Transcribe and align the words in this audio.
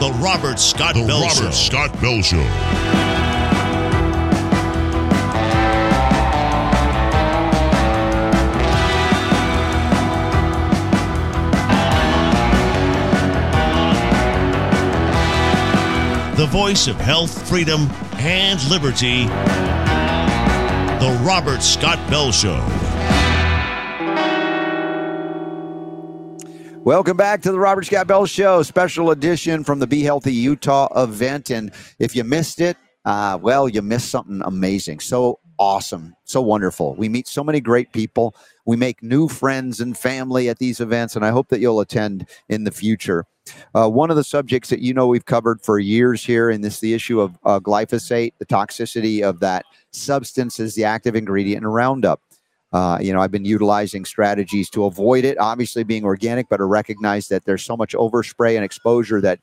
The 0.00 0.12
Robert 0.12 0.58
Scott 0.58 0.94
The 0.94 1.04
Bell 1.04 1.20
Robert 1.20 1.34
Show. 1.34 1.50
Scott 1.50 2.00
Bell 2.00 2.22
Show. 2.22 2.38
the 16.40 16.46
voice 16.46 16.86
of 16.88 16.96
health, 16.96 17.46
freedom, 17.46 17.86
and 18.14 18.58
liberty. 18.70 19.26
The 21.04 21.20
Robert 21.22 21.62
Scott 21.62 21.98
Bell 22.08 22.32
Show. 22.32 22.79
Welcome 26.84 27.18
back 27.18 27.42
to 27.42 27.52
the 27.52 27.58
Robert 27.58 27.84
Scott 27.84 28.06
Bell 28.06 28.24
Show, 28.24 28.62
special 28.62 29.10
edition 29.10 29.64
from 29.64 29.80
the 29.80 29.86
Be 29.86 30.02
Healthy 30.02 30.32
Utah 30.32 30.88
event. 31.02 31.50
And 31.50 31.72
if 31.98 32.16
you 32.16 32.24
missed 32.24 32.58
it, 32.58 32.74
uh, 33.04 33.38
well, 33.40 33.68
you 33.68 33.82
missed 33.82 34.08
something 34.08 34.40
amazing. 34.46 35.00
So 35.00 35.40
awesome, 35.58 36.16
so 36.24 36.40
wonderful. 36.40 36.94
We 36.94 37.10
meet 37.10 37.28
so 37.28 37.44
many 37.44 37.60
great 37.60 37.92
people. 37.92 38.34
We 38.64 38.76
make 38.76 39.02
new 39.02 39.28
friends 39.28 39.80
and 39.80 39.96
family 39.96 40.48
at 40.48 40.58
these 40.58 40.80
events, 40.80 41.16
and 41.16 41.24
I 41.24 41.28
hope 41.28 41.50
that 41.50 41.60
you'll 41.60 41.80
attend 41.80 42.26
in 42.48 42.64
the 42.64 42.70
future. 42.70 43.26
Uh, 43.74 43.90
one 43.90 44.08
of 44.08 44.16
the 44.16 44.24
subjects 44.24 44.70
that 44.70 44.80
you 44.80 44.94
know 44.94 45.06
we've 45.06 45.26
covered 45.26 45.60
for 45.60 45.78
years 45.78 46.24
here, 46.24 46.48
and 46.48 46.64
this 46.64 46.80
the 46.80 46.94
issue 46.94 47.20
of 47.20 47.38
uh, 47.44 47.60
glyphosate, 47.60 48.32
the 48.38 48.46
toxicity 48.46 49.22
of 49.22 49.40
that 49.40 49.66
substance 49.92 50.58
is 50.58 50.74
the 50.76 50.84
active 50.84 51.14
ingredient 51.14 51.62
in 51.62 51.68
Roundup. 51.68 52.22
Uh, 52.72 52.98
you 53.00 53.12
know, 53.12 53.20
I've 53.20 53.32
been 53.32 53.44
utilizing 53.44 54.04
strategies 54.04 54.70
to 54.70 54.84
avoid 54.84 55.24
it, 55.24 55.38
obviously 55.38 55.82
being 55.82 56.04
organic, 56.04 56.48
but 56.48 56.58
to 56.58 56.64
recognize 56.64 57.28
that 57.28 57.44
there's 57.44 57.64
so 57.64 57.76
much 57.76 57.94
overspray 57.94 58.54
and 58.54 58.64
exposure 58.64 59.20
that 59.20 59.40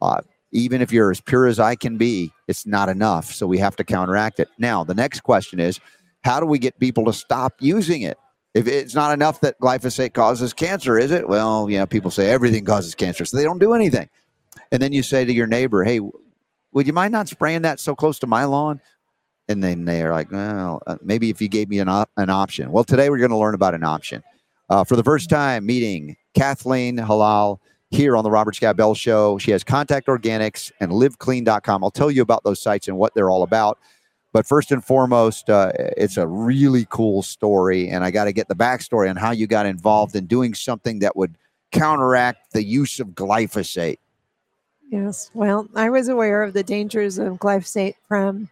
uh, 0.00 0.20
even 0.52 0.80
if 0.80 0.92
you're 0.92 1.10
as 1.10 1.20
pure 1.20 1.46
as 1.46 1.58
I 1.58 1.74
can 1.74 1.96
be, 1.96 2.32
it's 2.48 2.66
not 2.66 2.88
enough. 2.88 3.26
So 3.32 3.46
we 3.46 3.58
have 3.58 3.76
to 3.76 3.84
counteract 3.84 4.40
it. 4.40 4.48
Now, 4.58 4.84
the 4.84 4.94
next 4.94 5.20
question 5.20 5.58
is 5.58 5.80
how 6.22 6.38
do 6.38 6.46
we 6.46 6.58
get 6.58 6.78
people 6.78 7.04
to 7.06 7.12
stop 7.12 7.54
using 7.60 8.02
it? 8.02 8.18
If 8.52 8.66
it's 8.66 8.94
not 8.94 9.12
enough 9.12 9.40
that 9.40 9.60
glyphosate 9.60 10.12
causes 10.12 10.52
cancer, 10.52 10.98
is 10.98 11.12
it? 11.12 11.28
Well, 11.28 11.70
you 11.70 11.78
know, 11.78 11.86
people 11.86 12.10
say 12.10 12.30
everything 12.30 12.64
causes 12.64 12.94
cancer, 12.94 13.24
so 13.24 13.36
they 13.36 13.44
don't 13.44 13.60
do 13.60 13.74
anything. 13.74 14.08
And 14.72 14.82
then 14.82 14.92
you 14.92 15.02
say 15.02 15.24
to 15.24 15.32
your 15.32 15.46
neighbor, 15.46 15.84
hey, 15.84 16.00
would 16.72 16.86
you 16.86 16.92
mind 16.92 17.12
not 17.12 17.28
spraying 17.28 17.62
that 17.62 17.80
so 17.80 17.94
close 17.94 18.18
to 18.20 18.26
my 18.26 18.44
lawn? 18.44 18.80
And 19.50 19.64
then 19.64 19.84
they're 19.84 20.12
like, 20.12 20.30
well, 20.30 20.80
uh, 20.86 20.96
maybe 21.02 21.28
if 21.28 21.42
you 21.42 21.48
gave 21.48 21.68
me 21.68 21.80
an, 21.80 21.88
op- 21.88 22.12
an 22.16 22.30
option. 22.30 22.70
Well, 22.70 22.84
today 22.84 23.10
we're 23.10 23.18
going 23.18 23.32
to 23.32 23.36
learn 23.36 23.56
about 23.56 23.74
an 23.74 23.82
option. 23.82 24.22
Uh, 24.68 24.84
for 24.84 24.94
the 24.94 25.02
first 25.02 25.28
time, 25.28 25.66
meeting 25.66 26.16
Kathleen 26.34 26.96
Hallal 26.96 27.58
here 27.90 28.16
on 28.16 28.22
the 28.22 28.30
Robert 28.30 28.54
Scott 28.54 28.76
Bell 28.76 28.94
Show. 28.94 29.38
She 29.38 29.50
has 29.50 29.64
Contact 29.64 30.06
Organics 30.06 30.70
and 30.78 30.92
LivKleen.com. 30.92 31.82
I'll 31.82 31.90
tell 31.90 32.12
you 32.12 32.22
about 32.22 32.44
those 32.44 32.62
sites 32.62 32.86
and 32.86 32.96
what 32.96 33.12
they're 33.16 33.28
all 33.28 33.42
about. 33.42 33.78
But 34.32 34.46
first 34.46 34.70
and 34.70 34.84
foremost, 34.84 35.50
uh, 35.50 35.72
it's 35.74 36.16
a 36.16 36.28
really 36.28 36.86
cool 36.88 37.20
story, 37.22 37.88
and 37.88 38.04
I 38.04 38.12
got 38.12 38.26
to 38.26 38.32
get 38.32 38.46
the 38.46 38.54
backstory 38.54 39.10
on 39.10 39.16
how 39.16 39.32
you 39.32 39.48
got 39.48 39.66
involved 39.66 40.14
in 40.14 40.26
doing 40.26 40.54
something 40.54 41.00
that 41.00 41.16
would 41.16 41.34
counteract 41.72 42.52
the 42.52 42.62
use 42.62 43.00
of 43.00 43.08
glyphosate. 43.08 43.98
Yes. 44.88 45.32
Well, 45.34 45.68
I 45.74 45.90
was 45.90 46.06
aware 46.06 46.44
of 46.44 46.52
the 46.52 46.62
dangers 46.62 47.18
of 47.18 47.38
glyphosate 47.38 47.94
from 48.06 48.48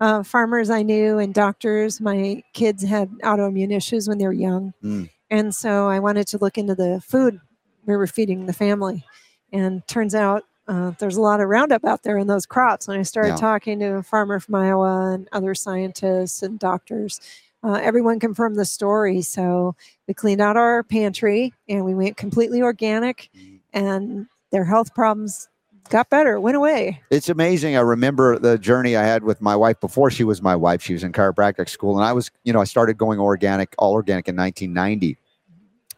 uh, 0.00 0.22
farmers 0.22 0.70
I 0.70 0.82
knew 0.82 1.18
and 1.18 1.32
doctors. 1.34 2.00
My 2.00 2.42
kids 2.52 2.82
had 2.82 3.10
autoimmune 3.22 3.74
issues 3.74 4.08
when 4.08 4.18
they 4.18 4.26
were 4.26 4.32
young. 4.32 4.72
Mm. 4.82 5.10
And 5.30 5.54
so 5.54 5.88
I 5.88 5.98
wanted 6.00 6.26
to 6.28 6.38
look 6.38 6.58
into 6.58 6.74
the 6.74 7.00
food 7.06 7.40
we 7.86 7.96
were 7.96 8.06
feeding 8.06 8.46
the 8.46 8.52
family. 8.52 9.04
And 9.52 9.86
turns 9.86 10.14
out 10.14 10.44
uh, 10.66 10.92
there's 10.98 11.16
a 11.16 11.20
lot 11.20 11.40
of 11.40 11.48
Roundup 11.48 11.84
out 11.84 12.02
there 12.02 12.16
in 12.16 12.26
those 12.26 12.46
crops. 12.46 12.88
And 12.88 12.98
I 12.98 13.02
started 13.02 13.30
Yeah. 13.30 13.36
talking 13.36 13.78
to 13.80 13.96
a 13.96 14.02
farmer 14.02 14.40
from 14.40 14.54
Iowa 14.54 15.12
and 15.12 15.28
other 15.32 15.54
scientists 15.54 16.42
and 16.42 16.58
doctors, 16.58 17.20
uh, 17.62 17.80
everyone 17.82 18.18
confirmed 18.20 18.56
the 18.56 18.64
story. 18.64 19.20
So 19.22 19.74
we 20.08 20.14
cleaned 20.14 20.40
out 20.40 20.56
our 20.56 20.82
pantry 20.82 21.52
and 21.68 21.84
we 21.84 21.94
went 21.94 22.16
completely 22.16 22.62
organic, 22.62 23.28
and 23.72 24.26
their 24.52 24.64
health 24.64 24.94
problems 24.94 25.48
got 25.88 26.10
better, 26.10 26.40
went 26.40 26.56
away. 26.56 27.00
It's 27.10 27.28
amazing. 27.28 27.76
I 27.76 27.80
remember 27.80 28.38
the 28.38 28.58
journey 28.58 28.96
I 28.96 29.04
had 29.04 29.24
with 29.24 29.40
my 29.40 29.56
wife 29.56 29.80
before 29.80 30.10
she 30.10 30.24
was 30.24 30.42
my 30.42 30.56
wife. 30.56 30.82
She 30.82 30.92
was 30.92 31.04
in 31.04 31.12
chiropractic 31.12 31.68
school, 31.68 31.96
and 31.96 32.04
I 32.04 32.12
was, 32.12 32.30
you 32.44 32.52
know, 32.52 32.60
I 32.60 32.64
started 32.64 32.98
going 32.98 33.18
organic, 33.18 33.74
all 33.78 33.92
organic 33.92 34.28
in 34.28 34.36
1990, 34.36 35.18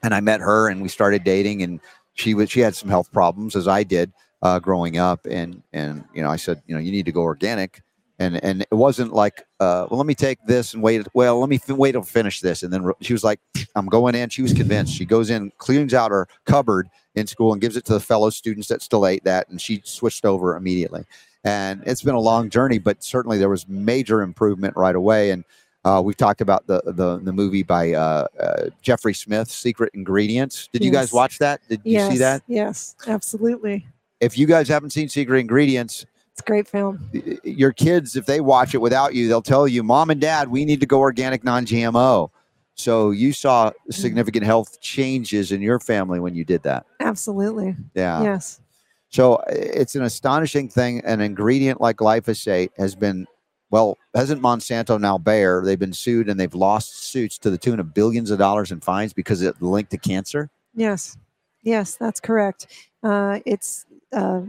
and 0.03 0.15
I 0.15 0.21
met 0.21 0.41
her, 0.41 0.69
and 0.69 0.83
we 0.83 0.89
started 0.89 1.25
dating, 1.25 1.63
and 1.63 1.81
she 2.15 2.35
was, 2.35 2.51
she 2.51 2.61
had 2.61 2.75
some 2.75 2.89
health 2.89 3.11
problems 3.13 3.57
as 3.57 3.69
I 3.69 3.83
did 3.83 4.13
uh, 4.43 4.59
growing 4.59 4.99
up, 4.99 5.27
and 5.27 5.63
and 5.73 6.05
you 6.15 6.23
know, 6.23 6.31
I 6.31 6.37
said, 6.37 6.63
you 6.67 6.75
know, 6.75 6.81
you 6.81 6.93
need 6.93 7.07
to 7.07 7.13
go 7.13 7.23
organic, 7.23 7.83
and 8.19 8.43
and 8.43 8.63
it 8.63 8.75
wasn't 8.75 9.13
like, 9.13 9.41
uh, 9.61 9.87
well, 9.91 9.99
let 9.99 10.07
me 10.07 10.15
take 10.15 10.39
this 10.47 10.75
and 10.75 10.83
wait. 10.83 11.07
Well, 11.15 11.39
let 11.39 11.49
me 11.49 11.57
f- 11.57 11.69
wait 11.77 11.93
to 11.93 12.03
finish 12.03 12.41
this, 12.41 12.63
and 12.63 12.73
then 12.73 12.91
she 13.01 13.13
was 13.13 13.25
like, 13.25 13.41
I'm 13.75 13.87
going 13.87 14.15
in. 14.15 14.29
She 14.31 14.43
was 14.43 14.53
convinced. 14.53 14.95
She 14.95 15.05
goes 15.05 15.31
in, 15.31 15.53
cleans 15.59 15.95
out 15.95 16.11
her 16.11 16.29
cupboard 16.45 16.89
in 17.15 17.27
school, 17.27 17.53
and 17.53 17.61
gives 17.61 17.77
it 17.77 17.85
to 17.87 17.93
the 17.93 18.01
fellow 18.01 18.31
students 18.31 18.69
that 18.69 18.83
still 18.83 19.07
ate 19.07 19.25
that, 19.25 19.49
and 19.49 19.61
she 19.61 19.83
switched 19.85 20.25
over 20.25 20.57
immediately. 20.57 21.05
And 21.45 21.83
it's 21.87 22.03
been 22.03 22.15
a 22.15 22.21
long 22.21 22.51
journey, 22.51 22.79
but 22.79 23.05
certainly 23.05 23.39
there 23.39 23.49
was 23.49 23.69
major 23.69 24.23
improvement 24.23 24.77
right 24.77 24.97
away. 24.97 25.31
And 25.31 25.45
uh, 25.85 26.03
we've 26.05 26.17
talked 26.17 26.41
about 26.41 26.67
the 26.67 26.83
the, 26.85 27.21
the 27.23 27.33
movie 27.33 27.63
by 27.63 27.93
uh, 27.93 28.27
uh, 28.41 28.71
Jeffrey 28.83 29.15
Smith, 29.15 29.49
Secret 29.49 29.93
Ingredients. 29.95 30.69
Did 30.73 30.83
you 30.83 30.91
guys 30.91 31.13
watch 31.13 31.39
that? 31.39 31.61
Did 31.69 31.83
you 31.85 32.01
see 32.11 32.19
that? 32.19 32.43
Yes, 32.49 32.97
absolutely. 33.07 33.87
If 34.21 34.37
you 34.37 34.47
guys 34.47 34.67
haven't 34.69 34.91
seen 34.91 35.09
Secret 35.09 35.39
Ingredients, 35.39 36.07
It's 36.37 36.43
a 36.43 36.45
great 36.45 36.69
film. 36.69 37.11
your 37.45 37.73
kids, 37.73 38.15
if 38.15 38.27
they 38.27 38.43
watch 38.43 38.75
it 38.75 38.79
without 38.79 39.15
you, 39.15 39.27
they'll 39.27 39.41
tell 39.41 39.67
you, 39.67 39.83
"Mom 39.83 40.11
and 40.11 40.21
Dad, 40.21 40.49
we 40.49 40.67
need 40.67 40.81
to 40.81 40.87
go 40.87 40.99
organic, 40.99 41.43
non-GMO." 41.43 42.31
So 42.75 43.11
you 43.11 43.33
saw 43.33 43.73
significant 43.91 44.45
health 44.45 44.79
changes 44.83 45.51
in 45.51 45.63
your 45.63 45.81
family 45.81 46.21
when 46.21 46.35
you 46.35 46.45
did 46.45 46.63
that. 46.65 46.85
Absolutely. 47.01 47.75
Yeah. 47.95 48.23
Yes. 48.23 48.61
So 49.09 49.37
uh, 49.37 49.45
it's 49.49 49.95
an 49.95 50.03
astonishing 50.03 50.69
thing. 50.69 51.01
An 51.07 51.23
ingredient 51.23 51.81
like 51.81 51.97
glyphosate 51.97 52.69
has 52.77 52.95
been, 52.95 53.27
well, 53.71 53.97
hasn't 54.15 54.43
Monsanto 54.43 55.01
now 55.01 55.17
Bayer? 55.17 55.63
They've 55.65 55.79
been 55.79 55.95
sued 55.95 56.29
and 56.29 56.39
they've 56.39 56.55
lost 56.55 57.05
suits 57.05 57.39
to 57.39 57.51
the 57.51 57.57
tune 57.57 57.81
of 57.81 57.95
billions 57.95 58.31
of 58.31 58.39
dollars 58.39 58.71
in 58.71 58.81
fines 58.81 59.15
because 59.15 59.41
it 59.41 59.63
linked 59.63 59.93
to 59.93 59.99
cancer. 59.99 60.51
Yes. 60.75 61.17
Yes, 61.63 61.97
that's 61.97 62.21
correct. 62.21 62.67
Uh, 63.03 63.41
it's 63.47 63.87
uh, 64.13 64.43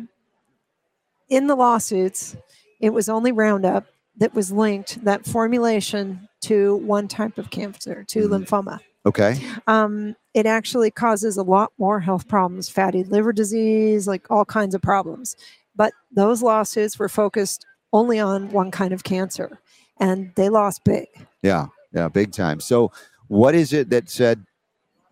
in 1.30 1.48
the 1.48 1.56
lawsuits. 1.56 2.36
It 2.80 2.92
was 2.92 3.10
only 3.10 3.32
Roundup 3.32 3.86
that 4.18 4.34
was 4.34 4.52
linked 4.52 5.04
that 5.04 5.26
formulation 5.26 6.28
to 6.42 6.78
one 6.78 7.08
type 7.08 7.38
of 7.38 7.50
cancer, 7.50 8.04
to 8.10 8.28
Mhm. 8.28 8.46
lymphoma. 8.46 8.80
Okay. 9.06 9.40
um, 9.68 10.16
it 10.34 10.46
actually 10.46 10.92
causes 10.92 11.38
a 11.38 11.44
lot 11.44 11.72
more 11.78 12.02
health 12.02 12.28
problems, 12.28 12.68
fatty 12.68 13.04
liver 13.06 13.32
disease, 13.32 14.06
like 14.06 14.30
all 14.30 14.44
kinds 14.44 14.76
of 14.76 14.82
problems. 14.82 15.38
But 15.76 15.94
those 16.12 16.42
lawsuits 16.44 17.00
were 17.00 17.08
focused 17.08 17.66
only 17.94 18.20
on 18.20 18.50
one 18.50 18.70
kind 18.70 18.92
of 18.92 19.06
cancer, 19.06 19.60
and 19.98 20.32
they 20.36 20.50
lost 20.50 20.84
big. 20.84 21.08
Yeah. 21.42 21.68
Yeah. 21.94 22.10
Big 22.10 22.34
time. 22.34 22.60
So 22.60 22.92
what 23.30 23.56
is 23.56 23.72
it 23.72 23.90
that 23.92 24.10
said 24.10 24.44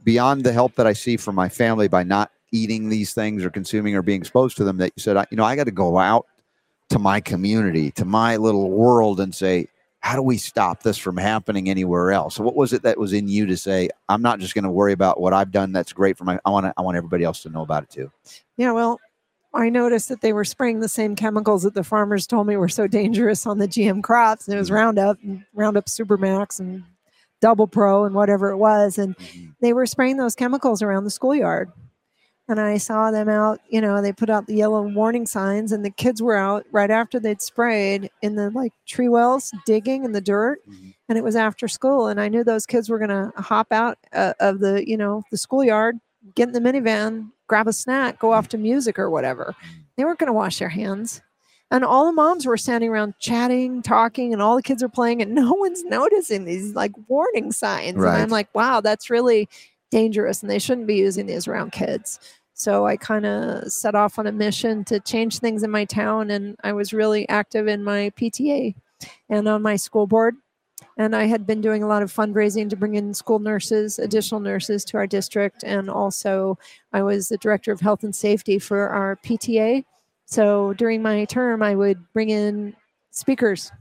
beyond 0.04 0.44
the 0.44 0.52
help 0.52 0.76
that 0.76 0.86
I 0.86 0.94
see 0.94 1.16
from 1.16 1.36
my 1.36 1.48
family 1.48 1.88
by 1.88 2.04
not 2.04 2.32
eating 2.56 2.90
these 2.90 3.14
things 3.14 3.44
or 3.44 3.50
consuming 3.50 3.96
or 3.96 4.02
being 4.02 4.22
exposed 4.22 4.58
to 4.58 4.64
them 4.64 4.78
that 4.78 4.94
you 4.96 5.02
said, 5.02 5.18
I, 5.18 5.26
you 5.30 5.38
know, 5.38 5.44
I 5.44 5.56
got 5.56 5.66
to 5.66 5.72
go 5.72 5.98
out 5.98 6.26
to 6.90 7.00
my 7.00 7.20
community, 7.20 7.92
to 7.92 8.06
my 8.06 8.38
little 8.38 8.70
world 8.70 9.20
and 9.20 9.34
say, 9.34 9.68
how 10.00 10.16
do 10.16 10.22
we 10.22 10.38
stop 10.38 10.84
this 10.84 10.98
from 10.98 11.18
happening 11.18 11.68
anywhere 11.68 12.12
else? 12.12 12.36
So 12.36 12.44
what 12.44 12.56
was 12.56 12.74
it 12.74 12.84
that 12.84 13.00
was 13.00 13.12
in 13.12 13.28
you 13.28 13.48
to 13.48 13.58
say, 13.58 13.90
I'm 14.08 14.22
not 14.22 14.40
just 14.40 14.54
going 14.54 14.64
to 14.64 14.70
worry 14.70 14.94
about 14.94 15.20
what 15.20 15.34
I've 15.34 15.52
done 15.52 15.72
that's 15.72 15.94
great 15.94 16.16
for 16.16 16.26
my 16.26 16.40
I 16.46 16.52
want 16.52 16.68
to, 16.68 16.74
I 16.78 16.84
want 16.84 16.96
everybody 16.96 17.24
else 17.24 17.42
to 17.42 17.50
know 17.50 17.64
about 17.64 17.84
it 17.84 17.90
too. 17.90 18.12
Yeah, 18.56 18.72
well, 18.72 19.00
I 19.56 19.70
noticed 19.70 20.10
that 20.10 20.22
they 20.22 20.34
were 20.34 20.46
spraying 20.46 20.82
the 20.82 20.90
same 20.90 21.16
chemicals 21.16 21.64
that 21.64 21.74
the 21.74 21.84
farmers 21.84 22.28
told 22.28 22.46
me 22.46 22.58
were 22.58 22.70
so 22.70 22.88
dangerous 22.88 23.48
on 23.48 23.58
the 23.58 23.68
GM 23.68 24.04
crops. 24.04 24.48
And 24.48 24.56
it 24.56 24.60
was 24.60 24.68
mm-hmm. 24.68 24.76
Roundup, 24.76 25.18
and 25.24 25.44
Roundup 25.54 25.86
Supermax, 25.86 26.60
and 26.60 26.84
Double 27.42 27.68
Pro, 27.68 28.06
and 28.06 28.14
whatever 28.14 28.52
it 28.52 28.58
was. 28.58 28.98
And 28.98 29.18
mm-hmm. 29.18 29.52
they 29.62 29.74
were 29.74 29.86
spraying 29.86 30.18
those 30.18 30.36
chemicals 30.36 30.82
around 30.82 31.06
the 31.06 31.10
schoolyard. 31.10 31.72
And 32.48 32.60
I 32.62 32.78
saw 32.78 33.10
them 33.10 33.28
out, 33.28 33.60
you 33.70 33.82
know, 33.82 34.02
they 34.02 34.14
put 34.14 34.30
out 34.30 34.46
the 34.46 34.54
yellow 34.56 34.84
warning 34.84 35.26
signs, 35.26 35.72
and 35.72 35.84
the 35.84 35.90
kids 35.90 36.22
were 36.22 36.36
out 36.38 36.66
right 36.72 36.92
after 36.92 37.20
they'd 37.20 37.42
sprayed 37.42 38.12
in 38.22 38.36
the 38.36 38.52
like 38.52 38.72
tree 38.86 39.10
wells 39.10 39.52
digging 39.66 40.06
in 40.06 40.12
the 40.12 40.22
dirt. 40.22 40.60
Mhm. 40.70 40.94
And 41.10 41.18
it 41.18 41.24
was 41.24 41.36
after 41.36 41.68
school. 41.68 42.08
And 42.08 42.22
I 42.22 42.28
knew 42.28 42.44
those 42.44 42.68
kids 42.68 42.88
were 42.90 43.00
going 43.00 43.10
to 43.10 43.32
hop 43.42 43.72
out 43.72 43.98
uh, 44.14 44.34
of 44.40 44.60
the, 44.60 44.88
you 44.88 44.96
know, 44.96 45.24
the 45.32 45.38
schoolyard, 45.38 46.00
get 46.36 46.50
in 46.50 46.54
the 46.54 46.60
minivan, 46.60 47.32
grab 47.48 47.68
a 47.68 47.74
snack, 47.74 48.20
go 48.20 48.32
off 48.32 48.48
to 48.50 48.58
music 48.58 49.00
or 49.00 49.10
whatever. 49.10 49.56
They 49.98 50.04
weren't 50.06 50.20
going 50.20 50.28
to 50.28 50.34
wash 50.34 50.60
their 50.60 50.70
hands. 50.70 51.22
And 51.72 51.84
all 51.84 52.06
the 52.06 52.12
moms 52.12 52.46
were 52.46 52.58
standing 52.58 52.92
around 52.92 53.16
chatting, 53.20 53.82
talking, 53.82 54.34
and 54.34 54.42
all 54.42 54.56
the 54.56 54.62
kids 54.62 54.84
are 54.84 54.90
playing, 54.90 55.22
and 55.24 55.34
no 55.36 55.52
one's 55.54 55.84
noticing 55.84 56.46
these 56.46 56.76
like 56.76 56.92
warning 57.08 57.52
signs. 57.52 57.96
And 57.96 58.06
I'm 58.22 58.30
like, 58.30 58.54
wow, 58.54 58.82
that's 58.82 59.10
really 59.10 59.50
dangerous, 59.96 60.42
and 60.42 60.52
they 60.52 60.60
shouldn't 60.60 60.88
be 60.88 60.98
using 60.98 61.26
these 61.26 61.48
around 61.48 61.72
kids. 61.72 62.20
So 62.54 62.86
I 62.86 62.98
kind 62.98 63.26
of 63.26 63.72
set 63.72 63.96
off 63.96 64.20
on 64.20 64.28
a 64.28 64.32
mission 64.32 64.84
to 64.86 65.00
change 65.00 65.40
things 65.40 65.64
in 65.64 65.72
my 65.72 65.86
town, 65.86 66.32
and 66.32 66.58
I 66.66 66.74
was 66.74 66.92
really 66.92 67.28
active 67.30 67.70
in 67.70 67.82
my 67.82 68.12
PTA 68.18 68.76
and 69.30 69.48
on 69.48 69.62
my 69.62 69.78
school 69.78 70.06
board. 70.06 70.36
And 70.98 71.16
I 71.16 71.26
had 71.26 71.48
been 71.48 71.62
doing 71.62 71.82
a 71.82 71.88
lot 71.88 72.04
of 72.04 72.14
fundraising 72.14 72.70
to 72.70 72.76
bring 72.76 72.96
in 72.96 73.14
school 73.14 73.40
nurses, 73.40 73.98
additional 73.98 74.42
nurses 74.42 74.84
to 74.86 74.98
our 74.98 75.08
district. 75.08 75.64
And 75.64 75.90
also, 75.90 76.58
I 76.92 77.02
was 77.02 77.30
the 77.30 77.38
director 77.38 77.72
of 77.72 77.80
health 77.80 78.04
and 78.04 78.14
safety 78.16 78.60
for 78.60 78.90
our 78.90 79.18
PTA. 79.24 79.86
So 80.26 80.74
during 80.74 81.02
my 81.02 81.24
term, 81.26 81.64
I 81.64 81.74
would 81.74 82.00
bring 82.14 82.32
in 82.32 82.76
speakers, 83.12 83.72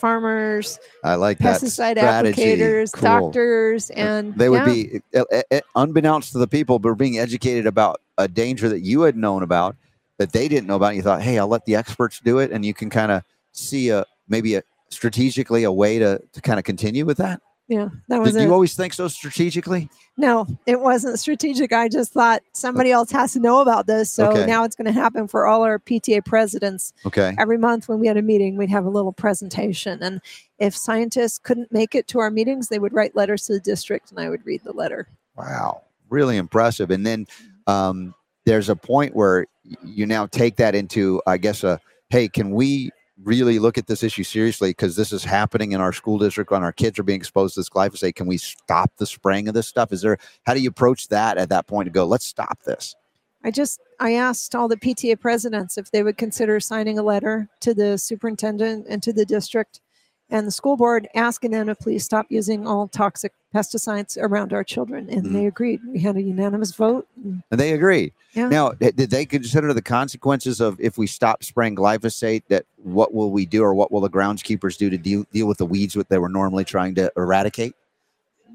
farmers, 0.00 0.78
I 1.04 1.14
like 1.14 1.38
that 1.38 1.60
pesticide 1.60 1.96
applicators, 1.96 2.92
Cool. 2.92 3.02
doctors, 3.02 3.90
and 3.90 4.34
they 4.34 4.48
would 4.48 4.66
yeah, 4.66 5.24
be 5.44 5.62
unbeknownst 5.76 6.32
to 6.32 6.38
the 6.38 6.48
people, 6.48 6.78
but 6.78 6.94
being 6.94 7.18
educated 7.18 7.66
about 7.66 8.00
a 8.18 8.26
danger 8.26 8.68
that 8.68 8.80
you 8.80 9.02
had 9.02 9.16
known 9.16 9.42
about 9.42 9.76
that 10.18 10.32
they 10.32 10.48
didn't 10.48 10.66
know 10.66 10.76
about. 10.76 10.96
You 10.96 11.02
thought, 11.02 11.22
hey, 11.22 11.38
I'll 11.38 11.48
let 11.48 11.64
the 11.64 11.76
experts 11.76 12.20
do 12.20 12.38
it, 12.38 12.50
and 12.50 12.64
you 12.64 12.74
can 12.74 12.90
kind 12.90 13.12
of 13.12 13.22
see 13.52 13.90
a 13.90 14.04
maybe 14.28 14.54
a 14.56 14.62
strategically 14.88 15.64
a 15.64 15.72
way 15.72 15.98
to 15.98 16.20
to 16.32 16.40
kind 16.40 16.58
of 16.58 16.64
continue 16.64 17.04
with 17.04 17.18
that. 17.18 17.40
Yeah, 17.70 17.88
that 18.08 18.20
was 18.20 18.32
Did 18.34 18.42
it. 18.42 18.44
you 18.46 18.52
always 18.52 18.74
think 18.74 18.92
so 18.92 19.06
strategically? 19.06 19.88
No, 20.16 20.44
it 20.66 20.80
wasn't 20.80 21.20
strategic. 21.20 21.72
I 21.72 21.88
just 21.88 22.12
thought 22.12 22.42
somebody 22.52 22.90
else 22.90 23.12
has 23.12 23.32
to 23.34 23.38
know 23.38 23.60
about 23.60 23.86
this. 23.86 24.12
So 24.12 24.28
Okay. 24.30 24.44
now 24.44 24.64
it's 24.64 24.74
going 24.74 24.86
to 24.86 24.92
happen 24.92 25.28
for 25.28 25.46
all 25.46 25.62
our 25.62 25.78
PTA 25.78 26.24
presidents. 26.24 26.92
Okay. 27.06 27.32
Every 27.38 27.58
month 27.58 27.88
when 27.88 28.00
we 28.00 28.08
had 28.08 28.16
a 28.16 28.22
meeting, 28.22 28.56
we'd 28.56 28.70
have 28.70 28.86
a 28.86 28.90
little 28.90 29.12
presentation. 29.12 30.02
And 30.02 30.20
if 30.58 30.76
scientists 30.76 31.38
couldn't 31.38 31.70
make 31.70 31.94
it 31.94 32.08
to 32.08 32.18
our 32.18 32.28
meetings, 32.30 32.68
they 32.68 32.80
would 32.80 32.92
write 32.92 33.14
letters 33.14 33.44
to 33.46 33.52
the 33.52 33.60
district 33.60 34.10
and 34.10 34.18
I 34.18 34.28
would 34.28 34.44
read 34.44 34.62
the 34.64 34.72
letter. 34.72 35.06
Wow, 35.36 35.82
really 36.08 36.38
impressive. 36.38 36.90
And 36.90 37.06
then 37.06 37.28
um, 37.68 38.12
there's 38.46 38.68
a 38.68 38.74
point 38.74 39.14
where 39.14 39.46
you 39.84 40.06
now 40.06 40.26
take 40.26 40.56
that 40.56 40.74
into, 40.74 41.22
I 41.24 41.38
guess, 41.38 41.62
a 41.62 41.80
hey, 42.08 42.26
can 42.26 42.50
we 42.50 42.90
really 43.22 43.58
look 43.58 43.78
at 43.78 43.86
this 43.86 44.02
issue 44.02 44.24
seriously 44.24 44.70
because 44.70 44.96
this 44.96 45.12
is 45.12 45.24
happening 45.24 45.72
in 45.72 45.80
our 45.80 45.92
school 45.92 46.18
district 46.18 46.50
when 46.50 46.62
our 46.62 46.72
kids 46.72 46.98
are 46.98 47.02
being 47.02 47.18
exposed 47.18 47.54
to 47.54 47.60
this 47.60 47.68
glyphosate? 47.68 48.14
Can 48.14 48.26
we 48.26 48.38
stop 48.38 48.90
the 48.96 49.06
spraying 49.06 49.48
of 49.48 49.54
this 49.54 49.68
stuff? 49.68 49.92
Is 49.92 50.02
there 50.02 50.18
how 50.44 50.54
do 50.54 50.60
you 50.60 50.68
approach 50.68 51.08
that 51.08 51.38
at 51.38 51.48
that 51.50 51.66
point 51.66 51.86
to 51.86 51.90
go? 51.90 52.04
Let's 52.04 52.26
stop 52.26 52.62
this. 52.64 52.94
I 53.42 53.50
just 53.50 53.80
I 53.98 54.14
asked 54.14 54.54
all 54.54 54.68
the 54.68 54.76
PTA 54.76 55.20
presidents 55.20 55.78
if 55.78 55.90
they 55.90 56.02
would 56.02 56.18
consider 56.18 56.60
signing 56.60 56.98
a 56.98 57.02
letter 57.02 57.48
to 57.60 57.74
the 57.74 57.96
superintendent 57.96 58.86
and 58.88 59.02
to 59.02 59.12
the 59.12 59.24
district 59.24 59.80
and 60.30 60.46
the 60.46 60.50
school 60.50 60.76
board 60.76 61.08
asking 61.14 61.50
them 61.50 61.66
to 61.66 61.74
please 61.74 62.04
stop 62.04 62.26
using 62.28 62.66
all 62.66 62.88
toxic 62.88 63.32
pesticides 63.54 64.16
around 64.20 64.52
our 64.52 64.62
children. 64.62 65.08
And 65.10 65.24
Mhm. 65.26 65.32
they 65.32 65.46
agreed. 65.46 65.80
We 65.92 65.98
had 66.00 66.16
a 66.16 66.22
unanimous 66.22 66.72
vote. 66.74 67.06
and 67.24 67.42
And 67.50 67.58
they 67.60 67.72
agreed. 67.72 68.12
Yeah. 68.34 68.48
Now, 68.48 68.70
did 68.70 68.96
they 69.10 69.26
consider 69.26 69.72
the 69.74 69.82
consequences 69.82 70.60
of 70.60 70.80
if 70.80 70.96
we 70.96 71.06
stop 71.08 71.42
spraying 71.42 71.74
glyphosate? 71.76 72.44
That 72.48 72.64
what 72.82 73.12
will 73.12 73.32
we 73.32 73.44
do, 73.46 73.62
or 73.64 73.74
what 73.74 73.90
will 73.90 74.00
the 74.00 74.10
groundskeepers 74.10 74.78
do 74.78 74.88
to 74.88 74.96
deal 74.96 75.24
deal 75.32 75.46
with 75.48 75.58
the 75.58 75.66
weeds 75.66 75.94
that 75.94 76.08
they 76.08 76.18
were 76.18 76.28
normally 76.28 76.64
trying 76.64 76.94
to 76.96 77.10
eradicate? 77.16 77.74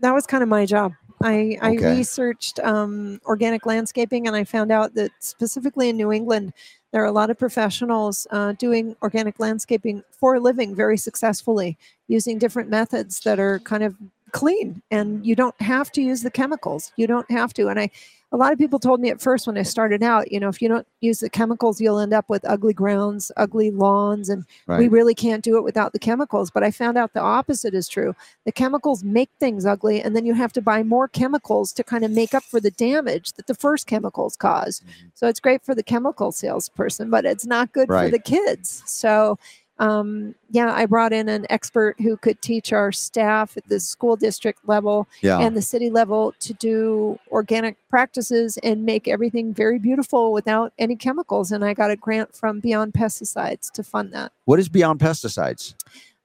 that 0.02 0.14
was 0.14 0.28
kind 0.28 0.44
of 0.44 0.50
my 0.50 0.66
job. 0.66 0.92
I, 1.24 1.58
I 1.62 1.72
Okay. 1.76 1.98
researched 1.98 2.60
um, 2.60 3.20
organic 3.26 3.66
landscaping 3.66 4.28
and 4.28 4.36
I 4.36 4.44
found 4.44 4.70
out 4.70 4.94
that 4.96 5.10
specifically 5.20 5.88
in 5.90 5.96
New 5.98 6.12
England, 6.12 6.52
there 6.96 7.04
are 7.04 7.08
a 7.08 7.12
lot 7.12 7.30
of 7.30 7.38
professionals 7.38 8.26
uh, 8.32 8.54
doing 8.54 8.96
organic 9.02 9.38
landscaping 9.38 10.02
for 10.12 10.36
a 10.36 10.40
living 10.40 10.74
very 10.74 10.98
successfully 10.98 11.78
using 12.08 12.38
different 12.38 12.70
methods 12.70 13.20
that 13.20 13.38
are 13.38 13.60
kind 13.60 13.84
of 13.84 13.98
clean 14.32 14.82
and 14.92 15.26
you 15.26 15.36
don't 15.36 15.60
have 15.60 15.92
to 15.92 16.02
use 16.02 16.22
the 16.22 16.32
chemicals. 16.32 16.94
You 16.96 17.06
don't 17.06 17.30
have 17.30 17.54
to. 17.56 17.68
And 17.68 17.82
I, 17.82 17.90
a 18.32 18.38
lot 18.38 18.52
of 18.52 18.60
people 18.60 18.80
told 18.80 19.00
me 19.00 19.10
at 19.10 19.22
first 19.22 19.48
when 19.48 19.58
I 19.58 19.64
started 19.64 20.04
out, 20.04 20.32
you 20.32 20.40
know, 20.40 20.50
if 20.50 20.62
you 20.62 20.68
don't 20.68 20.86
use 21.00 21.20
the 21.20 21.30
chemicals, 21.30 21.80
you'll 21.80 22.00
end 22.00 22.14
up 22.14 22.26
with 22.28 22.44
ugly 22.50 22.74
grounds, 22.74 23.32
ugly 23.38 23.72
lawns, 23.72 24.30
and 24.30 24.44
we 24.80 24.88
really 24.88 25.14
can't 25.16 25.44
do 25.44 25.58
it 25.58 25.64
without 25.64 25.94
the 25.94 26.00
chemicals. 26.00 26.50
But 26.52 26.64
I 26.64 26.72
found 26.72 26.98
out 26.98 27.14
the 27.14 27.22
opposite 27.22 27.74
is 27.74 27.88
true 27.88 28.16
the 28.46 28.52
chemicals 28.52 29.04
make 29.04 29.30
things 29.40 29.66
ugly 29.66 30.02
and 30.02 30.16
then 30.16 30.26
you 30.26 30.34
have 30.34 30.54
to 30.54 30.62
buy 30.62 30.84
more 30.84 31.08
chemicals 31.08 31.72
to 31.74 31.84
kind 31.84 32.04
of 32.04 32.12
make 32.12 32.34
up 32.34 32.44
for 32.44 32.60
the 32.60 32.72
damage 32.72 33.34
that 33.34 33.48
the 33.48 33.56
first 33.56 33.88
chemicals 33.88 34.36
caused 34.36 34.84
Mhm. 34.86 35.12
so 35.16 35.28
it's 35.28 35.40
great 35.40 35.64
for 35.64 35.74
the 35.74 35.82
chemical 35.84 36.32
salesperson 36.32 37.10
but 37.10 37.26
it's 37.26 37.46
not 37.46 37.72
good 37.74 37.90
Right. 37.90 38.06
for 38.06 38.12
the 38.12 38.20
kids 38.20 38.84
so 38.86 39.38
um, 39.80 40.34
yeah 40.52 40.74
i 40.74 40.86
brought 40.86 41.12
in 41.12 41.28
an 41.30 41.46
expert 41.50 41.96
who 42.00 42.16
could 42.18 42.42
teach 42.42 42.72
our 42.72 42.92
staff 42.92 43.58
at 43.58 43.68
the 43.68 43.80
school 43.80 44.16
district 44.16 44.60
level 44.68 45.08
Yeah. 45.22 45.40
and 45.40 45.56
the 45.56 45.62
city 45.62 45.90
level 45.90 46.34
to 46.40 46.54
do 46.54 47.20
organic 47.30 47.76
practices 47.90 48.58
and 48.64 48.86
make 48.86 49.08
everything 49.08 49.54
very 49.54 49.80
beautiful 49.80 50.32
without 50.32 50.72
any 50.78 50.96
chemicals 50.96 51.52
and 51.52 51.64
i 51.66 51.74
got 51.74 51.92
a 51.92 51.96
grant 51.96 52.36
from 52.36 52.60
beyond 52.60 52.94
pesticides 52.94 53.72
to 53.72 53.84
fund 53.84 54.14
that 54.14 54.32
what 54.46 54.60
is 54.60 54.70
beyond 54.70 55.00
pesticides? 55.00 55.74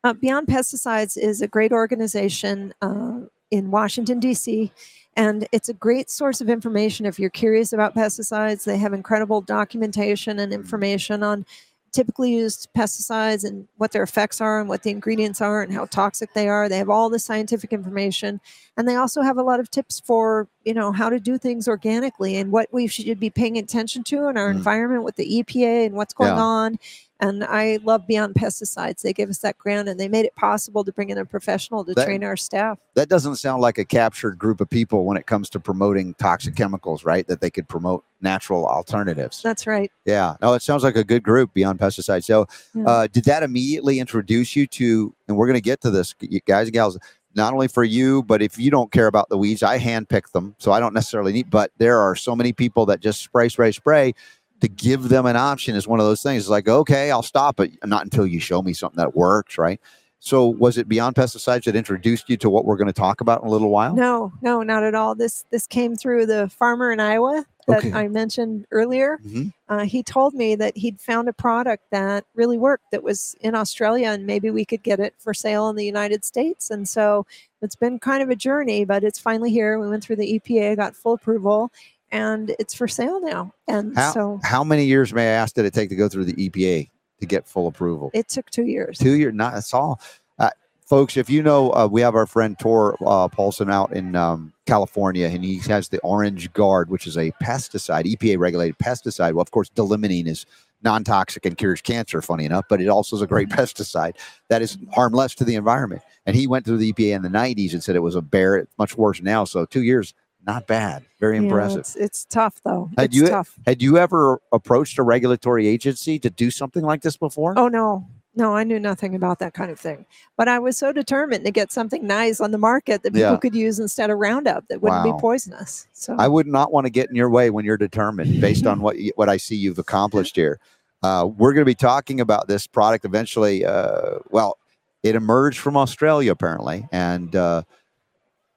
uh, 0.04 0.12
Beyond 0.14 0.46
Pesticides 0.46 1.18
is 1.18 1.42
a 1.42 1.48
great 1.48 1.72
organization 1.72 2.72
uh, 2.80 3.20
in 3.50 3.70
Washington, 3.70 4.18
D.C., 4.20 4.72
and 5.16 5.46
it's 5.52 5.68
a 5.68 5.74
great 5.74 6.08
source 6.08 6.40
of 6.40 6.48
information 6.48 7.04
if 7.04 7.18
you're 7.18 7.28
curious 7.30 7.72
about 7.72 7.94
pesticides. 7.94 8.64
They 8.64 8.78
have 8.78 8.92
incredible 8.94 9.40
documentation 9.42 10.38
and 10.38 10.52
information 10.52 11.22
on 11.22 11.44
typically 11.92 12.32
used 12.32 12.68
pesticides 12.76 13.44
and 13.44 13.66
what 13.76 13.92
their 13.92 14.02
effects 14.02 14.40
are 14.40 14.60
and 14.60 14.68
what 14.68 14.82
the 14.82 14.90
ingredients 14.90 15.40
are 15.40 15.62
and 15.62 15.72
how 15.72 15.86
toxic 15.86 16.32
they 16.34 16.48
are. 16.48 16.68
They 16.68 16.78
have 16.78 16.88
all 16.90 17.10
the 17.10 17.18
scientific 17.18 17.72
information 17.72 18.40
and 18.76 18.88
they 18.88 18.96
also 18.96 19.22
have 19.22 19.38
a 19.38 19.42
lot 19.42 19.60
of 19.60 19.70
tips 19.70 20.00
for, 20.00 20.48
you 20.64 20.74
know, 20.74 20.92
how 20.92 21.08
to 21.10 21.18
do 21.18 21.36
things 21.38 21.66
organically 21.68 22.36
and 22.36 22.52
what 22.52 22.68
we 22.72 22.86
should 22.86 23.18
be 23.18 23.30
paying 23.30 23.58
attention 23.58 24.04
to 24.04 24.28
in 24.28 24.36
our 24.36 24.52
Mm. 24.52 24.56
environment 24.56 25.02
with 25.04 25.16
the 25.16 25.26
EPA 25.38 25.86
and 25.86 25.94
what's 25.94 26.14
going 26.14 26.34
Yeah. 26.36 26.42
on. 26.42 26.78
And 27.20 27.44
I 27.44 27.78
love 27.84 28.06
Beyond 28.06 28.34
Pesticides. 28.34 29.02
They 29.02 29.12
gave 29.12 29.28
us 29.28 29.38
that 29.38 29.58
grant 29.58 29.88
and 29.88 30.00
they 30.00 30.08
made 30.08 30.24
it 30.24 30.34
possible 30.36 30.84
to 30.84 30.92
bring 30.92 31.10
in 31.10 31.18
a 31.18 31.24
professional 31.24 31.84
to 31.84 31.92
That- 31.94 32.06
train 32.06 32.24
our 32.24 32.36
staff. 32.36 32.78
That 32.94 33.08
doesn't 33.10 33.36
sound 33.36 33.60
like 33.60 33.76
a 33.76 33.84
captured 33.84 34.38
group 34.38 34.60
of 34.60 34.70
people 34.70 35.04
when 35.04 35.16
it 35.18 35.26
comes 35.26 35.50
to 35.50 35.60
promoting 35.60 36.14
toxic 36.14 36.56
chemicals, 36.56 37.04
right? 37.04 37.26
That 37.26 37.40
they 37.42 37.50
could 37.50 37.68
promote 37.68 38.04
natural 38.22 38.66
alternatives. 38.66 39.42
That's 39.42 39.66
right. 39.66 39.92
Yeah. 40.06 40.36
No, 40.40 40.54
it 40.54 40.62
sounds 40.62 40.82
like 40.82 40.96
a 40.96 41.04
good 41.04 41.22
group 41.22 41.52
beyond 41.52 41.78
pesticides. 41.78 42.24
So, 42.24 42.46
Yeah. 42.74 42.84
uh, 42.84 43.06
did 43.06 43.24
that 43.24 43.42
immediately 43.42 44.00
introduce 44.00 44.56
you 44.56 44.66
to, 44.68 45.14
and 45.28 45.36
we're 45.36 45.46
going 45.46 45.54
to 45.54 45.60
get 45.60 45.82
to 45.82 45.90
this, 45.90 46.14
guys 46.46 46.68
and 46.68 46.72
gals, 46.72 46.98
not 47.36 47.52
only 47.52 47.68
for 47.68 47.84
you, 47.84 48.22
but 48.24 48.42
if 48.42 48.58
you 48.58 48.70
don't 48.72 48.90
care 48.90 49.06
about 49.06 49.28
the 49.28 49.38
weeds, 49.38 49.62
I 49.62 49.78
handpick 49.78 50.32
them. 50.32 50.54
So 50.58 50.72
I 50.72 50.80
don't 50.80 50.92
necessarily 50.94 51.32
need, 51.32 51.48
but 51.48 51.70
there 51.78 52.00
are 52.00 52.16
so 52.16 52.34
many 52.34 52.52
people 52.52 52.86
that 52.86 52.98
just 53.00 53.22
spray, 53.22 53.48
spray, 53.48 53.70
spray. 53.72 54.14
To 54.60 54.68
give 54.68 55.08
them 55.08 55.26
an 55.26 55.36
option 55.36 55.74
is 55.74 55.88
one 55.88 56.00
of 56.00 56.06
those 56.06 56.22
things. 56.22 56.42
It's 56.42 56.50
like, 56.50 56.68
okay, 56.68 57.10
I'll 57.10 57.22
stop 57.22 57.60
it. 57.60 57.72
Not 57.84 58.04
until 58.04 58.26
you 58.26 58.40
show 58.40 58.60
me 58.62 58.72
something 58.74 58.98
that 58.98 59.16
works, 59.16 59.56
right? 59.56 59.80
So, 60.22 60.46
was 60.48 60.76
it 60.76 60.86
Beyond 60.86 61.16
Pesticides 61.16 61.64
that 61.64 61.74
introduced 61.74 62.28
you 62.28 62.36
to 62.38 62.50
what 62.50 62.66
we're 62.66 62.76
going 62.76 62.88
to 62.88 62.92
talk 62.92 63.22
about 63.22 63.40
in 63.40 63.48
a 63.48 63.50
little 63.50 63.70
while? 63.70 63.94
No, 63.94 64.32
no, 64.42 64.62
not 64.62 64.82
at 64.84 64.94
all. 64.94 65.14
This 65.14 65.44
this 65.50 65.66
came 65.66 65.96
through 65.96 66.26
the 66.26 66.50
farmer 66.50 66.92
in 66.92 67.00
Iowa 67.00 67.46
that 67.68 67.78
Okay. 67.78 67.92
I 67.94 68.08
mentioned 68.08 68.66
earlier. 68.70 69.18
Mhm. 69.26 69.52
Uh, 69.70 69.84
he 69.86 70.02
told 70.02 70.34
me 70.34 70.54
that 70.56 70.76
he'd 70.76 71.00
found 71.00 71.28
a 71.28 71.32
product 71.32 71.84
that 71.90 72.26
really 72.34 72.58
worked 72.58 72.90
that 72.90 73.02
was 73.02 73.34
in 73.40 73.54
Australia 73.54 74.08
and 74.08 74.26
maybe 74.26 74.50
we 74.50 74.66
could 74.66 74.82
get 74.82 75.00
it 75.00 75.14
for 75.18 75.32
sale 75.32 75.70
in 75.70 75.76
the 75.76 75.86
United 75.86 76.22
States. 76.24 76.70
And 76.70 76.86
so 76.86 77.24
it's 77.62 77.76
been 77.76 77.98
kind 77.98 78.22
of 78.22 78.28
a 78.28 78.36
journey, 78.36 78.84
but 78.84 79.04
it's 79.04 79.18
finally 79.18 79.50
here. 79.50 79.78
We 79.78 79.88
went 79.88 80.02
through 80.04 80.16
the 80.16 80.34
EPA, 80.38 80.76
got 80.76 80.94
full 80.96 81.14
approval, 81.14 81.70
and 82.12 82.54
it's 82.58 82.74
for 82.74 82.88
sale 82.88 83.20
now. 83.20 83.52
And 83.68 83.96
How, 83.96 84.12
so 84.12 84.40
how 84.42 84.64
many 84.64 84.84
years, 84.84 85.12
may 85.12 85.28
I 85.28 85.32
ask, 85.32 85.54
did 85.54 85.64
it 85.64 85.74
take 85.74 85.88
to 85.90 85.96
go 85.96 86.08
through 86.08 86.26
the 86.26 86.48
EPA 86.48 86.90
to 87.20 87.26
get 87.26 87.46
full 87.46 87.66
approval? 87.66 88.10
it 88.14 88.28
took 88.28 88.50
two 88.50 88.64
years. 88.66 88.98
Two 88.98 89.14
years, 89.14 89.34
not 89.34 89.54
that's 89.54 89.72
all. 89.74 90.00
Uh, 90.38 90.50
folks, 90.86 91.16
if 91.16 91.30
you 91.30 91.42
know, 91.42 91.72
uh, 91.72 91.88
we 91.90 92.00
have 92.00 92.14
our 92.14 92.26
friend 92.26 92.58
Tor 92.58 92.96
uh, 93.06 93.28
Paulson 93.28 93.70
out 93.70 93.92
in 93.92 94.16
um, 94.16 94.52
California, 94.66 95.28
and 95.28 95.44
he 95.44 95.58
has 95.68 95.88
the 95.88 96.00
Orange 96.00 96.52
Guard, 96.52 96.90
which 96.90 97.06
is 97.06 97.16
a 97.16 97.30
pesticide, 97.42 98.04
EPA 98.04 98.38
regulated 98.38 98.78
pesticide. 98.78 99.34
Well, 99.34 99.42
of 99.42 99.50
course, 99.50 99.68
d-limonene 99.68 100.26
is 100.26 100.46
non 100.82 101.04
toxic 101.04 101.44
and 101.44 101.56
cures 101.56 101.80
cancer, 101.82 102.22
funny 102.22 102.44
enough, 102.44 102.64
but 102.68 102.80
it 102.80 102.88
also 102.88 103.16
is 103.16 103.22
a 103.22 103.26
great 103.26 103.48
pesticide 103.50 104.16
that 104.48 104.62
is 104.62 104.78
harmless 104.92 105.34
to 105.36 105.44
the 105.44 105.54
environment. 105.54 106.02
And 106.26 106.34
he 106.34 106.46
went 106.46 106.64
through 106.64 106.78
the 106.78 106.92
EPA 106.92 107.16
in 107.16 107.22
the 107.22 107.28
90s 107.28 107.72
and 107.72 107.82
said 107.82 107.96
it 107.96 108.00
was 108.00 108.14
a 108.14 108.22
bear. 108.22 108.56
It's 108.56 108.78
much 108.78 108.96
worse 108.96 109.20
now. 109.20 109.44
So 109.44 109.64
two 109.66 109.82
years, 109.82 110.14
not 110.46 110.66
bad. 110.66 111.04
Very 111.20 111.36
Yeah, 111.36 111.42
impressive. 111.44 111.80
It's, 111.80 111.96
it's 111.96 112.24
tough 112.24 112.60
though. 112.64 112.90
Had 112.96 113.06
it's 113.06 113.16
you- 113.16 113.28
tough. 113.28 113.54
Had 113.66 113.82
you 113.82 113.98
ever 113.98 114.40
approached 114.52 114.98
a 114.98 115.02
regulatory 115.02 115.66
agency 115.66 116.18
to 116.20 116.30
do 116.30 116.50
something 116.50 116.82
like 116.82 117.02
this 117.02 117.16
before? 117.16 117.54
Oh 117.58 117.68
no, 117.68 118.06
no, 118.34 118.54
I 118.54 118.64
knew 118.64 118.78
nothing 118.80 119.14
about 119.14 119.38
that 119.40 119.54
kind 119.54 119.70
of 119.70 119.78
thing. 119.78 120.06
But 120.36 120.48
I 120.48 120.58
was 120.58 120.78
so 120.78 120.92
determined 120.92 121.44
to 121.44 121.50
get 121.50 121.72
something 121.72 122.06
nice 122.06 122.40
on 122.40 122.52
the 122.52 122.58
market 122.58 123.02
that 123.02 123.12
people 123.12 123.32
Yeah. 123.32 123.36
could 123.36 123.54
use 123.54 123.78
instead 123.80 124.08
of 124.08 124.18
Roundup 124.18 124.66
that 124.68 124.80
wouldn't 124.80 125.04
Wow. 125.04 125.16
be 125.16 125.20
poisonous. 125.20 125.88
So 125.92 126.14
I 126.18 126.28
would 126.28 126.46
not 126.46 126.72
want 126.72 126.86
to 126.86 126.90
get 126.90 127.08
in 127.10 127.16
your 127.16 127.28
way 127.28 127.50
when 127.50 127.64
you're 127.64 127.76
determined, 127.76 128.40
based 128.40 128.66
on 128.66 128.80
what 128.82 128.98
you, 128.98 129.12
what 129.16 129.28
I 129.28 129.36
see 129.36 129.56
you've 129.56 129.78
accomplished 129.78 130.36
here. 130.36 130.58
Uh, 131.02 131.28
we're 131.36 131.52
going 131.52 131.62
to 131.62 131.70
be 131.70 131.74
talking 131.74 132.20
about 132.20 132.46
this 132.46 132.66
product 132.66 133.04
eventually. 133.04 133.64
Uh, 133.64 134.18
well, 134.30 134.58
it 135.02 135.14
emerged 135.14 135.58
from 135.58 135.76
Australia 135.76 136.30
apparently, 136.30 136.86
and 136.92 137.34
uh, 137.34 137.62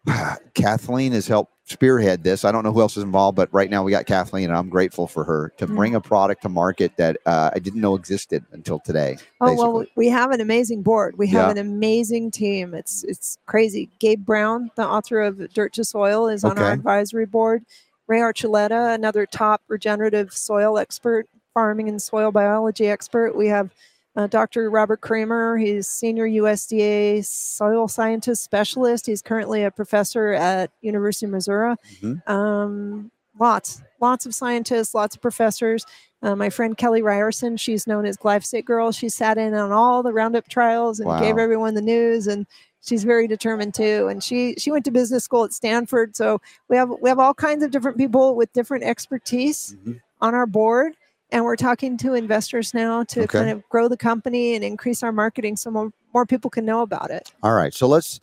Kathleen 0.53 1.11
has 1.13 1.27
helped 1.27 1.51
spearhead 1.65 2.23
this. 2.23 2.43
I 2.43 2.51
don't 2.51 2.63
know 2.63 2.73
who 2.73 2.81
else 2.81 2.97
is 2.97 3.03
involved, 3.03 3.37
but 3.37 3.47
right 3.53 3.69
now 3.69 3.83
we 3.83 3.91
got 3.91 4.05
Kathleen, 4.05 4.49
and 4.49 4.57
I'm 4.57 4.67
grateful 4.69 5.07
for 5.07 5.23
her 5.23 5.53
to 5.57 5.65
Mhm. 5.65 5.75
bring 5.75 5.95
a 5.95 6.01
product 6.01 6.41
to 6.41 6.49
market 6.49 6.91
that 6.97 7.17
uh, 7.25 7.51
I 7.53 7.59
didn't 7.59 7.79
know 7.79 7.95
existed 7.95 8.43
until 8.51 8.79
today. 8.79 9.17
Oh 9.39 9.53
well, 9.53 9.85
we 9.95 10.09
have 10.09 10.31
an 10.31 10.41
amazing 10.41 10.81
board. 10.81 11.17
We 11.17 11.27
have 11.27 11.47
Yeah. 11.47 11.51
an 11.51 11.57
amazing 11.57 12.31
team. 12.31 12.73
It's 12.73 13.05
it's 13.05 13.37
crazy. 13.45 13.89
Gabe 13.99 14.25
Brown, 14.25 14.71
the 14.75 14.85
author 14.85 15.21
of 15.21 15.53
Dirt 15.53 15.71
to 15.73 15.85
Soil, 15.85 16.27
is 16.27 16.43
on 16.43 16.57
our 16.57 16.71
advisory 16.71 17.25
board. 17.25 17.63
Ray 18.07 18.19
Archuleta, 18.19 18.93
another 18.93 19.25
top 19.25 19.61
regenerative 19.69 20.33
soil 20.33 20.77
expert, 20.77 21.27
farming 21.53 21.87
and 21.87 22.01
soil 22.01 22.31
biology 22.31 22.87
expert. 22.87 23.35
We 23.37 23.47
have 23.47 23.71
uh, 24.15 24.27
Dr. 24.27 24.69
Robert 24.69 25.01
Kremer. 25.01 25.57
He's 25.57 25.87
senior 25.87 26.27
USDA 26.27 27.25
soil 27.25 27.87
scientist 27.87 28.43
specialist. 28.43 29.05
He's 29.07 29.21
currently 29.21 29.63
a 29.63 29.71
professor 29.71 30.33
at 30.33 30.71
University 30.81 31.25
of 31.25 31.31
Missouri. 31.31 31.75
Mhm. 32.01 32.29
Um, 32.29 33.11
lots, 33.39 33.81
lots 33.99 34.25
of 34.25 34.35
scientists, 34.35 34.93
lots 34.93 35.15
of 35.15 35.21
professors. 35.21 35.85
Uh, 36.21 36.35
my 36.35 36.49
friend 36.49 36.77
Kelly 36.77 37.01
Ryerson, 37.01 37.57
she's 37.57 37.85
known 37.87 38.05
as 38.05 38.15
Glyphosate 38.17 38.65
Girl. 38.65 38.91
She 38.91 39.09
sat 39.09 39.37
in 39.37 39.53
on 39.53 39.71
all 39.71 40.03
the 40.03 40.13
Roundup 40.13 40.47
trials 40.47 40.99
and 40.99 41.09
gave 41.19 41.37
everyone 41.37 41.73
the 41.73 41.81
news, 41.81 42.27
and 42.27 42.45
she's 42.81 43.03
very 43.03 43.27
determined 43.27 43.73
too. 43.73 44.07
And 44.09 44.23
she 44.23 44.55
she 44.57 44.71
went 44.71 44.85
to 44.85 44.91
business 44.91 45.23
school 45.25 45.43
at 45.43 45.51
Stanford, 45.51 46.15
so 46.15 46.39
we 46.69 46.77
have 46.77 46.89
we 47.01 47.09
have 47.09 47.19
all 47.19 47.33
kinds 47.33 47.61
of 47.63 47.71
different 47.71 47.97
people 47.97 48.35
with 48.35 48.53
different 48.53 48.83
expertise 48.85 49.75
Mhm. 49.85 49.99
on 50.21 50.33
our 50.33 50.45
board. 50.45 50.95
And 51.31 51.43
we're 51.45 51.55
talking 51.55 51.97
to 51.97 52.13
investors 52.13 52.73
now 52.73 53.03
to 53.05 53.21
Okay. 53.23 53.39
kind 53.39 53.49
of 53.49 53.63
grow 53.69 53.87
the 53.87 53.97
company 53.97 54.55
and 54.55 54.63
increase 54.63 55.01
our 55.03 55.11
marketing 55.11 55.55
so 55.55 55.71
more, 55.71 55.89
more 56.13 56.25
people 56.25 56.49
can 56.51 56.65
know 56.65 56.81
about 56.81 57.09
it. 57.11 57.31
All 57.41 57.53
right, 57.53 57.73
so 57.73 57.87
let's 57.87 58.19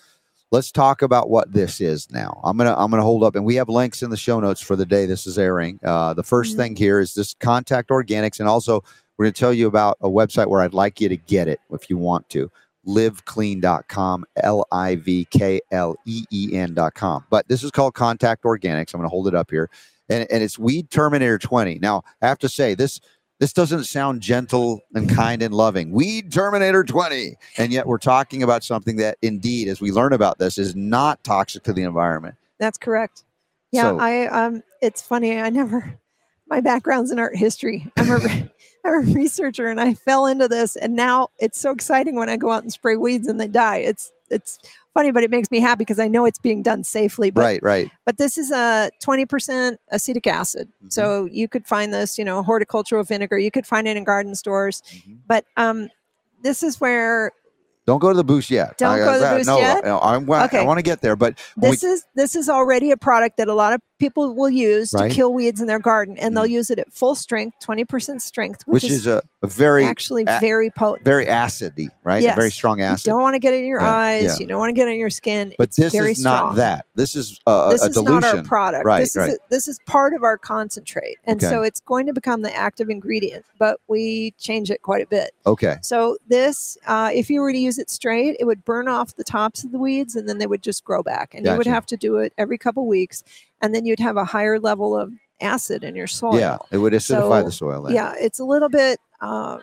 let's 0.52 0.72
talk 0.72 1.00
about 1.02 1.30
what 1.30 1.52
this 1.52 1.80
is 1.80 2.10
now. 2.10 2.40
I'm 2.44 2.56
gonna 2.56 2.74
I'm 2.76 2.90
gonna 2.90 3.02
hold 3.02 3.22
up, 3.24 3.34
and 3.36 3.44
we 3.44 3.56
have 3.56 3.68
links 3.68 4.02
in 4.02 4.10
the 4.10 4.16
show 4.16 4.38
notes 4.40 4.60
for 4.60 4.76
the 4.76 4.86
day 4.86 5.06
this 5.06 5.26
is 5.26 5.38
airing. 5.38 5.78
Uh, 5.84 6.14
the 6.14 6.22
1st 6.22 6.54
Mhm. 6.54 6.56
thing 6.56 6.76
here 6.76 7.00
is 7.00 7.14
this 7.14 7.34
contact 7.40 7.90
organics, 7.90 8.38
and 8.40 8.48
also 8.48 8.82
we're 9.18 9.26
gonna 9.26 9.32
tell 9.32 9.52
you 9.52 9.66
about 9.66 9.96
a 10.00 10.08
website 10.08 10.46
where 10.46 10.60
I'd 10.60 10.74
like 10.74 11.00
you 11.00 11.08
to 11.08 11.16
get 11.16 11.48
it 11.48 11.60
if 11.72 11.90
you 11.90 11.98
want 11.98 12.28
to. 12.30 12.50
livkleen.com 12.86 14.24
l-i-v-k-l-e-e-n.com 14.42 17.24
but 17.28 17.46
this 17.46 17.62
is 17.62 17.70
called 17.70 17.92
contact 17.92 18.42
organics 18.44 18.94
i'm 18.94 19.00
going 19.00 19.04
to 19.04 19.08
hold 19.10 19.28
it 19.28 19.34
up 19.34 19.50
here 19.50 19.68
and, 20.10 20.26
and 20.30 20.42
it's 20.42 20.58
weed 20.58 20.90
terminator 20.90 21.38
20 21.38 21.78
now 21.78 22.02
i 22.20 22.26
have 22.28 22.38
to 22.38 22.48
say 22.48 22.74
this 22.74 23.00
this 23.40 23.54
doesn't 23.54 23.84
sound 23.84 24.20
gentle 24.20 24.82
and 24.94 25.08
kind 25.08 25.42
and 25.42 25.54
loving. 25.54 25.92
Weed 25.92 26.30
Terminator 26.30 26.84
20. 26.84 27.36
And 27.56 27.72
yet 27.72 27.86
we're 27.86 27.96
talking 27.98 28.42
about 28.42 28.62
something 28.62 28.96
that 28.96 29.16
indeed, 29.22 29.66
as 29.66 29.80
we 29.80 29.90
learn 29.90 30.12
about 30.12 30.38
this, 30.38 30.58
is 30.58 30.76
not 30.76 31.24
toxic 31.24 31.62
to 31.64 31.72
the 31.72 31.82
environment. 31.82 32.34
That's 32.58 32.76
correct. 32.76 33.24
Yeah, 33.72 33.82
So- 33.82 33.98
I 33.98 34.26
um 34.26 34.62
it's 34.82 35.00
funny. 35.00 35.40
I 35.40 35.48
never 35.48 35.98
my 36.48 36.60
background's 36.60 37.10
in 37.10 37.18
art 37.18 37.34
history. 37.34 37.90
I'm 37.96 38.10
a 38.10 38.50
I'm 38.84 38.94
a 38.94 39.12
researcher 39.12 39.68
and 39.68 39.80
I 39.80 39.94
fell 39.94 40.26
into 40.26 40.46
this 40.46 40.76
and 40.76 40.94
now 40.94 41.28
it's 41.38 41.58
so 41.58 41.70
exciting 41.70 42.16
when 42.16 42.28
I 42.28 42.36
go 42.36 42.50
out 42.50 42.62
and 42.62 42.72
spray 42.72 42.96
weeds 42.96 43.26
and 43.26 43.40
they 43.40 43.48
die. 43.48 43.78
It's 43.78 44.12
it's 44.30 44.58
funny, 44.94 45.10
but 45.10 45.22
it 45.22 45.30
makes 45.30 45.50
me 45.50 45.60
happy 45.60 45.78
because 45.80 45.98
I 45.98 46.08
know 46.08 46.24
it's 46.24 46.38
being 46.38 46.62
done 46.62 46.84
safely. 46.84 47.30
But 47.30 47.40
right, 47.42 47.62
right. 47.62 47.90
but 48.06 48.18
this 48.18 48.38
is 48.38 48.50
a 48.50 48.90
20% 49.04 49.76
acetic 49.90 50.26
acid. 50.26 50.68
Mhm. 50.84 50.92
So 50.92 51.26
you 51.26 51.48
could 51.48 51.66
find 51.66 51.92
this, 51.92 52.16
you 52.18 52.24
know, 52.24 52.42
horticultural 52.42 53.04
vinegar. 53.04 53.38
You 53.38 53.50
could 53.50 53.66
find 53.66 53.86
it 53.88 53.96
in 53.96 54.04
garden 54.04 54.34
stores. 54.34 54.82
Mhm. 54.94 55.18
But 55.26 55.44
um 55.56 55.88
this 56.42 56.62
is 56.62 56.80
where 56.80 57.32
Don't 57.86 57.98
go 57.98 58.08
to 58.10 58.16
the 58.16 58.24
boost 58.24 58.50
yet. 58.50 58.78
Don't 58.78 58.98
go 58.98 59.06
to 59.12 59.18
the 59.18 59.24
that- 59.24 59.36
boost 59.38 59.48
no, 59.48 59.58
yet? 59.58 59.84
I, 59.84 59.88
I, 59.90 60.16
wa- 60.18 60.48
I 60.52 60.64
want 60.64 60.78
to 60.78 60.82
get 60.82 61.00
there, 61.00 61.16
but 61.16 61.38
when 61.56 61.70
we- 61.70 61.76
this 61.76 61.84
is 61.84 62.04
this 62.14 62.36
is 62.36 62.48
already 62.48 62.90
a 62.92 62.96
product 62.96 63.36
that 63.38 63.48
a 63.48 63.54
lot 63.54 63.72
of 63.72 63.80
people 64.00 64.34
will 64.34 64.50
use 64.50 64.92
Right. 64.92 65.08
to 65.10 65.14
kill 65.14 65.32
weeds 65.32 65.60
in 65.60 65.66
their 65.68 65.78
garden 65.78 66.16
and 66.18 66.36
they'll 66.36 66.44
Mm. 66.44 66.50
use 66.50 66.70
it 66.70 66.78
at 66.80 66.92
full 66.92 67.14
strength 67.14 67.56
20% 67.60 68.20
strength 68.22 68.62
which, 68.66 68.82
which 68.82 68.90
is 68.90 69.06
a, 69.06 69.22
a 69.42 69.46
very, 69.46 69.84
actually 69.84 70.24
a- 70.26 70.38
very 70.40 70.70
potent 70.70 71.04
very 71.04 71.26
acidy, 71.26 71.88
right? 72.02 72.24
A 72.24 72.34
very 72.34 72.46
Yes. 72.46 72.54
strong 72.54 72.78
you 72.78 72.84
acid. 72.86 73.04
don't 73.04 73.20
want 73.22 73.34
to 73.34 73.38
get 73.38 73.54
it 73.54 73.58
in 73.60 73.66
your 73.66 73.80
Yeah, 73.80 73.94
eyes 73.94 74.24
yeah. 74.24 74.36
you 74.40 74.46
don't 74.46 74.58
want 74.58 74.70
to 74.70 74.74
get 74.74 74.88
it 74.88 74.92
in 74.92 74.98
your 74.98 75.10
skin 75.10 75.52
But 75.58 75.68
it's 75.68 75.76
this 75.76 75.94
is 75.94 76.24
not 76.24 76.38
strong. 76.38 76.56
that. 76.56 76.86
This 76.96 77.14
is 77.14 77.38
a, 77.46 77.68
this 77.70 77.82
a 77.82 77.86
is 77.86 77.94
dilution. 77.94 78.20
not 78.20 78.34
our 78.36 78.42
product 78.42 78.84
Right, 78.84 79.00
this 79.00 79.16
right. 79.16 79.30
is 79.30 79.38
this 79.50 79.68
is 79.68 79.78
part 79.86 80.14
of 80.14 80.24
our 80.24 80.36
concentrate 80.38 81.18
and 81.24 81.42
Okay. 81.42 81.52
so 81.54 81.62
it's 81.62 81.80
going 81.80 82.06
to 82.06 82.12
become 82.12 82.42
the 82.42 82.54
active 82.56 82.88
ingredient 82.90 83.44
but 83.58 83.78
we 83.86 84.32
change 84.38 84.70
it 84.70 84.80
quite 84.82 85.02
a 85.02 85.06
bit 85.06 85.32
okay. 85.46 85.76
so 85.82 86.16
this 86.26 86.76
uh, 86.86 87.10
if 87.12 87.28
you 87.30 87.40
were 87.42 87.52
to 87.52 87.58
use 87.58 87.78
it 87.78 87.90
straight 87.90 88.36
it 88.40 88.44
would 88.46 88.64
burn 88.64 88.88
off 88.88 89.14
the 89.16 89.24
tops 89.24 89.62
of 89.64 89.72
the 89.72 89.78
weeds 89.78 90.16
and 90.16 90.28
then 90.28 90.38
they 90.38 90.46
would 90.46 90.62
just 90.62 90.84
grow 90.84 91.02
back 91.02 91.34
and 91.34 91.44
you 91.46 91.54
would 91.56 91.66
have 91.66 91.84
to 91.86 91.96
do 91.96 92.16
it 92.16 92.32
every 92.38 92.56
couple 92.58 92.86
weeks 92.86 93.22
and 93.62 93.74
then 93.74 93.84
you'd 93.84 94.00
have 94.00 94.16
a 94.16 94.24
higher 94.24 94.58
level 94.58 94.96
of 94.96 95.12
acid 95.40 95.84
in 95.84 95.94
your 95.96 96.06
soil 96.06 96.38
Yeah, 96.38 96.58
it 96.70 96.78
would 96.78 96.92
acidify 96.92 97.40
So, 97.40 97.44
the 97.44 97.52
soil. 97.52 97.82
then. 97.82 97.94
yeah 97.94 98.14
it's 98.18 98.38
a 98.40 98.44
little 98.44 98.68
bit 98.68 98.98
uh, 99.20 99.58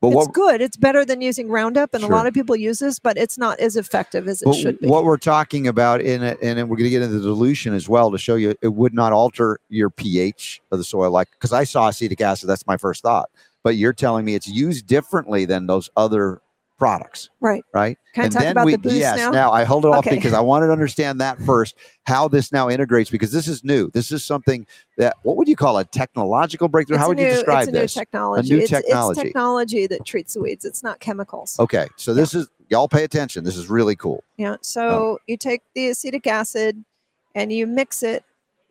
but 0.00 0.08
it's 0.08 0.16
what, 0.16 0.32
good 0.32 0.60
it's 0.60 0.76
better 0.76 1.04
than 1.04 1.20
using 1.20 1.48
roundup 1.48 1.94
and 1.94 2.02
Sure. 2.02 2.12
a 2.12 2.14
lot 2.14 2.26
of 2.26 2.34
people 2.34 2.54
use 2.56 2.78
this 2.80 2.98
but 2.98 3.16
it's 3.18 3.36
not 3.38 3.58
as 3.60 3.76
effective 3.76 4.26
as 4.28 4.42
it 4.42 4.52
should 4.54 4.78
be 4.80 4.86
what 4.88 5.04
we're 5.04 5.16
talking 5.16 5.66
about 5.68 6.00
in 6.00 6.22
it, 6.22 6.38
and 6.42 6.58
then 6.58 6.68
we're 6.68 6.76
going 6.76 6.84
to 6.84 6.90
get 6.90 7.02
into 7.02 7.18
the 7.18 7.28
dilution 7.28 7.74
as 7.74 7.88
well 7.88 8.10
to 8.10 8.18
show 8.18 8.34
you 8.36 8.54
it 8.62 8.68
would 8.74 8.94
not 8.94 9.12
alter 9.12 9.58
your 9.68 9.90
pH 9.90 10.60
of 10.72 10.78
the 10.78 10.84
soil. 10.84 11.10
Like, 11.10 11.28
because 11.32 11.52
I 11.52 11.64
saw 11.64 11.88
acetic 11.88 12.20
acid, 12.20 12.48
that's 12.48 12.66
my 12.66 12.76
first 12.76 13.02
thought. 13.02 13.28
But 13.64 13.74
you're 13.76 13.92
telling 13.92 14.24
me 14.24 14.34
it's 14.36 14.46
used 14.48 14.86
differently 14.86 15.44
than 15.44 15.66
those 15.66 15.90
other 15.96 16.40
products, 16.78 17.28
right 17.40 17.64
right? 17.74 17.98
can 18.14 18.24
i 18.24 18.28
talk 18.28 18.42
then 18.42 18.52
about 18.52 18.66
we, 18.66 18.72
the 18.72 18.78
boost 18.78 18.96
yes, 18.96 19.18
now 19.32 19.50
I 19.50 19.64
hold 19.64 19.84
it 19.84 19.88
off 19.88 20.06
Okay. 20.06 20.14
because 20.14 20.32
I 20.32 20.40
wanted 20.40 20.66
to 20.66 20.72
understand 20.72 21.20
that 21.20 21.38
first, 21.42 21.74
how 22.04 22.28
this 22.28 22.52
now 22.52 22.70
integrates, 22.70 23.10
because 23.10 23.32
this 23.32 23.48
is 23.48 23.64
new. 23.64 23.90
This 23.90 24.12
is 24.12 24.24
something 24.24 24.66
that, 24.96 25.16
what 25.22 25.36
would 25.36 25.48
you 25.48 25.56
call 25.56 25.78
a 25.78 25.84
technological 25.84 26.68
breakthrough? 26.68 26.96
It's 26.96 27.02
how 27.02 27.08
would 27.08 27.18
you 27.18 27.26
new, 27.26 27.32
describe 27.32 27.68
it's 27.68 27.68
a 27.68 27.72
this? 27.72 27.96
new 27.96 28.00
technology 28.00 28.48
A 28.48 28.56
new 28.56 28.60
it's, 28.62 28.70
technology. 28.70 29.20
it's 29.20 29.26
technology 29.26 29.86
that 29.88 30.04
treats 30.04 30.34
the 30.34 30.40
weeds 30.40 30.64
it's 30.64 30.82
not 30.82 31.00
chemicals 31.00 31.58
Okay, 31.58 31.88
so 31.96 32.14
this 32.14 32.32
is, 32.34 32.48
y'all 32.68 32.88
pay 32.88 33.02
attention. 33.04 33.42
This 33.44 33.56
is 33.56 33.68
really 33.68 33.96
cool. 33.96 34.22
Yeah. 34.36 34.56
So 34.60 35.12
um, 35.12 35.16
you 35.26 35.36
take 35.36 35.62
the 35.74 35.88
acetic 35.88 36.26
acid 36.28 36.84
and 37.34 37.52
you 37.52 37.66
mix 37.66 38.02
it 38.04 38.24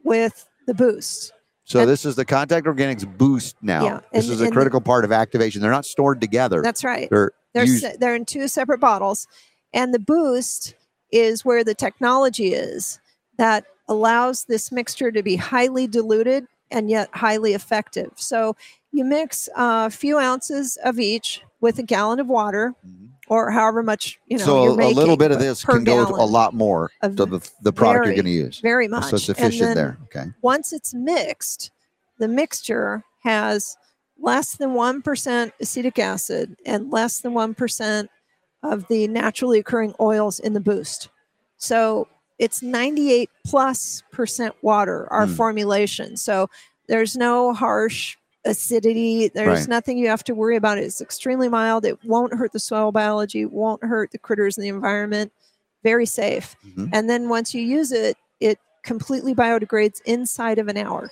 with 0.04 0.48
the 0.66 0.74
boost. 0.74 1.34
So 1.66 1.82
And- 1.82 1.90
this 1.90 2.06
is 2.06 2.16
the 2.16 2.24
Contact 2.24 2.66
Organics 2.66 3.06
Boost 3.18 3.58
now. 3.62 3.84
Yeah, 3.84 4.00
this 4.14 4.26
and- 4.26 4.34
is 4.36 4.42
a 4.42 4.46
and- 4.46 4.54
critical 4.54 4.80
part 4.80 5.04
of 5.04 5.12
activation. 5.12 5.62
They're 5.62 5.70
not 5.72 5.86
stored 5.86 6.22
together. 6.22 6.62
That's 6.62 6.86
right. 6.86 7.10
They're 7.10 7.32
They're 7.58 7.68
se- 7.92 7.98
they're 8.00 8.16
in 8.16 8.26
two 8.26 8.48
separate 8.48 8.80
bottles, 8.80 9.28
and 9.74 9.94
the 9.94 10.00
boost 10.00 10.76
is 11.12 11.44
where 11.46 11.64
the 11.64 11.76
technology 11.76 12.54
is 12.54 13.00
that 13.38 13.66
allows 13.88 14.44
this 14.46 14.72
mixture 14.72 15.12
to 15.12 15.24
be 15.24 15.36
highly 15.38 15.88
diluted 15.88 16.46
and 16.72 16.90
yet 16.90 17.10
highly 17.14 17.54
effective. 17.54 18.12
So 18.18 18.56
you 18.92 19.06
mix 19.06 19.48
a 19.56 19.90
few 19.90 20.18
ounces 20.18 20.78
of 20.84 21.00
each 21.00 21.42
with 21.62 21.80
a 21.80 21.84
gallon 21.84 22.20
of 22.20 22.28
water, 22.28 22.76
Mhm. 22.86 23.10
or 23.30 23.52
however 23.52 23.82
much 23.84 24.20
you 24.28 24.38
know. 24.38 24.46
so 24.46 24.64
a, 24.80 24.88
a 24.88 24.92
little 24.92 25.16
bit 25.18 25.32
of 25.32 25.40
this 25.40 25.64
can 25.64 25.84
go 25.86 26.04
a 26.08 26.26
lot 26.26 26.54
more 26.54 26.92
of 27.02 27.16
to 27.16 27.26
the, 27.26 27.50
the 27.62 27.72
product 27.74 28.06
very 28.06 28.16
you're 28.16 28.24
going 28.24 28.34
to 28.34 28.40
use. 28.46 28.60
Very 28.60 28.88
much. 28.88 29.06
So 29.10 29.16
it's 29.16 29.30
efficient 29.30 29.76
there. 29.76 29.98
Okay. 30.06 30.30
once 30.42 30.74
it's 30.74 30.94
mixed, 30.94 31.72
the 32.20 32.28
mixture 32.28 33.04
has 33.24 33.78
less 34.20 34.56
than 34.56 34.72
1% 34.74 35.52
acetic 35.62 36.00
acid 36.00 36.56
and 36.66 36.92
less 36.92 37.20
than 37.22 37.34
1% 37.34 38.08
of 38.64 38.88
the 38.88 39.08
naturally 39.08 39.60
occurring 39.60 39.94
oils 40.00 40.40
in 40.40 40.54
the 40.54 40.60
boost. 40.60 41.10
So 41.58 42.08
it's 42.40 42.62
98 42.62 43.30
plus 43.46 44.04
percent 44.12 44.56
water, 44.62 45.08
our 45.12 45.26
Hmm. 45.28 45.34
formulation. 45.34 46.18
So 46.18 46.50
there's 46.88 47.16
no 47.16 47.54
harsh 47.54 48.18
acidity. 48.46 49.28
There's 49.30 49.62
Right. 49.62 49.68
nothing 49.68 49.98
you 49.98 50.08
have 50.08 50.24
to 50.26 50.34
worry 50.36 50.56
about. 50.56 50.78
It's 50.78 51.02
extremely 51.02 51.50
mild. 51.50 51.86
It 51.86 51.98
won't 52.06 52.34
hurt 52.34 52.54
the 52.54 52.60
soil 52.60 52.92
biology, 52.92 53.46
won't 53.46 53.84
hurt 53.84 54.12
the 54.12 54.18
critters 54.18 54.58
in 54.58 54.62
the 54.64 54.70
environment. 54.70 55.32
Very 55.84 56.06
safe. 56.06 56.56
Mhm. 56.66 56.90
And 56.94 57.10
then 57.10 57.30
once 57.30 57.54
you 57.54 57.62
use 57.62 57.92
it, 57.92 58.18
it 58.40 58.60
completely 58.84 59.36
biodegrades 59.36 60.02
inside 60.06 60.60
of 60.60 60.68
an 60.70 60.78
hour. 60.78 61.12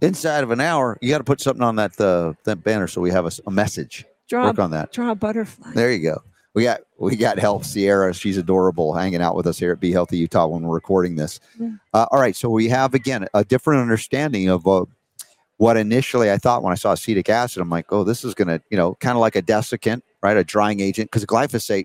Inside 0.00 0.44
of 0.44 0.50
an 0.50 0.60
hour, 0.60 0.96
you 1.00 1.10
got 1.10 1.18
to 1.18 1.24
put 1.24 1.40
something 1.40 1.62
on 1.62 1.76
that 1.76 2.00
uh, 2.00 2.34
that 2.44 2.62
banner 2.62 2.86
so 2.86 3.00
we 3.00 3.10
have 3.10 3.26
a 3.46 3.50
message. 3.50 4.04
Draw, 4.28 4.44
Work 4.44 4.58
on 4.58 4.70
that. 4.72 4.92
draw 4.92 5.10
a 5.10 5.14
butterfly. 5.14 5.72
There 5.74 5.90
you 5.90 6.02
go. 6.02 6.22
We 6.54 6.64
got 6.64 6.80
we 6.98 7.16
got 7.16 7.38
help. 7.38 7.64
Sierra, 7.64 8.12
she's 8.12 8.36
adorable, 8.36 8.94
hanging 8.94 9.22
out 9.22 9.34
with 9.34 9.46
us 9.46 9.58
here 9.58 9.72
at 9.72 9.80
Be 9.80 9.92
Healthy 9.92 10.18
Utah 10.18 10.46
when 10.46 10.62
we're 10.62 10.74
recording 10.74 11.16
this. 11.16 11.40
Mm. 11.58 11.78
Uh, 11.94 12.06
all 12.10 12.20
right, 12.20 12.36
so 12.36 12.48
we 12.50 12.68
have 12.68 12.94
again 12.94 13.26
a 13.34 13.44
different 13.44 13.80
understanding 13.80 14.48
of 14.48 14.66
uh, 14.66 14.84
what 15.56 15.76
initially 15.76 16.30
I 16.30 16.36
thought 16.38 16.62
when 16.62 16.72
I 16.72 16.76
saw 16.76 16.92
acetic 16.92 17.28
acid. 17.28 17.60
I'm 17.62 17.70
like, 17.70 17.86
oh, 17.90 18.04
this 18.04 18.24
is 18.24 18.34
gonna, 18.34 18.60
you 18.70 18.76
know, 18.76 18.94
kind 18.96 19.16
of 19.16 19.20
like 19.20 19.36
a 19.36 19.42
desiccant, 19.42 20.02
right? 20.22 20.36
A 20.36 20.44
drying 20.44 20.80
agent, 20.80 21.10
because 21.10 21.24
glyphosate 21.26 21.84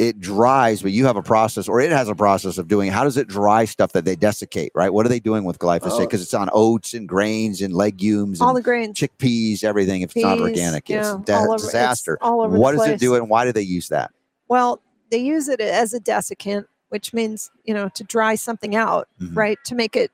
it 0.00 0.06
it 0.10 0.20
dries, 0.20 0.82
but 0.82 0.90
you 0.92 1.06
have 1.06 1.16
a 1.16 1.22
process, 1.22 1.68
or 1.68 1.80
it 1.80 1.92
has 1.92 2.08
a 2.08 2.14
process 2.14 2.58
of 2.58 2.66
doing. 2.68 2.90
How 2.90 3.04
does 3.04 3.16
it 3.16 3.28
dry 3.28 3.64
stuff 3.64 3.92
that 3.92 4.04
they 4.04 4.16
desiccate, 4.16 4.72
right? 4.74 4.92
What 4.92 5.06
are 5.06 5.08
they 5.08 5.20
doing 5.20 5.44
with 5.44 5.58
glyphosate? 5.58 5.90
Oh. 5.92 6.00
Because 6.00 6.22
it's 6.22 6.34
on 6.34 6.48
oats 6.52 6.94
and 6.94 7.08
grains 7.08 7.60
and 7.62 7.74
legumes 7.74 8.40
All 8.40 8.48
and 8.48 8.56
the 8.56 8.62
grains. 8.62 8.98
chickpeas, 8.98 9.62
everything. 9.62 10.02
If 10.02 10.16
it's 10.16 10.24
not 10.24 10.38
Peas, 10.38 10.42
organic, 10.42 10.90
it's 10.90 11.08
a 11.08 11.12
all 11.12 11.44
over- 11.44 11.54
it's 11.54 11.64
disaster. 11.66 12.18
all 12.20 12.40
over 12.40 12.56
What 12.58 12.72
does 12.72 12.82
it 12.82 12.86
place. 12.86 13.00
do, 13.00 13.14
and 13.14 13.28
why 13.28 13.44
do 13.44 13.52
they 13.52 13.62
use 13.62 13.88
that? 13.88 14.10
Well, 14.48 14.80
they 15.10 15.18
use 15.18 15.48
it 15.48 15.60
as 15.60 15.92
a 15.94 16.00
desiccant. 16.00 16.64
which 16.88 17.14
means 17.14 17.52
you 17.64 17.72
know 17.72 17.88
to 17.90 18.02
dry 18.02 18.34
something 18.34 18.74
out, 18.74 19.06
Mhm. 19.22 19.36
right? 19.36 19.58
To 19.66 19.76
make 19.76 19.94
it 19.94 20.10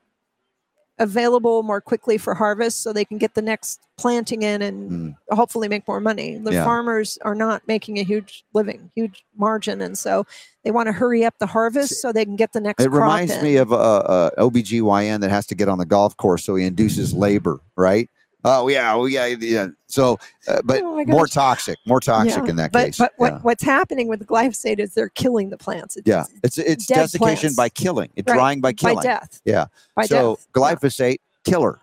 available 0.99 1.63
more 1.63 1.79
quickly 1.81 2.17
for 2.17 2.33
harvest, 2.33 2.81
so 2.81 2.91
they 2.91 3.05
can 3.05 3.17
get 3.17 3.33
the 3.35 3.41
next 3.41 3.79
planting 3.97 4.41
in 4.43 4.61
and 4.61 4.91
Mm. 4.91 5.15
hopefully 5.35 5.67
make 5.67 5.87
more 5.87 5.99
money. 5.99 6.37
The 6.37 6.53
Yeah. 6.53 6.63
farmers 6.63 7.17
are 7.21 7.35
not 7.35 7.61
making 7.67 7.99
a 7.99 8.03
huge 8.03 8.43
living, 8.53 8.89
huge 8.95 9.23
margin, 9.35 9.81
and 9.81 9.97
so 9.97 10.25
they 10.63 10.71
want 10.71 10.87
to 10.87 10.93
hurry 10.93 11.23
up 11.23 11.35
the 11.39 11.45
harvest 11.47 12.01
so 12.01 12.11
they 12.11 12.25
can 12.25 12.35
get 12.35 12.53
the 12.53 12.61
next. 12.61 12.83
It 12.83 12.91
reminds 12.91 13.33
in. 13.33 13.43
me 13.43 13.55
of 13.57 13.71
a, 13.71 13.75
a 13.75 14.31
OBGYN 14.39 15.21
that 15.21 15.29
has 15.29 15.45
to 15.47 15.55
get 15.55 15.67
on 15.69 15.77
the 15.77 15.85
golf 15.85 16.17
course, 16.17 16.43
so 16.45 16.55
he 16.55 16.65
induces 16.65 17.13
labor, 17.13 17.59
right? 17.75 18.09
Oh 18.47 18.67
yeah, 18.69 18.93
oh 18.93 19.05
yeah, 19.05 19.25
yeah. 19.25 19.67
So, 19.87 20.17
uh, 20.47 20.61
but 20.63 20.81
Oh 20.81 21.03
more 21.05 21.27
toxic, 21.27 21.77
more 21.85 21.99
toxic 21.99 22.43
Yeah, 22.43 22.49
in 22.49 22.55
that 22.55 22.71
but, 22.71 22.85
case. 22.85 22.97
But 22.97 23.13
what, 23.17 23.33
yeah. 23.33 23.39
what's 23.39 23.63
happening 23.63 24.07
with 24.07 24.25
glyphosate 24.25 24.79
is 24.79 24.93
they're 24.93 25.09
killing 25.09 25.49
the 25.49 25.57
plants. 25.57 25.97
It's 25.97 26.07
yeah, 26.07 26.23
it's 26.43 26.57
it's 26.57 26.85
desiccation 26.85 27.53
plants. 27.53 27.55
by 27.55 27.69
killing, 27.69 28.09
it's 28.15 28.27
Right, 28.29 28.35
drying 28.37 28.61
by 28.61 28.73
killing. 28.73 28.95
by 28.97 29.03
death. 29.03 29.41
Yeah. 29.45 29.65
By 29.95 30.05
so 30.05 30.35
death. 30.35 30.47
Glyphosate 30.53 31.17
killer, 31.45 31.79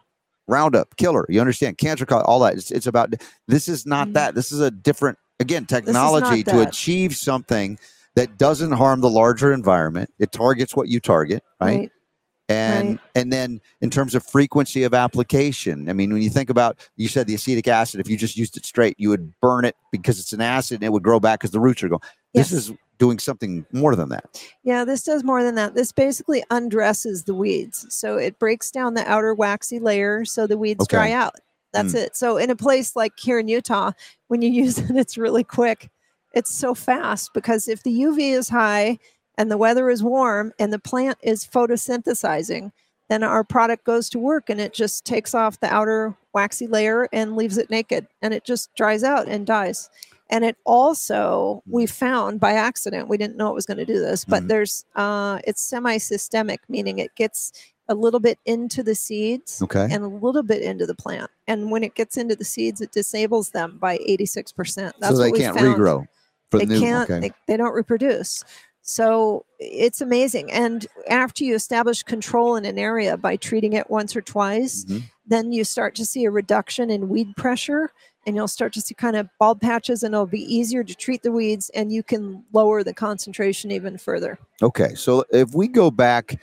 Roundup 0.47 0.97
killer. 0.97 1.27
You 1.29 1.41
understand? 1.41 1.79
Cancer, 1.79 2.07
cause 2.07 2.23
all 2.27 2.41
that. 2.41 2.55
It's, 2.55 2.71
it's 2.71 2.87
about. 2.87 3.15
This 3.47 3.69
is 3.69 3.85
not 3.87 4.09
Mhm. 4.09 4.13
that. 4.15 4.35
This 4.35 4.51
is 4.53 4.61
a 4.61 4.71
different 4.71 5.19
again 5.41 5.67
technology 5.67 6.43
to 6.45 6.57
that. 6.57 6.69
achieve 6.69 7.15
something 7.17 7.79
that 8.15 8.39
doesn't 8.39 8.73
harm 8.73 9.01
the 9.01 9.11
larger 9.11 9.53
environment. 9.53 10.09
It 10.19 10.33
targets 10.33 10.77
what 10.77 10.89
you 10.89 11.01
target, 11.01 11.43
right? 11.61 11.79
Right. 11.79 11.91
And 12.49 12.89
Right. 12.89 13.01
and 13.15 13.33
then 13.33 13.61
in 13.81 13.91
terms 13.91 14.15
of 14.15 14.25
frequency 14.25 14.83
of 14.83 14.93
application 14.93 15.89
i 15.89 15.93
mean 15.95 16.13
when 16.13 16.21
you 16.21 16.29
think 16.29 16.51
about 16.51 16.79
you 16.97 17.09
said 17.09 17.27
the 17.27 17.35
acetic 17.35 17.67
acid 17.69 18.01
if 18.01 18.09
you 18.09 18.17
just 18.19 18.37
used 18.37 18.57
it 18.57 18.67
straight 18.67 18.95
you 18.99 19.09
would 19.09 19.33
burn 19.41 19.65
it 19.65 19.77
because 19.91 20.21
it's 20.21 20.33
an 20.35 20.43
acid 20.43 20.77
and 20.77 20.85
it 20.85 20.93
would 20.93 21.03
grow 21.03 21.19
back 21.19 21.41
because 21.41 21.53
the 21.53 21.61
roots 21.61 21.83
are 21.83 21.89
going 21.89 22.03
this 22.35 22.53
is 22.53 22.73
doing 22.99 23.19
something 23.19 23.65
more 23.73 23.97
than 23.97 24.09
that 24.09 24.25
Yeah, 24.63 24.85
this 24.85 25.03
does 25.03 25.25
more 25.25 25.43
than 25.43 25.57
that. 25.57 25.75
This 25.75 25.91
basically 25.91 26.45
undresses 26.51 27.25
the 27.25 27.35
weeds. 27.35 27.87
So 27.91 28.17
it 28.17 28.39
breaks 28.39 28.71
down 28.71 28.95
the 28.95 29.09
outer 29.11 29.35
waxy 29.35 29.81
layer 29.81 30.25
so 30.25 30.47
the 30.47 30.57
weeds 30.57 30.85
Okay. 30.85 30.97
dry 30.97 31.13
out. 31.13 31.35
That's 31.73 31.93
mm. 31.93 32.05
it. 32.05 32.17
So 32.17 32.37
in 32.37 32.51
a 32.51 32.57
place 32.57 32.95
like 32.95 33.13
here 33.19 33.39
in 33.41 33.49
Utah, 33.49 33.93
when 34.29 34.43
you 34.43 34.51
use 34.65 34.79
it, 34.79 34.97
it's 34.97 35.19
really 35.19 35.43
quick. 35.45 35.91
It's 36.35 36.55
so 36.55 36.75
fast 36.75 37.31
because 37.35 37.69
if 37.69 37.83
the 37.83 38.03
UV 38.03 38.33
is 38.33 38.49
high 38.49 38.99
and 39.39 39.51
the 39.51 39.59
weather 39.59 39.91
is 39.91 40.03
warm 40.03 40.53
and 40.59 40.73
the 40.73 40.79
plant 40.79 41.19
is 41.23 41.45
photosynthesizing, 41.47 42.73
then 43.09 43.23
our 43.23 43.45
product 43.45 43.85
goes 43.85 44.09
to 44.11 44.19
work 44.19 44.49
and 44.49 44.61
it 44.61 44.73
just 44.73 45.05
takes 45.05 45.35
off 45.35 45.61
the 45.61 45.73
outer 45.73 46.15
waxy 46.33 46.67
layer 46.67 47.09
and 47.13 47.37
leaves 47.37 47.59
it 47.59 47.71
naked 47.71 48.07
and 48.23 48.33
it 48.33 48.45
just 48.45 48.75
dries 48.75 49.05
out 49.05 49.29
and 49.29 49.47
dies. 49.47 49.91
And 50.31 50.45
it 50.45 50.57
also, 50.65 51.63
we 51.67 51.87
found 51.87 52.41
by 52.41 52.53
accident, 52.53 53.09
we 53.09 53.19
didn't 53.19 53.37
know 53.37 53.51
it 53.51 53.55
was 53.55 53.67
going 53.67 53.77
to 53.77 53.85
do 53.85 54.01
this, 54.01 54.25
but 54.25 54.45
Mhm. 54.45 54.49
there's, 54.49 54.85
uh, 54.97 55.39
it's 55.47 55.61
semi 55.63 55.99
systemic, 55.99 56.61
meaning 56.69 56.99
it 56.99 57.15
gets 57.15 57.53
a 57.89 57.95
little 57.95 58.21
bit 58.21 58.39
into 58.47 58.83
the 58.83 58.95
seeds 58.95 59.61
okay 59.63 59.87
and 59.91 60.03
a 60.03 60.09
little 60.09 60.43
bit 60.43 60.63
into 60.63 60.87
the 60.87 60.95
plant. 60.95 61.31
And 61.47 61.71
when 61.71 61.85
it 61.85 61.95
gets 61.95 62.17
into 62.17 62.35
the 62.35 62.45
seeds, 62.45 62.81
it 62.81 62.93
disables 62.93 63.51
them 63.51 63.77
by 63.79 63.99
86%. 63.99 64.95
That's 64.99 65.15
so 65.15 65.19
they 65.19 65.25
what 65.29 65.33
we 65.33 65.41
can't 65.41 65.59
found 65.59 65.79
regrow 65.79 66.07
for 66.51 66.59
they 66.59 66.65
the 66.65 66.75
new 66.75 66.81
can't 66.81 67.11
okay 67.11 67.21
they, 67.21 67.33
they 67.47 67.57
don't 67.59 67.75
reproduce 67.75 68.43
so 68.87 69.47
it's 69.59 70.03
amazing 70.03 70.53
and 70.53 70.87
after 71.09 71.43
you 71.43 71.55
establish 71.55 72.03
control 72.03 72.55
in 72.55 72.67
an 72.67 72.79
area 72.79 73.17
by 73.17 73.35
treating 73.35 73.73
it 73.73 73.89
once 73.89 74.15
or 74.15 74.21
twice 74.21 74.85
Mhm. 74.85 75.03
then 75.27 75.53
you 75.53 75.65
start 75.65 75.95
to 75.95 76.05
see 76.05 76.27
a 76.27 76.31
reduction 76.31 76.91
in 76.91 77.09
weed 77.09 77.35
pressure 77.35 77.91
and 78.27 78.37
you'll 78.37 78.47
start 78.47 78.75
to 78.75 78.83
see 78.83 78.95
kind 78.95 79.17
of 79.17 79.27
bald 79.41 79.59
patches 79.63 80.03
and 80.03 80.15
it'll 80.15 80.27
be 80.27 80.55
easier 80.55 80.85
to 80.85 80.95
treat 80.95 81.23
the 81.23 81.33
weeds 81.33 81.71
and 81.71 81.93
you 81.93 82.03
can 82.03 82.45
lower 82.53 82.83
the 82.85 82.93
concentration 82.93 83.71
even 83.71 83.97
further 83.97 84.39
okay 84.63 84.95
so 84.95 85.25
if 85.33 85.55
we 85.55 85.67
go 85.67 85.91
back 85.91 86.39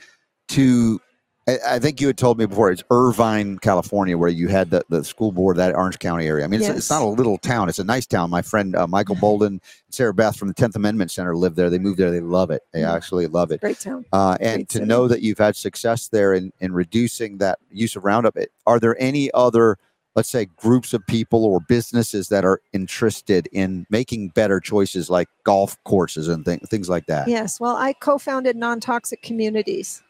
to 0.48 1.00
I, 1.48 1.58
I 1.66 1.78
think 1.80 2.00
you 2.00 2.06
had 2.06 2.16
told 2.16 2.38
me 2.38 2.46
before 2.46 2.70
it's 2.70 2.84
Irvine, 2.90 3.58
California, 3.58 4.16
where 4.16 4.28
you 4.28 4.48
had 4.48 4.70
the, 4.70 4.84
the 4.88 5.02
school 5.02 5.32
board 5.32 5.56
that 5.56 5.74
Orange 5.74 5.98
County 5.98 6.26
area. 6.26 6.44
I 6.44 6.48
mean, 6.48 6.60
it's, 6.60 6.68
it's 6.70 6.90
not 6.90 7.02
a 7.02 7.06
little 7.06 7.36
town; 7.38 7.68
it's 7.68 7.78
a 7.80 7.84
nice 7.84 8.06
town. 8.06 8.30
My 8.30 8.42
friend 8.42 8.76
uh, 8.76 8.86
Michael 8.86 9.16
Boldin, 9.22 9.60
Sarah 9.90 10.14
Beth 10.14 10.36
from 10.36 10.48
the 10.48 10.54
Tenth 10.54 10.76
Amendment 10.76 11.10
Center 11.10 11.34
live 11.36 11.54
there. 11.56 11.68
They 11.68 11.78
moved 11.80 11.98
there; 11.98 12.10
they 12.12 12.20
love 12.20 12.50
it. 12.50 12.62
They 12.72 12.80
Mhm. 12.82 12.94
actually 12.94 13.26
love 13.26 13.50
it. 13.50 13.60
great 13.60 13.80
town 13.80 14.04
Uh, 14.12 14.36
and 14.40 14.58
Great 14.60 14.68
to 14.70 14.72
city. 14.78 14.86
know 14.86 15.08
that 15.08 15.22
you've 15.22 15.38
had 15.38 15.56
success 15.56 16.08
there 16.08 16.32
in, 16.32 16.52
in 16.60 16.72
reducing 16.72 17.38
that 17.38 17.58
use 17.70 17.96
of 17.96 18.04
Roundup, 18.04 18.36
it- 18.36 18.52
are 18.66 18.78
there 18.78 18.96
any 19.00 19.28
other, 19.34 19.78
let's 20.14 20.28
say, 20.30 20.44
groups 20.56 20.94
of 20.94 21.04
people 21.08 21.44
or 21.44 21.58
businesses 21.60 22.28
that 22.28 22.44
are 22.44 22.60
interested 22.72 23.48
in 23.52 23.84
making 23.90 24.28
better 24.28 24.60
choices 24.60 25.10
like 25.10 25.28
golf 25.42 25.76
courses 25.84 26.28
and 26.28 26.44
th- 26.44 26.60
things 26.70 26.88
like 26.88 27.06
that? 27.06 27.26
Yes, 27.26 27.58
well, 27.58 27.74
I 27.76 27.94
co-founded 27.94 28.54
Non-Toxic 28.56 29.22
Communities, 29.22 30.02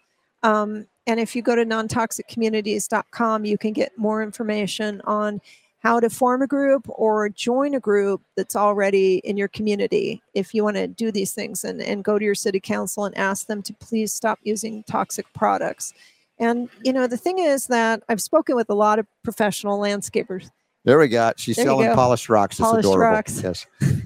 um, 0.43 0.87
and 1.07 1.19
if 1.21 1.35
you 1.35 1.43
go 1.43 1.55
to 1.57 1.65
nontoxiccommunities.com, 1.65 3.45
you 3.45 3.59
can 3.59 3.73
get 3.73 3.97
more 3.99 4.23
information 4.23 5.01
on 5.05 5.41
how 5.81 5.99
to 5.99 6.09
form 6.09 6.43
a 6.43 6.47
group 6.47 6.87
or 6.89 7.29
join 7.29 7.75
a 7.75 7.81
group 7.81 8.23
that's 8.37 8.55
already 8.55 9.17
in 9.25 9.37
your 9.37 9.49
community. 9.49 10.23
If 10.33 10.55
you 10.55 10.63
want 10.63 10.77
to 10.77 10.87
do 10.87 11.11
these 11.11 11.33
things 11.33 11.65
and, 11.65 11.83
and 11.83 12.05
go 12.05 12.19
to 12.21 12.25
your 12.25 12.37
city 12.37 12.61
council 12.61 13.05
and 13.05 13.19
ask 13.19 13.47
them 13.49 13.63
to 13.65 13.75
please 13.75 14.13
stop 14.13 14.39
using 14.45 14.85
toxic 14.85 15.27
products. 15.35 15.93
And 16.39 16.69
you 16.85 16.93
know, 16.93 17.09
the 17.09 17.17
thing 17.17 17.41
is 17.41 17.67
that 17.67 18.03
I've 18.09 18.23
spoken 18.23 18.55
with 18.55 18.71
a 18.71 18.75
lot 18.75 19.01
of 19.01 19.07
professional 19.25 19.79
landscapers. 19.81 20.51
There 20.85 20.99
we 21.01 21.09
go. 21.09 21.33
She's 21.37 21.57
There 21.57 21.65
selling 21.65 21.89
go. 21.89 21.95
polished 21.97 22.29
rocks. 22.29 22.57
It's 22.61 22.61
Polished 22.69 22.87
adorable. 22.89 23.13
rocks. 23.15 23.43
Yes. 23.43 23.67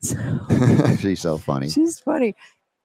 So 0.00 0.16
She's 1.00 1.20
so 1.20 1.38
funny. 1.38 1.68
she's 1.68 1.98
funny. 1.98 2.36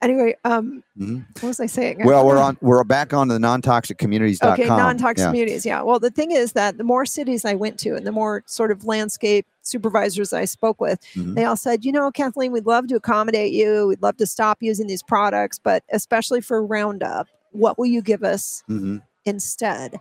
Anyway, 0.04 0.36
um, 0.44 0.84
Mhm. 1.00 1.26
what 1.36 1.44
was 1.48 1.60
I 1.62 1.66
saying? 1.66 2.02
Well, 2.04 2.28
we're 2.28 2.38
on. 2.38 2.58
We're 2.62 2.84
back 2.84 3.14
on 3.14 3.30
the 3.30 3.40
non-toxic 3.40 3.98
communities.com. 3.98 4.54
Okay, 4.54 4.68
non-toxic 4.68 5.20
Yeah. 5.20 5.26
communities. 5.28 5.66
Yeah. 5.66 5.82
Well, 5.82 5.98
the 6.00 6.10
thing 6.12 6.32
is 6.32 6.52
that 6.52 6.78
the 6.78 6.84
more 6.84 7.06
cities 7.06 7.46
I 7.46 7.54
went 7.54 7.80
to 7.80 7.96
and 7.96 8.06
the 8.06 8.12
more 8.12 8.44
sort 8.46 8.70
of 8.72 8.84
landscape 8.84 9.46
supervisors 9.62 10.34
I 10.34 10.44
spoke 10.44 10.82
with, 10.82 11.00
Mhm. 11.16 11.36
they 11.36 11.46
all 11.46 11.56
said, 11.56 11.86
you 11.86 11.92
know, 11.94 12.12
Kathleen, 12.12 12.52
we'd 12.52 12.66
love 12.66 12.88
to 12.88 12.96
accommodate 12.96 13.54
you. 13.54 13.88
We'd 13.88 14.02
love 14.02 14.18
to 14.18 14.28
stop 14.28 14.58
using 14.62 14.88
these 14.88 15.02
products, 15.02 15.58
but 15.58 15.84
especially 15.90 16.42
for 16.42 16.62
Roundup, 16.66 17.28
what 17.54 17.80
will 17.80 17.86
you 17.86 18.02
give 18.02 18.24
us 18.26 18.62
Mhm. 18.70 19.02
instead? 19.24 19.96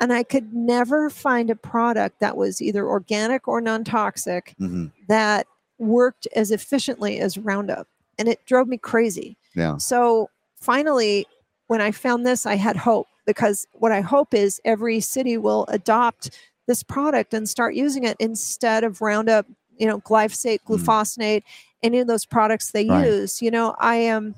And 0.00 0.14
I 0.14 0.22
could 0.22 0.54
never 0.54 1.10
find 1.10 1.50
a 1.50 1.54
product 1.56 2.20
that 2.20 2.38
was 2.38 2.62
either 2.62 2.88
organic 2.88 3.46
or 3.46 3.60
non-toxic 3.60 4.54
Mhm. 4.58 4.92
that 5.08 5.46
worked 5.78 6.26
as 6.34 6.50
efficiently 6.50 7.20
as 7.20 7.36
Roundup. 7.36 7.86
And 8.18 8.28
it 8.28 8.40
drove 8.46 8.68
me 8.68 8.76
crazy. 8.78 9.36
Yeah. 9.54 9.76
So 9.76 10.28
finally, 10.60 11.26
when 11.66 11.80
I 11.80 11.90
found 11.90 12.26
this, 12.26 12.46
I 12.46 12.56
had 12.56 12.76
hope 12.76 13.08
because 13.26 13.66
what 13.72 13.92
I 13.92 14.00
hope 14.00 14.34
is 14.34 14.60
every 14.64 15.00
city 15.00 15.36
will 15.38 15.64
adopt 15.68 16.30
this 16.66 16.82
product 16.82 17.34
and 17.34 17.48
start 17.48 17.74
using 17.74 18.04
it 18.04 18.16
instead 18.20 18.84
of 18.84 19.00
Roundup, 19.00 19.46
you 19.76 19.86
know, 19.86 20.00
glyphosate, 20.00 20.60
Mm. 20.68 20.78
glufosinate, 20.78 21.42
any 21.82 21.98
of 21.98 22.06
those 22.06 22.24
products 22.24 22.70
they 22.70 22.88
Right. 22.88 23.06
use. 23.06 23.42
You 23.42 23.50
know, 23.50 23.74
I 23.78 23.96
am. 23.96 24.34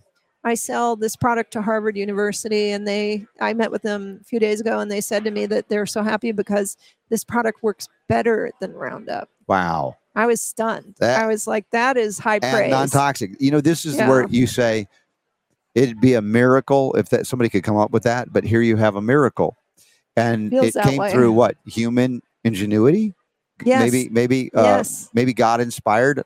I 0.47 0.55
sell 0.55 0.95
this 0.95 1.17
product 1.17 1.53
to 1.55 1.63
Harvard 1.63 1.97
University, 1.97 2.71
and 2.71 2.87
they. 2.87 3.27
I 3.41 3.55
met 3.55 3.71
with 3.71 3.81
them 3.83 4.19
a 4.21 4.25
few 4.25 4.39
days 4.39 4.61
ago, 4.61 4.79
and 4.79 4.91
they 4.91 5.01
said 5.01 5.25
to 5.25 5.31
me 5.31 5.47
that 5.47 5.69
they're 5.71 5.87
so 5.87 6.03
happy 6.03 6.33
because 6.33 6.77
this 7.09 7.25
product 7.25 7.63
works 7.63 7.89
better 8.09 8.51
than 8.61 8.73
Roundup. 8.75 9.31
Wow. 9.47 9.97
I 10.15 10.27
was 10.27 10.43
stunned. 10.43 10.97
That- 11.01 11.23
I 11.23 11.27
was 11.27 11.47
like, 11.47 11.65
"That 11.71 11.97
is 11.97 12.19
high 12.19 12.41
And 12.43 12.55
praise." 12.55 12.71
non-toxic. 12.71 13.37
You 13.41 13.51
know, 13.53 13.61
this 13.63 13.85
is 13.87 13.97
where 13.97 14.27
you 14.29 14.47
say 14.47 14.87
it'd 15.75 16.01
be 16.01 16.15
a 16.15 16.23
miracle 16.23 16.95
if 16.95 17.09
that 17.11 17.27
somebody 17.27 17.49
could 17.49 17.63
come 17.65 17.77
up 17.77 17.91
with 17.91 18.03
that. 18.05 18.33
But 18.33 18.45
here 18.45 18.63
you 18.63 18.77
have 18.77 18.97
a 18.97 19.03
miracle, 19.03 19.57
and 20.17 20.51
Feels 20.51 20.77
it 20.77 20.83
came 20.85 20.99
way. 20.99 21.11
through 21.13 21.33
what 21.33 21.57
human 21.67 22.23
ingenuity. 22.45 23.15
Yes. 23.65 23.81
Maybe, 23.93 24.09
maybe, 24.11 24.53
uh, 24.55 24.63
Yes. 24.63 25.09
maybe 25.15 25.33
God 25.33 25.61
inspired. 25.61 26.23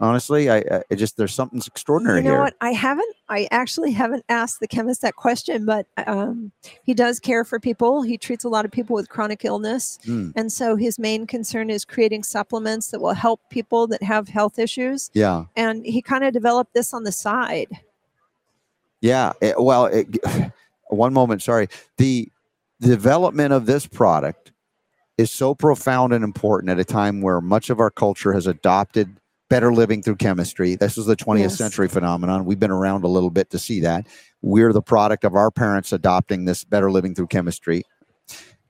Honestly, 0.00 0.50
I, 0.50 0.56
I 0.58 0.82
it 0.90 0.96
just 0.96 1.16
there's 1.16 1.34
something 1.34 1.60
extraordinary 1.66 2.18
you 2.18 2.24
know 2.24 2.30
here. 2.32 2.40
what 2.40 2.54
i 2.60 2.72
haven't 2.72 3.16
i 3.30 3.48
actually 3.50 3.90
haven't 3.90 4.22
asked 4.28 4.60
the 4.60 4.68
chemist 4.68 5.00
that 5.00 5.16
question 5.16 5.64
but 5.64 5.86
um, 6.06 6.52
he 6.82 6.92
does 6.92 7.18
care 7.18 7.42
for 7.42 7.58
people 7.58 8.02
he 8.02 8.18
treats 8.18 8.44
a 8.44 8.48
lot 8.50 8.64
of 8.66 8.70
people 8.70 8.94
with 8.94 9.08
chronic 9.08 9.44
illness 9.46 9.98
Mm. 10.06 10.32
and 10.36 10.52
so 10.52 10.76
his 10.76 10.98
main 10.98 11.26
concern 11.26 11.70
is 11.70 11.84
creating 11.86 12.22
supplements 12.22 12.90
that 12.90 13.00
will 13.00 13.14
help 13.14 13.40
people 13.50 13.86
that 13.86 14.02
have 14.02 14.28
health 14.28 14.58
issues 14.58 15.10
Yeah. 15.14 15.44
and 15.56 15.86
he 15.86 16.02
kind 16.02 16.22
of 16.22 16.32
developed 16.34 16.74
this 16.74 16.92
on 16.92 17.04
the 17.04 17.12
side 17.12 17.68
Yeah. 19.00 19.32
it- 19.40 19.60
well, 19.60 19.86
it, 19.86 20.06
one 20.88 21.12
moment. 21.12 21.42
Sorry. 21.42 21.68
The 21.98 22.30
development 22.80 23.52
of 23.52 23.66
this 23.66 23.86
product 23.86 24.52
is 25.16 25.30
so 25.30 25.54
profound 25.54 26.12
and 26.12 26.22
important 26.22 26.70
at 26.70 26.78
a 26.78 26.84
time 26.84 27.20
where 27.20 27.40
much 27.40 27.70
of 27.70 27.80
our 27.80 27.90
culture 27.90 28.32
has 28.32 28.46
adopted 28.46 29.16
better 29.50 29.72
living 29.72 30.02
through 30.02 30.14
chemistry. 30.16 30.76
This 30.76 30.96
is 30.98 31.06
the 31.06 31.16
20th 31.16 31.40
Yes. 31.40 31.56
century 31.58 31.88
phenomenon. 31.88 32.44
We've 32.44 32.60
been 32.60 32.70
around 32.70 33.02
a 33.04 33.08
little 33.08 33.30
bit 33.30 33.50
to 33.50 33.58
see 33.58 33.80
that. 33.80 34.06
We're 34.42 34.72
the 34.72 34.82
product 34.82 35.24
of 35.24 35.34
our 35.34 35.50
parents 35.50 35.92
adopting 35.92 36.44
this 36.44 36.64
better 36.64 36.90
living 36.90 37.14
through 37.14 37.28
chemistry. 37.28 37.82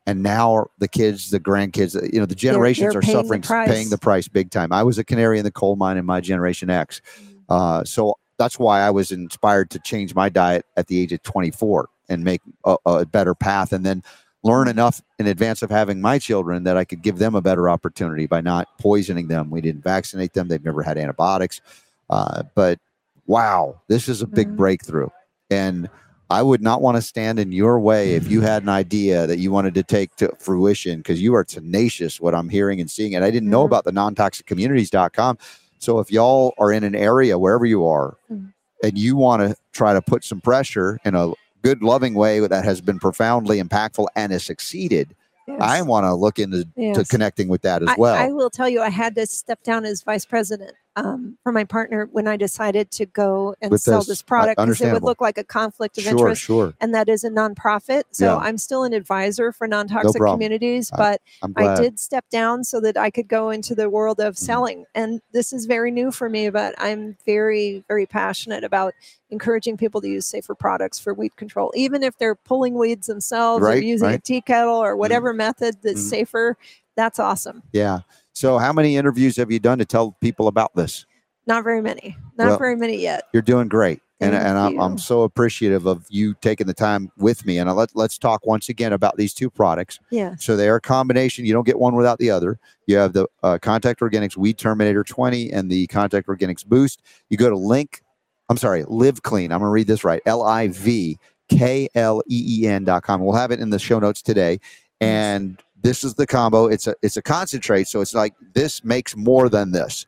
And 0.07 0.23
now 0.23 0.69
the 0.79 0.89
kids, 0.89 1.31
the 1.31 1.41
grandkids, 1.41 1.95
uh, 1.95 2.09
you 2.11 2.19
know, 2.19 2.25
the 2.25 2.35
generations 2.35 2.93
they're 2.95 3.01
are 3.01 3.03
paying 3.03 3.17
suffering, 3.17 3.43
price. 3.43 3.69
paying 3.69 3.91
the 3.91 3.99
price 3.99 4.27
big 4.29 4.51
time. 4.51 4.73
I 4.73 4.83
was 4.83 4.97
a 4.97 5.05
canary 5.05 5.39
in 5.39 5.45
the 5.45 5.51
coal 5.51 5.77
mine 5.77 5.99
in 5.99 6.07
my 6.07 6.21
Generation 6.23 6.71
X. 6.71 7.03
Mm. 7.21 7.35
Uh, 7.51 7.85
so 7.85 8.15
that's 8.39 8.59
why 8.59 8.81
I 8.81 8.91
was 8.91 9.11
inspired 9.13 9.71
to 9.71 9.79
change 9.81 10.15
my 10.15 10.29
diet 10.29 10.65
at 10.77 10.87
the 10.87 11.01
age 11.01 11.13
of 11.13 11.23
24 11.23 11.89
and 12.09 12.25
make 12.25 12.41
a, 12.65 12.77
a 12.87 13.05
better 13.05 13.35
path, 13.35 13.73
and 13.73 13.85
then 13.85 14.03
learn 14.45 14.69
enough 14.69 15.03
in 15.19 15.27
advance 15.27 15.63
of 15.63 15.71
having 15.71 16.01
my 16.01 16.19
children 16.19 16.65
that 16.65 16.77
I 16.77 16.85
could 16.85 17.03
give 17.03 17.19
them 17.19 17.35
a 17.35 17.43
better 17.43 17.69
opportunity 17.69 18.27
by 18.27 18.41
not 18.41 18.69
poisoning 18.79 19.29
them. 19.29 19.51
We 19.51 19.61
didn't 19.61 19.83
vaccinate 19.83 20.33
them; 20.33 20.49
they've 20.49 20.65
never 20.65 20.83
had 20.83 20.97
antibiotics. 20.97 21.61
Uh, 22.09 22.45
but 22.55 22.79
wow, 23.27 23.81
this 23.89 24.09
is 24.09 24.23
a 24.23 24.27
big 24.27 24.49
Mhm. 24.49 24.57
breakthrough, 24.57 25.09
and 25.51 25.91
I 26.31 26.43
would 26.43 26.63
not 26.63 26.81
want 26.83 26.97
to 26.97 27.03
stand 27.03 27.39
in 27.39 27.53
your 27.53 27.81
way 27.81 28.15
if 28.15 28.31
you 28.31 28.43
had 28.43 28.63
an 28.63 28.69
idea 28.69 29.27
that 29.27 29.39
you 29.39 29.51
wanted 29.51 29.75
to 29.75 29.83
take 29.83 30.15
to 30.17 30.31
fruition 30.39 30.99
because 30.99 31.21
you 31.21 31.35
are 31.35 31.43
tenacious. 31.45 32.21
What 32.21 32.35
I'm 32.35 32.49
hearing 32.51 32.81
and 32.81 32.91
seeing, 32.91 33.15
and 33.15 33.25
I 33.25 33.31
didn't 33.31 33.51
know 33.51 33.63
Mhm. 33.63 33.67
about 33.67 33.85
the 33.85 33.93
non-toxiccommunities.com. 33.93 35.39
So 35.79 35.99
if 36.01 36.11
y'all 36.11 36.55
are 36.59 36.73
in 36.73 36.85
an 36.85 36.95
area 36.95 37.39
wherever 37.39 37.65
you 37.67 37.87
are, 37.87 38.17
Mhm. 38.31 38.53
and 38.83 38.99
you 38.99 39.17
want 39.17 39.43
to 39.43 39.57
try 39.73 39.93
to 39.95 40.03
put 40.03 40.25
some 40.25 40.41
pressure 40.41 40.99
in 41.05 41.15
a 41.15 41.33
good, 41.63 41.83
loving 41.83 42.15
way 42.15 42.41
that 42.41 42.65
has 42.65 42.81
been 42.81 42.99
profoundly 42.99 43.61
impactful 43.63 44.07
and 44.17 44.33
has 44.33 44.45
succeeded, 44.45 45.15
Yes. 45.47 45.59
I 45.63 45.81
want 45.83 46.05
to 46.05 46.15
look 46.15 46.39
into 46.39 46.65
to 46.95 47.05
connecting 47.09 47.49
with 47.49 47.63
that 47.63 47.83
as 47.83 47.89
I, 47.89 47.95
well. 47.97 48.15
I 48.15 48.29
will 48.33 48.51
tell 48.51 48.69
you, 48.69 48.83
I 48.83 48.91
had 48.91 49.15
to 49.15 49.27
step 49.27 49.63
down 49.63 49.87
as 49.87 50.03
vice 50.03 50.27
president 50.27 50.73
um, 51.05 51.39
for 51.43 51.53
my 51.53 51.65
partner 51.65 52.09
when 52.11 52.27
I 52.27 52.37
decided 52.37 52.91
to 52.93 53.07
go 53.07 53.55
and 53.61 53.71
With 53.71 53.83
sell 53.83 53.99
this, 54.01 54.09
this 54.09 54.23
product 54.23 54.59
because 54.59 54.81
it 54.81 54.93
would 54.93 55.03
look 55.05 55.21
like 55.21 55.39
a 55.39 55.45
conflict 55.45 55.97
of 55.99 56.05
sure, 56.05 56.13
interest. 56.13 56.43
sure. 56.43 56.75
And 56.81 56.95
that 56.95 57.09
is 57.09 57.25
a 57.25 57.31
nonprofit. 57.31 58.03
So 58.11 58.27
Yeah. 58.27 58.37
I'm 58.37 58.59
still 58.59 58.85
an 58.85 58.93
advisor 58.93 59.53
for 59.53 59.67
non 59.69 59.87
toxic 59.89 60.19
problem. 60.19 60.37
communities, 60.37 60.91
but 60.97 61.21
I'm 61.43 61.53
I 61.57 61.81
did 61.81 61.99
step 62.01 62.25
down 62.31 62.65
so 62.65 62.81
that 62.81 62.97
I 62.97 63.11
could 63.11 63.29
go 63.29 63.51
into 63.51 63.75
the 63.75 63.89
world 63.89 64.19
of 64.21 64.35
Mhm. 64.35 64.39
selling. 64.39 64.85
And 64.95 65.21
this 65.33 65.53
is 65.53 65.67
very 65.67 65.91
new 65.91 66.11
for 66.11 66.29
me, 66.29 66.51
but 66.51 66.75
I'm 66.79 67.17
very, 67.25 67.85
very 67.89 68.07
passionate 68.07 68.65
about 68.65 68.95
encouraging 69.31 69.77
people 69.77 70.01
to 70.01 70.09
use 70.09 70.27
safer 70.27 70.55
products 70.55 70.99
for 70.99 71.15
weed 71.15 71.37
control, 71.37 71.71
even 71.77 72.03
if 72.03 72.17
they're 72.19 72.35
pulling 72.35 72.75
weeds 72.75 73.07
themselves 73.07 73.63
or 73.63 73.67
Right, 73.69 73.83
using 73.83 74.09
a 74.09 74.19
tea 74.19 74.41
kettle 74.41 74.77
or 74.83 74.97
whatever 74.97 75.33
method 75.33 75.77
that's 75.83 76.01
Mhm. 76.01 76.09
safer. 76.11 76.57
That's 76.97 77.21
awesome. 77.21 77.63
Yeah. 77.73 78.01
So, 78.39 78.57
how 78.57 78.73
many 78.73 78.97
interviews 78.97 79.37
have 79.39 79.51
you 79.51 79.59
done 79.59 79.79
to 79.79 79.85
tell 79.85 80.13
people 80.21 80.47
about 80.47 80.73
this? 80.77 81.07
Not 81.49 81.65
very 81.65 81.83
many. 81.83 82.17
Not 82.37 82.47
Well, 82.47 82.59
very 82.59 82.77
many 82.77 82.97
yet. 82.97 83.25
You're 83.33 83.43
doing 83.43 83.67
great. 83.67 84.01
And, 84.21 84.33
and 84.33 84.57
I'm, 84.57 84.79
I'm 84.79 84.97
so 84.97 85.23
appreciative 85.23 85.87
of 85.87 86.07
you 86.09 86.35
taking 86.35 86.69
the 86.69 86.75
time 86.75 87.11
with 87.17 87.45
me. 87.45 87.59
And 87.59 87.69
I 87.69 87.73
let, 87.73 87.91
let's 87.97 88.17
talk 88.17 88.47
once 88.47 88.69
again 88.69 88.93
about 88.93 89.17
these 89.17 89.35
two 89.35 89.51
products. 89.51 89.99
Yeah. 90.11 90.37
So 90.39 90.57
they 90.57 90.69
are 90.69 90.77
a 90.77 90.81
combination. 90.81 91.47
You 91.47 91.53
don't 91.53 91.67
get 91.67 91.81
one 91.81 91.97
without 91.97 92.21
the 92.21 92.31
other. 92.31 92.61
You 92.87 92.97
have 92.99 93.13
the 93.13 93.27
uh, 93.43 93.59
Contact 93.61 93.99
Organics 93.99 94.37
Weed 94.37 94.57
Terminator 94.57 95.03
20 95.03 95.51
and 95.51 95.69
the 95.69 95.89
Contact 95.89 96.29
Organics 96.29 96.65
Boost. 96.65 97.03
You 97.31 97.37
go 97.37 97.51
to 97.51 97.57
link, 97.57 98.03
I'm 98.49 98.57
sorry, 98.57 98.85
LivKleen. 98.85 99.47
I'm 99.47 99.59
going 99.59 99.63
to 99.63 99.67
read 99.67 99.89
this 99.89 100.05
right. 100.05 100.23
L 100.27 100.43
I 100.43 100.69
V 100.69 101.19
K 101.49 101.89
L 101.97 102.23
E 102.29 102.61
E 102.63 102.69
N 102.69 102.85
dot 102.85 103.03
com. 103.03 103.21
We'll 103.21 103.35
have 103.35 103.51
it 103.51 103.59
in 103.59 103.71
the 103.71 103.81
show 103.81 103.99
notes 103.99 104.23
today. 104.23 104.61
And 105.01 105.61
this 105.83 106.05
is 106.05 106.15
the 106.15 106.27
combo. 106.27 106.67
It's 106.67 106.87
a 106.87 106.95
it's 107.03 107.17
a 107.17 107.23
concentrate. 107.23 107.89
So 107.89 108.01
it's 108.01 108.15
like 108.15 108.35
this 108.55 108.85
makes 108.85 109.17
more 109.17 109.49
than 109.49 109.73
this. 109.73 110.07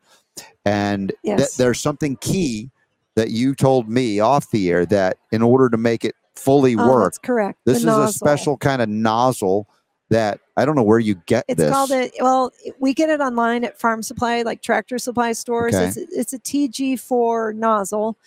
And 0.65 1.11
th- 1.25 1.55
there's 1.57 1.79
something 1.79 2.15
key 2.17 2.69
that 3.15 3.31
you 3.31 3.53
told 3.55 3.89
me 3.89 4.19
off 4.19 4.49
the 4.51 4.69
air 4.69 4.85
that 4.87 5.17
in 5.31 5.41
order 5.41 5.69
to 5.69 5.77
make 5.77 6.05
it 6.05 6.15
fully 6.35 6.75
Oh, 6.77 6.87
work, 6.89 7.05
that's 7.05 7.17
correct. 7.17 7.59
The 7.65 7.73
this 7.73 7.81
is 7.83 7.87
a 7.87 8.07
special 8.09 8.57
kind 8.57 8.81
of 8.81 8.89
nozzle 8.89 9.67
that 10.09 10.39
I 10.57 10.65
don't 10.65 10.75
know 10.75 10.83
where 10.83 10.99
you 10.99 11.15
get 11.25 11.45
It's 11.47 11.57
this. 11.57 11.71
called 11.71 11.91
it. 11.91 12.11
Well, 12.19 12.51
we 12.79 12.93
get 12.93 13.09
it 13.09 13.21
online 13.21 13.63
at 13.63 13.79
farm 13.79 14.03
supply, 14.03 14.41
like 14.41 14.61
tractor 14.61 14.97
supply 14.97 15.31
stores. 15.33 15.73
Okay. 15.73 15.85
It's, 15.87 15.97
it's 15.97 16.33
a 16.33 16.39
TG4 16.39 17.55
nozzle. 17.55 18.17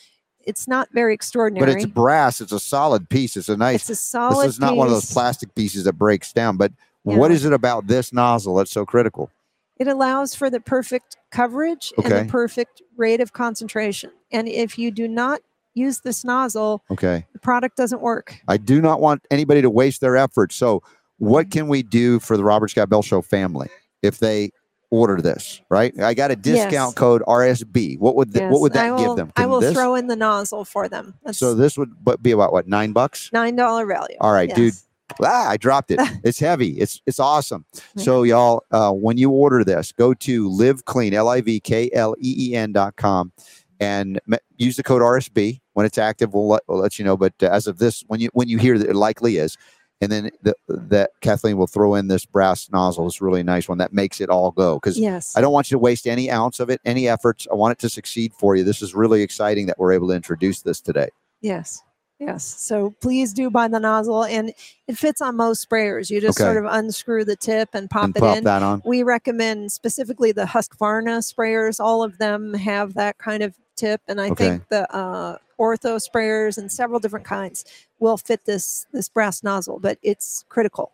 It's 0.47 0.67
not 0.69 0.89
very 0.93 1.15
extraordinary. 1.15 1.73
but 1.73 1.77
it's 1.77 1.87
brass. 1.87 2.41
It's 2.41 2.53
a 2.53 2.61
solid 2.61 3.09
piece. 3.09 3.37
It's 3.37 3.49
a 3.49 3.57
nice. 3.57 3.83
It's 3.89 3.91
a 3.91 4.03
solid. 4.03 4.47
this 4.47 4.55
is 4.55 4.61
not 4.61 4.77
one 4.77 4.87
of 4.87 4.93
those 4.93 5.11
plastic 5.11 5.55
pieces 5.55 5.85
that 5.85 5.95
breaks 5.95 6.33
down. 6.33 6.57
But 6.59 6.73
what 7.05 7.31
is 7.31 7.45
it 7.45 7.53
about 7.53 7.87
this 7.87 8.13
nozzle 8.13 8.57
that's 8.57 8.71
so 8.71 8.85
critical? 8.85 9.31
It 9.77 9.89
allows 9.89 10.35
for 10.35 10.51
the 10.51 10.61
perfect 10.61 11.17
coverage 11.31 11.93
and 12.03 12.13
the 12.13 12.31
perfect 12.31 12.83
rate 12.97 13.21
of 13.21 13.33
concentration. 13.33 14.11
And 14.31 14.49
if 14.49 14.79
you 14.79 14.91
do 14.91 15.09
not 15.09 15.41
use 15.75 16.01
this 16.01 16.25
nozzle, 16.25 16.83
Okay. 16.91 17.27
the 17.33 17.41
product 17.41 17.77
doesn't 17.77 18.01
work. 18.01 18.37
I 18.47 18.57
do 18.57 18.81
not 18.81 19.01
want 19.01 19.27
anybody 19.31 19.63
to 19.63 19.71
waste 19.71 20.01
their 20.01 20.17
efforts. 20.17 20.55
So, 20.55 20.83
what 21.19 21.47
mm-hmm. 21.47 21.59
can 21.59 21.69
we 21.69 21.83
do 21.83 22.21
for 22.21 22.37
the 22.37 22.45
Robert 22.45 22.69
Scott 22.69 22.89
Bell 22.89 23.03
Show 23.03 23.23
family 23.23 23.69
if 24.03 24.19
they 24.19 24.51
order 24.91 25.21
this? 25.21 25.61
Right? 25.71 25.99
I 26.01 26.15
got 26.15 26.31
a 26.31 26.37
discount 26.37 26.73
Yes. 26.73 26.95
code 26.95 27.23
RSB. 27.27 27.99
What 27.99 28.15
would 28.17 28.31
Yes, 28.33 28.53
what 28.53 28.61
would 28.61 28.73
that 28.75 28.93
I 28.93 28.97
give 28.97 29.09
will, 29.09 29.15
them? 29.17 29.33
I 29.37 29.47
will 29.47 29.61
this- 29.61 29.75
throw 29.75 29.97
in 29.97 30.07
the 30.07 30.17
nozzle 30.17 30.65
for 30.65 30.89
them. 30.89 31.15
That's 31.25 31.39
so 31.39 31.55
this 31.55 31.77
would 31.77 31.91
be 32.23 32.31
about 32.31 32.53
what 32.53 32.69
nine 32.69 32.93
bucks? 32.93 33.31
nine 33.33 33.57
dollar 33.57 33.87
value. 33.87 34.17
All 34.21 34.33
right, 34.33 34.55
dude. 34.55 34.75
Ah, 35.23 35.51
I 35.51 35.57
dropped 35.57 35.91
it. 35.91 36.01
It's 36.25 36.39
heavy. 36.39 36.79
It's 36.79 37.01
it's 37.07 37.19
awesome. 37.21 37.65
So 37.97 38.23
y'all, 38.23 38.65
uh, 38.71 38.93
when 38.93 39.19
you 39.19 39.31
order 39.31 39.63
this, 39.65 39.93
go 39.93 40.15
to 40.15 40.49
LivKleen 40.49 41.13
L 41.13 41.29
I 41.29 41.41
V 41.41 41.61
K 41.61 41.91
L 41.93 42.15
E 42.19 42.35
E 42.51 42.57
N 42.57 42.73
dot 42.73 42.97
com 42.97 43.33
and 43.81 44.21
me- 44.27 44.39
use 44.57 44.77
the 44.77 44.83
code 44.83 45.03
RSB. 45.03 45.61
When 45.75 45.85
it's 45.85 45.99
active, 45.99 46.33
we'll 46.33 46.47
let, 46.49 46.63
we'll 46.69 46.79
let 46.79 46.99
you 46.99 47.05
know. 47.05 47.17
But 47.17 47.35
uh, 47.43 47.47
as 47.47 47.67
of 47.67 47.79
this, 47.79 48.05
when 48.07 48.21
you 48.21 48.31
when 48.33 48.49
you 48.49 48.59
hear 48.59 48.79
that 48.79 48.89
it 48.89 48.97
likely 48.97 49.37
is, 49.37 49.57
and 50.01 50.11
then 50.11 50.31
the, 50.43 50.55
that 50.69 51.11
Kathleen 51.21 51.57
will 51.57 51.67
throw 51.67 51.95
in 51.95 52.09
this 52.09 52.25
brass 52.25 52.71
nozzle. 52.71 53.07
It's 53.07 53.21
a 53.21 53.25
really 53.25 53.43
nice 53.43 53.69
one 53.69 53.79
that 53.79 53.93
makes 53.93 54.21
it 54.21 54.29
all 54.31 54.51
go 54.53 54.77
because 54.77 54.99
Yes. 54.99 55.37
I 55.37 55.41
don't 55.41 55.53
want 55.53 55.71
you 55.71 55.75
to 55.75 55.79
waste 55.79 56.07
any 56.07 56.31
ounce 56.31 56.61
of 56.61 56.71
it, 56.71 56.81
any 56.85 57.09
efforts. 57.09 57.47
I 57.51 57.55
want 57.55 57.73
it 57.73 57.79
to 57.81 57.89
succeed 57.89 58.33
for 58.39 58.57
you. 58.57 58.65
This 58.65 58.81
is 58.83 58.95
really 58.95 59.23
exciting 59.23 59.67
that 59.67 59.79
we're 59.79 59.93
able 59.93 60.09
to 60.09 60.15
introduce 60.15 60.63
this 60.63 60.81
today. 60.81 61.09
Yes. 61.43 61.83
Yes. 62.21 62.45
So 62.45 62.95
please 63.01 63.33
do 63.33 63.51
buy 63.51 63.69
the 63.69 63.81
nozzle 63.81 64.25
and 64.25 64.53
it 64.87 64.97
fits 64.97 65.21
on 65.21 65.37
most 65.37 65.69
sprayers. 65.69 66.11
You 66.11 66.21
just 66.21 66.39
Okay. 66.41 66.47
sort 66.47 66.65
of 66.65 66.73
unscrew 66.73 67.25
the 67.25 67.37
tip 67.37 67.71
and 67.75 67.91
pop 67.91 68.05
and 68.05 68.17
it 68.17 68.21
pop 68.21 68.37
in. 68.39 68.45
that 68.45 68.63
on. 68.63 68.83
We 68.85 69.03
recommend 69.03 69.73
specifically 69.73 70.31
the 70.33 70.45
Husqvarna 70.45 71.19
sprayers. 71.23 71.81
All 71.81 72.03
of 72.03 72.19
them 72.19 72.55
have 72.55 72.95
that 72.95 73.19
kind 73.19 73.43
of 73.43 73.55
tip. 73.77 74.01
And 74.07 74.21
I 74.21 74.31
Okay. 74.31 74.51
think 74.51 74.69
the 74.69 74.91
uh, 74.95 75.39
ortho 75.59 75.97
sprayers 76.01 76.57
and 76.57 76.71
several 76.71 77.01
different 77.01 77.27
kinds 77.27 77.65
will 77.99 78.17
fit 78.17 78.45
this 78.45 78.87
this 78.93 79.09
brass 79.09 79.43
nozzle, 79.43 79.81
but 79.81 79.99
it's 80.03 80.45
critical. 80.49 80.93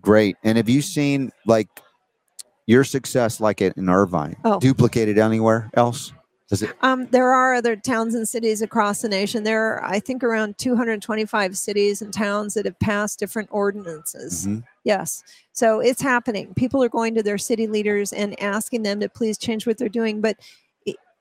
Great. 0.00 0.36
And 0.44 0.56
have 0.58 0.68
you 0.68 0.82
seen 0.82 1.32
like 1.46 1.68
your 2.66 2.84
success 2.84 3.40
like 3.40 3.60
it 3.62 3.76
in 3.76 3.88
Irvine 3.88 4.36
Oh. 4.44 4.60
duplicated 4.60 5.16
anywhere 5.18 5.70
else? 5.74 6.12
Does 6.50 6.62
it? 6.62 6.72
Um, 6.82 7.06
there 7.06 7.32
are 7.32 7.54
other 7.54 7.76
towns 7.76 8.14
and 8.14 8.28
cities 8.28 8.60
across 8.60 9.00
the 9.02 9.08
nation. 9.08 9.44
There 9.44 9.74
are, 9.74 9.84
I 9.84 10.00
think, 10.00 10.22
around 10.24 10.58
225 10.58 11.56
cities 11.56 12.02
and 12.02 12.12
towns 12.12 12.54
that 12.54 12.64
have 12.64 12.78
passed 12.80 13.20
different 13.20 13.48
ordinances. 13.52 14.46
Mhm. 14.46 14.64
Yes. 14.84 15.22
So 15.52 15.78
it's 15.80 16.02
happening. 16.02 16.52
People 16.54 16.82
are 16.82 16.88
going 16.88 17.14
to 17.14 17.22
their 17.22 17.38
city 17.38 17.68
leaders 17.68 18.12
and 18.12 18.40
asking 18.42 18.82
them 18.82 18.98
to 19.00 19.08
please 19.08 19.38
change 19.38 19.64
what 19.66 19.78
they're 19.78 19.88
doing. 19.88 20.20
But 20.20 20.38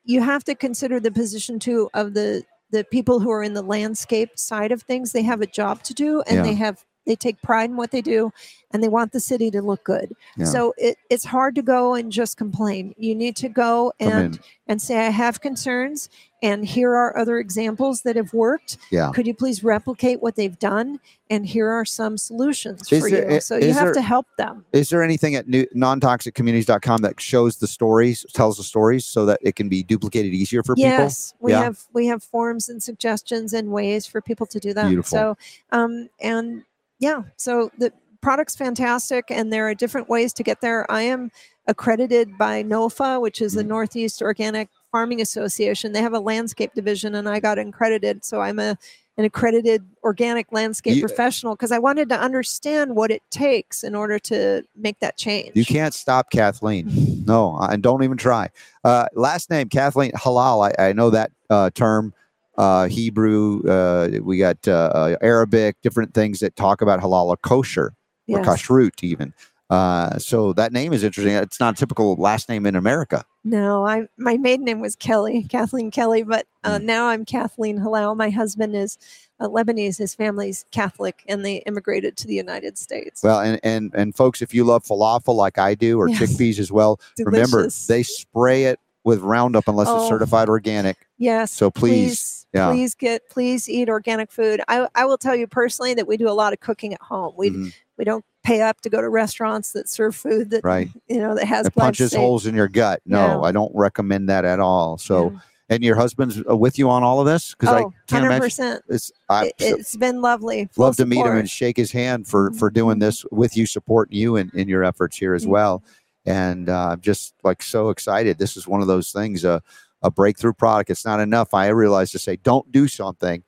you 0.03 0.21
have 0.21 0.43
to 0.45 0.55
consider 0.55 0.99
the 0.99 1.11
position 1.11 1.59
too 1.59 1.89
of 1.93 2.13
the 2.15 2.43
the 2.71 2.83
people 2.83 3.19
who 3.19 3.31
are 3.31 3.41
in 3.41 3.55
the 3.55 3.63
landscape 3.63 4.29
side 4.37 4.71
of 4.71 4.83
things. 4.83 5.11
They 5.11 5.23
have 5.23 5.41
a 5.41 5.47
job 5.47 5.81
to 5.83 5.93
do, 5.93 6.21
and 6.27 6.37
Yeah. 6.37 6.43
they 6.43 6.53
have 6.53 6.85
they 7.09 7.15
take 7.15 7.41
pride 7.41 7.71
in 7.71 7.75
what 7.75 7.89
they 7.89 8.01
do, 8.01 8.31
and 8.71 8.83
they 8.83 8.87
want 8.87 9.11
the 9.13 9.19
city 9.19 9.49
to 9.49 9.63
look 9.63 9.83
good. 9.83 10.15
Yeah. 10.37 10.45
So 10.45 10.75
it, 10.77 10.95
it's 11.09 11.25
hard 11.25 11.55
to 11.55 11.63
go 11.63 11.95
and 11.95 12.11
just 12.11 12.37
complain. 12.37 12.93
You 12.99 13.15
need 13.15 13.35
to 13.37 13.49
go 13.49 13.91
and 13.99 14.39
and 14.67 14.79
say 14.79 15.07
I 15.07 15.09
have 15.09 15.41
concerns, 15.41 16.07
and 16.43 16.63
here 16.63 16.93
are 16.93 17.17
other 17.17 17.39
examples 17.39 18.03
that 18.03 18.15
have 18.15 18.31
worked. 18.31 18.77
Yeah. 18.91 19.09
Could 19.11 19.25
you 19.25 19.33
please 19.33 19.63
replicate 19.63 20.21
what 20.21 20.35
they've 20.35 20.57
done? 20.59 20.99
And 21.31 21.47
here 21.47 21.67
are 21.67 21.83
some 21.83 22.15
solutions 22.15 22.91
Is 22.91 23.01
for 23.01 23.09
there- 23.09 23.31
you. 23.31 23.41
So 23.41 23.57
you 23.57 23.73
have 23.73 23.85
there- 23.85 23.93
to 23.95 24.01
help 24.03 24.27
them. 24.37 24.65
Is 24.71 24.89
there 24.89 25.01
anything 25.01 25.33
at 25.33 25.47
new, 25.47 25.65
non-toxiccommunities.com 25.73 27.01
that 27.01 27.19
shows 27.19 27.57
the 27.57 27.67
stories, 27.67 28.23
tells 28.33 28.57
the 28.57 28.63
stories 28.63 29.05
so 29.05 29.25
that 29.25 29.39
it 29.41 29.55
can 29.55 29.67
be 29.67 29.81
duplicated 29.81 30.31
easier 30.33 30.61
for 30.61 30.75
people? 30.75 30.91
Yes, 30.91 31.33
we 31.39 31.53
Yeah. 31.53 31.63
have 31.63 31.79
we 31.91 32.05
have 32.05 32.23
forms 32.23 32.69
and 32.69 32.81
suggestions 32.83 33.53
and 33.53 33.71
ways 33.71 34.05
for 34.05 34.21
people 34.21 34.45
to 34.45 34.59
do 34.59 34.73
that. 34.75 34.87
Beautiful. 34.89 35.17
So 35.17 35.37
um 35.71 36.09
and 36.19 36.63
yeah, 36.99 37.23
so 37.37 37.71
the 37.77 37.91
product's 38.21 38.55
fantastic 38.55 39.25
and 39.31 39.51
there 39.51 39.67
are 39.67 39.73
different 39.73 40.09
ways 40.09 40.33
to 40.33 40.43
get 40.43 40.59
there. 40.61 40.89
I 40.91 41.03
am 41.03 41.31
accredited 41.67 42.37
by 42.37 42.63
NOFA, 42.63 43.21
which 43.21 43.41
is 43.41 43.53
the 43.53 43.63
Mhm. 43.63 43.67
Northeast 43.67 44.21
Organic 44.21 44.67
Farming 44.91 45.21
Association. 45.21 45.93
They 45.93 46.01
have 46.01 46.13
a 46.13 46.19
landscape 46.19 46.73
division 46.73 47.15
and 47.15 47.29
I 47.29 47.39
got 47.39 47.57
accredited. 47.59 48.25
So 48.25 48.41
I'm 48.41 48.59
a 48.59 48.77
an 49.17 49.25
accredited 49.25 49.83
organic 50.05 50.49
landscape 50.53 50.95
You- 50.95 51.01
professional 51.05 51.53
because 51.53 51.73
I 51.73 51.77
wanted 51.79 52.07
to 52.07 52.17
understand 52.17 52.95
what 52.95 53.11
it 53.11 53.21
takes 53.29 53.83
in 53.83 53.93
order 53.93 54.17
to 54.19 54.63
make 54.77 54.97
that 55.01 55.17
change. 55.17 55.51
You 55.55 55.65
can't 55.65 55.93
stop 55.93 56.31
Kathleen. 56.31 56.89
No, 57.27 57.57
and 57.57 57.83
don't 57.83 58.01
even 58.03 58.15
try. 58.15 58.47
Uh, 58.85 59.07
last 59.15 59.49
name 59.49 59.67
Kathleen 59.67 60.13
Hallal. 60.13 60.71
I, 60.79 60.87
I 60.89 60.93
know 60.93 61.09
that 61.09 61.31
uh, 61.49 61.69
term. 61.71 62.13
Uh, 62.59 62.87
Hebrew. 62.87 63.63
Uh, 63.63 64.19
we 64.21 64.37
got 64.37 64.67
uh, 64.67 64.91
uh, 64.93 65.15
Arabic. 65.21 65.77
Different 65.81 66.13
things 66.13 66.39
that 66.41 66.55
talk 66.55 66.81
about 66.81 66.99
halal 66.99 67.27
or 67.27 67.37
kosher 67.37 67.93
or 68.27 68.41
kashrut 68.41 69.01
even. 69.01 69.33
Uh, 69.69 70.17
so 70.17 70.51
that 70.53 70.73
name 70.73 70.91
is 70.93 71.03
interesting. 71.03 71.33
It's 71.35 71.59
not 71.59 71.75
a 71.75 71.77
typical 71.77 72.15
last 72.15 72.49
name 72.49 72.65
in 72.65 72.75
America. 72.75 73.23
No, 73.45 73.85
I 73.85 74.07
my 74.17 74.35
maiden 74.35 74.65
name 74.65 74.79
was 74.81 74.95
Kelly, 74.97 75.43
Kathleen 75.49 75.89
Kelly, 75.89 76.23
but 76.23 76.47
uh, 76.63 76.79
Mm. 76.79 76.83
now 76.83 77.07
I'm 77.07 77.23
Kathleen 77.23 77.79
Hallal. 77.79 78.17
My 78.17 78.29
husband 78.29 78.75
is 78.75 78.97
uh, 79.39 79.47
Lebanese. 79.47 79.97
His 79.99 80.13
family's 80.13 80.65
Catholic, 80.71 81.23
and 81.29 81.45
they 81.45 81.57
immigrated 81.67 82.17
to 82.17 82.27
the 82.27 82.33
United 82.35 82.77
States. 82.77 83.23
Well, 83.23 83.39
and 83.39 83.59
and 83.63 83.93
and 83.95 84.13
folks, 84.15 84.41
if 84.41 84.53
you 84.53 84.65
love 84.65 84.83
falafel 84.83 85.35
like 85.35 85.57
I 85.57 85.75
do, 85.75 85.97
or 85.99 86.09
Yes. 86.09 86.19
chickpeas 86.19 86.59
as 86.59 86.71
well, 86.71 86.99
remember 87.19 87.69
they 87.87 88.03
spray 88.03 88.65
it 88.65 88.79
with 89.05 89.19
Roundup 89.21 89.67
unless 89.67 89.87
it's 89.87 90.03
Oh. 90.03 90.09
certified 90.09 90.49
organic. 90.49 90.97
yes. 91.17 91.51
So 91.51 91.71
please, 91.71 91.93
please, 92.09 92.38
yeah. 92.53 92.71
please 92.71 92.95
get 92.95 93.29
please 93.29 93.69
eat 93.69 93.89
organic 93.89 94.31
food. 94.31 94.61
I 94.67 94.87
I 94.95 95.05
will 95.05 95.17
tell 95.17 95.35
you 95.35 95.47
personally 95.47 95.93
that 95.95 96.07
we 96.07 96.17
do 96.17 96.29
a 96.29 96.31
lot 96.33 96.53
of 96.53 96.59
cooking 96.59 96.93
at 96.93 97.01
home. 97.01 97.33
We 97.37 97.49
Mhm, 97.51 97.73
we 97.97 98.05
don't 98.05 98.23
pay 98.43 98.61
up 98.61 98.81
to 98.81 98.89
go 98.89 99.01
to 99.01 99.09
restaurants 99.09 99.73
that 99.73 99.89
serve 99.89 100.15
food 100.15 100.49
that 100.51 100.63
right. 100.63 100.89
you 101.07 101.19
know 101.19 101.35
that 101.35 101.45
has 101.45 101.67
It 101.67 101.75
punches 101.75 102.11
glyphosate. 102.13 102.17
holes 102.17 102.45
in 102.47 102.55
your 102.55 102.67
gut. 102.67 103.01
No, 103.05 103.19
Yeah. 103.25 103.39
I 103.41 103.51
don't 103.51 103.71
recommend 103.75 104.29
that 104.29 104.45
at 104.45 104.59
all. 104.59 104.97
So, 104.97 105.31
Yeah. 105.31 105.39
and 105.71 105.83
your 105.83 105.95
husband's 105.97 106.41
uh, 106.49 106.55
with 106.55 106.79
you 106.79 106.89
on 106.89 107.03
all 107.03 107.19
of 107.19 107.25
this 107.27 107.53
because 107.53 107.69
I 107.75 107.81
oh, 107.81 107.93
can't 108.07 108.23
100 108.23 108.25
imagine. 108.27 108.41
percent. 108.41 108.83
It's 108.87 109.11
I 109.27 109.45
It, 109.47 109.53
it's 109.59 109.95
been 109.97 110.21
lovely. 110.21 110.69
Full 110.71 110.85
love 110.85 110.95
to 110.97 111.05
meet 111.05 111.25
him 111.25 111.35
and 111.37 111.49
shake 111.49 111.75
his 111.77 111.91
hand 111.91 112.27
for 112.27 112.51
for 112.53 112.69
doing 112.71 112.99
this 112.99 113.25
with 113.31 113.57
you, 113.57 113.65
supporting 113.65 114.17
you 114.17 114.37
in, 114.37 114.49
in 114.53 114.67
your 114.69 114.83
efforts 114.83 115.17
here 115.17 115.33
as 115.35 115.45
Mhm. 115.45 115.49
well. 115.49 115.83
And 116.25 116.69
uh, 116.69 116.89
I'm 116.91 117.01
just 117.01 117.33
like 117.43 117.61
so 117.61 117.89
excited. 117.89 118.37
This 118.37 118.55
is 118.57 118.67
one 118.67 118.81
of 118.81 118.87
those 118.87 119.11
things, 119.11 119.43
uh, 119.45 119.59
a 120.01 120.11
breakthrough 120.11 120.53
product. 120.53 120.89
It's 120.89 121.05
not 121.05 121.19
enough. 121.19 121.53
I 121.53 121.67
realize 121.67 122.11
to 122.11 122.19
say, 122.19 122.37
don't 122.37 122.71
do 122.71 122.87
something 122.87 123.43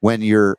when 0.00 0.22
your 0.22 0.56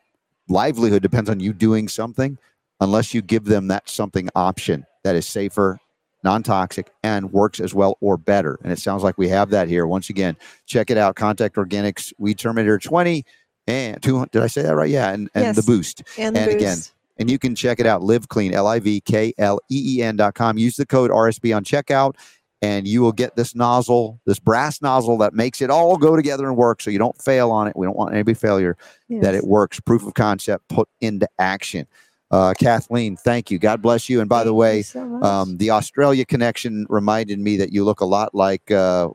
livelihood 0.50 1.02
depends 1.02 1.30
on 1.30 1.40
you 1.40 1.54
doing 1.54 1.88
something, 1.88 2.38
unless 2.80 3.14
you 3.14 3.22
give 3.22 3.46
them 3.46 3.68
that 3.68 3.90
something 3.90 4.30
option 4.36 4.86
that 5.04 5.16
is 5.16 5.26
safer, 5.26 5.80
non-toxic, 6.24 6.92
and 7.04 7.32
works 7.32 7.60
as 7.60 7.74
well 7.74 7.98
or 8.02 8.18
better. 8.18 8.60
And 8.64 8.72
it 8.72 8.80
sounds 8.80 9.04
like 9.04 9.18
we 9.18 9.30
have 9.30 9.50
that 9.52 9.68
here. 9.68 9.88
Once 9.88 10.10
again, 10.10 10.36
check 10.66 10.90
it 10.90 10.98
out. 10.98 11.16
Contact 11.16 11.56
Organics 11.56 12.14
Weed 12.18 12.38
Terminator 12.38 12.78
20 12.78 13.26
and 13.68 14.02
two. 14.02 14.26
Did 14.32 14.42
I 14.42 14.48
say 14.48 14.64
that 14.64 14.76
right? 14.76 14.90
Yeah, 14.90 15.12
and, 15.12 15.30
and 15.34 15.56
the 15.56 15.64
boost. 15.64 16.04
and, 16.18 16.36
the 16.36 16.42
and 16.42 16.52
again. 16.52 16.78
And 17.20 17.32
you 17.32 17.40
can 17.40 17.56
check 17.56 17.80
it 17.80 17.88
out, 17.88 18.02
livkleen, 18.02 18.54
L 18.54 18.68
I 18.68 18.80
V 18.80 19.02
K 19.02 19.34
L 19.40 19.60
E 19.70 19.98
E 19.98 20.04
N 20.04 20.16
dot 20.16 20.36
com. 20.36 20.58
Use 20.58 20.76
the 20.76 20.86
code 20.86 21.10
RSB 21.10 21.56
on 21.56 21.64
checkout, 21.64 22.14
and 22.62 22.88
you 22.88 23.02
will 23.02 23.12
get 23.12 23.36
this 23.36 23.54
nozzle, 23.54 24.20
this 24.26 24.40
brass 24.40 24.82
nozzle 24.82 25.18
that 25.20 25.34
makes 25.34 25.62
it 25.62 25.70
all 25.70 25.98
go 25.98 26.16
together 26.16 26.48
and 26.48 26.58
work 26.58 26.82
so 26.82 26.90
you 26.90 26.98
don't 26.98 27.20
fail 27.22 27.52
on 27.52 27.68
it. 27.68 27.76
We 27.76 27.86
don't 27.86 27.98
want 27.98 28.16
any 28.16 28.34
failure, 28.34 28.78
that 29.10 29.36
it 29.36 29.44
works. 29.44 29.80
Proof 29.80 30.06
of 30.06 30.14
concept 30.14 30.68
put 30.70 30.90
into 31.02 31.28
action. 31.40 31.88
Uh, 32.30 32.54
Kathleen, 32.60 33.16
thank 33.16 33.52
you. 33.52 33.60
God 33.60 33.82
bless 33.82 34.10
you. 34.10 34.20
And 34.20 34.28
by 34.28 34.44
the 34.44 34.50
Thank 34.50 34.54
you 34.54 34.56
way, 34.56 34.82
so 34.82 35.24
um, 35.24 35.58
the 35.58 35.72
Australia 35.72 36.26
connection 36.26 36.86
reminded 36.90 37.40
me 37.40 37.58
that 37.58 37.72
you 37.72 37.86
look 37.86 38.02
a 38.02 38.06
lot 38.06 38.36
like, 38.36 38.70
uh, 38.72 39.10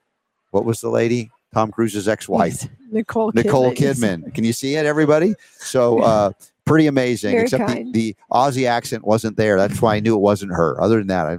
what 0.50 0.64
was 0.64 0.80
the 0.80 0.88
lady? 0.88 1.30
Tom 1.52 1.70
Cruise's 1.70 2.08
ex 2.08 2.28
wife. 2.28 2.62
Yes, 2.62 2.68
Nicole 2.90 3.32
Nicole 3.34 3.74
yes. 3.74 3.98
Kidman. 3.98 4.32
Can 4.34 4.44
you 4.44 4.54
see 4.54 4.76
it, 4.76 4.86
everybody? 4.86 5.34
So 5.58 6.00
uh, 6.00 6.32
pretty 6.64 6.86
amazing. 6.86 7.32
Very 7.32 7.42
except 7.44 7.66
the, 7.68 7.92
the 7.92 8.16
Aussie 8.30 8.66
accent 8.66 9.04
wasn't 9.04 9.36
there. 9.36 9.56
That's 9.56 9.82
why 9.82 9.96
I 9.96 10.00
knew 10.00 10.14
it 10.14 10.20
wasn't 10.20 10.52
her. 10.52 10.80
Other 10.80 10.98
than 10.98 11.08
that, 11.08 11.26
I 11.26 11.36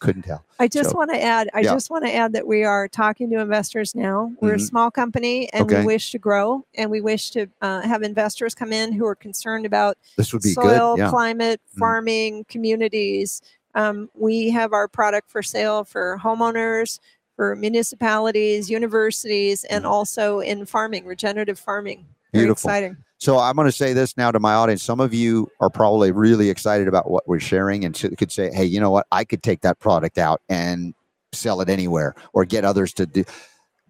couldn't 0.00 0.22
tell. 0.22 0.44
I 0.58 0.68
just 0.68 0.90
So- 0.90 0.96
want 0.96 1.10
to 1.10 1.22
add. 1.22 1.48
I 1.54 1.60
Yeah. 1.60 1.72
just 1.72 1.90
want 1.90 2.04
to 2.04 2.14
add 2.14 2.32
that 2.32 2.46
we 2.46 2.64
are 2.64 2.88
talking 2.88 3.30
to 3.30 3.38
investors 3.40 3.94
now. 3.94 4.32
We're 4.40 4.54
a 4.54 4.58
Mhm. 4.58 4.68
small 4.68 4.90
company, 4.90 5.48
and 5.52 5.64
Okay. 5.64 5.80
we 5.80 5.86
wish 5.86 6.10
to 6.12 6.18
grow, 6.18 6.64
and 6.76 6.90
we 6.90 7.00
wish 7.00 7.30
to 7.32 7.46
uh, 7.62 7.82
have 7.82 8.02
investors 8.02 8.54
come 8.54 8.72
in 8.72 8.92
who 8.92 9.06
are 9.06 9.14
concerned 9.14 9.66
about 9.66 9.96
This 10.16 10.32
would 10.32 10.42
be 10.42 10.52
soil. 10.52 10.96
Yeah. 10.98 11.08
climate, 11.10 11.60
Mhm. 11.74 11.78
farming, 11.78 12.44
communities. 12.48 13.40
Um, 13.74 14.08
we 14.14 14.50
have 14.50 14.72
our 14.72 14.86
product 14.86 15.30
for 15.30 15.42
sale 15.42 15.84
for 15.84 16.18
homeowners, 16.22 16.98
for 17.36 17.56
municipalities, 17.56 18.70
universities, 18.70 19.64
and 19.64 19.84
Mhm. 19.84 19.88
also 19.88 20.38
in 20.40 20.66
farming, 20.66 21.04
regenerative 21.04 21.58
farming. 21.58 22.06
Very 22.34 22.46
Beautiful. 22.46 22.68
exciting. 22.68 22.96
So 23.18 23.38
I'm 23.38 23.56
going 23.56 23.66
to 23.66 23.72
say 23.72 23.92
this 23.92 24.16
now 24.16 24.30
to 24.30 24.40
my 24.40 24.54
audience. 24.54 24.82
Some 24.82 25.00
of 25.00 25.14
you 25.14 25.50
are 25.60 25.70
probably 25.70 26.12
really 26.12 26.50
excited 26.50 26.88
about 26.88 27.10
what 27.10 27.26
we're 27.26 27.40
sharing 27.40 27.84
and 27.84 27.98
could 28.18 28.30
say, 28.30 28.50
hey, 28.52 28.64
you 28.64 28.80
know 28.80 28.90
what? 28.90 29.06
I 29.12 29.24
could 29.24 29.42
take 29.42 29.62
that 29.62 29.78
product 29.78 30.18
out 30.18 30.42
and 30.48 30.94
sell 31.32 31.60
it 31.60 31.70
anywhere 31.70 32.14
or 32.32 32.44
get 32.44 32.64
others 32.64 32.92
to 32.94 33.06
do. 33.06 33.24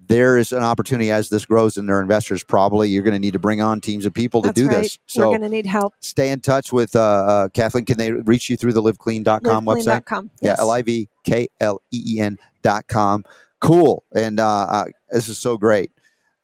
There 0.07 0.37
is 0.37 0.53
an 0.53 0.63
opportunity 0.63 1.11
as 1.11 1.31
this 1.31 1.47
grows 1.47 1.79
and 1.79 1.89
their 1.89 2.01
investors 2.03 2.45
probably 2.45 2.91
you're 2.91 3.03
going 3.03 3.15
to 3.15 3.19
need 3.19 3.33
to 3.33 3.39
bring 3.39 3.63
on 3.63 3.81
teams 3.81 4.05
of 4.05 4.13
people 4.13 4.43
to 4.43 4.53
do 4.53 4.69
right. 4.69 4.83
this. 4.83 4.99
We're 5.17 5.25
going 5.25 5.41
to 5.41 5.49
need 5.49 5.67
help. 5.67 5.95
stay 6.01 6.31
in 6.31 6.41
touch 6.41 6.73
with 6.73 6.95
uh, 6.95 7.01
uh, 7.01 7.49
Kathleen. 7.49 7.87
Can 7.87 7.97
they 7.97 8.13
reach 8.13 8.51
you 8.51 8.57
through 8.59 8.75
the 8.75 8.83
livkleen.com 8.83 9.65
website? 9.65 10.03
livkleen.com. 10.03 10.31
Yeah, 10.43 10.51
Yes. 10.51 10.61
L 10.61 10.71
I 10.71 10.83
V 10.83 11.09
K 11.25 11.49
L 11.61 11.81
E 11.91 12.03
E 12.07 12.21
N 12.21 12.39
dot 12.63 12.87
com. 12.87 13.25
Cool. 13.61 14.05
And 14.15 14.39
uh, 14.41 14.67
uh, 14.69 14.85
this 15.11 15.29
is 15.29 15.39
so 15.39 15.57
great. 15.57 15.91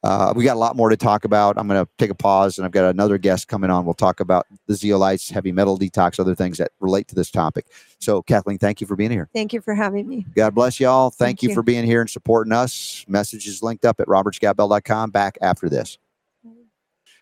Uh, 0.03 0.33
we 0.35 0.43
got 0.43 0.55
a 0.55 0.59
lot 0.59 0.75
more 0.75 0.89
to 0.89 0.97
talk 0.97 1.25
about. 1.25 1.57
I'm 1.57 1.67
going 1.67 1.83
to 1.83 1.89
take 1.97 2.09
a 2.09 2.15
pause 2.15 2.57
and 2.57 2.65
I've 2.65 2.71
got 2.71 2.89
another 2.89 3.17
guest 3.17 3.47
coming 3.47 3.69
on. 3.69 3.85
We'll 3.85 3.93
talk 3.93 4.19
about 4.19 4.47
the 4.67 4.73
zeolites, 4.73 5.31
heavy 5.31 5.51
metal 5.51 5.77
detox, 5.77 6.19
other 6.19 6.33
things 6.33 6.57
that 6.57 6.71
relate 6.79 7.07
to 7.09 7.15
this 7.15 7.29
topic. 7.29 7.67
So, 7.99 8.23
Kathleen, 8.23 8.57
thank 8.57 8.81
you 8.81 8.87
for 8.87 8.95
being 8.95 9.11
here. 9.11 9.29
Thank 9.33 9.53
you 9.53 9.61
for 9.61 9.75
having 9.75 10.07
me. 10.07 10.25
God 10.35 10.55
bless 10.55 10.79
y'all. 10.79 11.11
Thank, 11.11 11.17
Thank 11.17 11.43
you, 11.43 11.49
you. 11.49 11.55
for 11.55 11.61
being 11.61 11.85
here 11.85 12.01
and 12.01 12.09
supporting 12.09 12.51
us. 12.51 13.05
Messages 13.07 13.61
linked 13.61 13.85
up 13.85 13.99
at 13.99 14.07
robertscottbell.com. 14.07 15.11
Back 15.11 15.37
after 15.41 15.69
this. 15.69 15.99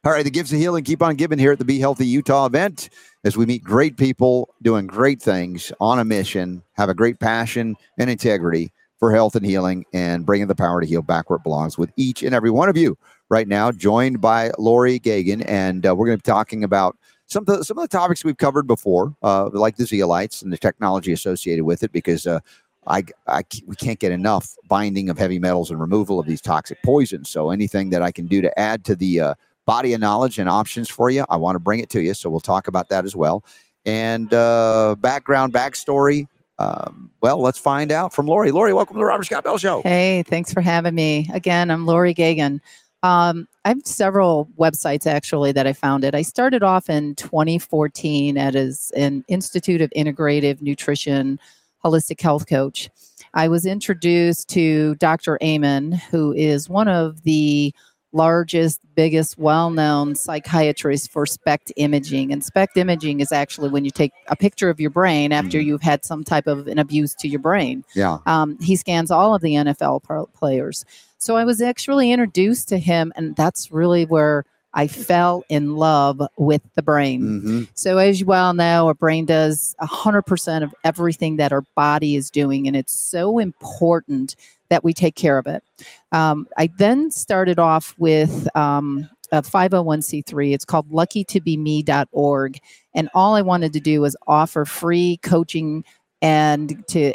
All 0.05 0.13
right, 0.13 0.23
the 0.23 0.31
gifts 0.31 0.53
of 0.53 0.59
healing 0.59 0.85
keep 0.85 1.01
on 1.01 1.17
giving 1.17 1.37
here 1.37 1.51
at 1.51 1.59
the 1.59 1.65
Be 1.65 1.77
Healthy 1.77 2.07
Utah 2.07 2.45
event 2.45 2.87
as 3.25 3.35
we 3.35 3.45
meet 3.45 3.61
great 3.61 3.97
people 3.97 4.55
doing 4.61 4.87
great 4.87 5.21
things 5.21 5.73
on 5.81 5.99
a 5.99 6.05
mission, 6.05 6.63
have 6.73 6.87
a 6.87 6.93
great 6.93 7.19
passion 7.19 7.75
and 7.97 8.09
integrity 8.09 8.71
for 8.99 9.13
health 9.13 9.35
and 9.35 9.45
healing, 9.45 9.85
and 9.93 10.25
bringing 10.25 10.47
the 10.47 10.55
power 10.55 10.81
to 10.81 10.87
heal 10.87 11.01
back 11.01 11.29
where 11.29 11.37
it 11.37 11.43
belongs 11.43 11.77
with 11.77 11.89
each 11.95 12.21
and 12.21 12.35
every 12.35 12.51
one 12.51 12.67
of 12.67 12.75
you 12.75 12.97
right 13.29 13.47
now, 13.47 13.71
joined 13.71 14.19
by 14.19 14.51
Laurie 14.57 14.99
Gagan. 14.99 15.43
And 15.47 15.85
uh, 15.85 15.95
we're 15.95 16.05
going 16.07 16.17
to 16.17 16.23
be 16.23 16.29
talking 16.29 16.63
about 16.63 16.97
some 17.27 17.45
of, 17.47 17.47
the, 17.47 17.63
some 17.63 17.77
of 17.77 17.83
the 17.83 17.97
topics 17.97 18.25
we've 18.25 18.37
covered 18.37 18.67
before, 18.67 19.15
uh, 19.23 19.49
like 19.53 19.77
the 19.77 19.85
zeolites 19.85 20.41
and 20.43 20.51
the 20.51 20.57
technology 20.57 21.13
associated 21.13 21.63
with 21.63 21.83
it, 21.83 21.91
because 21.91 22.27
uh, 22.27 22.39
I, 22.87 23.03
I 23.27 23.43
we 23.67 23.75
can't 23.75 23.99
get 23.99 24.11
enough 24.11 24.55
binding 24.67 25.09
of 25.09 25.17
heavy 25.17 25.39
metals 25.39 25.69
and 25.69 25.79
removal 25.79 26.19
of 26.19 26.25
these 26.25 26.41
toxic 26.41 26.81
poisons. 26.83 27.29
So 27.29 27.51
anything 27.51 27.91
that 27.91 28.01
I 28.01 28.11
can 28.11 28.25
do 28.25 28.41
to 28.41 28.59
add 28.59 28.83
to 28.85 28.95
the 28.95 29.21
uh, 29.21 29.33
body 29.65 29.93
of 29.93 30.01
knowledge 30.01 30.39
and 30.39 30.49
options 30.49 30.89
for 30.89 31.09
you, 31.09 31.23
I 31.29 31.37
want 31.37 31.55
to 31.55 31.59
bring 31.59 31.79
it 31.79 31.89
to 31.91 32.01
you. 32.01 32.15
So 32.15 32.29
we'll 32.29 32.39
talk 32.39 32.67
about 32.67 32.89
that 32.89 33.05
as 33.05 33.15
well. 33.15 33.45
And 33.85 34.33
uh, 34.33 34.95
background, 34.99 35.53
backstory. 35.53 36.27
Um, 36.59 37.09
well, 37.21 37.41
let's 37.41 37.57
find 37.57 37.91
out 37.91 38.13
from 38.13 38.27
Laurie. 38.27 38.51
Laurie, 38.51 38.73
welcome 38.73 38.95
to 38.95 38.99
the 38.99 39.05
Robert 39.05 39.23
Scott 39.23 39.45
Bell 39.45 39.57
Show. 39.57 39.81
Hey, 39.81 40.23
thanks 40.27 40.53
for 40.53 40.61
having 40.61 40.93
me. 40.93 41.29
Again, 41.33 41.71
I'm 41.71 41.85
Laurie 41.85 42.13
Gagan. 42.13 42.59
Um, 43.01 43.47
I 43.63 43.69
have 43.69 43.81
several 43.85 44.49
websites 44.59 45.07
actually 45.07 45.53
that 45.53 45.65
I 45.65 45.71
founded. 45.71 46.15
I 46.15 46.21
started 46.21 46.61
off 46.61 46.89
in 46.89 47.15
2014 47.15 48.37
as 48.37 48.91
an 48.95 49.23
Institute 49.29 49.81
of 49.81 49.89
Integrative 49.95 50.61
Nutrition 50.61 51.39
holistic 51.83 52.19
health 52.19 52.47
coach. 52.47 52.89
I 53.33 53.47
was 53.47 53.65
introduced 53.65 54.49
to 54.49 54.95
Dr. 54.95 55.37
Amen, 55.41 55.93
who 56.11 56.33
is 56.33 56.67
one 56.67 56.89
of 56.89 57.23
the 57.23 57.73
largest, 58.11 58.79
biggest, 58.95 59.37
well 59.37 59.69
known 59.69 60.15
psychiatrist 60.15 61.11
for 61.11 61.25
SPECT 61.25 61.71
imaging. 61.75 62.31
And 62.31 62.43
SPECT 62.43 62.77
imaging 62.77 63.19
is 63.19 63.31
actually 63.31 63.69
when 63.69 63.85
you 63.85 63.91
take 63.91 64.11
a 64.27 64.35
picture 64.35 64.69
of 64.69 64.79
your 64.79 64.89
brain 64.89 65.31
after 65.31 65.59
Mhm. 65.59 65.65
you've 65.65 65.81
had 65.81 66.03
some 66.03 66.23
type 66.23 66.47
of 66.47 66.67
an 66.67 66.79
abuse 66.79 67.13
to 67.15 67.27
your 67.27 67.39
brain. 67.39 67.83
Yeah. 67.95 68.17
Um, 68.25 68.57
he 68.59 68.75
scans 68.75 69.11
all 69.11 69.35
of 69.35 69.41
the 69.41 69.55
NFL 69.55 70.01
players. 70.33 70.85
So 71.17 71.35
I 71.35 71.43
was 71.43 71.61
actually 71.61 72.11
introduced 72.11 72.69
to 72.69 72.77
him, 72.77 73.11
and 73.15 73.35
that's 73.35 73.71
really 73.71 74.05
where 74.05 74.45
I 74.73 74.87
fell 74.87 75.43
in 75.49 75.75
love 75.75 76.21
with 76.37 76.61
the 76.75 76.83
brain. 76.83 77.41
hmm 77.41 77.63
So, 77.73 77.97
as 77.97 78.19
you 78.19 78.25
well 78.27 78.53
know, 78.53 78.87
our 78.87 78.93
brain 78.93 79.25
does 79.25 79.75
100% 79.79 80.63
of 80.63 80.73
everything 80.83 81.37
that 81.37 81.51
our 81.51 81.63
body 81.75 82.15
is 82.15 82.29
doing, 82.29 82.67
and 82.67 82.75
it's 82.75 82.93
so 82.93 83.39
important 83.39 84.35
that 84.69 84.83
we 84.83 84.93
take 84.93 85.15
care 85.15 85.37
of 85.37 85.47
it. 85.47 85.63
Um, 86.11 86.47
I 86.57 86.69
then 86.77 87.11
started 87.11 87.59
off 87.59 87.95
with 87.97 88.47
um, 88.55 89.09
a 89.31 89.41
501c3. 89.41 90.53
It's 90.53 90.65
called 90.65 90.89
luckytobeme.org. 90.91 92.59
And 92.93 93.09
all 93.13 93.35
I 93.35 93.41
wanted 93.41 93.73
to 93.73 93.79
do 93.79 94.01
was 94.01 94.15
offer 94.27 94.65
free 94.65 95.19
coaching 95.21 95.83
and 96.21 96.83
to 96.89 97.13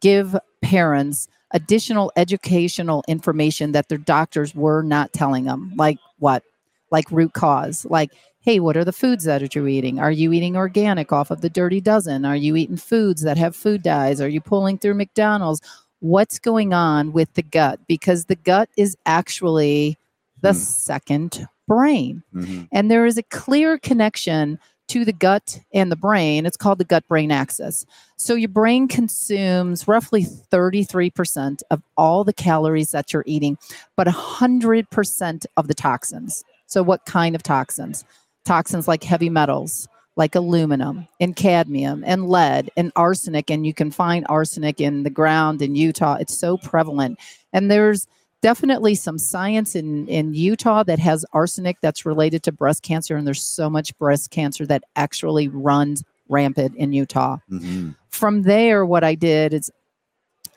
give 0.00 0.36
parents 0.62 1.28
additional 1.52 2.12
educational 2.16 3.02
information 3.08 3.72
that 3.72 3.88
their 3.88 3.98
doctors 3.98 4.54
were 4.54 4.82
not 4.82 5.12
telling 5.12 5.44
them. 5.44 5.72
Like 5.76 5.98
what? 6.18 6.42
Like 6.90 7.10
root 7.10 7.32
cause. 7.32 7.86
Like, 7.88 8.10
hey, 8.40 8.60
what 8.60 8.76
are 8.76 8.84
the 8.84 8.92
foods 8.92 9.24
that 9.24 9.54
you're 9.54 9.68
eating? 9.68 9.98
Are 9.98 10.10
you 10.10 10.32
eating 10.32 10.56
organic 10.56 11.12
off 11.12 11.30
of 11.30 11.40
the 11.40 11.50
Dirty 11.50 11.80
Dozen? 11.80 12.24
Are 12.24 12.36
you 12.36 12.56
eating 12.56 12.76
foods 12.76 13.22
that 13.22 13.36
have 13.38 13.54
food 13.54 13.82
dyes? 13.82 14.20
Are 14.20 14.28
you 14.28 14.40
pulling 14.40 14.78
through 14.78 14.94
McDonald's? 14.94 15.60
What's 16.00 16.38
going 16.38 16.72
on 16.72 17.12
with 17.12 17.32
the 17.34 17.42
gut? 17.42 17.80
Because 17.86 18.26
the 18.26 18.36
gut 18.36 18.68
is 18.76 18.96
actually 19.06 19.98
the 20.40 20.52
Hmm. 20.52 20.58
second 20.58 21.46
brain. 21.68 22.22
hmm 22.32 22.62
And 22.72 22.90
there 22.90 23.06
is 23.06 23.16
a 23.18 23.22
clear 23.22 23.78
connection 23.78 24.58
to 24.88 25.04
the 25.04 25.12
gut 25.12 25.60
and 25.72 25.92
the 25.92 25.96
brain, 25.96 26.44
it's 26.46 26.56
called 26.56 26.78
the 26.78 26.84
gut 26.84 27.06
brain 27.06 27.30
axis. 27.30 27.86
So 28.16 28.34
your 28.34 28.48
brain 28.48 28.88
consumes 28.88 29.86
roughly 29.86 30.24
33% 30.24 31.62
of 31.70 31.80
all 31.96 32.24
the 32.24 32.32
calories 32.32 32.90
that 32.90 33.12
you're 33.12 33.22
eating, 33.24 33.56
but 33.96 34.08
100% 34.08 35.46
of 35.56 35.68
the 35.68 35.74
toxins. 35.74 36.42
So, 36.66 36.82
what 36.82 37.04
kind 37.04 37.36
of 37.36 37.42
toxins? 37.44 38.04
Toxins 38.44 38.88
like 38.88 39.04
heavy 39.04 39.30
metals, 39.30 39.86
like 40.20 40.34
aluminum 40.34 41.08
and 41.18 41.34
cadmium 41.34 42.04
and 42.06 42.28
lead 42.28 42.70
and 42.76 42.92
arsenic. 42.94 43.50
And 43.50 43.66
you 43.66 43.72
can 43.72 43.90
find 43.90 44.26
arsenic 44.28 44.78
in 44.78 45.02
the 45.02 45.08
ground 45.08 45.62
in 45.62 45.74
Utah. 45.74 46.18
It's 46.20 46.36
so 46.38 46.58
prevalent. 46.58 47.18
And 47.54 47.70
there's 47.70 48.06
definitely 48.42 48.96
some 48.96 49.16
science 49.18 49.74
in, 49.74 50.06
in 50.08 50.34
Utah 50.34 50.82
that 50.82 50.98
has 50.98 51.24
arsenic 51.32 51.78
that's 51.80 52.04
related 52.04 52.42
to 52.42 52.52
breast 52.52 52.82
cancer. 52.82 53.16
And 53.16 53.26
there's 53.26 53.42
so 53.42 53.70
much 53.70 53.96
breast 53.96 54.30
cancer 54.30 54.66
that 54.66 54.84
actually 54.94 55.48
runs 55.48 56.04
rampant 56.28 56.76
in 56.76 56.92
Utah. 56.92 57.38
Mhm. 57.50 57.96
From 58.10 58.42
there, 58.42 58.84
what 58.84 59.02
I 59.02 59.14
did 59.14 59.54
is 59.54 59.70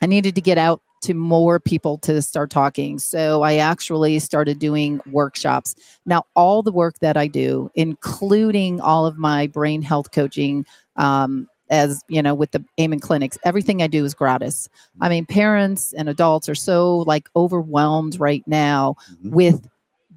I 0.02 0.06
needed 0.06 0.34
to 0.34 0.42
get 0.42 0.58
out 0.58 0.82
to 1.04 1.14
more 1.14 1.60
people 1.60 1.98
to 1.98 2.20
start 2.22 2.50
talking. 2.50 2.98
So 2.98 3.42
I 3.42 3.56
actually 3.56 4.18
started 4.18 4.58
doing 4.58 5.00
workshops. 5.10 5.74
Now, 6.06 6.24
all 6.34 6.62
the 6.62 6.72
work 6.72 6.98
that 7.00 7.16
I 7.16 7.26
do, 7.26 7.70
including 7.74 8.80
all 8.80 9.06
of 9.06 9.16
my 9.16 9.46
brain 9.46 9.82
health 9.82 10.12
coaching, 10.12 10.66
um, 10.96 11.48
as 11.70 12.02
you 12.08 12.22
know, 12.22 12.34
with 12.34 12.50
the 12.50 12.64
Amen 12.80 13.00
clinics, 13.00 13.38
everything 13.44 13.82
I 13.82 13.86
do 13.86 14.04
is 14.04 14.14
gratis. 14.14 14.68
I 15.00 15.08
mean, 15.08 15.24
parents 15.26 15.92
and 15.94 16.08
adults 16.08 16.48
are 16.48 16.54
so 16.54 16.98
like 16.98 17.28
overwhelmed 17.34 18.20
right 18.20 18.42
now 18.46 18.96
Mhm. 19.24 19.30
with 19.30 19.68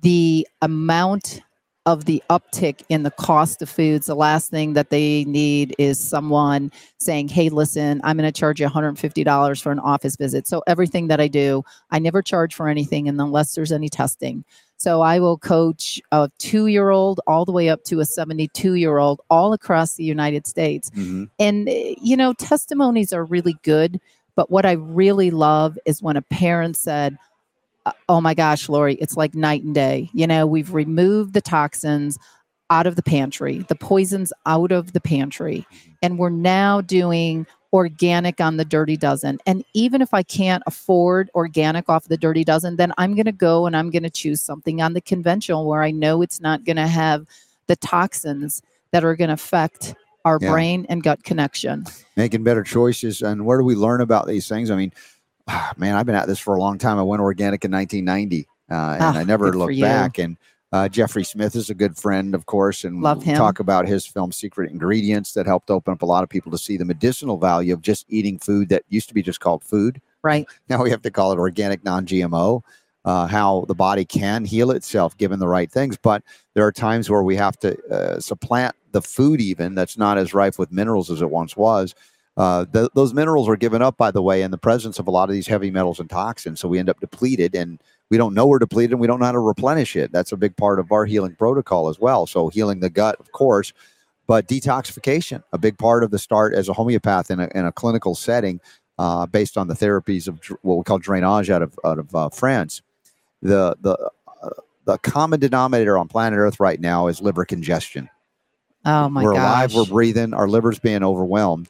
the 0.02 0.48
amount 0.62 1.42
of 1.88 2.04
the 2.04 2.22
uptick 2.30 2.84
in 2.90 3.04
the 3.04 3.12
cost 3.12 3.62
of 3.62 3.70
foods. 3.70 4.08
The 4.08 4.16
last 4.16 4.52
thing 4.52 4.74
that 4.74 4.90
they 4.90 5.24
need 5.24 5.74
is 5.80 5.98
someone 5.98 6.70
saying, 6.98 7.30
Hey, 7.30 7.48
listen, 7.48 8.02
I'm 8.04 8.18
going 8.18 8.32
to 8.32 8.38
charge 8.38 8.60
you 8.60 8.68
$150 8.68 9.62
for 9.62 9.72
an 9.72 9.80
office 9.80 10.18
visit. 10.18 10.48
So 10.48 10.62
everything 10.68 11.08
that 11.08 11.22
I 11.22 11.30
do, 11.30 11.64
I 11.90 12.00
never 12.00 12.22
charge 12.22 12.54
for 12.54 12.68
anything 12.68 13.08
unless 13.08 13.56
there's 13.56 13.72
any 13.72 13.88
testing. 13.88 14.44
So 14.76 15.02
I 15.02 15.20
will 15.20 15.38
coach 15.38 16.00
a 16.12 16.30
two 16.38 16.68
year 16.68 16.90
old 16.90 17.22
all 17.26 17.46
the 17.46 17.54
way 17.54 17.70
up 17.70 17.86
to 17.86 18.02
a 18.02 18.06
72 18.06 18.74
year 18.74 18.98
old 18.98 19.22
all 19.30 19.54
across 19.54 19.96
the 19.96 20.04
United 20.04 20.46
States. 20.46 20.90
Mhm. 20.92 21.30
And, 21.40 21.70
you 21.70 22.18
know, 22.18 22.34
testimonies 22.34 23.14
are 23.14 23.24
really 23.24 23.56
good. 23.64 24.02
But 24.36 24.52
what 24.52 24.66
I 24.66 24.74
really 24.74 25.32
love 25.32 25.80
is 25.86 26.04
when 26.04 26.18
a 26.18 26.22
parent 26.22 26.76
said, 26.76 27.18
Uh, 27.88 27.92
oh 28.10 28.20
my 28.20 28.34
gosh, 28.34 28.68
Laurie, 28.68 28.96
it's 28.96 29.16
like 29.16 29.34
night 29.34 29.64
and 29.64 29.74
day. 29.74 30.10
You 30.12 30.28
know, 30.28 30.46
we've 30.46 30.74
removed 30.74 31.34
the 31.34 31.40
toxins 31.42 32.20
out 32.70 32.86
of 32.86 32.98
the 32.98 33.04
pantry, 33.04 33.60
the 33.70 33.76
poisons 33.76 34.34
out 34.46 34.74
of 34.74 34.92
the 34.92 35.00
pantry, 35.00 35.66
mm-hmm. 35.72 35.92
and 36.02 36.20
we're 36.20 36.30
now 36.30 36.82
doing 36.82 37.48
organic 37.72 38.42
on 38.42 38.58
the 38.58 38.66
dirty 38.66 38.98
dozen. 38.98 39.40
And 39.46 39.64
even 39.74 40.02
if 40.02 40.14
I 40.14 40.22
can't 40.22 40.64
afford 40.68 41.30
organic 41.34 41.88
off 41.88 42.10
the 42.10 42.18
dirty 42.18 42.44
dozen, 42.44 42.76
then 42.76 42.92
I'm 42.98 43.16
going 43.16 43.26
to 43.26 43.32
go 43.32 43.66
and 43.66 43.76
I'm 43.76 43.90
going 43.90 44.04
to 44.04 44.10
choose 44.10 44.42
something 44.42 44.82
on 44.82 44.94
the 44.94 45.02
conventional 45.02 45.66
where 45.66 45.82
I 45.84 45.92
know 45.92 46.22
it's 46.22 46.42
not 46.42 46.66
going 46.66 46.78
to 46.78 46.88
have 46.88 47.26
the 47.68 47.78
toxins 47.78 48.62
that 48.92 49.06
are 49.06 49.16
going 49.16 49.30
to 49.30 49.34
affect 49.34 49.96
our 50.26 50.40
Yeah. 50.42 50.52
brain 50.52 50.86
and 50.90 51.04
gut 51.04 51.24
connection. 51.24 51.86
making 52.18 52.44
better 52.44 52.64
choices. 52.64 53.22
And 53.22 53.46
where 53.46 53.58
do 53.58 53.64
we 53.64 53.76
learn 53.76 54.02
about 54.02 54.28
these 54.28 54.48
things? 54.50 54.72
I 54.72 54.76
mean, 54.76 54.92
man, 55.78 55.96
I've 55.96 56.06
been 56.06 56.16
at 56.16 56.28
this 56.28 56.40
for 56.40 56.56
a 56.56 56.60
long 56.60 56.78
time. 56.78 56.98
I 57.00 57.04
went 57.04 57.22
organic 57.22 57.64
in 57.66 57.72
1990, 57.72 58.48
uh, 58.70 58.74
and 58.74 59.04
Ah, 59.04 59.18
I 59.20 59.24
never 59.24 59.54
looked 59.58 59.80
back. 59.80 60.18
And 60.18 60.38
uh, 60.72 60.90
Jeffrey 60.90 61.24
Smith 61.24 61.56
is 61.56 61.70
a 61.70 61.74
good 61.74 61.96
friend, 61.98 62.36
of 62.36 62.46
course, 62.46 62.84
and 62.84 63.02
Love 63.02 63.24
him. 63.24 63.38
talk 63.38 63.60
about 63.60 63.88
his 63.88 64.06
film 64.06 64.32
Secret 64.32 64.70
Ingredients 64.72 65.34
that 65.34 65.46
helped 65.46 65.70
open 65.72 65.94
up 65.94 66.02
a 66.02 66.06
lot 66.06 66.24
of 66.24 66.30
people 66.30 66.52
to 66.52 66.58
see 66.58 66.76
the 66.78 66.86
medicinal 66.86 67.38
value 67.38 67.74
of 67.74 67.82
just 67.82 68.06
eating 68.10 68.38
food 68.40 68.70
that 68.70 68.84
used 68.90 69.08
to 69.08 69.14
be 69.14 69.22
just 69.22 69.40
called 69.40 69.64
food. 69.64 70.02
Right. 70.24 70.46
Now 70.70 70.84
we 70.84 70.90
have 70.90 71.02
to 71.04 71.12
call 71.12 71.32
it 71.32 71.40
organic, 71.40 71.84
non-GMO. 71.84 72.62
Uh, 73.06 73.26
how 73.26 73.64
the 73.70 73.76
body 73.76 74.04
can 74.04 74.44
heal 74.44 74.70
itself 74.70 75.16
given 75.18 75.40
the 75.40 75.48
right 75.48 75.72
things, 75.72 75.98
but 75.98 76.22
there 76.56 76.66
are 76.66 76.74
times 76.74 77.10
where 77.10 77.24
we 77.24 77.38
have 77.38 77.58
to 77.58 77.82
uh, 77.88 78.20
supplant 78.20 78.76
the 78.92 79.02
food 79.02 79.40
even 79.40 79.76
that's 79.76 79.98
not 79.98 80.18
as 80.18 80.34
rife 80.34 80.60
with 80.60 80.74
minerals 80.74 81.10
as 81.10 81.22
it 81.22 81.30
once 81.30 81.56
was. 81.56 81.96
Uh, 82.38 82.66
th- 82.72 82.92
those 82.94 83.14
minerals 83.14 83.50
are 83.50 83.56
given 83.56 83.82
up, 83.82 83.98
by 83.98 84.12
the 84.12 84.22
way, 84.22 84.44
in 84.44 84.52
the 84.52 84.58
presence 84.58 85.00
of 85.00 85.08
a 85.08 85.12
lot 85.12 85.28
of 85.28 85.34
these 85.34 85.48
heavy 85.48 85.72
metals 85.72 86.00
and 86.00 86.10
toxins. 86.10 86.60
So 86.60 86.68
we 86.68 86.78
end 86.80 86.90
up 86.90 87.00
depleted, 87.00 87.56
and 87.56 87.82
we 88.12 88.18
don't 88.18 88.36
know 88.36 88.46
we're 88.46 88.60
depleted, 88.60 88.92
and 88.92 89.02
we 89.02 89.08
don't 89.08 89.20
know 89.20 89.26
how 89.26 89.32
to 89.32 89.40
replenish 89.40 89.96
it. 89.96 90.12
That's 90.12 90.32
a 90.32 90.38
big 90.38 90.56
part 90.56 90.80
of 90.80 90.92
our 90.92 91.06
healing 91.06 91.36
protocol 91.36 91.90
as 91.90 92.00
well. 92.00 92.28
So 92.28 92.50
healing 92.50 92.80
the 92.80 92.92
gut, 92.92 93.20
of 93.20 93.32
course, 93.32 93.74
but 94.28 94.48
detoxification, 94.48 95.44
a 95.52 95.58
big 95.58 95.78
part 95.80 96.04
of 96.04 96.12
the 96.12 96.20
start 96.20 96.54
as 96.54 96.70
a 96.70 96.74
homeopath 96.74 97.32
in 97.32 97.40
a, 97.40 97.50
in 97.56 97.66
a 97.66 97.72
clinical 97.72 98.14
setting, 98.14 98.62
uh, 99.00 99.26
based 99.26 99.58
on 99.58 99.68
the 99.68 99.74
therapies 99.74 100.28
of 100.28 100.40
what 100.62 100.78
we 100.78 100.84
call 100.84 101.00
drainage 101.00 101.50
out 101.50 101.64
of 101.64 101.80
out 101.84 101.98
of 101.98 102.16
uh, 102.16 102.30
France. 102.30 102.84
The 103.42 103.76
the 103.82 103.98
uh, 104.44 104.50
the 104.86 104.98
common 105.00 105.40
denominator 105.40 105.98
on 105.98 106.08
planet 106.08 106.38
Earth 106.38 106.60
right 106.60 106.80
now 106.80 107.08
is 107.08 107.20
liver 107.20 107.46
congestion 107.46 108.10
Oh 108.86 109.10
my 109.10 109.24
we're 109.24 109.34
gosh. 109.34 109.42
alive, 109.42 109.76
we're 109.76 109.86
breathing, 109.86 110.34
our 110.34 110.48
liver's 110.48 110.80
being 110.80 111.04
overwhelmed. 111.04 111.68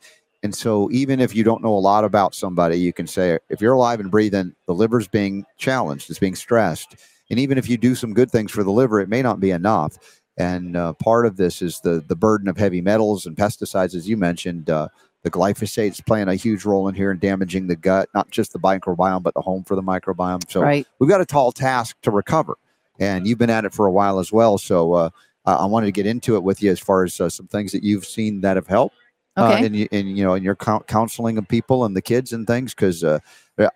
And 0.48 0.56
so, 0.56 0.90
even 0.92 1.20
if 1.20 1.36
you 1.36 1.44
don't 1.44 1.62
know 1.62 1.76
a 1.76 1.78
lot 1.78 2.06
about 2.06 2.34
somebody, 2.34 2.80
you 2.80 2.94
can 2.94 3.06
say, 3.06 3.38
if 3.50 3.60
you're 3.60 3.74
alive 3.74 4.00
and 4.00 4.10
breathing, 4.10 4.56
the 4.66 4.74
liver's 4.74 5.06
being 5.06 5.46
challenged, 5.58 6.10
it's 6.10 6.20
being 6.20 6.36
stressed. 6.36 6.96
And 7.30 7.38
even 7.38 7.58
if 7.58 7.68
you 7.68 7.76
do 7.78 7.96
some 7.96 8.14
good 8.14 8.32
things 8.32 8.50
for 8.50 8.64
the 8.64 8.72
liver, 8.72 9.02
it 9.02 9.10
may 9.10 9.22
not 9.22 9.42
be 9.42 9.52
enough. 9.52 9.98
And 10.38 10.78
uh, 10.78 10.94
part 10.94 11.26
of 11.26 11.36
this 11.36 11.62
is 11.62 11.82
the 11.82 12.02
the 12.08 12.16
burden 12.16 12.48
of 12.48 12.56
heavy 12.56 12.80
metals 12.80 13.26
and 13.26 13.36
pesticides, 13.36 13.94
as 13.94 14.08
you 14.08 14.16
mentioned. 14.16 14.70
Uh, 14.70 14.88
the 15.24 15.30
glyphosate 15.30 15.92
is 15.92 16.00
playing 16.00 16.30
a 16.30 16.36
huge 16.36 16.64
role 16.64 16.88
in 16.88 16.96
here 16.96 17.12
and 17.12 17.20
damaging 17.20 17.68
the 17.68 17.76
gut, 17.76 18.08
not 18.16 18.32
just 18.32 18.54
the 18.54 18.60
microbiome, 18.60 19.24
but 19.24 19.34
the 19.34 19.42
home 19.42 19.66
for 19.66 19.76
the 19.76 19.84
microbiome. 19.84 20.50
So 20.50 20.62
right. 20.62 20.88
we've 21.00 21.10
got 21.10 21.20
a 21.20 21.26
tall 21.26 21.52
task 21.52 21.98
to 22.04 22.12
recover. 22.12 22.56
And 23.02 23.28
you've 23.28 23.38
been 23.38 23.50
at 23.50 23.66
it 23.66 23.74
for 23.74 23.86
a 23.86 23.92
while 23.92 24.18
as 24.18 24.32
well. 24.32 24.58
So 24.58 24.94
uh, 24.94 25.10
I 25.46 25.56
I 25.56 25.66
wanted 25.66 25.88
to 25.88 25.92
get 25.92 26.06
into 26.06 26.38
it 26.38 26.44
with 26.44 26.64
you 26.64 26.72
as 26.72 26.80
far 26.80 27.04
as 27.04 27.20
uh, 27.20 27.28
some 27.28 27.48
things 27.48 27.74
that 27.74 27.84
you've 27.84 28.06
seen 28.06 28.40
that 28.42 28.56
have 28.56 28.68
helped 28.68 28.96
Okay. 29.38 29.62
uh, 29.62 29.66
in, 29.66 29.74
y- 29.74 29.88
in 29.92 30.08
you 30.08 30.24
know 30.24 30.34
in 30.34 30.44
your 30.44 30.56
coun 30.56 30.82
counseling 30.88 31.38
of 31.38 31.48
people 31.48 31.86
and 31.86 31.96
the 31.96 32.02
kids 32.02 32.34
and 32.34 32.48
things 32.48 32.74
because 32.74 33.04
uh, 33.04 33.20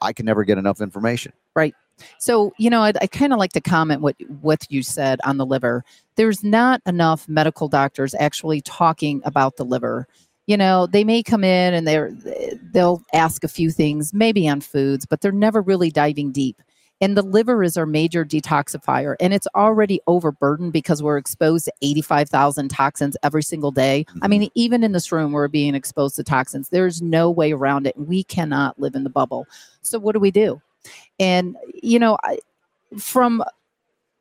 I 0.02 0.14
can 0.14 0.26
never 0.26 0.44
get 0.44 0.58
enough 0.58 0.82
information. 0.82 1.34
Right. 1.56 1.76
So, 2.18 2.54
you 2.58 2.70
know, 2.70 2.82
I'd, 2.82 2.98
I 3.02 3.08
kind 3.08 3.34
of 3.34 3.40
like 3.40 3.54
to 3.54 3.62
comment 3.62 4.02
what 4.02 4.16
what 4.42 4.66
you 4.70 4.84
said 4.84 5.20
on 5.24 5.38
the 5.38 5.46
liver. 5.46 5.84
There's 6.16 6.44
not 6.44 6.82
enough 6.86 7.28
medical 7.28 7.68
doctors 7.68 8.16
actually 8.16 8.62
talking 8.62 9.22
about 9.24 9.58
the 9.58 9.66
liver. 9.66 10.08
You 10.48 10.58
know, 10.58 10.88
they 10.88 11.04
may 11.04 11.24
come 11.24 11.44
in 11.44 11.74
and 11.74 11.88
they're 11.88 12.12
they'll 12.74 13.04
ask 13.14 13.44
a 13.44 13.48
few 13.48 13.72
things, 13.72 14.14
maybe 14.14 14.50
on 14.50 14.62
foods, 14.62 15.06
but 15.06 15.22
they're 15.22 15.32
never 15.32 15.62
really 15.62 15.92
diving 15.92 16.32
deep. 16.32 16.62
And 17.02 17.18
the 17.18 17.24
liver 17.24 17.64
is 17.64 17.76
our 17.78 17.88
major 17.88 18.24
detoxifier, 18.24 19.16
and 19.20 19.34
it's 19.34 19.48
already 19.56 20.00
overburdened 20.08 20.72
because 20.72 21.02
we're 21.02 21.18
exposed 21.18 21.66
to 21.66 21.74
85,000 21.82 22.70
toxins 22.70 23.18
every 23.24 23.44
single 23.44 23.72
day. 23.72 24.06
I 24.22 24.28
mean, 24.28 24.44
mm-hmm. 24.44 24.52
even 24.56 24.84
in 24.84 24.92
this 24.92 25.12
room, 25.12 25.32
we're 25.32 25.48
being 25.48 25.76
exposed 25.76 26.16
to 26.18 26.24
toxins. 26.24 26.70
There's 26.70 27.02
no 27.02 27.30
way 27.32 27.52
around 27.52 27.88
it. 27.88 27.98
We 27.98 28.24
cannot 28.24 28.80
live 28.80 28.96
in 28.96 29.04
the 29.04 29.10
bubble. 29.10 29.48
So, 29.82 30.00
what 30.00 30.14
do 30.14 30.20
we 30.20 30.32
do? 30.32 30.62
And, 31.20 31.58
you 31.82 32.00
know, 32.00 32.18
I, 32.24 32.40
from 32.98 33.44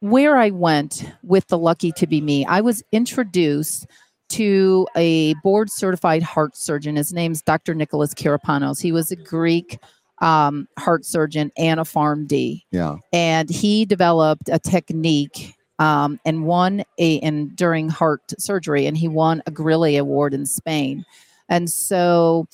where 0.01 0.37
I 0.37 0.51
went 0.51 1.05
with 1.23 1.47
the 1.49 1.59
Lucky 1.59 1.93
to 1.93 2.07
Be 2.07 2.21
Me, 2.21 2.47
I 2.47 2.61
was 2.62 2.83
introduced 2.93 3.87
to 4.31 4.87
a 4.97 5.35
board 5.43 5.71
certified 5.71 6.23
heart 6.23 6.57
surgeon. 6.57 6.97
His 6.97 7.12
name's 7.12 7.43
Dr. 7.43 7.75
Nicholas 7.75 8.14
Karapanos. 8.14 8.81
He 8.81 8.93
was 8.93 9.11
a 9.11 9.16
Greek 9.16 9.79
um, 10.20 10.66
heart 10.78 11.04
surgeon 11.04 11.50
and 11.56 11.80
a 11.80 11.85
PharmD 11.85 12.62
Yeah, 12.70 12.96
and 13.12 13.48
he 13.50 13.85
developed 13.85 14.48
a 14.50 14.59
technique 14.59 15.54
um, 15.78 16.20
and 16.26 16.44
won 16.44 16.85
a 16.98 17.20
and 17.20 17.54
during 17.56 17.88
heart 17.88 18.20
surgery 18.38 18.87
and 18.87 18.96
he 18.98 19.09
won 19.09 19.42
a 19.46 19.50
Grilli 19.50 19.98
award 19.98 20.35
in 20.35 20.44
Spain. 20.44 21.04
And 21.48 21.70
so 21.70 22.46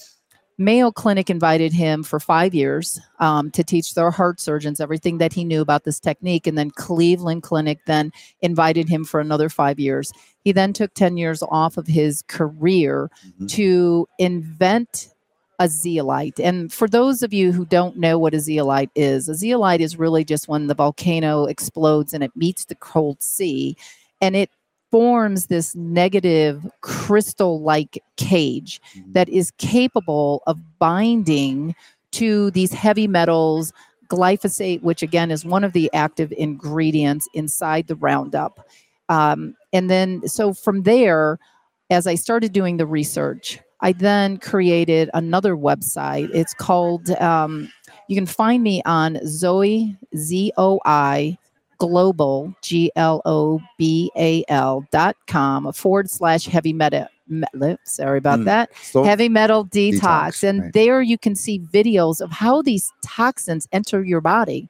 Mayo 0.58 0.90
Clinic 0.90 1.28
invited 1.28 1.72
him 1.72 2.02
for 2.02 2.18
five 2.18 2.54
years 2.54 2.98
um, 3.20 3.50
to 3.50 3.62
teach 3.62 3.92
their 3.94 4.10
heart 4.10 4.40
surgeons 4.40 4.80
everything 4.80 5.18
that 5.18 5.32
he 5.34 5.44
knew 5.44 5.60
about 5.60 5.84
this 5.84 6.00
technique. 6.00 6.46
And 6.46 6.56
then 6.56 6.70
Cleveland 6.70 7.42
Clinic 7.42 7.80
then 7.86 8.10
invited 8.40 8.88
him 8.88 9.04
for 9.04 9.20
another 9.20 9.48
five 9.50 9.78
years. 9.78 10.12
He 10.44 10.52
then 10.52 10.72
took 10.72 10.94
10 10.94 11.16
years 11.18 11.42
off 11.50 11.76
of 11.76 11.86
his 11.88 12.22
career 12.28 13.10
Mhm. 13.40 13.48
to 13.50 14.06
invent 14.18 15.08
a 15.58 15.68
zeolite. 15.68 16.38
And 16.40 16.72
for 16.72 16.88
those 16.88 17.22
of 17.22 17.32
you 17.32 17.52
who 17.52 17.64
don't 17.64 17.96
know 17.96 18.18
what 18.18 18.34
a 18.34 18.40
zeolite 18.40 18.90
is, 18.94 19.28
a 19.28 19.34
zeolite 19.34 19.80
is 19.80 19.98
really 19.98 20.24
just 20.24 20.48
when 20.48 20.66
the 20.66 20.74
volcano 20.74 21.46
explodes 21.46 22.12
and 22.12 22.22
it 22.22 22.32
meets 22.36 22.64
the 22.66 22.74
cold 22.76 23.22
sea 23.22 23.76
and 24.20 24.36
it 24.36 24.50
forms 24.90 25.46
this 25.46 25.74
negative 25.74 26.64
crystal 26.80 27.60
like 27.60 28.02
cage 28.16 28.80
Mhm. 28.96 29.12
that 29.12 29.28
is 29.28 29.50
capable 29.58 30.42
of 30.46 30.58
binding 30.78 31.74
to 32.12 32.50
these 32.52 32.72
heavy 32.72 33.08
metals 33.08 33.72
glyphosate 34.08 34.82
which 34.82 35.02
again 35.02 35.32
is 35.32 35.44
one 35.44 35.64
of 35.64 35.72
the 35.72 35.90
active 35.92 36.32
ingredients 36.38 37.28
inside 37.34 37.88
the 37.88 37.96
roundup 37.96 38.68
um, 39.08 39.56
and 39.72 39.90
then 39.90 40.26
so 40.28 40.54
from 40.54 40.84
there 40.84 41.38
as 41.90 42.06
I 42.06 42.14
started 42.16 42.52
doing 42.52 42.76
the 42.78 42.86
research, 42.86 43.60
I 43.80 43.92
then 43.92 44.38
created 44.38 45.10
another 45.14 45.54
website. 45.56 46.30
It's 46.34 46.54
called, 46.54 47.10
um, 47.12 47.70
you 48.08 48.16
can 48.16 48.26
find 48.26 48.62
me 48.62 48.82
on 48.86 49.16
Zoi, 49.16 49.96
Z 50.16 50.52
O 50.56 50.80
I, 50.84 51.36
global, 51.78 52.54
G 52.62 52.90
L 52.96 53.20
O 53.26 53.60
B 53.76 54.10
A 54.16 54.44
L 54.48 54.84
dot 54.90 55.16
com 55.26 55.70
forward 55.72 56.08
slash 56.08 56.46
heavy 56.46 56.72
metal. 56.72 57.06
Me- 57.28 57.76
sorry 57.84 58.18
about 58.18 58.38
Mm. 58.38 58.44
that. 58.44 58.70
So, 58.82 59.02
Heavy 59.02 59.28
metal 59.28 59.66
detox. 59.66 59.98
Detox, 60.00 60.42
and 60.48 60.60
right. 60.62 60.72
there 60.72 61.02
you 61.02 61.18
can 61.18 61.34
see 61.34 61.58
videos 61.58 62.20
of 62.20 62.30
how 62.30 62.62
these 62.62 62.90
toxins 63.04 63.68
enter 63.72 64.04
your 64.04 64.20
body. 64.20 64.68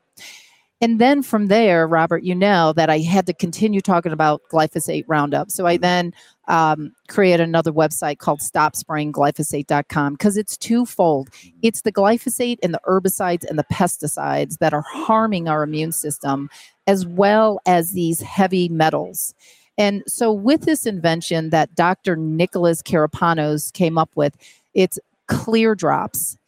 And 0.80 1.00
then 1.00 1.22
from 1.22 1.46
there, 1.46 1.86
Robert, 1.86 2.22
you 2.22 2.34
know 2.34 2.72
that 2.74 2.90
I 2.90 2.98
had 2.98 3.26
to 3.26 3.32
continue 3.32 3.80
talking 3.80 4.12
about 4.12 4.42
glyphosate 4.50 5.04
Roundup. 5.06 5.50
So. 5.50 5.66
I 5.66 5.76
then 5.76 6.12
um, 6.48 6.92
created 7.08 7.40
another 7.40 7.72
website 7.72 8.18
called 8.18 8.40
stopsprayingglyphosate.com 8.40 10.14
because 10.14 10.36
it's 10.36 10.56
twofold. 10.56 11.28
It's 11.62 11.82
the 11.82 11.92
glyphosate 11.92 12.58
and 12.62 12.72
the 12.72 12.80
herbicides 12.86 13.44
and 13.44 13.58
the 13.58 13.66
pesticides 13.72 14.58
that 14.58 14.72
are 14.72 14.84
harming 14.86 15.48
our 15.48 15.62
immune 15.62 15.92
system, 15.92 16.48
as 16.86 17.06
well 17.06 17.60
as 17.66 17.92
these 17.92 18.20
heavy 18.20 18.68
metals. 18.68 19.34
And 19.78 20.02
so, 20.06 20.32
with 20.32 20.62
this 20.62 20.86
invention 20.86 21.50
that 21.50 21.74
Dr. 21.74 22.16
Nicholas 22.16 22.82
Karapanos 22.82 23.72
came 23.72 23.98
up 23.98 24.10
with, 24.14 24.34
it's 24.74 24.98
clear 25.26 25.74
drops. 25.74 26.38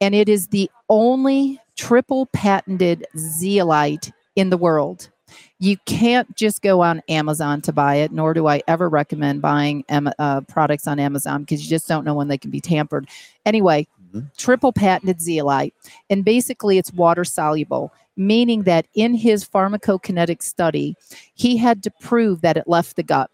And 0.00 0.14
it 0.14 0.28
is 0.28 0.48
the 0.48 0.70
only 0.88 1.60
triple 1.78 2.26
patented 2.26 3.06
zeolite 3.16 4.12
in 4.36 4.50
the 4.50 4.58
world. 4.58 5.08
You 5.58 5.76
can't 5.86 6.34
just 6.36 6.60
go 6.60 6.82
on 6.82 7.02
Amazon 7.08 7.60
to 7.62 7.72
buy 7.72 7.96
it, 7.96 8.12
nor 8.12 8.34
do 8.34 8.46
I 8.46 8.62
ever 8.68 8.88
recommend 8.88 9.40
buying 9.40 9.84
uh, 9.88 10.40
products 10.42 10.86
on 10.86 10.98
Amazon 10.98 11.42
because 11.42 11.62
you 11.62 11.70
just 11.70 11.88
don't 11.88 12.04
know 12.04 12.14
when 12.14 12.28
they 12.28 12.38
can 12.38 12.50
be 12.50 12.60
tampered. 12.60 13.08
Anyway, 13.46 13.86
Mhm. 14.14 14.30
triple 14.36 14.72
patented 14.72 15.20
zeolite. 15.20 15.74
And 16.08 16.24
basically, 16.24 16.78
it's 16.78 16.92
water 16.92 17.24
soluble, 17.24 17.92
meaning 18.16 18.62
that 18.62 18.86
in 18.94 19.14
his 19.14 19.44
pharmacokinetic 19.46 20.42
study, 20.42 20.96
he 21.34 21.56
had 21.56 21.82
to 21.82 21.90
prove 22.00 22.40
that 22.40 22.56
it 22.56 22.66
left 22.66 22.96
the 22.96 23.02
gut. 23.02 23.30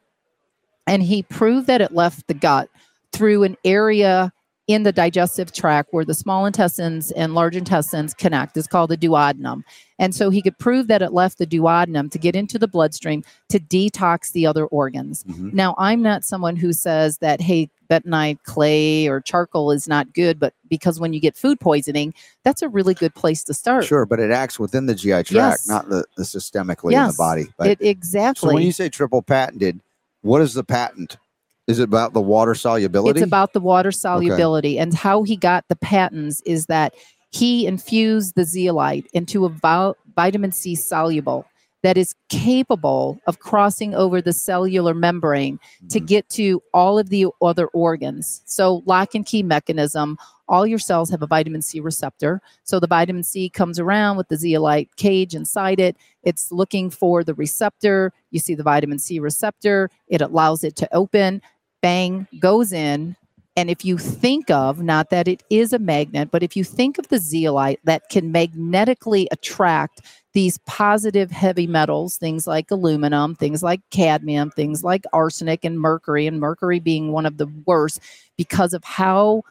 And 0.86 1.02
he 1.02 1.22
proved 1.22 1.66
that 1.68 1.80
it 1.80 1.92
left 1.92 2.26
the 2.26 2.34
gut 2.34 2.68
through 3.12 3.44
an 3.44 3.56
area 3.64 4.32
in 4.66 4.82
the 4.82 4.92
digestive 4.92 5.52
tract 5.52 5.90
where 5.92 6.06
the 6.06 6.14
small 6.14 6.46
intestines 6.46 7.10
and 7.12 7.34
large 7.34 7.54
intestines 7.54 8.14
connect. 8.14 8.56
It's 8.56 8.66
called 8.66 8.90
the 8.90 8.96
duodenum. 8.96 9.62
And 9.98 10.14
so 10.14 10.30
he 10.30 10.40
could 10.40 10.58
prove 10.58 10.88
that 10.88 11.02
it 11.02 11.12
left 11.12 11.36
the 11.36 11.46
duodenum 11.46 12.10
to 12.10 12.18
get 12.18 12.34
into 12.34 12.58
the 12.58 12.66
bloodstream 12.66 13.22
to 13.50 13.60
detox 13.60 14.32
the 14.32 14.46
other 14.46 14.64
organs. 14.66 15.22
Mhm. 15.24 15.52
Now, 15.52 15.74
I'm 15.76 16.00
not 16.00 16.24
someone 16.24 16.56
who 16.56 16.72
says 16.72 17.18
that, 17.18 17.42
hey, 17.42 17.68
bentonite 17.90 18.42
clay 18.44 19.06
or 19.06 19.20
charcoal 19.20 19.70
is 19.70 19.86
not 19.86 20.14
good, 20.14 20.40
but 20.40 20.54
because 20.70 20.98
when 20.98 21.12
you 21.12 21.20
get 21.20 21.36
food 21.36 21.60
poisoning, 21.60 22.14
that's 22.42 22.62
a 22.62 22.68
really 22.68 22.94
good 22.94 23.14
place 23.14 23.44
to 23.44 23.52
start. 23.52 23.84
Sure, 23.84 24.06
but 24.06 24.18
it 24.18 24.30
acts 24.30 24.58
within 24.58 24.86
the 24.86 24.94
GI 24.94 25.24
tract, 25.24 25.30
Yes. 25.30 25.68
not 25.68 25.90
the, 25.90 26.06
the 26.16 26.22
systemically 26.22 26.94
in 26.94 27.06
the 27.08 27.14
body. 27.18 27.48
But, 27.58 27.68
It 27.68 27.82
exactly. 27.82 28.48
so 28.48 28.54
when 28.54 28.62
you 28.64 28.72
say 28.72 28.88
triple 28.88 29.20
patented, 29.20 29.80
what 30.22 30.40
is 30.40 30.54
the 30.54 30.64
patent? 30.64 31.18
Is 31.66 31.78
it 31.78 31.84
about 31.84 32.12
the 32.12 32.20
water 32.20 32.54
solubility? 32.54 33.20
It's 33.20 33.26
about 33.26 33.52
the 33.52 33.60
water 33.60 33.90
solubility. 33.90 34.78
And 34.78 34.92
how 34.94 35.22
he 35.22 35.36
got 35.36 35.64
the 35.68 35.76
patents 35.76 36.42
is 36.44 36.66
that 36.66 36.94
he 37.30 37.66
infused 37.66 38.34
the 38.34 38.44
zeolite 38.44 39.06
into 39.12 39.44
a 39.44 39.48
vi- 39.48 39.94
vitamin 40.14 40.52
C 40.52 40.74
soluble 40.74 41.46
that 41.82 41.96
is 41.98 42.14
capable 42.30 43.20
of 43.26 43.40
crossing 43.40 43.94
over 43.94 44.22
the 44.22 44.32
cellular 44.32 44.94
membrane 44.94 45.58
to 45.90 46.00
Mhm. 46.00 46.06
get 46.06 46.28
to 46.30 46.62
all 46.72 46.98
of 46.98 47.10
the 47.10 47.26
other 47.42 47.66
organs. 47.68 48.42
So, 48.46 48.82
lock 48.86 49.14
and 49.14 49.24
key 49.24 49.42
mechanism 49.42 50.18
all 50.46 50.66
your 50.66 50.78
cells 50.78 51.08
have 51.08 51.22
a 51.22 51.26
vitamin 51.26 51.62
C 51.62 51.80
receptor. 51.80 52.42
So, 52.64 52.78
the 52.78 52.86
vitamin 52.86 53.22
C 53.22 53.48
comes 53.48 53.78
around 53.78 54.18
with 54.18 54.28
the 54.28 54.36
zeolite 54.36 54.94
cage 54.96 55.34
inside 55.34 55.80
it. 55.80 55.96
It's 56.22 56.52
looking 56.52 56.90
for 56.90 57.24
the 57.24 57.32
receptor. 57.34 58.12
You 58.30 58.38
see 58.40 58.54
the 58.54 58.62
vitamin 58.62 58.98
C 58.98 59.18
receptor, 59.18 59.90
it 60.06 60.20
allows 60.20 60.62
it 60.62 60.76
to 60.76 60.94
open, 60.94 61.40
bang, 61.84 62.26
goes 62.38 62.72
in. 62.72 63.14
And 63.56 63.68
if 63.68 63.84
you 63.84 63.98
think 63.98 64.50
of, 64.50 64.82
not 64.82 65.10
that 65.10 65.28
it 65.28 65.42
is 65.50 65.74
a 65.74 65.78
magnet, 65.78 66.30
but 66.32 66.42
if 66.42 66.56
you 66.56 66.64
think 66.64 66.96
of 66.96 67.08
the 67.08 67.18
zeolite 67.18 67.78
that 67.84 68.08
can 68.08 68.32
magnetically 68.32 69.28
attract 69.30 70.00
these 70.32 70.56
positive 70.66 71.30
heavy 71.30 71.66
metals, 71.66 72.16
things 72.16 72.46
like 72.46 72.70
aluminum, 72.70 73.34
things 73.34 73.62
like 73.62 73.82
cadmium, 73.90 74.50
things 74.50 74.82
like 74.82 75.04
arsenic 75.12 75.62
and 75.62 75.78
mercury, 75.78 76.26
and 76.26 76.40
mercury 76.40 76.80
being 76.80 77.12
one 77.12 77.26
of 77.26 77.36
the 77.36 77.48
worst 77.66 78.00
because 78.38 78.72
of 78.72 78.82
how 78.82 79.42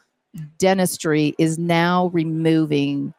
dentistry 0.58 1.36
is 1.38 1.56
now 1.56 2.08
removing 2.08 3.14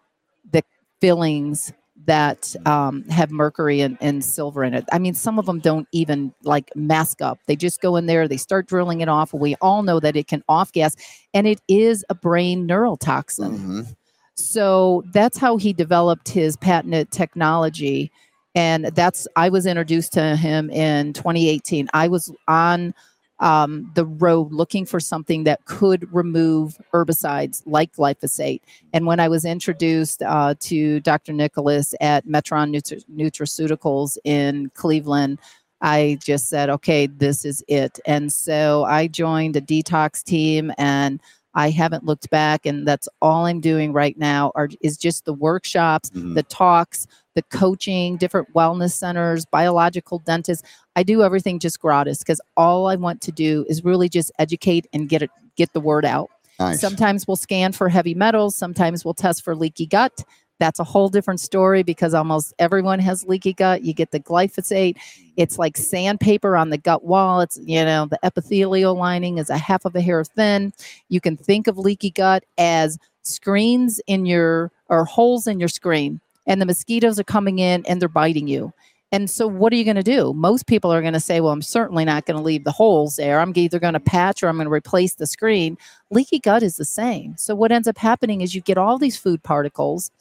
the 0.52 0.62
fillings 1.00 1.72
that 2.06 2.56
um, 2.66 3.04
have 3.06 3.32
mercury 3.32 3.82
and, 3.82 3.98
and 4.02 4.24
silver 4.24 4.64
in 4.64 4.74
it. 4.74 4.86
I 4.92 5.00
mean, 5.00 5.14
some 5.14 5.40
of 5.40 5.46
them 5.46 5.60
don't 5.60 5.88
even 5.92 6.34
like 6.44 6.72
mask 6.76 7.22
up. 7.22 7.40
They 7.48 7.56
just 7.56 7.82
go 7.82 7.96
in 7.96 8.06
there, 8.06 8.28
they 8.28 8.38
start 8.38 8.68
drilling 8.68 9.02
it 9.02 9.10
off. 9.10 9.34
We 9.34 9.56
all 9.62 9.82
know 9.82 10.00
that 10.00 10.16
it 10.16 10.28
can 10.28 10.44
off 10.50 10.72
gas, 10.72 10.96
and 11.34 11.48
it 11.48 11.62
is 11.68 12.06
a 12.10 12.16
brain 12.16 12.68
neurotoxin. 12.68 13.58
Mhm. 13.58 13.96
So 14.36 15.04
that's 15.14 15.38
how 15.38 15.58
he 15.58 15.72
developed 15.72 16.30
his 16.30 16.58
patented 16.58 17.12
technology. 17.12 18.12
And 18.54 18.86
that's, 18.86 19.28
I 19.36 19.50
was 19.50 19.66
introduced 19.66 20.14
to 20.14 20.36
him 20.36 20.70
in 20.70 21.14
2018. 21.14 21.90
I 21.94 22.08
was 22.08 22.32
on 22.48 22.94
um, 23.40 23.92
the 23.96 24.06
road 24.06 24.52
looking 24.52 24.86
for 24.86 25.00
something 25.00 25.44
that 25.44 25.66
could 25.66 26.12
remove 26.14 26.78
herbicides 26.94 27.62
like 27.66 27.94
glyphosate. 27.94 28.62
And 28.94 29.06
when 29.06 29.20
I 29.20 29.28
was 29.28 29.46
introduced 29.46 30.22
uh, 30.24 30.56
to 30.62 31.00
Dr. 31.02 31.34
Nicholas 31.34 31.94
at 32.00 32.26
Metron 32.26 32.74
Nutri- 32.74 33.04
Nutraceuticals 33.14 34.18
in 34.24 34.72
Cleveland, 34.76 35.40
I 35.82 36.18
just 36.24 36.48
said, 36.48 36.70
okay, 36.70 37.08
this 37.08 37.44
is 37.46 37.64
it. 37.68 38.00
And 38.06 38.32
so 38.32 38.86
I 38.86 39.08
joined 39.08 39.56
a 39.56 39.62
detox 39.62 40.24
team 40.24 40.72
and 40.78 41.22
I 41.54 41.70
haven't 41.70 42.06
looked 42.06 42.30
back. 42.30 42.66
And 42.66 42.88
that's 42.88 43.08
all 43.22 43.46
I'm 43.46 43.60
doing 43.62 43.94
right 43.94 44.18
now 44.18 44.52
are, 44.56 44.70
is 44.82 44.98
just 44.98 45.26
the 45.26 45.34
workshops, 45.34 46.10
Mhm. 46.12 46.36
the 46.36 46.44
talks, 46.44 47.08
the 47.36 47.44
coaching, 47.44 48.18
different 48.18 48.52
wellness 48.54 48.92
centers, 48.92 49.46
biological 49.46 50.20
dentists. 50.20 50.68
I 50.96 51.04
do 51.04 51.22
everything 51.22 51.60
just 51.60 51.80
gratis 51.80 52.20
because 52.20 52.42
all 52.58 52.88
I 52.88 52.96
want 52.96 53.22
to 53.22 53.32
do 53.32 53.66
is 53.70 53.84
really 53.84 54.10
just 54.10 54.32
educate 54.40 54.88
and 54.94 55.08
get 55.08 55.22
it, 55.22 55.30
get 55.56 55.74
the 55.74 55.82
word 55.82 56.06
out. 56.06 56.32
Nice. 56.60 56.80
Sometimes 56.80 57.28
we'll 57.28 57.36
scan 57.36 57.74
for 57.74 57.90
heavy 57.90 58.14
metals. 58.14 58.56
Sometimes 58.56 59.04
we'll 59.04 59.14
test 59.14 59.44
for 59.44 59.56
leaky 59.56 59.86
gut. 59.86 60.24
That's 60.58 60.80
a 60.80 60.86
whole 60.86 61.10
different 61.10 61.42
story 61.42 61.84
because 61.84 62.14
almost 62.14 62.54
everyone 62.60 63.00
has 63.00 63.26
leaky 63.26 63.52
gut. 63.52 63.84
You 63.84 63.94
get 63.94 64.12
the 64.12 64.22
glyphosate. 64.22 64.96
It's 65.36 65.58
like 65.58 65.76
sandpaper 65.76 66.56
on 66.56 66.70
the 66.70 66.78
gut 66.78 67.04
wall. 67.04 67.42
It's, 67.42 67.60
you 67.62 67.84
know, 67.84 68.06
the 68.06 68.20
epithelial 68.24 68.96
lining 68.96 69.38
is 69.38 69.50
a 69.50 69.58
half 69.58 69.84
of 69.84 69.98
a 69.98 70.02
hair 70.02 70.24
thin. 70.24 70.72
You 71.10 71.20
can 71.20 71.36
think 71.36 71.68
of 71.68 71.78
leaky 71.78 72.12
gut 72.12 72.46
as 72.58 72.98
screens 73.24 74.00
in 74.08 74.26
your, 74.26 74.72
or 74.88 75.04
holes 75.04 75.46
in 75.46 75.60
your 75.60 75.68
screen. 75.68 76.22
And 76.48 76.62
the 76.62 76.66
mosquitoes 76.66 77.20
are 77.20 77.24
coming 77.24 77.60
in 77.60 77.86
and 77.86 78.02
they're 78.02 78.10
biting 78.10 78.48
you. 78.48 78.74
And 79.12 79.30
so, 79.30 79.48
what 79.48 79.72
are 79.72 79.76
you 79.76 79.86
going 79.86 79.96
to 79.96 80.04
do? 80.04 80.34
Most 80.34 80.68
people 80.68 80.92
are 80.92 81.02
going 81.02 81.14
to 81.14 81.20
say, 81.20 81.40
Well, 81.40 81.54
I'm 81.54 81.62
certainly 81.62 82.06
not 82.06 82.26
going 82.26 82.38
to 82.38 82.44
leave 82.44 82.64
the 82.64 82.72
holes 82.72 83.16
there. 83.16 83.40
I'm 83.40 83.54
either 83.56 83.80
going 83.80 83.94
to 83.94 84.00
patch 84.00 84.42
or 84.44 84.50
I'm 84.50 84.58
going 84.58 84.66
to 84.66 84.74
replace 84.74 85.16
the 85.16 85.28
screen. 85.28 85.78
Leaky 86.10 86.40
gut 86.40 86.64
is 86.64 86.76
the 86.76 86.86
same. 86.86 87.38
So, 87.38 87.56
what 87.56 87.72
ends 87.72 87.88
up 87.88 87.98
happening 87.98 88.42
is 88.42 88.56
you 88.56 88.62
get 88.62 88.78
all 88.78 88.98
these 88.98 89.16
food 89.16 89.44
particles. 89.44 90.12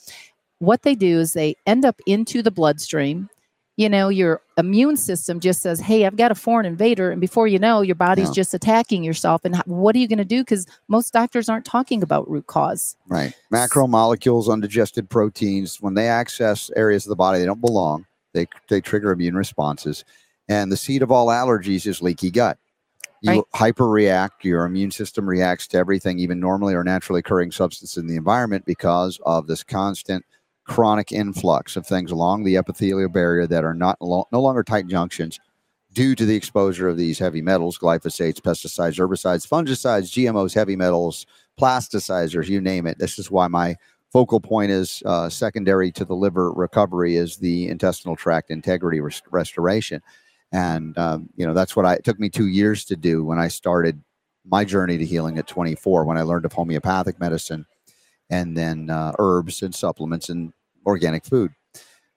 What 0.59 0.83
they 0.83 0.95
do 0.95 1.19
is 1.19 1.33
they 1.33 1.57
end 1.67 1.85
up 1.85 2.01
into 2.07 2.43
the 2.43 2.51
bloodstream. 2.51 3.29
You 3.77 3.89
know, 3.89 4.09
your 4.09 4.41
immune 4.57 4.97
system 4.97 5.41
just 5.41 5.61
says, 5.61 5.81
Hey, 5.81 6.07
I've 6.07 6.17
got 6.17 6.31
a 6.31 6.35
foreign 6.37 6.65
invader. 6.65 7.11
And 7.11 7.21
before 7.21 7.49
you 7.49 7.59
know, 7.59 7.81
your 7.81 7.97
body's 7.97 8.29
Yeah. 8.29 8.35
just 8.35 8.55
attacking 8.55 9.03
yourself. 9.03 9.45
And 9.45 9.57
what 9.67 9.97
are 9.97 9.99
you 9.99 10.07
going 10.07 10.19
to 10.19 10.25
do? 10.25 10.43
Because 10.43 10.67
most 10.87 11.13
doctors 11.13 11.49
aren't 11.49 11.65
talking 11.65 12.03
about 12.03 12.31
root 12.31 12.47
cause. 12.47 12.97
Right. 13.09 13.35
Macromolecules, 13.53 14.49
undigested 14.49 15.11
proteins, 15.11 15.81
when 15.81 15.95
they 15.95 16.09
access 16.09 16.71
areas 16.77 17.05
of 17.05 17.09
the 17.11 17.17
body 17.17 17.41
they 17.41 17.47
don't 17.47 17.61
belong, 17.61 18.07
they, 18.33 18.47
they 18.69 18.81
trigger 18.81 19.11
immune 19.11 19.37
responses. 19.37 20.05
And 20.49 20.71
the 20.71 20.77
seed 20.77 21.03
of 21.03 21.11
all 21.11 21.29
allergies 21.29 21.87
is 21.87 22.01
leaky 22.01 22.31
gut. 22.31 22.59
You 23.23 23.43
hyperreact, 23.55 24.43
your 24.43 24.67
immune 24.67 24.91
system 24.91 25.27
reacts 25.27 25.67
to 25.69 25.79
everything, 25.79 26.19
even 26.19 26.39
normally 26.39 26.75
or 26.75 26.85
naturally 26.85 27.21
occurring 27.21 27.53
substance 27.53 27.97
in 27.97 28.07
the 28.07 28.17
environment 28.17 28.67
because 28.67 29.19
of 29.25 29.47
this 29.47 29.65
constant 29.65 30.23
chronic 30.65 31.13
influx 31.13 31.77
of 31.77 31.87
things 31.87 32.11
along 32.11 32.45
the 32.45 32.57
epithelial 32.57 33.09
barrier 33.09 33.47
that 33.47 33.65
are 33.65 33.75
not 33.75 34.01
lo- 34.01 34.27
no 34.33 34.41
longer 34.41 34.63
tight 34.63 34.87
junctions 34.87 35.39
due 35.93 36.15
to 36.15 36.27
the 36.27 36.35
exposure 36.35 36.89
of 36.89 36.97
these 36.97 37.19
heavy 37.19 37.41
metals, 37.41 37.79
glyphosates, 37.79 38.41
pesticides, 38.41 38.99
herbicides, 38.99 39.47
fungicides, 39.47 40.11
GMOs, 40.11 40.55
heavy 40.55 40.77
metals, 40.77 41.27
plasticizers, 41.61 42.49
you 42.49 42.61
name 42.61 42.87
it. 42.87 42.99
This 42.99 43.19
is 43.19 43.31
why 43.31 43.47
my 43.47 43.77
focal 44.13 44.41
point 44.41 44.71
is 44.71 45.03
uh, 45.07 45.29
secondary 45.29 45.93
to 45.93 46.05
the 46.05 46.15
liver 46.15 46.53
recovery 46.53 47.17
is 47.17 47.37
the 47.37 47.69
intestinal 47.69 48.17
tract 48.17 48.51
integrity 48.51 49.01
res- 49.01 49.23
restoration. 49.31 50.01
And 50.53 50.97
um, 50.99 51.29
you 51.37 51.47
know 51.47 51.55
that's 51.55 51.75
what 51.75 51.85
I 51.85 51.95
it 51.95 52.05
took 52.05 52.21
me 52.21 52.29
two 52.29 52.47
years 52.47 52.85
to 52.87 52.97
do 52.97 53.25
when 53.25 53.39
I 53.39 53.49
started 53.49 54.01
my 54.47 54.65
journey 54.65 54.99
to 54.99 55.05
healing 55.05 55.39
at 55.39 55.47
24 55.47 56.05
when 56.05 56.19
I 56.19 56.23
learned 56.23 56.45
of 56.45 56.53
homeopathic 56.53 57.19
medicine 57.19 57.67
and 58.31 58.57
then 58.57 58.91
uh, 58.91 59.13
herbs 59.19 59.63
and 59.63 59.75
supplements 59.75 60.29
and 60.29 60.53
organic 60.87 61.25
food. 61.25 61.53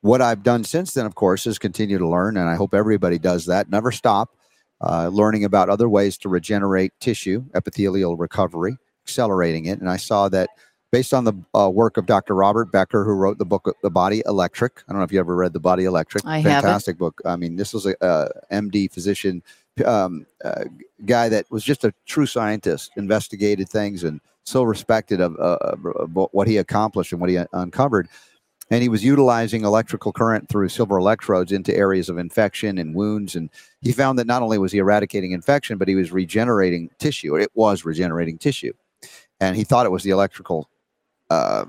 What 0.02 0.22
I've 0.22 0.44
done 0.44 0.64
since 0.64 0.94
then, 0.94 1.06
of 1.06 1.16
course, 1.16 1.48
is 1.48 1.58
continue 1.58 1.98
to 1.98 2.08
learn, 2.08 2.38
and 2.38 2.50
I 2.50 2.56
hope 2.56 2.74
everybody 2.74 3.18
does 3.18 3.46
that. 3.48 3.70
Never 3.70 3.92
stop 3.92 4.36
uh, 4.82 5.08
learning 5.08 5.44
about 5.44 5.70
other 5.70 5.90
ways 5.90 6.18
to 6.20 6.30
regenerate 6.30 6.94
tissue, 7.00 7.44
epithelial 7.56 8.16
recovery, 8.16 8.78
accelerating 9.04 9.66
it. 9.66 9.80
And 9.80 9.90
I 9.90 9.98
saw 9.98 10.30
that 10.30 10.50
based 10.92 11.14
on 11.14 11.24
the 11.24 11.34
uh, 11.54 11.70
work 11.70 11.98
of 11.98 12.06
Dr. 12.06 12.36
Robert 12.36 12.72
Becker, 12.72 13.04
who 13.04 13.14
wrote 13.14 13.40
the 13.40 13.46
book 13.46 13.76
The 13.82 13.90
Body 13.90 14.22
Electric. 14.26 14.84
I 14.88 14.92
don't 14.92 15.00
know 15.00 15.06
if 15.06 15.12
you 15.12 15.20
ever 15.20 15.36
read 15.36 15.54
The 15.54 15.60
Body 15.60 15.86
Electric. 15.86 16.26
I 16.26 16.40
haven't. 16.40 16.62
Fantastic 16.62 16.98
book. 16.98 17.20
I 17.26 17.36
mean, 17.36 17.56
this 17.56 17.74
was 17.74 17.86
a, 17.86 18.04
uh 18.04 18.30
MD 18.52 18.92
physician 18.92 19.42
um, 19.86 20.26
uh, 20.44 20.66
guy 21.06 21.30
that 21.30 21.50
was 21.52 21.64
just 21.64 21.84
a 21.84 21.94
true 22.06 22.26
scientist, 22.26 22.92
investigated 22.98 23.70
things, 23.70 24.04
and 24.04 24.22
so 24.48 24.64
respected 24.64 25.20
of, 25.20 25.36
uh, 25.38 25.58
of 25.62 26.16
what 26.32 26.48
he 26.48 26.56
accomplished 26.56 27.12
and 27.12 27.20
what 27.20 27.30
he 27.30 27.38
uncovered. 27.52 28.08
And 28.72 28.82
he 28.82 28.88
was 28.88 29.04
utilizing 29.04 29.64
electrical 29.64 30.14
current 30.14 30.48
through 30.48 30.70
silver 30.70 30.98
electrodes 30.98 31.52
into 31.52 31.76
areas 31.76 32.08
of 32.08 32.18
infection 32.18 32.78
and 32.78 32.96
wounds. 32.96 33.36
And 33.36 33.50
he 33.82 33.92
found 33.92 34.18
that 34.20 34.28
not 34.28 34.42
only 34.42 34.58
was 34.58 34.72
he 34.72 34.78
eradicating 34.78 35.32
infection, 35.32 35.78
but 35.78 35.90
he 35.90 35.96
was 35.96 36.14
regenerating 36.14 36.90
tissue. 36.98 37.36
It 37.36 37.52
was 37.56 37.84
regenerating 37.84 38.38
tissue. 38.38 38.74
And 39.42 39.56
he 39.56 39.66
thought 39.66 39.86
it 39.86 39.92
was 39.92 40.04
the 40.04 40.12
electrical 40.12 40.70
uh, 41.30 41.66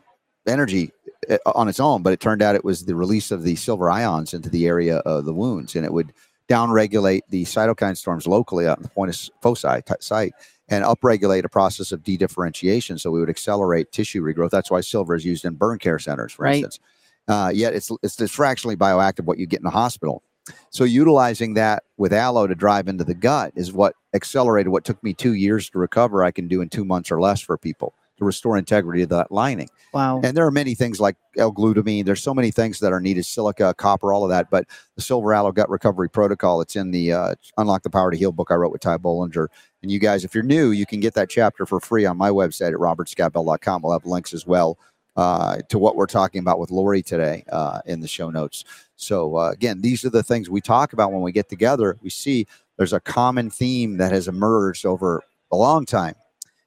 energy 0.46 0.92
uh, 1.28 1.38
on 1.54 1.68
its 1.68 1.80
own, 1.80 2.02
but 2.02 2.12
it 2.12 2.20
turned 2.20 2.42
out 2.42 2.54
it 2.54 2.64
was 2.64 2.84
the 2.84 2.94
release 2.94 3.32
of 3.32 3.42
the 3.42 3.56
silver 3.56 3.90
ions 3.90 4.34
into 4.34 4.48
the 4.48 4.66
area 4.66 4.98
of 4.98 5.24
the 5.24 5.34
wounds, 5.34 5.74
and 5.74 5.84
it 5.84 5.92
would 5.92 6.12
downregulate 6.48 7.22
the 7.28 7.44
cytokine 7.44 7.96
storms 7.96 8.26
locally 8.26 8.66
out 8.66 8.78
in 8.78 8.84
the 8.84 8.88
point 8.88 9.10
of 9.10 9.30
foci 9.42 9.82
t- 9.82 9.94
site 10.00 10.32
and 10.68 10.84
upregulate 10.84 11.44
a 11.44 11.48
process 11.48 11.92
of 11.92 12.02
dedifferentiation. 12.02 12.98
So 13.00 13.10
we 13.10 13.20
would 13.20 13.30
accelerate 13.30 13.90
tissue 13.92 14.22
regrowth. 14.22 14.50
That's 14.50 14.70
why 14.70 14.80
silver 14.82 15.14
is 15.14 15.24
used 15.24 15.44
in 15.44 15.54
burn 15.54 15.78
care 15.78 15.98
centers, 15.98 16.32
for 16.32 16.42
Right. 16.44 16.56
instance. 16.64 16.80
Uh, 17.26 17.50
yet 17.54 17.74
it's 17.74 17.90
it's 18.02 18.16
fractionally 18.32 18.76
bioactive 18.76 19.24
what 19.24 19.38
you 19.38 19.46
get 19.46 19.60
in 19.60 19.64
the 19.64 19.70
hospital. 19.70 20.22
So 20.70 20.84
utilizing 20.84 21.54
that 21.54 21.84
with 21.98 22.12
aloe 22.12 22.46
to 22.46 22.54
drive 22.54 22.88
into 22.88 23.04
the 23.04 23.14
gut 23.14 23.52
is 23.54 23.70
what 23.72 23.94
accelerated 24.14 24.72
what 24.72 24.84
took 24.84 25.02
me 25.04 25.12
two 25.12 25.34
years 25.34 25.68
to 25.70 25.78
recover. 25.78 26.24
I 26.24 26.30
can 26.30 26.48
do 26.48 26.62
in 26.62 26.70
two 26.70 26.86
months 26.86 27.10
or 27.10 27.20
less 27.20 27.40
for 27.42 27.58
people 27.58 27.94
to 28.18 28.24
restore 28.24 28.58
integrity 28.58 29.02
of 29.02 29.08
that 29.08 29.32
lining. 29.32 29.68
Wow. 29.94 30.20
And 30.22 30.36
there 30.36 30.46
are 30.46 30.50
many 30.50 30.74
things 30.74 31.00
like 31.00 31.16
L-glutamine. 31.36 32.04
There's 32.04 32.22
so 32.22 32.34
many 32.34 32.50
things 32.50 32.80
that 32.80 32.92
are 32.92 33.00
needed, 33.00 33.24
silica, 33.24 33.74
copper, 33.74 34.12
all 34.12 34.24
of 34.24 34.30
that. 34.30 34.50
But 34.50 34.66
the 34.96 35.02
Silver 35.02 35.32
Aloe 35.32 35.52
Gut 35.52 35.70
Recovery 35.70 36.10
Protocol, 36.10 36.60
it's 36.60 36.76
in 36.76 36.90
the 36.90 37.12
uh, 37.12 37.34
Unlock 37.56 37.82
the 37.82 37.90
Power 37.90 38.10
to 38.10 38.16
Heal 38.16 38.32
book 38.32 38.50
I 38.50 38.54
wrote 38.54 38.72
with 38.72 38.82
Ty 38.82 38.98
Bollinger. 38.98 39.46
And 39.82 39.90
you 39.90 39.98
guys, 39.98 40.24
if 40.24 40.34
you're 40.34 40.44
new, 40.44 40.72
you 40.72 40.84
can 40.84 41.00
get 41.00 41.14
that 41.14 41.30
chapter 41.30 41.64
for 41.64 41.80
free 41.80 42.04
on 42.04 42.16
my 42.16 42.30
website 42.30 42.68
at 42.68 42.74
robertscottbell.com. 42.74 43.82
We'll 43.82 43.92
have 43.92 44.04
links 44.04 44.34
as 44.34 44.46
well 44.46 44.78
uh, 45.16 45.58
to 45.68 45.78
what 45.78 45.96
we're 45.96 46.06
talking 46.06 46.40
about 46.40 46.58
with 46.58 46.70
Laurie 46.70 47.02
today 47.02 47.44
uh, 47.50 47.80
in 47.86 48.00
the 48.00 48.08
show 48.08 48.30
notes. 48.30 48.64
So 48.96 49.36
uh, 49.36 49.50
again, 49.50 49.80
these 49.80 50.04
are 50.04 50.10
the 50.10 50.22
things 50.22 50.50
we 50.50 50.60
talk 50.60 50.92
about 50.92 51.12
when 51.12 51.22
we 51.22 51.32
get 51.32 51.48
together. 51.48 51.96
We 52.02 52.10
see 52.10 52.46
there's 52.76 52.92
a 52.92 53.00
common 53.00 53.50
theme 53.50 53.96
that 53.98 54.12
has 54.12 54.28
emerged 54.28 54.84
over 54.84 55.22
a 55.50 55.56
long 55.56 55.86
time 55.86 56.14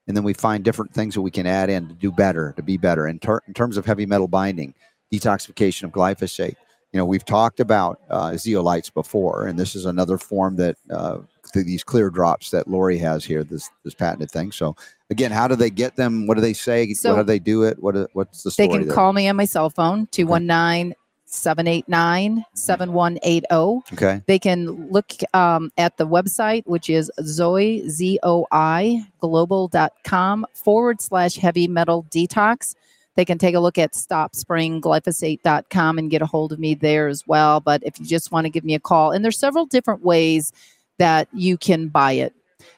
and 0.08 0.18
then 0.18 0.24
we 0.24 0.34
find 0.34 0.64
different 0.64 0.94
things 0.94 1.14
that 1.14 1.22
we 1.22 1.32
can 1.32 1.46
add 1.46 1.70
in 1.70 1.88
to 1.88 1.94
do 1.94 2.12
better, 2.12 2.54
to 2.58 2.64
be 2.64 2.78
better. 2.78 3.08
In, 3.08 3.20
ter- 3.20 3.42
in 3.48 3.54
terms 3.54 3.78
of 3.78 3.86
heavy 3.86 4.06
metal 4.06 4.28
binding, 4.28 4.74
detoxification 5.12 5.84
of 5.84 5.92
glyphosate. 5.92 6.56
You 6.94 6.98
know, 6.98 7.06
we've 7.06 7.24
talked 7.24 7.62
about 7.62 8.02
uh, 8.10 8.32
zeolites 8.32 8.94
before, 8.94 9.48
and 9.48 9.58
this 9.58 9.76
is 9.76 9.86
another 9.86 10.18
form 10.18 10.58
that 10.58 10.76
uh, 10.90 11.20
th- 11.54 11.66
these 11.66 11.86
clear 11.86 12.10
drops 12.10 12.52
that 12.52 12.68
Laurie 12.68 12.98
has 12.98 13.24
here, 13.24 13.46
this 13.46 13.70
this 13.86 13.94
patented 13.94 14.30
thing. 14.30 14.52
So, 14.52 14.76
again, 15.10 15.32
how 15.32 15.48
do 15.48 15.56
they 15.56 15.70
get 15.70 15.96
them? 15.96 16.28
What 16.28 16.36
do 16.36 16.42
they 16.42 16.52
say? 16.52 16.94
So- 16.94 17.16
how 17.16 17.22
do 17.22 17.28
they 17.28 17.40
do 17.40 17.64
it? 17.64 17.82
What? 17.82 18.10
What's 18.12 18.44
the 18.44 18.52
story? 18.52 18.68
They 18.68 18.74
can 18.74 18.88
there? 18.88 18.96
call 18.96 19.14
me 19.14 19.30
on 19.30 19.38
my 19.38 19.46
cell 19.46 19.70
phone, 19.70 20.08
219 20.08 20.94
789 21.32 22.46
7180. 22.54 23.82
Okay. 23.94 24.22
They 24.28 24.38
can 24.38 24.92
look 24.92 25.12
um, 25.34 25.72
at 25.78 25.98
the 25.98 26.06
website, 26.06 26.68
which 26.68 26.90
is 26.90 27.10
Zoi, 27.22 27.88
Z 27.88 28.20
O 28.24 28.46
I, 28.52 29.06
global.com 29.20 30.46
forward 30.54 31.02
slash 31.02 31.36
heavy 31.36 31.68
metal 31.68 32.06
detox. 32.12 32.76
They 33.16 33.26
can 33.26 33.38
take 33.38 33.56
a 33.56 33.60
look 33.60 33.78
at 33.78 33.94
stopsprayingglyphosate.com 33.94 35.98
and 35.98 36.10
get 36.10 36.22
a 36.22 36.26
hold 36.26 36.54
of 36.54 36.60
me 36.60 36.76
there 36.76 37.08
as 37.08 37.28
well. 37.28 37.60
But 37.60 37.84
if 37.84 38.00
you 38.00 38.06
just 38.06 38.32
want 38.32 38.46
to 38.46 38.50
give 38.50 38.64
me 38.64 38.74
a 38.74 38.80
call, 38.80 39.12
and 39.12 39.24
there's 39.24 39.38
several 39.38 39.66
different 39.66 40.04
ways 40.04 40.54
that 40.98 41.28
you 41.34 41.58
can 41.58 41.88
buy 41.88 42.14
it. 42.14 42.34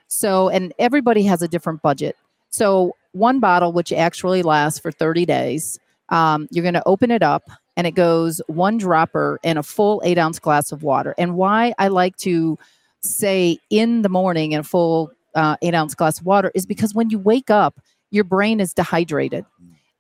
So, 0.08 0.50
and 0.50 0.74
everybody 0.80 1.24
has 1.24 1.42
a 1.42 1.48
different 1.48 1.82
budget. 1.82 2.16
So, 2.50 2.96
one 3.14 3.40
bottle, 3.40 3.74
which 3.74 3.92
actually 3.92 4.44
lasts 4.44 4.80
for 4.80 4.92
30 4.92 5.26
days, 5.26 5.80
um, 6.10 6.48
you're 6.52 6.64
going 6.64 6.74
to 6.74 6.88
open 6.88 7.12
it 7.12 7.24
up 7.24 7.50
and 7.76 7.88
it 7.88 7.92
goes 7.92 8.42
one 8.48 8.78
dropper 8.78 9.40
in 9.44 9.58
a 9.58 9.64
full 9.64 10.02
eight 10.06 10.18
ounce 10.18 10.40
glass 10.40 10.72
of 10.72 10.84
water. 10.84 11.16
And 11.18 11.36
why 11.36 11.74
I 11.78 11.88
like 11.88 12.18
to 12.18 12.58
say 13.02 13.58
in 13.70 14.02
the 14.02 14.10
morning 14.10 14.52
in 14.52 14.60
a 14.60 14.64
full 14.64 15.12
uh, 15.36 15.58
eight 15.62 15.74
ounce 15.74 15.96
glass 15.96 16.20
of 16.20 16.26
water 16.26 16.52
is 16.56 16.66
because 16.66 16.94
when 16.94 17.10
you 17.10 17.20
wake 17.20 17.50
up, 17.50 17.80
your 18.12 18.24
brain 18.24 18.60
is 18.60 18.74
dehydrated. 18.74 19.46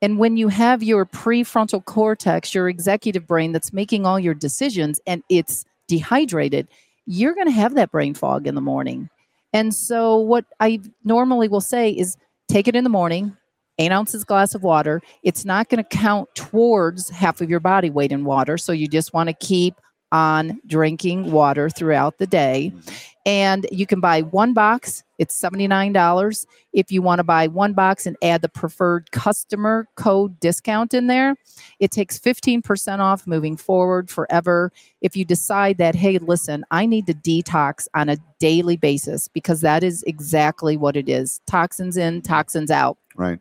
And 0.01 0.19
when 0.19 0.37
you 0.37 0.49
have 0.49 0.83
your 0.83 1.05
prefrontal 1.05 1.83
cortex, 1.85 2.53
your 2.53 2.67
executive 2.67 3.25
brain 3.25 3.53
that's 3.53 3.71
making 3.71 4.05
all 4.05 4.19
your 4.19 4.33
decisions, 4.33 4.99
and 5.07 5.23
it's 5.29 5.63
dehydrated, 5.87 6.67
you're 7.05 7.33
going 7.33 7.47
to 7.47 7.53
have 7.53 7.75
that 7.75 7.91
brain 7.91 8.13
fog 8.13 8.45
in 8.45 8.53
the 8.53 8.61
morning. 8.61 9.09
And 9.53 9.73
so, 9.73 10.17
what 10.17 10.45
I 10.59 10.81
normally 11.05 11.47
will 11.47 11.61
say 11.61 11.89
is 11.89 12.17
take 12.49 12.67
it 12.67 12.75
in 12.75 12.83
the 12.83 12.89
morning, 12.89 13.37
eight 13.79 13.91
ounces 13.91 14.23
glass 14.23 14.55
of 14.55 14.63
water. 14.63 15.01
It's 15.23 15.45
not 15.45 15.69
going 15.69 15.83
to 15.83 15.97
count 15.97 16.29
towards 16.35 17.09
half 17.09 17.41
of 17.41 17.49
your 17.49 17.59
body 17.59 17.89
weight 17.89 18.11
in 18.11 18.25
water. 18.25 18.57
So, 18.57 18.71
you 18.71 18.87
just 18.87 19.13
want 19.13 19.29
to 19.29 19.33
keep 19.33 19.75
on 20.13 20.61
drinking 20.67 21.31
water 21.31 21.69
throughout 21.69 22.19
the 22.19 22.27
day. 22.27 22.71
Mm-hmm. 22.73 22.95
And 23.25 23.67
you 23.71 23.85
can 23.85 24.01
buy 24.01 24.21
one 24.21 24.53
box, 24.53 25.03
it's 25.17 25.39
$79. 25.41 26.45
If 26.73 26.91
you 26.91 27.01
want 27.01 27.19
to 27.19 27.23
buy 27.23 27.47
one 27.47 27.73
box 27.73 28.05
and 28.05 28.17
add 28.21 28.41
the 28.41 28.49
preferred 28.49 29.11
customer 29.11 29.87
code 29.95 30.39
discount 30.41 30.93
in 30.93 31.07
there, 31.07 31.35
it 31.79 31.91
takes 31.91 32.19
15% 32.19 32.99
off 32.99 33.25
moving 33.25 33.55
forward 33.55 34.09
forever. 34.09 34.71
If 35.01 35.15
you 35.15 35.23
decide 35.23 35.77
that, 35.77 35.95
hey, 35.95 36.17
listen, 36.17 36.65
I 36.69 36.85
need 36.85 37.07
to 37.07 37.13
detox 37.13 37.87
on 37.93 38.09
a 38.09 38.17
daily 38.39 38.75
basis 38.75 39.29
because 39.29 39.61
that 39.61 39.83
is 39.83 40.03
exactly 40.03 40.75
what 40.75 40.97
it 40.97 41.07
is 41.07 41.39
toxins 41.47 41.95
in, 41.95 42.21
toxins 42.21 42.69
out. 42.69 42.97
Right. 43.15 43.39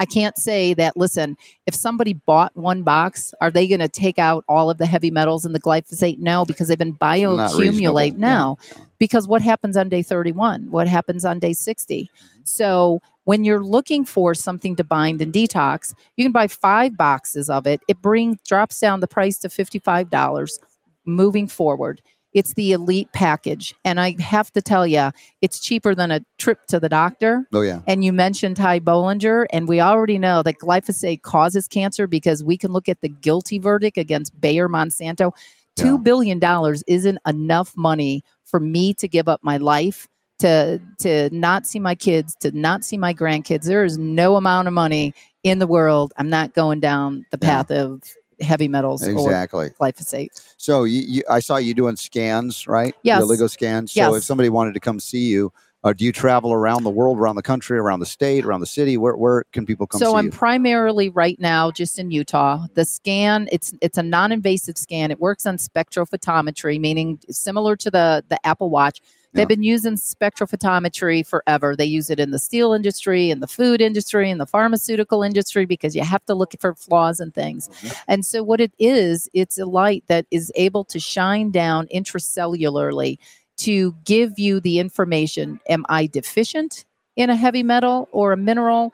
I 0.00 0.06
can't 0.06 0.36
say 0.36 0.74
that, 0.74 0.96
listen, 0.96 1.36
if 1.66 1.74
somebody 1.74 2.14
bought 2.14 2.56
one 2.56 2.82
box, 2.82 3.32
are 3.40 3.50
they 3.50 3.68
going 3.68 3.80
to 3.80 3.88
take 3.88 4.18
out 4.18 4.44
all 4.48 4.68
of 4.68 4.78
the 4.78 4.86
heavy 4.86 5.10
metals 5.10 5.44
and 5.44 5.54
the 5.54 5.60
glyphosate? 5.60 6.18
No, 6.18 6.44
because 6.44 6.68
they've 6.68 6.76
been 6.78 6.96
bioaccumulate 6.96 8.16
now. 8.16 8.56
Because 8.98 9.28
what 9.28 9.42
happens 9.42 9.76
on 9.76 9.88
day 9.88 10.02
31? 10.02 10.70
What 10.70 10.88
happens 10.88 11.24
on 11.24 11.38
day 11.38 11.52
60? 11.52 12.10
So 12.42 13.00
when 13.24 13.44
you're 13.44 13.62
looking 13.62 14.04
for 14.04 14.34
something 14.34 14.76
to 14.76 14.84
bind 14.84 15.22
and 15.22 15.32
detox, 15.32 15.94
you 16.16 16.24
can 16.24 16.32
buy 16.32 16.48
five 16.48 16.96
boxes 16.96 17.48
of 17.48 17.66
it. 17.66 17.80
It 17.88 18.02
brings 18.02 18.40
drops 18.42 18.80
down 18.80 19.00
the 19.00 19.08
price 19.08 19.38
to 19.38 19.48
$55 19.48 20.58
moving 21.06 21.46
forward. 21.46 22.00
It's 22.34 22.52
the 22.54 22.72
elite 22.72 23.08
package. 23.12 23.74
And 23.84 24.00
I 24.00 24.16
have 24.20 24.52
to 24.52 24.60
tell 24.60 24.86
you, 24.86 25.10
it's 25.40 25.60
cheaper 25.60 25.94
than 25.94 26.10
a 26.10 26.20
trip 26.38 26.66
to 26.66 26.80
the 26.80 26.88
doctor. 26.88 27.46
Oh 27.52 27.62
yeah. 27.62 27.80
And 27.86 28.04
you 28.04 28.12
mentioned 28.12 28.56
Ty 28.56 28.80
Bollinger, 28.80 29.46
and 29.50 29.68
we 29.68 29.80
already 29.80 30.18
know 30.18 30.42
that 30.42 30.58
glyphosate 30.58 31.22
causes 31.22 31.68
cancer 31.68 32.06
because 32.06 32.42
we 32.44 32.58
can 32.58 32.72
look 32.72 32.88
at 32.88 33.00
the 33.00 33.08
guilty 33.08 33.58
verdict 33.58 33.96
against 33.96 34.38
Bayer 34.40 34.68
Monsanto. 34.68 35.30
Yeah. 35.76 35.84
Two 35.84 35.98
billion 35.98 36.38
dollars 36.38 36.82
isn't 36.86 37.18
enough 37.26 37.72
money 37.76 38.22
for 38.44 38.60
me 38.60 38.94
to 38.94 39.08
give 39.08 39.28
up 39.28 39.40
my 39.42 39.56
life 39.56 40.06
to 40.40 40.80
to 40.98 41.30
not 41.30 41.66
see 41.66 41.78
my 41.78 41.94
kids, 41.94 42.34
to 42.40 42.50
not 42.52 42.84
see 42.84 42.98
my 42.98 43.14
grandkids. 43.14 43.64
There 43.64 43.84
is 43.84 43.96
no 43.96 44.36
amount 44.36 44.66
of 44.68 44.74
money 44.74 45.14
in 45.44 45.58
the 45.60 45.66
world. 45.66 46.12
I'm 46.16 46.28
not 46.30 46.54
going 46.54 46.80
down 46.80 47.24
the 47.30 47.38
Yeah. 47.40 47.48
path 47.48 47.70
of 47.70 48.02
heavy 48.44 48.68
metals 48.68 49.06
or 49.06 49.10
Exactly. 49.10 49.70
glyphosate. 49.80 50.28
So 50.56 50.84
you, 50.84 51.02
you, 51.02 51.22
I 51.28 51.40
saw 51.40 51.56
you 51.56 51.74
doing 51.74 51.96
scans, 51.96 52.66
right? 52.66 52.94
Yes. 53.02 53.20
The 53.20 53.26
oligo 53.26 53.50
scans. 53.50 53.92
So 53.92 54.00
Yes. 54.00 54.18
if 54.18 54.24
somebody 54.24 54.48
wanted 54.48 54.74
to 54.74 54.80
come 54.80 55.00
see 55.00 55.26
you, 55.26 55.52
uh, 55.84 55.92
do 55.92 56.04
you 56.04 56.12
travel 56.12 56.50
around 56.52 56.82
the 56.82 56.90
world, 56.90 57.18
around 57.18 57.36
the 57.36 57.42
country, 57.42 57.78
around 57.78 58.00
the 58.00 58.06
state, 58.06 58.46
around 58.46 58.60
the 58.60 58.66
city? 58.66 58.96
Where 58.96 59.16
where 59.16 59.44
can 59.52 59.66
people 59.66 59.86
come 59.86 59.98
so 59.98 60.16
I'm 60.16 60.26
you? 60.26 60.30
primarily 60.30 61.10
right 61.10 61.38
now 61.38 61.70
just 61.70 61.98
in 61.98 62.10
Utah. 62.10 62.66
The 62.74 62.86
scan 62.86 63.48
it's 63.52 63.74
it's 63.82 63.98
a 63.98 64.02
non-invasive 64.02 64.78
scan. 64.78 65.10
It 65.10 65.20
works 65.20 65.44
on 65.44 65.58
spectrophotometry, 65.58 66.80
meaning 66.80 67.18
similar 67.28 67.76
to 67.76 67.90
the 67.90 68.24
the 68.28 68.44
Apple 68.46 68.70
Watch. 68.70 69.00
They've 69.34 69.48
been 69.48 69.62
using 69.62 69.96
spectrophotometry 69.96 71.26
forever. 71.26 71.74
They 71.76 71.84
use 71.84 72.08
it 72.08 72.20
in 72.20 72.30
the 72.30 72.38
steel 72.38 72.72
industry, 72.72 73.30
in 73.30 73.40
the 73.40 73.46
food 73.46 73.80
industry, 73.80 74.30
in 74.30 74.38
the 74.38 74.46
pharmaceutical 74.46 75.22
industry 75.22 75.66
because 75.66 75.94
you 75.96 76.02
have 76.02 76.24
to 76.26 76.34
look 76.34 76.52
for 76.60 76.74
flaws 76.74 77.20
and 77.20 77.34
things. 77.34 77.68
Mhm. 77.68 77.96
And 78.08 78.26
so, 78.26 78.42
what 78.42 78.60
it 78.60 78.72
is, 78.78 79.28
it's 79.34 79.58
a 79.58 79.66
light 79.66 80.04
that 80.06 80.26
is 80.30 80.52
able 80.54 80.84
to 80.84 81.00
shine 81.00 81.50
down 81.50 81.86
intracellularly 81.94 83.18
to 83.58 83.94
give 84.04 84.38
you 84.38 84.60
the 84.60 84.78
information 84.78 85.60
Am 85.68 85.84
I 85.88 86.06
deficient 86.06 86.84
in 87.16 87.30
a 87.30 87.36
heavy 87.36 87.62
metal 87.62 88.08
or 88.12 88.32
a 88.32 88.36
mineral? 88.36 88.92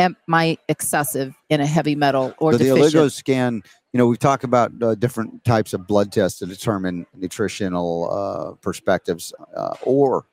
Am 0.00 0.16
I 0.32 0.58
excessive 0.68 1.34
in 1.50 1.60
a 1.60 1.66
heavy 1.66 1.96
metal 1.96 2.32
or 2.38 2.52
So 2.52 2.58
the 2.58 2.66
oligo 2.66 3.10
scan, 3.10 3.62
you 3.92 3.98
know, 3.98 4.06
we've 4.06 4.18
talked 4.18 4.44
about 4.44 4.72
uh, 4.82 4.94
different 4.94 5.44
types 5.44 5.72
of 5.72 5.86
blood 5.86 6.12
tests 6.12 6.38
to 6.40 6.46
determine 6.46 7.06
nutritional 7.14 8.10
uh, 8.10 8.54
perspectives 8.60 9.32
uh, 9.56 9.74
or 9.82 10.26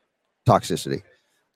toxicity. 0.47 1.01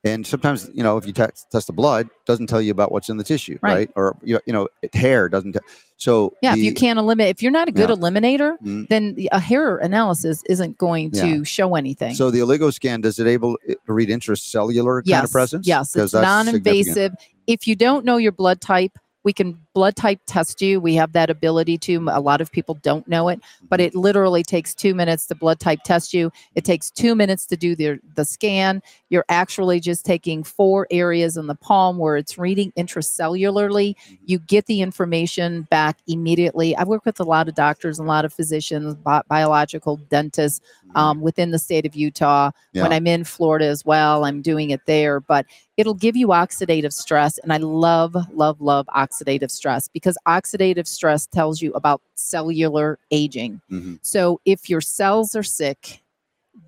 And 0.06 0.26
sometimes, 0.26 0.70
you 0.74 0.82
know, 0.82 0.96
if 0.96 1.06
you 1.06 1.12
te- 1.12 1.26
test 1.52 1.68
the 1.68 1.74
blood, 1.74 2.06
it 2.06 2.26
doesn't 2.26 2.48
tell 2.48 2.62
you 2.62 2.72
about 2.72 2.90
what's 2.94 3.10
in 3.10 3.18
the 3.18 3.24
tissue, 3.24 3.60
right? 3.62 3.74
Right. 3.74 3.92
Or 3.98 4.18
you 4.24 4.36
know, 4.36 4.40
you 4.46 4.54
know, 4.54 4.70
it- 4.82 4.96
hair 4.96 5.28
doesn't. 5.28 5.52
T- 5.54 5.60
so 5.98 6.34
Yeah, 6.42 6.54
if 6.54 6.60
you 6.60 6.74
can't 6.74 6.98
eliminate, 6.98 7.32
if 7.36 7.44
you're 7.44 7.52
not 7.52 7.68
a 7.68 7.74
good 7.74 7.90
Yeah. 7.90 7.96
eliminator, 7.96 8.58
Mm. 8.64 8.88
then 8.88 9.18
a 9.34 9.40
hair 9.42 9.76
analysis 9.78 10.42
isn't 10.48 10.78
going 10.78 11.12
to 11.12 11.44
show 11.44 11.76
anything. 11.76 12.16
So 12.16 12.32
the 12.32 12.40
oligo 12.40 12.72
scan 12.74 13.02
does 13.02 13.20
it 13.20 13.28
able 13.28 13.58
to 13.68 13.78
read 13.94 14.08
intracellular 14.08 15.00
kind 15.00 15.08
yes, 15.08 15.26
of 15.26 15.32
presence? 15.34 15.68
yes, 15.68 15.94
it's 15.98 16.14
non-invasive. 16.14 17.14
If 17.46 17.68
you 17.68 17.76
don't 17.76 18.06
know 18.06 18.16
your 18.16 18.32
blood 18.32 18.62
type, 18.62 18.98
we 19.24 19.34
can 19.34 19.60
blood 19.74 19.96
type 19.96 20.20
test 20.26 20.62
you. 20.62 20.80
We 20.80 20.96
have 20.96 21.12
that 21.14 21.30
ability 21.30 21.78
to. 21.80 22.08
A 22.12 22.22
lot 22.22 22.42
of 22.42 22.52
people 22.52 22.76
don't 22.76 23.08
know 23.08 23.28
it, 23.30 23.42
but 23.68 23.80
mm-hmm. 23.80 23.88
it 23.88 23.96
literally 23.96 24.44
takes 24.44 24.74
two 24.74 24.96
minutes 24.96 25.26
to 25.28 25.36
blood 25.36 25.60
type 25.60 25.80
test 25.84 26.14
you. 26.14 26.32
It 26.56 26.64
takes 26.64 26.90
two 26.90 27.16
minutes 27.16 27.46
to 27.48 27.58
do 27.58 27.76
the 27.76 28.00
the 28.16 28.26
scan. 28.26 28.82
You're 29.10 29.26
actually 29.30 29.80
just 29.80 30.06
taking 30.06 30.44
four 30.44 30.88
areas 30.92 31.36
in 31.36 31.48
the 31.48 31.56
palm 31.56 31.98
where 31.98 32.16
it's 32.16 32.38
reading 32.38 32.72
intracellularly. 32.78 33.96
Mm-hmm. 33.96 34.16
You 34.26 34.40
get 34.40 34.68
the 34.68 34.82
information 34.82 35.64
back 35.64 35.98
immediately. 36.08 36.76
I 36.76 36.84
work 36.84 37.06
with 37.06 37.20
a 37.20 37.26
lot 37.26 37.50
of 37.50 37.56
doctors, 37.56 38.00
and 38.00 38.08
a 38.08 38.10
lot 38.10 38.26
of 38.26 38.34
physicians, 38.34 38.96
bi- 38.96 39.24
biological 39.28 39.98
dentists 40.10 40.62
mm-hmm. 40.88 40.98
um, 40.98 41.22
within 41.22 41.52
the 41.52 41.60
state 41.60 41.86
of 41.86 41.96
Utah. 41.96 42.52
When 42.74 42.94
I'm 42.94 43.08
in 43.08 43.24
Florida 43.26 43.66
as 43.66 43.84
well, 43.84 44.24
I'm 44.24 44.42
doing 44.42 44.70
it 44.70 44.82
there. 44.86 45.20
But 45.20 45.46
it'll 45.80 45.94
give 45.94 46.18
you 46.18 46.28
oxidative 46.28 46.92
stress. 46.92 47.38
And 47.38 47.54
I 47.54 47.58
love, 47.58 48.14
love, 48.34 48.60
love 48.60 48.86
oxidative 48.88 49.50
stress 49.50 49.88
because 49.88 50.18
oxidative 50.28 50.86
stress 50.86 51.26
tells 51.26 51.62
you 51.62 51.72
about 51.72 52.02
cellular 52.16 53.00
aging. 53.12 53.62
Mhm. 53.72 53.98
So 54.02 54.42
if 54.44 54.70
your 54.70 54.82
cells 54.82 55.38
are 55.38 55.44
sick, 55.44 56.02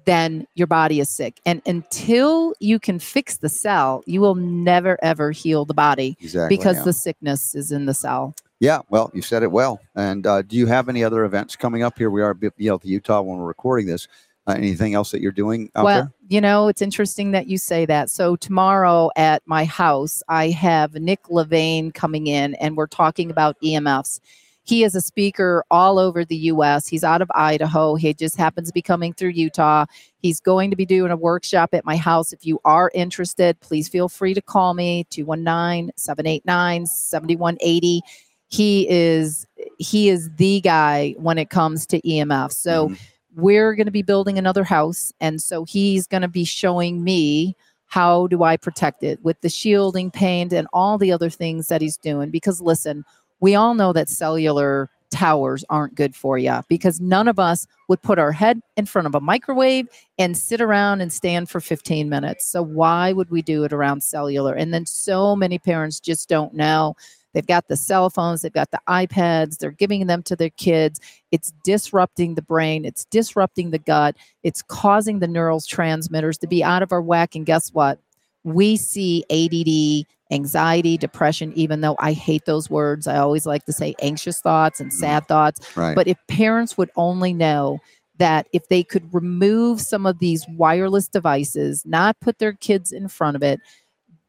then 0.05 0.47
your 0.55 0.67
body 0.67 1.01
is 1.01 1.09
sick. 1.09 1.41
And 1.45 1.61
until 1.65 2.53
you 2.61 2.79
can 2.79 2.99
fix 2.99 3.35
the 3.35 3.49
cell, 3.49 4.01
you 4.05 4.21
will 4.21 4.35
never, 4.35 4.97
ever 5.03 5.31
heal 5.31 5.65
the 5.65 5.73
body 5.73 6.15
Exactly. 6.21 6.55
because 6.55 6.77
yeah. 6.77 6.83
the 6.83 6.93
sickness 6.93 7.53
is 7.53 7.73
in 7.73 7.87
the 7.87 7.93
cell. 7.93 8.33
Yeah, 8.61 8.79
well, 8.89 9.11
you 9.13 9.21
said 9.21 9.43
it 9.43 9.51
well. 9.51 9.81
And 9.93 10.25
uh, 10.25 10.43
do 10.43 10.55
you 10.55 10.67
have 10.67 10.87
any 10.87 11.03
other 11.03 11.25
events 11.25 11.57
coming 11.57 11.83
up? 11.83 11.97
Here 11.97 12.09
we 12.09 12.21
are 12.21 12.31
at 12.31 12.39
BLT 12.39 12.85
Utah 12.85 13.21
when 13.21 13.39
we're 13.39 13.45
recording 13.45 13.87
this. 13.87 14.07
Uh, 14.47 14.53
anything 14.53 14.95
else 14.95 15.11
that 15.11 15.21
you're 15.21 15.31
doing 15.31 15.69
out 15.75 15.85
well, 15.85 15.95
there? 15.95 16.11
you 16.29 16.41
know, 16.41 16.67
it's 16.67 16.81
interesting 16.81 17.31
that 17.31 17.45
you 17.45 17.59
say 17.59 17.85
that. 17.85 18.09
So 18.09 18.35
tomorrow 18.35 19.11
at 19.15 19.43
my 19.45 19.65
house, 19.65 20.23
I 20.27 20.49
have 20.49 20.95
Nick 20.95 21.23
Levane 21.25 21.93
coming 21.93 22.25
in, 22.25 22.55
and 22.55 22.75
we're 22.75 22.87
talking 22.87 23.29
about 23.29 23.55
EMFs. 23.63 24.19
He 24.63 24.83
is 24.83 24.95
a 24.95 25.01
speaker 25.01 25.63
all 25.69 25.99
over 25.99 26.23
the 26.23 26.35
U.S. 26.35 26.87
He's 26.87 27.03
out 27.03 27.21
of 27.21 27.29
Idaho. 27.35 27.95
He 27.95 28.13
just 28.13 28.35
happens 28.35 28.67
to 28.69 28.73
be 28.73 28.81
coming 28.81 29.11
through 29.13 29.29
Utah. 29.29 29.85
He's 30.19 30.39
going 30.39 30.69
to 30.69 30.75
be 30.75 30.85
doing 30.85 31.11
a 31.11 31.17
workshop 31.17 31.71
at 31.73 31.83
my 31.85 31.95
house. 31.97 32.31
If 32.31 32.45
you 32.45 32.59
are 32.63 32.91
interested, 32.93 33.59
please 33.59 33.89
feel 33.89 34.07
free 34.07 34.33
to 34.33 34.41
call 34.41 34.73
me 34.73 35.05
219 35.09 35.91
789 35.95 36.85
7180. 36.85 38.01
He 38.47 38.87
is 38.89 39.45
he 39.77 40.09
is 40.09 40.29
the 40.35 40.61
guy 40.61 41.15
when 41.17 41.37
it 41.37 41.49
comes 41.49 41.85
to 41.87 41.99
EMF. 42.01 42.51
So 42.51 42.89
Mhm. 42.89 42.99
We're 43.35 43.75
going 43.75 43.85
to 43.85 43.91
be 43.91 44.01
building 44.01 44.37
another 44.37 44.63
house 44.63 45.13
and 45.21 45.41
so 45.41 45.63
he's 45.65 46.07
going 46.07 46.21
to 46.21 46.27
be 46.27 46.43
showing 46.43 47.03
me 47.03 47.55
how 47.87 48.27
do 48.27 48.43
i 48.43 48.55
protect 48.57 49.03
it 49.03 49.21
with 49.23 49.39
the 49.41 49.49
shielding 49.49 50.11
paint 50.11 50.53
and 50.53 50.67
all 50.73 50.97
the 50.97 51.11
other 51.11 51.29
things 51.29 51.67
that 51.67 51.81
he's 51.81 51.97
doing. 51.97 52.29
Because 52.29 52.61
listen 52.61 53.03
we 53.41 53.55
all 53.55 53.73
know 53.73 53.91
that 53.91 54.07
cellular 54.07 54.89
towers 55.09 55.65
aren't 55.69 55.95
good 55.95 56.15
for 56.15 56.37
you 56.37 56.61
because 56.69 57.01
none 57.01 57.27
of 57.27 57.37
us 57.37 57.67
would 57.89 58.01
put 58.01 58.17
our 58.17 58.31
head 58.31 58.61
in 58.77 58.85
front 58.85 59.05
of 59.05 59.13
a 59.13 59.19
microwave 59.19 59.87
and 60.17 60.37
sit 60.37 60.61
around 60.61 61.01
and 61.01 61.11
stand 61.11 61.49
for 61.49 61.59
15 61.59 62.07
minutes. 62.07 62.47
So 62.47 62.63
why 62.63 63.11
would 63.11 63.29
we 63.29 63.41
do 63.41 63.65
it 63.65 63.73
around 63.73 64.03
cellular? 64.03 64.53
And 64.53 64.73
then 64.73 64.85
so 64.85 65.35
many 65.35 65.59
parents 65.59 65.99
just 65.99 66.29
don't 66.29 66.53
know 66.53 66.95
they've 67.33 67.47
got 67.47 67.67
the 67.67 67.77
cell 67.77 68.09
phones 68.09 68.41
they've 68.41 68.53
got 68.53 68.71
the 68.71 68.81
ipads 68.87 69.57
they're 69.57 69.71
giving 69.71 70.07
them 70.07 70.23
to 70.23 70.35
their 70.35 70.49
kids 70.51 70.99
it's 71.31 71.53
disrupting 71.63 72.35
the 72.35 72.41
brain, 72.41 72.85
it's 72.85 73.05
disrupting 73.05 73.71
the 73.71 73.79
gut, 73.79 74.15
it's 74.43 74.61
causing 74.61 75.19
the 75.19 75.27
neurotransmitters 75.27 76.37
to 76.39 76.47
be 76.47 76.63
out 76.63 76.83
of 76.83 76.91
our 76.91 77.01
whack. 77.01 77.35
And 77.35 77.45
guess 77.45 77.73
what? 77.73 77.99
We 78.43 78.75
see 78.75 79.23
ADD, 79.29 80.07
anxiety, 80.31 80.97
depression, 80.97 81.53
even 81.53 81.81
though 81.81 81.95
I 81.99 82.13
hate 82.13 82.45
those 82.45 82.69
words. 82.69 83.07
I 83.07 83.17
always 83.17 83.45
like 83.45 83.65
to 83.65 83.73
say 83.73 83.95
anxious 84.01 84.41
thoughts 84.41 84.79
and 84.79 84.91
mm. 84.91 84.95
sad 84.95 85.27
thoughts. 85.27 85.77
Right. 85.77 85.95
But 85.95 86.07
if 86.07 86.17
parents 86.27 86.77
would 86.77 86.91
only 86.95 87.33
know 87.33 87.79
that 88.17 88.47
if 88.51 88.67
they 88.67 88.83
could 88.83 89.11
remove 89.13 89.81
some 89.81 90.05
of 90.05 90.19
these 90.19 90.45
wireless 90.49 91.07
devices, 91.07 91.83
not 91.85 92.19
put 92.19 92.39
their 92.39 92.53
kids 92.53 92.91
in 92.91 93.07
front 93.07 93.35
of 93.35 93.41
it, 93.41 93.59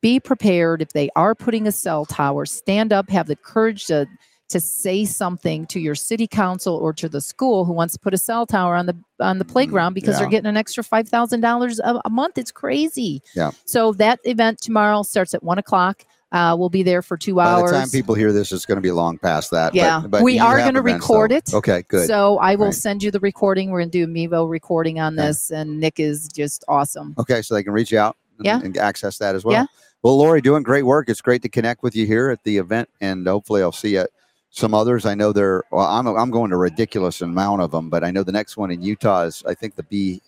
be 0.03 0.21
prepared 0.21 0.83
if 0.83 0.93
they 0.93 1.09
are 1.17 1.35
putting 1.35 1.67
a 1.67 1.73
cell 1.73 2.05
tower, 2.05 2.45
stand 2.45 2.93
up, 2.93 3.09
have 3.09 3.29
the 3.29 3.37
courage 3.37 3.87
to 3.87 4.07
to 4.51 4.61
say 4.61 5.07
something 5.07 5.65
to 5.65 5.81
your 5.81 5.95
city 5.95 6.27
council 6.27 6.77
or 6.77 6.93
to 6.93 7.09
the 7.09 7.23
school 7.23 7.65
who 7.65 7.73
wants 7.73 7.95
to 7.95 7.99
put 7.99 8.13
a 8.13 8.19
cell 8.19 8.45
tower 8.45 8.77
on 8.77 8.85
the 8.85 8.95
on 9.19 9.39
the 9.39 9.47
playground 9.47 9.95
because 9.95 10.15
yeah. 10.17 10.19
they're 10.21 10.29
getting 10.29 10.49
an 10.49 10.59
extra 10.59 10.85
five 10.85 11.09
thousand 11.09 11.41
dollars 11.41 11.81
a 11.81 12.11
month. 12.11 12.37
It's 12.37 12.53
crazy. 12.53 13.23
Yeah. 13.35 13.53
So 13.65 13.93
that 13.95 14.21
event 14.25 14.61
tomorrow 14.61 15.03
starts 15.05 15.33
at 15.33 15.43
one 15.43 15.57
o'clock. 15.57 16.05
Uh, 16.33 16.57
we'll 16.59 16.71
be 16.71 16.83
there 16.83 17.03
for 17.03 17.17
two 17.17 17.41
hours. 17.41 17.71
By 17.71 17.79
the 17.79 17.83
time 17.85 17.91
people 17.91 18.15
hear 18.15 18.33
this, 18.33 18.53
it's 18.53 18.65
going 18.65 18.77
to 18.77 18.83
be 18.83 18.91
long 18.91 19.19
past 19.19 19.51
that. 19.51 19.75
Yeah. 19.75 20.03
but 20.07 20.23
We 20.23 20.39
are 20.39 20.59
gonna 20.59 20.81
record 20.81 21.31
though. 21.31 21.37
it. 21.37 21.55
Okay, 21.55 21.83
good. 21.89 22.07
So 22.07 22.39
I 22.39 22.55
will 22.55 22.67
Right. 22.67 22.75
send 22.75 23.03
you 23.03 23.11
the 23.11 23.21
recording. 23.21 23.71
We're 23.71 23.81
gonna 23.81 23.91
do 23.91 24.05
a 24.05 24.07
Mevo 24.07 24.49
recording 24.49 24.99
on 24.99 25.17
this, 25.17 25.51
and 25.51 25.79
Nick 25.79 26.01
is 26.01 26.29
just 26.29 26.65
awesome. 26.69 27.15
Okay, 27.19 27.43
so 27.43 27.55
they 27.55 27.63
can 27.63 27.75
reach 27.75 27.93
out 27.93 28.17
and, 28.39 28.47
Yeah. 28.47 28.61
and 28.63 28.77
access 28.79 29.19
that 29.19 29.35
as 29.35 29.45
well. 29.45 29.55
Yeah. 29.55 29.67
Well, 30.03 30.19
Laurie, 30.19 30.41
doing 30.41 30.63
great 30.63 30.83
work. 30.85 31.09
It's 31.09 31.21
great 31.21 31.43
to 31.43 31.49
connect 31.49 31.83
with 31.83 31.95
you 31.95 32.07
here 32.07 32.31
at 32.31 32.43
the 32.45 32.57
event, 32.59 32.89
and 33.01 33.27
hopefully, 33.27 33.63
I'll 33.63 33.71
see 33.73 33.95
you 33.95 34.01
at 34.01 34.11
some 34.51 34.75
others. 34.75 35.07
I 35.07 35.15
know 35.15 35.33
they're. 35.33 35.63
Well, 35.71 35.87
I'm 35.87 36.07
I'm 36.09 36.31
going 36.31 36.51
to 36.51 36.57
a 36.57 36.59
ridiculous 36.59 37.21
amount 37.23 37.63
of 37.63 37.71
them, 37.71 37.89
but 37.89 38.03
I 38.05 38.11
know 38.11 38.23
the 38.25 38.33
next 38.33 38.57
one 38.57 38.71
in 38.71 38.83
Utah 38.83 39.23
is. 39.23 39.43
I 39.47 39.55
think 39.55 39.77
the 39.77 39.85
B. 39.85 40.21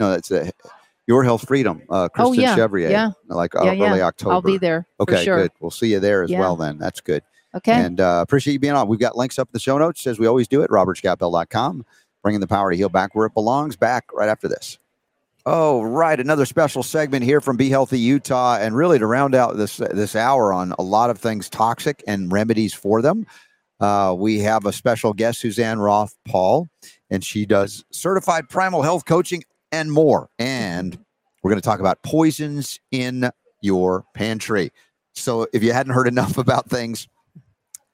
No, 0.00 0.10
that's 0.10 0.30
a 0.30 0.50
Your 1.06 1.22
Health 1.22 1.46
Freedom. 1.46 1.82
Uh, 1.90 2.08
Kristen 2.08 2.38
Oh, 2.38 2.42
yeah, 2.42 2.56
Chevrier. 2.56 2.90
yeah. 2.90 3.10
Like 3.28 3.52
Yeah, 3.54 3.60
uh, 3.60 3.72
yeah. 3.72 3.90
early 3.90 4.02
October. 4.02 4.32
I'll 4.32 4.42
be 4.42 4.58
there. 4.58 4.86
for 4.96 5.02
Okay, 5.04 5.24
sure. 5.24 5.42
good. 5.42 5.52
We'll 5.60 5.70
see 5.70 5.92
you 5.92 6.00
there 6.00 6.22
as 6.22 6.30
well. 6.30 6.56
Then 6.56 6.78
that's 6.78 7.00
good. 7.00 7.22
Okay. 7.54 7.72
And 7.72 8.00
uh, 8.00 8.20
appreciate 8.22 8.52
you 8.54 8.58
being 8.60 8.74
on. 8.74 8.88
We've 8.88 8.98
got 9.00 9.16
links 9.16 9.38
up 9.38 9.48
in 9.48 9.52
the 9.52 9.58
show 9.60 9.76
notes 9.78 10.06
as 10.06 10.18
we 10.18 10.26
always 10.26 10.46
do 10.48 10.62
at 10.62 10.70
robertscottbell.com. 10.70 11.84
Bringing 12.22 12.40
the 12.40 12.46
power 12.46 12.70
to 12.70 12.76
heal 12.76 12.88
back 12.88 13.14
where 13.14 13.26
it 13.26 13.34
belongs. 13.34 13.76
Back 13.76 14.06
right 14.12 14.28
after 14.28 14.46
this. 14.48 14.78
Oh, 15.46 15.82
right. 15.82 16.20
Another 16.20 16.44
special 16.44 16.82
segment 16.82 17.24
here 17.24 17.40
from 17.40 17.56
Be 17.56 17.70
Healthy 17.70 17.98
Utah. 17.98 18.58
And 18.60 18.76
really 18.76 18.98
to 18.98 19.06
round 19.06 19.34
out 19.34 19.56
this 19.56 19.78
this 19.78 20.14
hour 20.14 20.52
on 20.52 20.72
a 20.78 20.82
lot 20.82 21.10
of 21.10 21.18
things 21.18 21.48
toxic 21.48 22.04
and 22.06 22.30
remedies 22.30 22.74
for 22.74 23.00
them. 23.00 23.26
Uh, 23.80 24.14
we 24.16 24.38
have 24.40 24.66
a 24.66 24.72
special 24.72 25.14
guest, 25.14 25.40
Suzanne 25.40 25.78
Roth 25.78 26.14
Paul, 26.28 26.68
and 27.08 27.24
she 27.24 27.46
does 27.46 27.82
certified 27.90 28.50
primal 28.50 28.82
health 28.82 29.06
coaching 29.06 29.42
and 29.72 29.90
more. 29.90 30.28
And 30.38 30.98
we're 31.42 31.50
going 31.50 31.60
to 31.60 31.66
talk 31.66 31.80
about 31.80 32.02
poisons 32.02 32.78
in 32.90 33.30
your 33.62 34.04
pantry. 34.14 34.70
So 35.14 35.46
if 35.54 35.62
you 35.62 35.72
hadn't 35.72 35.94
heard 35.94 36.08
enough 36.08 36.36
about 36.38 36.68
things, 36.68 37.08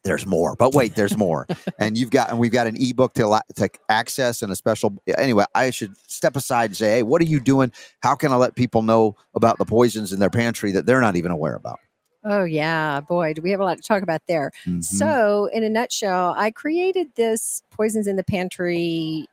there's 0.06 0.26
more. 0.26 0.56
But 0.56 0.74
wait, 0.74 0.94
there's 0.94 1.16
more. 1.26 1.46
and 1.78 1.98
you've 1.98 2.10
got 2.10 2.30
and 2.30 2.38
we've 2.38 2.52
got 2.52 2.66
an 2.66 2.76
ebook 2.80 3.14
to 3.14 3.40
to 3.56 3.68
access 3.88 4.42
and 4.42 4.50
a 4.52 4.56
special. 4.56 4.96
Anyway, 5.18 5.44
I 5.54 5.70
should 5.70 5.94
step 6.08 6.36
aside 6.36 6.70
and 6.70 6.76
say, 6.76 6.90
hey, 6.90 7.02
what 7.02 7.20
are 7.20 7.26
you 7.26 7.40
doing? 7.40 7.72
How 8.00 8.14
can 8.14 8.32
I 8.32 8.36
let 8.36 8.54
people 8.54 8.82
know 8.82 9.16
about 9.34 9.58
the 9.58 9.64
poisons 9.64 10.12
in 10.12 10.18
their 10.20 10.30
pantry 10.30 10.72
that 10.72 10.86
they're 10.86 11.00
not 11.00 11.16
even 11.16 11.30
aware 11.30 11.54
about? 11.54 11.78
Oh, 12.24 12.42
yeah. 12.44 13.00
Boy, 13.00 13.34
do 13.34 13.42
we 13.42 13.52
have 13.52 13.60
a 13.60 13.64
lot 13.64 13.76
to 13.76 13.82
talk 13.84 14.02
about 14.02 14.20
there. 14.26 14.50
Mhm. 14.66 14.82
So, 14.82 15.48
in 15.52 15.62
a 15.62 15.68
nutshell, 15.68 16.34
I 16.36 16.50
created 16.50 17.08
this 17.14 17.62
Poisons 17.70 18.08
in 18.08 18.16
the 18.16 18.24
Pantry, 18.24 19.28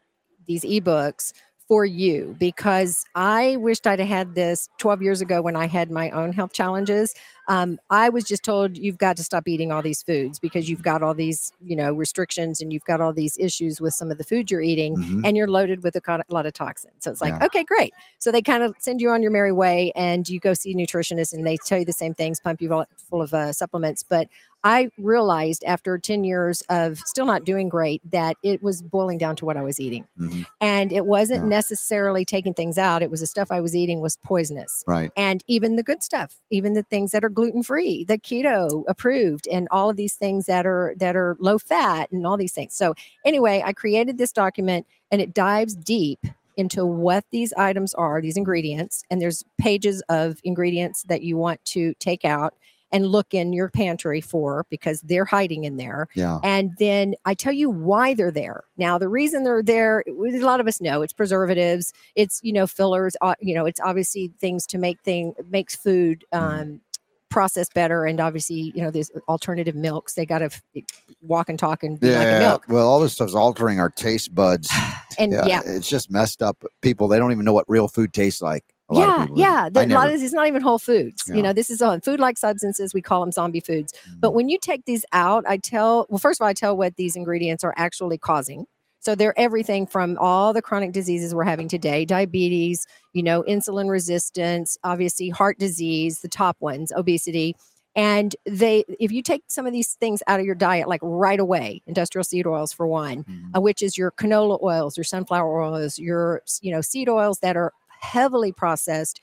these 0.45 0.63
ebooks 0.63 1.33
for 1.67 1.85
you 1.85 2.35
because 2.39 3.03
I 3.15 3.55
wished 3.55 3.87
I'd 3.87 3.99
had 3.99 4.35
this 4.35 4.69
12 4.77 5.01
years 5.01 5.21
ago 5.21 5.41
when 5.41 5.55
I 5.55 5.65
had 5.65 5.89
my 5.89 6.11
own 6.11 6.33
health 6.33 6.53
challenges. 6.53 7.15
Um, 7.47 7.77
I 7.89 8.09
was 8.09 8.23
just 8.23 8.43
told 8.43 8.77
you've 8.77 8.97
got 8.97 9.17
to 9.17 9.23
stop 9.23 9.47
eating 9.47 9.71
all 9.71 9.81
these 9.81 10.01
foods 10.01 10.39
because 10.39 10.69
you've 10.69 10.81
got 10.81 11.03
all 11.03 11.13
these, 11.13 11.51
you 11.61 11.75
know, 11.75 11.91
restrictions 11.93 12.61
and 12.61 12.71
you've 12.71 12.85
got 12.85 13.01
all 13.01 13.11
these 13.13 13.37
issues 13.37 13.81
with 13.81 13.93
some 13.93 14.11
of 14.11 14.17
the 14.17 14.23
food 14.23 14.49
you're 14.49 14.61
eating 14.61 14.95
Mhm. 14.95 15.21
and 15.25 15.35
you're 15.35 15.47
loaded 15.49 15.83
with 15.83 15.95
a 15.95 16.23
lot 16.29 16.45
of 16.45 16.53
toxins. 16.53 16.93
So 16.99 17.11
it's 17.11 17.21
like, 17.21 17.33
Yeah. 17.39 17.45
okay, 17.47 17.63
great. 17.63 17.93
So 18.19 18.31
they 18.31 18.41
kind 18.41 18.63
of 18.63 18.75
send 18.79 19.01
you 19.01 19.09
on 19.09 19.21
your 19.21 19.31
merry 19.31 19.51
way 19.51 19.91
and 19.95 20.27
you 20.29 20.39
go 20.39 20.53
see 20.53 20.71
a 20.71 20.75
nutritionist 20.75 21.33
and 21.33 21.45
they 21.45 21.57
tell 21.57 21.79
you 21.79 21.85
the 21.85 21.91
same 21.93 22.13
things, 22.13 22.39
pump 22.39 22.61
you 22.61 22.69
full- 22.69 22.85
full 23.09 23.21
of 23.21 23.33
uh, 23.33 23.51
supplements. 23.51 24.03
But 24.03 24.29
I 24.63 24.89
realized 24.97 25.63
after 25.65 25.97
10 25.97 26.23
years 26.23 26.61
of 26.69 26.97
still 26.99 27.25
not 27.25 27.43
doing 27.43 27.67
great 27.67 28.01
that 28.11 28.37
it 28.43 28.63
was 28.63 28.81
boiling 28.81 29.17
down 29.17 29.35
to 29.37 29.45
what 29.45 29.57
I 29.57 29.61
was 29.61 29.79
eating. 29.79 30.05
Mhm. 30.19 30.45
And 30.61 30.91
it 30.93 31.05
wasn't 31.05 31.43
Yeah. 31.43 31.49
necessarily 31.49 32.23
taking 32.23 32.53
things 32.53 32.77
out. 32.77 33.01
It 33.03 33.11
was 33.11 33.19
the 33.19 33.27
stuff 33.27 33.51
I 33.51 33.59
was 33.59 33.75
eating 33.75 33.99
was 33.99 34.17
poisonous. 34.23 34.83
Right. 34.87 35.11
And 35.17 35.43
even 35.47 35.75
the 35.75 35.83
good 35.83 36.01
stuff, 36.01 36.39
even 36.49 36.73
the 36.73 36.83
things 36.83 37.11
that 37.11 37.23
are 37.25 37.29
gluten 37.29 37.61
free, 37.63 38.05
the 38.05 38.17
keto 38.17 38.83
approved, 38.87 39.47
and 39.47 39.67
all 39.69 39.89
of 39.89 39.97
these 39.97 40.15
things 40.15 40.45
that 40.45 40.65
are 40.65 40.93
that 40.97 41.15
are 41.15 41.35
low 41.39 41.57
fat 41.59 42.11
and 42.11 42.25
all 42.25 42.37
these 42.37 42.53
things. 42.53 42.73
So 42.73 42.93
anyway, 43.25 43.61
I 43.65 43.73
created 43.73 44.17
this 44.17 44.31
document 44.31 44.85
and 45.11 45.21
it 45.21 45.33
dives 45.33 45.75
deep 45.75 46.19
into 46.55 46.85
what 46.85 47.25
these 47.31 47.51
items 47.53 47.93
are, 47.95 48.21
these 48.21 48.37
ingredients, 48.37 49.03
and 49.09 49.19
there's 49.19 49.43
pages 49.57 50.03
of 50.07 50.39
ingredients 50.43 51.03
that 51.09 51.23
you 51.23 51.35
want 51.35 51.63
to 51.65 51.93
take 51.95 52.23
out 52.23 52.53
and 52.93 53.07
look 53.07 53.33
in 53.33 53.51
your 53.51 53.67
pantry 53.69 54.21
for 54.21 54.65
because 54.69 55.01
they're 55.01 55.25
hiding 55.25 55.65
in 55.65 55.75
there. 55.77 56.07
Yeah. 56.13 56.39
And 56.43 56.71
then 56.79 57.15
I 57.25 57.33
tell 57.33 57.51
you 57.51 57.69
why 57.69 58.13
they're 58.13 58.31
there. 58.31 58.63
Now, 58.77 58.97
the 58.97 59.09
reason 59.09 59.43
they're 59.43 59.63
there, 59.63 60.03
a 60.07 60.39
lot 60.39 60.61
of 60.61 60.67
us 60.67 60.79
know 60.79 61.01
it's 61.01 61.11
preservatives, 61.11 61.91
it's 62.15 62.39
you 62.43 62.53
know 62.53 62.67
fillers, 62.67 63.17
uh, 63.21 63.35
you 63.41 63.53
know, 63.55 63.65
it's 63.65 63.79
obviously 63.81 64.31
things 64.39 64.65
to 64.67 64.77
make 64.77 65.01
thing 65.01 65.33
makes 65.49 65.75
food 65.75 66.23
um, 66.31 66.79
process 67.29 67.67
better, 67.73 68.05
and 68.05 68.19
obviously 68.19 68.71
you 68.75 68.81
know 68.83 68.91
there's 68.91 69.09
alternative 69.27 69.73
milks. 69.75 70.13
They 70.13 70.25
got 70.25 70.39
to 70.39 70.49
walk 71.21 71.49
and 71.49 71.57
talk 71.57 71.81
and 71.83 71.99
be 71.99 72.07
like 72.11 72.27
a 72.27 72.31
Yeah. 72.31 72.39
milk. 72.39 72.65
Well, 72.69 72.87
all 72.87 72.99
this 72.99 73.13
stuff's 73.13 73.33
altering 73.33 73.79
our 73.79 73.89
taste 73.89 74.33
buds. 74.33 74.69
And 75.19 75.31
yeah, 75.31 75.45
yeah, 75.45 75.61
It's 75.63 75.87
just 75.87 76.09
messed 76.09 76.41
up. 76.41 76.63
People, 76.81 77.07
they 77.07 77.19
don't 77.19 77.31
even 77.31 77.45
know 77.45 77.53
what 77.53 77.65
real 77.69 77.87
food 77.87 78.13
tastes 78.13 78.41
like. 78.41 78.63
Yeah, 78.91 79.27
yeah. 79.35 79.69
The, 79.71 79.85
a 79.85 79.87
lot 79.87 80.07
of 80.07 80.13
this 80.13 80.21
is 80.21 80.33
not 80.33 80.47
even 80.47 80.61
whole 80.61 80.79
foods. 80.79 81.23
Yeah. 81.27 81.35
You 81.35 81.41
know, 81.41 81.53
this 81.53 81.69
is 81.69 81.81
on 81.81 82.01
food 82.01 82.19
like 82.19 82.37
substances. 82.37 82.93
We 82.93 83.01
call 83.01 83.21
them 83.21 83.31
zombie 83.31 83.61
foods. 83.61 83.93
Mm-hmm. 83.93 84.19
But 84.19 84.33
when 84.33 84.49
you 84.49 84.59
take 84.59 84.85
these 84.85 85.05
out, 85.13 85.45
I 85.47 85.57
tell, 85.57 86.05
well, 86.09 86.19
first 86.19 86.39
of 86.39 86.45
all, 86.45 86.49
I 86.49 86.53
tell 86.53 86.75
what 86.75 86.95
these 86.95 87.15
ingredients 87.15 87.63
are 87.63 87.73
actually 87.77 88.17
causing. 88.17 88.65
So 88.99 89.15
they're 89.15 89.37
everything 89.37 89.85
from 89.85 90.17
all 90.19 90.53
the 90.53 90.61
chronic 90.61 90.93
diseases 90.93 91.35
we're 91.35 91.43
having 91.43 91.67
today, 91.67 92.05
diabetes, 92.05 92.85
you 93.13 93.21
know, 93.23 93.43
insulin 93.43 93.89
resistance, 93.89 94.77
obviously 94.83 95.29
heart 95.29 95.59
disease, 95.59 96.21
the 96.21 96.29
top 96.29 96.55
ones, 96.61 96.91
obesity. 96.95 97.55
And 97.95 98.35
they, 98.45 98.85
if 98.99 99.11
you 99.11 99.21
take 99.21 99.43
some 99.49 99.67
of 99.67 99.73
these 99.73 99.93
things 99.95 100.23
out 100.27 100.39
of 100.39 100.45
your 100.45 100.55
diet, 100.55 100.87
like 100.87 101.01
right 101.03 101.39
away, 101.39 101.81
industrial 101.85 102.23
seed 102.23 102.47
oils 102.47 102.73
for 102.73 102.87
one, 102.87 103.23
Mhm. 103.25 103.55
uh, 103.57 103.61
which 103.61 103.83
is 103.83 103.97
your 103.97 104.09
canola 104.11 104.61
oils, 104.63 104.97
your 104.97 105.03
sunflower 105.03 105.61
oils, 105.61 105.99
your 105.99 106.41
you 106.61 106.71
know 106.71 106.81
seed 106.81 107.07
oils 107.07 107.39
that 107.39 107.55
are 107.55 107.71
heavily 108.03 108.51
processed, 108.51 109.21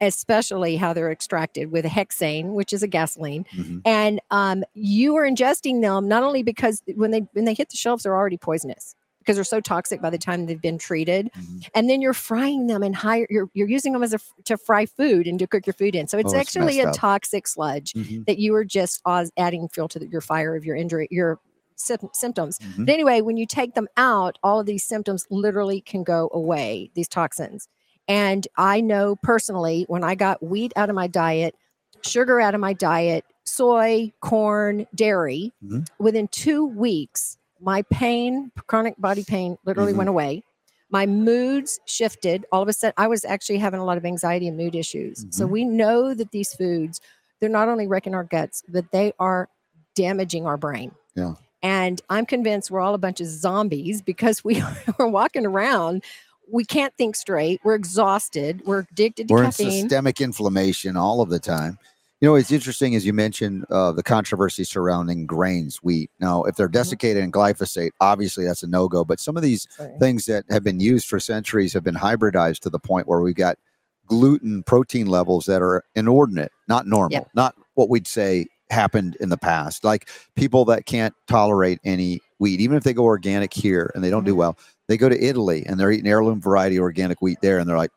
especially 0.00 0.76
how 0.76 0.92
they're 0.92 1.12
extracted 1.12 1.70
with 1.70 1.84
hexane, 1.84 2.54
which 2.54 2.72
is 2.72 2.82
a 2.82 2.88
gasoline, 2.88 3.44
Mhm. 3.56 3.82
and 3.84 4.20
um, 4.30 4.64
you 4.74 5.14
are 5.16 5.28
ingesting 5.28 5.80
them 5.80 6.08
not 6.08 6.22
only 6.24 6.42
because 6.42 6.82
when 6.96 7.10
they 7.12 7.20
when 7.34 7.44
they 7.44 7.54
hit 7.54 7.68
the 7.70 7.76
shelves 7.76 8.02
they're 8.02 8.16
already 8.16 8.36
poisonous 8.38 8.94
because 9.20 9.36
they're 9.36 9.44
so 9.44 9.60
toxic 9.60 10.02
by 10.02 10.10
the 10.10 10.18
time 10.18 10.46
they've 10.46 10.60
been 10.60 10.78
treated 10.78 11.30
Mhm. 11.38 11.68
and 11.76 11.88
then 11.88 12.02
you're 12.02 12.12
frying 12.14 12.66
them 12.66 12.82
and 12.82 12.96
higher 12.96 13.26
you're, 13.30 13.48
you're 13.54 13.68
using 13.68 13.92
them 13.92 14.02
as 14.02 14.12
a 14.12 14.18
to 14.44 14.56
fry 14.56 14.84
food 14.84 15.28
and 15.28 15.38
to 15.38 15.46
cook 15.46 15.64
your 15.64 15.74
food 15.74 15.94
in 15.94 16.08
so 16.08 16.18
it's 16.18 16.32
Oh, 16.34 16.36
it's 16.36 16.48
actually 16.56 16.80
a 16.80 16.88
up. 16.88 16.94
toxic 16.96 17.46
sludge 17.46 17.92
Mhm. 17.92 18.26
that 18.26 18.38
you 18.38 18.52
are 18.56 18.64
just 18.64 19.00
uh, 19.04 19.24
adding 19.36 19.68
fuel 19.68 19.86
to 19.88 20.00
the, 20.00 20.08
your 20.08 20.20
fire 20.22 20.56
of 20.56 20.64
your 20.64 20.74
injury 20.74 21.06
your 21.12 21.38
sym- 21.76 22.10
symptoms 22.12 22.58
Mhm. 22.58 22.86
but 22.86 22.92
anyway, 22.92 23.20
when 23.20 23.36
you 23.36 23.46
take 23.46 23.74
them 23.74 23.86
out, 23.96 24.38
all 24.42 24.58
of 24.58 24.66
these 24.66 24.82
symptoms 24.84 25.24
literally 25.30 25.80
can 25.80 26.02
go 26.02 26.28
away, 26.32 26.90
these 26.94 27.08
toxins. 27.08 27.68
And 28.12 28.46
I 28.58 28.82
know 28.82 29.16
personally 29.16 29.86
when 29.88 30.04
I 30.04 30.14
got 30.14 30.42
wheat 30.42 30.72
out 30.76 30.90
of 30.90 30.94
my 30.94 31.06
diet, 31.06 31.54
sugar 32.02 32.40
out 32.40 32.54
of 32.54 32.60
my 32.60 32.74
diet, 32.74 33.24
soy, 33.44 34.12
corn, 34.20 34.86
dairy, 34.94 35.50
Mhm. 35.64 35.88
within 35.98 36.28
two 36.28 36.66
weeks, 36.66 37.38
my 37.58 37.80
pain, 37.90 38.52
chronic 38.66 38.96
body 38.98 39.24
pain, 39.24 39.56
literally 39.64 39.94
Mhm. 39.94 39.96
went 39.96 40.08
away. 40.10 40.42
My 40.90 41.06
moods 41.06 41.80
shifted. 41.86 42.44
All 42.52 42.60
of 42.60 42.68
a 42.68 42.74
sudden, 42.74 42.92
I 42.98 43.06
was 43.06 43.24
actually 43.24 43.56
having 43.58 43.80
a 43.80 43.84
lot 43.84 43.96
of 43.96 44.04
anxiety 44.04 44.46
and 44.46 44.58
mood 44.58 44.74
issues. 44.74 45.24
So 45.30 45.46
Mhm. 45.46 45.50
we 45.50 45.64
know 45.64 46.12
that 46.12 46.32
these 46.32 46.52
foods, 46.52 47.00
they're 47.40 47.48
not 47.48 47.68
only 47.68 47.86
wrecking 47.86 48.14
our 48.14 48.24
guts, 48.24 48.62
but 48.68 48.90
they 48.92 49.14
are 49.18 49.48
damaging 49.94 50.44
our 50.44 50.58
brain. 50.58 50.92
Yeah. 51.14 51.34
And 51.62 52.02
I'm 52.10 52.26
convinced 52.26 52.70
we're 52.70 52.80
all 52.80 52.92
a 52.94 52.98
bunch 52.98 53.20
of 53.22 53.26
zombies 53.28 54.02
because 54.10 54.44
we 54.44 54.60
are 54.98 55.08
walking 55.08 55.46
around. 55.46 56.02
We 56.50 56.64
can't 56.64 56.94
think 56.96 57.16
straight. 57.16 57.60
We're 57.64 57.74
exhausted. 57.74 58.62
We're 58.66 58.86
addicted 58.90 59.28
to 59.28 59.34
We're 59.34 59.44
in 59.44 59.52
systemic 59.52 60.20
inflammation 60.20 60.96
all 60.96 61.20
of 61.20 61.30
the 61.30 61.38
time. 61.38 61.78
You 62.20 62.28
know, 62.28 62.34
it's 62.36 62.52
interesting 62.52 62.94
as 62.94 63.04
you 63.04 63.12
mentioned 63.12 63.64
uh, 63.70 63.90
the 63.92 64.02
controversy 64.02 64.62
surrounding 64.64 65.26
grains, 65.26 65.78
wheat. 65.82 66.10
Now, 66.20 66.44
if 66.44 66.54
they're 66.56 66.68
Mm-hmm. 66.68 66.72
desiccated 66.72 67.24
in 67.24 67.32
glyphosate, 67.32 67.90
obviously 68.00 68.44
that's 68.44 68.62
a 68.62 68.68
no 68.68 68.88
go. 68.88 69.04
But 69.04 69.18
some 69.18 69.36
of 69.36 69.42
these 69.42 69.66
things 69.98 70.26
that 70.26 70.44
have 70.50 70.62
been 70.62 70.78
used 70.78 71.08
for 71.08 71.18
centuries 71.18 71.72
have 71.72 71.82
been 71.82 71.96
hybridized 71.96 72.60
to 72.60 72.70
the 72.70 72.78
point 72.78 73.08
where 73.08 73.20
we've 73.20 73.34
got 73.34 73.58
gluten 74.06 74.62
protein 74.62 75.06
levels 75.06 75.46
that 75.46 75.62
are 75.62 75.84
inordinate, 75.96 76.52
not 76.68 76.86
normal, 76.86 77.10
Yep. 77.12 77.28
not 77.34 77.54
what 77.74 77.88
we'd 77.88 78.06
say 78.06 78.46
happened 78.70 79.16
in 79.20 79.28
the 79.28 79.36
past. 79.38 79.82
Like 79.84 80.08
people 80.36 80.64
that 80.66 80.86
can't 80.86 81.14
tolerate 81.26 81.80
any 81.84 82.20
wheat, 82.38 82.60
even 82.60 82.76
if 82.76 82.84
they 82.84 82.92
go 82.92 83.04
organic 83.04 83.52
here 83.52 83.90
and 83.94 84.02
they 84.04 84.10
don't 84.10 84.24
do 84.24 84.34
Mhm. 84.34 84.38
well, 84.38 84.58
they 84.92 84.98
go 84.98 85.08
to 85.08 85.24
Italy 85.24 85.64
and 85.66 85.80
they're 85.80 85.90
eating 85.90 86.06
heirloom 86.06 86.38
variety 86.38 86.78
organic 86.78 87.22
wheat 87.22 87.38
there, 87.40 87.58
and 87.58 87.66
they're 87.66 87.78
like, 87.78 87.92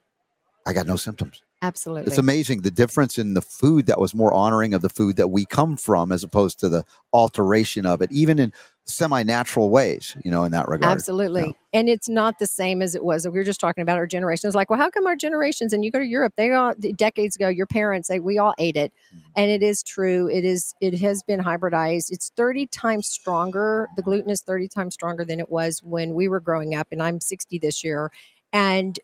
I 0.65 0.71
got 0.71 0.87
no 0.87 0.95
symptoms. 0.95 1.43
Absolutely. 1.61 2.07
It's 2.07 2.17
amazing 2.17 2.61
the 2.61 2.71
difference 2.71 3.17
in 3.17 3.33
the 3.33 3.41
food 3.41 3.85
that 3.87 3.99
was 3.99 4.15
more 4.15 4.33
honoring 4.33 4.73
of 4.73 4.81
the 4.81 4.87
food 4.89 5.17
that 5.17 5.27
we 5.27 5.45
come 5.45 5.75
from 5.75 6.13
as 6.13 6.23
opposed 6.23 6.57
to 6.61 6.69
the 6.69 6.85
alteration 7.11 7.85
of 7.85 8.01
it, 8.01 8.09
even 8.13 8.39
in 8.39 8.53
semi 8.86 9.23
natural 9.23 9.69
ways, 9.69 10.15
you 10.23 10.31
know, 10.31 10.43
in 10.43 10.51
that 10.51 10.67
regard. 10.67 10.91
Absolutely. 10.91 11.55
And 11.73 11.89
it's 11.89 12.07
not 12.07 12.39
the 12.39 12.45
same 12.45 12.81
as 12.81 12.95
it 12.95 13.03
was. 13.03 13.25
We 13.27 13.31
were 13.31 13.43
just 13.43 13.59
talking 13.59 13.81
about 13.81 13.97
our 13.97 14.05
generations 14.07 14.55
like, 14.55 14.69
well, 14.69 14.79
how 14.79 14.89
come 14.89 15.07
our 15.07 15.15
generations 15.15 15.73
and 15.73 15.83
you 15.83 15.91
go 15.91 15.99
to 15.99 16.05
Europe, 16.05 16.33
they 16.38 16.51
all 16.51 16.73
decades 16.95 17.36
ago, 17.36 17.49
your 17.49 17.65
parents, 17.65 18.07
they, 18.07 18.19
we 18.19 18.38
all 18.38 18.53
ate 18.59 18.77
it. 18.77 18.93
Mhm. 19.13 19.21
And 19.36 19.51
it 19.51 19.63
is 19.63 19.81
true. 19.83 20.29
It 20.29 20.45
is, 20.45 20.73
it 20.81 20.97
has 20.99 21.23
been 21.23 21.39
hybridized. 21.39 22.11
It's 22.11 22.31
30 22.38 22.67
times 22.67 23.07
stronger. 23.07 23.88
The 23.95 24.03
gluten 24.03 24.29
is 24.29 24.41
30 24.41 24.67
times 24.67 24.93
stronger 24.93 25.25
than 25.25 25.39
it 25.39 25.49
was 25.49 25.81
when 25.83 26.13
we 26.13 26.27
were 26.27 26.39
growing 26.39 26.75
up. 26.75 26.88
And 26.91 27.01
I'm 27.01 27.19
60 27.19 27.57
this 27.59 27.83
year. 27.83 28.11
And 28.53 28.99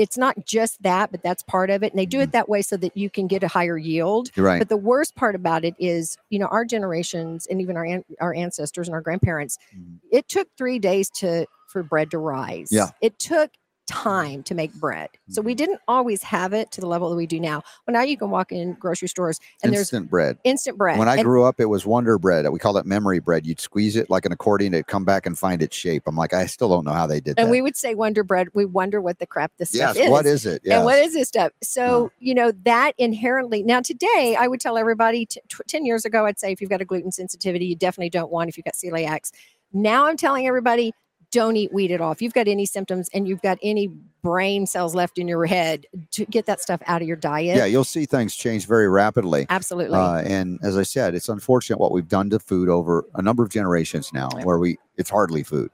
it's 0.00 0.16
not 0.16 0.46
just 0.46 0.82
that, 0.82 1.10
but 1.10 1.22
that's 1.22 1.42
part 1.42 1.68
of 1.68 1.82
it. 1.82 1.92
And 1.92 1.98
they 1.98 2.06
do 2.06 2.20
it 2.20 2.32
that 2.32 2.48
way 2.48 2.62
so 2.62 2.74
that 2.78 2.96
you 2.96 3.10
can 3.10 3.26
get 3.26 3.42
a 3.42 3.48
higher 3.48 3.76
yield. 3.76 4.30
Right. 4.34 4.58
But 4.58 4.70
the 4.70 4.78
worst 4.78 5.14
part 5.14 5.34
about 5.34 5.62
it 5.62 5.74
is, 5.78 6.16
you 6.30 6.38
know, 6.38 6.46
our 6.46 6.64
generations 6.64 7.46
and 7.50 7.60
even 7.60 7.76
our 7.76 7.84
an- 7.84 8.04
our 8.18 8.32
ancestors 8.34 8.88
and 8.88 8.94
our 8.94 9.02
grandparents, 9.02 9.58
Mhm. 9.76 9.98
it 10.10 10.26
took 10.26 10.48
three 10.56 10.78
days 10.78 11.10
to 11.16 11.44
for 11.68 11.82
bread 11.82 12.10
to 12.12 12.18
rise. 12.18 12.68
Yeah. 12.72 12.88
it 13.02 13.18
took 13.18 13.50
time 13.90 14.42
to 14.44 14.54
make 14.54 14.72
bread, 14.74 15.10
so 15.28 15.42
we 15.42 15.52
Mhm. 15.52 15.56
didn't 15.58 15.80
always 15.88 16.22
have 16.22 16.52
it 16.52 16.70
to 16.70 16.80
the 16.80 16.86
level 16.86 17.10
that 17.10 17.16
we 17.16 17.26
do 17.26 17.40
now. 17.40 17.62
Well, 17.86 17.92
now 17.92 18.02
you 18.02 18.16
can 18.16 18.30
walk 18.30 18.52
in 18.52 18.74
grocery 18.74 19.08
stores 19.08 19.40
and 19.62 19.72
there's 19.72 19.80
Instant 19.82 20.08
bread. 20.08 20.38
instant 20.44 20.78
bread. 20.78 20.96
When 20.98 21.08
I 21.08 21.14
And- 21.16 21.24
grew 21.24 21.42
up, 21.44 21.58
it 21.60 21.64
was 21.66 21.84
Wonder 21.84 22.16
Bread. 22.16 22.48
We 22.50 22.60
called 22.60 22.76
it 22.76 22.86
memory 22.86 23.18
bread. 23.18 23.44
You'd 23.46 23.58
squeeze 23.60 23.96
it 23.96 24.08
like 24.08 24.24
an 24.24 24.32
accordion, 24.32 24.72
it'd 24.74 24.86
come 24.86 25.04
back 25.04 25.26
and 25.26 25.36
find 25.36 25.60
its 25.62 25.76
shape. 25.76 26.04
I'm 26.06 26.14
like, 26.16 26.32
I 26.32 26.46
still 26.46 26.68
don't 26.68 26.84
know 26.84 26.92
how 26.92 27.06
they 27.08 27.20
did 27.20 27.30
and 27.30 27.36
that. 27.38 27.42
And 27.42 27.50
we 27.50 27.62
would 27.62 27.76
say 27.76 27.94
Wonder 27.96 28.22
Bread. 28.22 28.48
We 28.54 28.64
wonder 28.64 29.00
what 29.00 29.18
the 29.18 29.26
crap 29.26 29.50
this 29.58 29.74
yes, 29.74 29.92
stuff 29.92 30.04
is. 30.04 30.10
what 30.10 30.24
is 30.26 30.46
it? 30.46 30.62
And 30.64 30.84
what 30.84 30.98
Yes. 30.98 31.08
is 31.08 31.14
this 31.14 31.28
stuff? 31.28 31.50
So, 31.62 32.12
you 32.20 32.34
know, 32.34 32.52
that 32.64 32.94
inherently, 32.98 33.62
now 33.64 33.80
today, 33.80 34.36
I 34.38 34.46
would 34.46 34.60
tell 34.60 34.78
everybody 34.78 35.26
t- 35.26 35.40
tw- 35.48 35.66
10 35.66 35.84
years 35.84 36.04
ago, 36.04 36.26
I'd 36.26 36.38
say 36.38 36.52
if 36.52 36.60
you've 36.60 36.70
got 36.70 36.80
a 36.80 36.84
gluten 36.84 37.10
sensitivity, 37.10 37.66
you 37.66 37.74
definitely 37.76 38.10
don't 38.10 38.30
want 38.30 38.48
if 38.48 38.56
you've 38.56 38.64
got 38.64 38.74
celiacs. 38.74 39.30
Now 39.72 40.06
I'm 40.06 40.16
telling 40.16 40.46
everybody, 40.46 40.92
don't 41.32 41.56
eat 41.56 41.72
wheat 41.72 41.90
at 41.90 42.00
all. 42.00 42.12
If 42.12 42.22
you've 42.22 42.34
got 42.34 42.48
any 42.48 42.66
symptoms 42.66 43.08
and 43.14 43.28
you've 43.28 43.42
got 43.42 43.58
any 43.62 43.88
brain 44.22 44.66
cells 44.66 44.94
left 44.94 45.18
in 45.18 45.28
your 45.28 45.46
head, 45.46 45.86
to 46.12 46.24
get 46.26 46.46
that 46.46 46.60
stuff 46.60 46.82
out 46.86 47.02
of 47.02 47.08
your 47.08 47.16
diet. 47.16 47.56
Yeah, 47.56 47.64
you'll 47.64 47.84
see 47.84 48.06
things 48.06 48.34
change 48.34 48.66
very 48.66 48.88
rapidly. 48.88 49.46
Absolutely. 49.48 49.98
Uh, 49.98 50.18
and 50.18 50.58
as 50.62 50.76
I 50.76 50.82
said, 50.82 51.14
it's 51.14 51.28
unfortunate 51.28 51.78
what 51.78 51.92
we've 51.92 52.08
done 52.08 52.30
to 52.30 52.38
food 52.38 52.68
over 52.68 53.04
a 53.14 53.22
number 53.22 53.42
of 53.42 53.50
generations 53.50 54.12
now, 54.12 54.28
where 54.42 54.58
we 54.58 54.78
it's 54.96 55.10
hardly 55.10 55.42
food. 55.42 55.70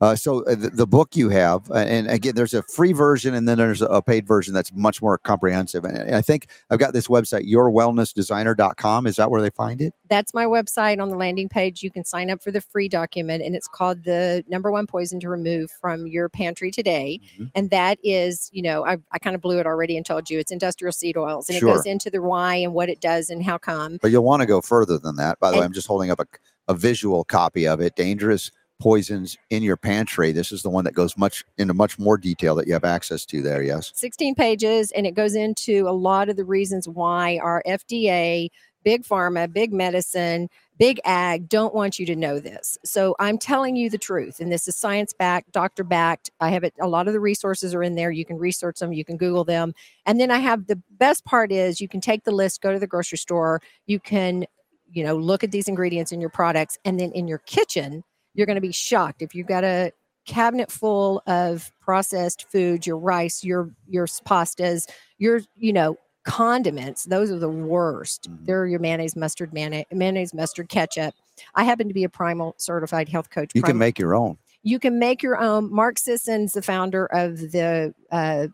Uh, 0.00 0.16
so 0.16 0.42
uh, 0.44 0.54
the, 0.54 0.70
the 0.70 0.86
book 0.86 1.14
you 1.14 1.28
have, 1.28 1.70
uh, 1.70 1.74
and 1.74 2.10
again, 2.10 2.34
there's 2.34 2.54
a 2.54 2.62
free 2.62 2.92
version 2.92 3.34
and 3.34 3.46
then 3.46 3.58
there's 3.58 3.82
a 3.82 4.00
paid 4.00 4.26
version 4.26 4.54
that's 4.54 4.72
much 4.72 5.02
more 5.02 5.18
comprehensive. 5.18 5.84
And 5.84 5.96
and 5.98 6.14
I 6.14 6.22
think 6.22 6.46
I've 6.70 6.78
got 6.78 6.92
this 6.92 7.06
website, 7.08 7.46
yourwellnessdesigner.com. 7.50 9.06
Is 9.06 9.16
that 9.16 9.30
where 9.30 9.42
they 9.42 9.50
find 9.50 9.80
it? 9.80 9.94
That's 10.08 10.32
my 10.34 10.44
website 10.46 11.00
on 11.00 11.10
the 11.10 11.16
landing 11.16 11.48
page. 11.48 11.82
You 11.82 11.90
can 11.90 12.04
sign 12.04 12.30
up 12.30 12.42
for 12.42 12.50
the 12.50 12.60
free 12.60 12.88
document, 12.88 13.42
and 13.42 13.54
it's 13.54 13.68
called 13.68 14.04
the 14.04 14.44
number 14.48 14.70
one 14.70 14.86
poison 14.86 15.20
to 15.20 15.28
remove 15.28 15.70
from 15.80 16.06
your 16.06 16.28
pantry 16.28 16.70
today. 16.70 17.20
Mhm. 17.38 17.50
And 17.54 17.70
that 17.70 17.98
is, 18.02 18.48
you 18.52 18.62
know, 18.62 18.84
I, 18.84 18.96
I 19.12 19.18
kind 19.18 19.36
of 19.36 19.42
blew 19.42 19.58
it 19.58 19.66
already 19.66 19.96
and 19.96 20.04
told 20.06 20.30
you 20.30 20.38
it's 20.38 20.50
industrial 20.50 20.92
seed 20.92 21.16
oils, 21.16 21.48
and 21.48 21.58
Sure. 21.58 21.68
it 21.68 21.72
goes 21.74 21.86
into 21.86 22.10
the 22.10 22.22
why 22.22 22.56
and 22.56 22.72
what 22.72 22.88
it 22.88 23.00
does 23.00 23.30
and 23.30 23.42
how 23.44 23.58
come. 23.58 23.98
But 24.00 24.10
you'll 24.10 24.24
want 24.24 24.40
to 24.40 24.46
go 24.46 24.60
further 24.60 24.98
than 24.98 25.16
that. 25.16 25.38
By 25.40 25.50
the 25.50 25.58
way, 25.58 25.64
I'm 25.64 25.72
just 25.72 25.86
holding 25.86 26.10
up 26.10 26.20
a, 26.20 26.26
a 26.68 26.74
visual 26.74 27.24
copy 27.24 27.66
of 27.68 27.80
it. 27.80 27.94
Dangerous 27.96 28.50
poisons 28.80 29.38
in 29.50 29.62
your 29.62 29.76
pantry. 29.76 30.32
This 30.32 30.50
is 30.50 30.62
the 30.62 30.70
one 30.70 30.84
that 30.84 30.94
goes 30.94 31.16
much 31.16 31.44
into 31.58 31.74
much 31.74 31.98
more 31.98 32.16
detail 32.16 32.54
that 32.56 32.66
you 32.66 32.72
have 32.72 32.84
access 32.84 33.24
to 33.26 33.42
there. 33.42 33.62
Yes. 33.62 33.92
16 33.94 34.34
pages 34.34 34.90
and 34.92 35.06
it 35.06 35.14
goes 35.14 35.34
into 35.34 35.86
a 35.86 35.92
lot 35.92 36.28
of 36.28 36.36
the 36.36 36.44
reasons 36.44 36.88
why 36.88 37.38
our 37.42 37.62
FDA, 37.66 38.48
big 38.82 39.04
pharma, 39.04 39.52
big 39.52 39.72
medicine, 39.72 40.48
big 40.78 40.98
ag 41.04 41.48
don't 41.48 41.74
want 41.74 41.98
you 41.98 42.06
to 42.06 42.16
know 42.16 42.40
this. 42.40 42.78
So 42.84 43.14
I'm 43.20 43.36
telling 43.36 43.76
you 43.76 43.90
the 43.90 43.98
truth 43.98 44.40
and 44.40 44.50
this 44.50 44.66
is 44.66 44.76
science 44.76 45.12
backed, 45.12 45.52
doctor 45.52 45.84
backed. 45.84 46.30
I 46.40 46.48
have 46.48 46.64
it 46.64 46.74
a 46.80 46.88
lot 46.88 47.06
of 47.06 47.12
the 47.12 47.20
resources 47.20 47.74
are 47.74 47.82
in 47.82 47.94
there. 47.94 48.10
You 48.10 48.24
can 48.24 48.38
research 48.38 48.78
them, 48.78 48.92
you 48.92 49.04
can 49.04 49.18
google 49.18 49.44
them. 49.44 49.74
And 50.06 50.18
then 50.18 50.30
I 50.30 50.38
have 50.38 50.66
the 50.66 50.80
best 50.90 51.24
part 51.24 51.52
is 51.52 51.80
you 51.80 51.88
can 51.88 52.00
take 52.00 52.24
the 52.24 52.32
list, 52.32 52.62
go 52.62 52.72
to 52.72 52.78
the 52.78 52.86
grocery 52.86 53.18
store, 53.18 53.60
you 53.86 54.00
can 54.00 54.46
you 54.92 55.04
know 55.04 55.16
look 55.16 55.44
at 55.44 55.52
these 55.52 55.68
ingredients 55.68 56.10
in 56.10 56.20
your 56.20 56.30
products 56.30 56.76
and 56.84 56.98
then 56.98 57.12
in 57.12 57.28
your 57.28 57.38
kitchen 57.38 58.02
you're 58.34 58.46
going 58.46 58.56
to 58.56 58.60
be 58.60 58.72
shocked 58.72 59.22
if 59.22 59.34
you've 59.34 59.46
got 59.46 59.64
a 59.64 59.92
cabinet 60.26 60.70
full 60.70 61.22
of 61.26 61.72
processed 61.80 62.46
foods, 62.50 62.86
your 62.86 62.98
rice, 62.98 63.42
your 63.42 63.70
your 63.88 64.06
pastas, 64.06 64.88
your 65.18 65.40
you 65.56 65.72
know 65.72 65.96
condiments. 66.24 67.04
Those 67.04 67.30
are 67.30 67.38
the 67.38 67.48
worst. 67.48 68.30
Mhm. 68.30 68.46
They're 68.46 68.66
your 68.66 68.78
mayonnaise, 68.78 69.16
mustard, 69.16 69.52
mayonnaise, 69.52 69.86
mayonnaise, 69.90 70.34
mustard, 70.34 70.68
ketchup. 70.68 71.14
I 71.54 71.64
happen 71.64 71.88
to 71.88 71.94
be 71.94 72.04
a 72.04 72.08
primal 72.10 72.54
certified 72.58 73.08
health 73.08 73.30
coach. 73.30 73.50
You 73.54 73.62
can 73.62 73.78
make 73.78 73.98
your 73.98 74.14
own. 74.14 74.36
you 74.62 74.78
can 74.78 74.98
make 74.98 75.22
your 75.22 75.38
own. 75.40 75.72
Mark 75.72 75.98
Sisson's 75.98 76.52
the 76.52 76.60
founder 76.62 77.06
of 77.06 77.38
the 77.52 77.94
uh, 78.12 78.48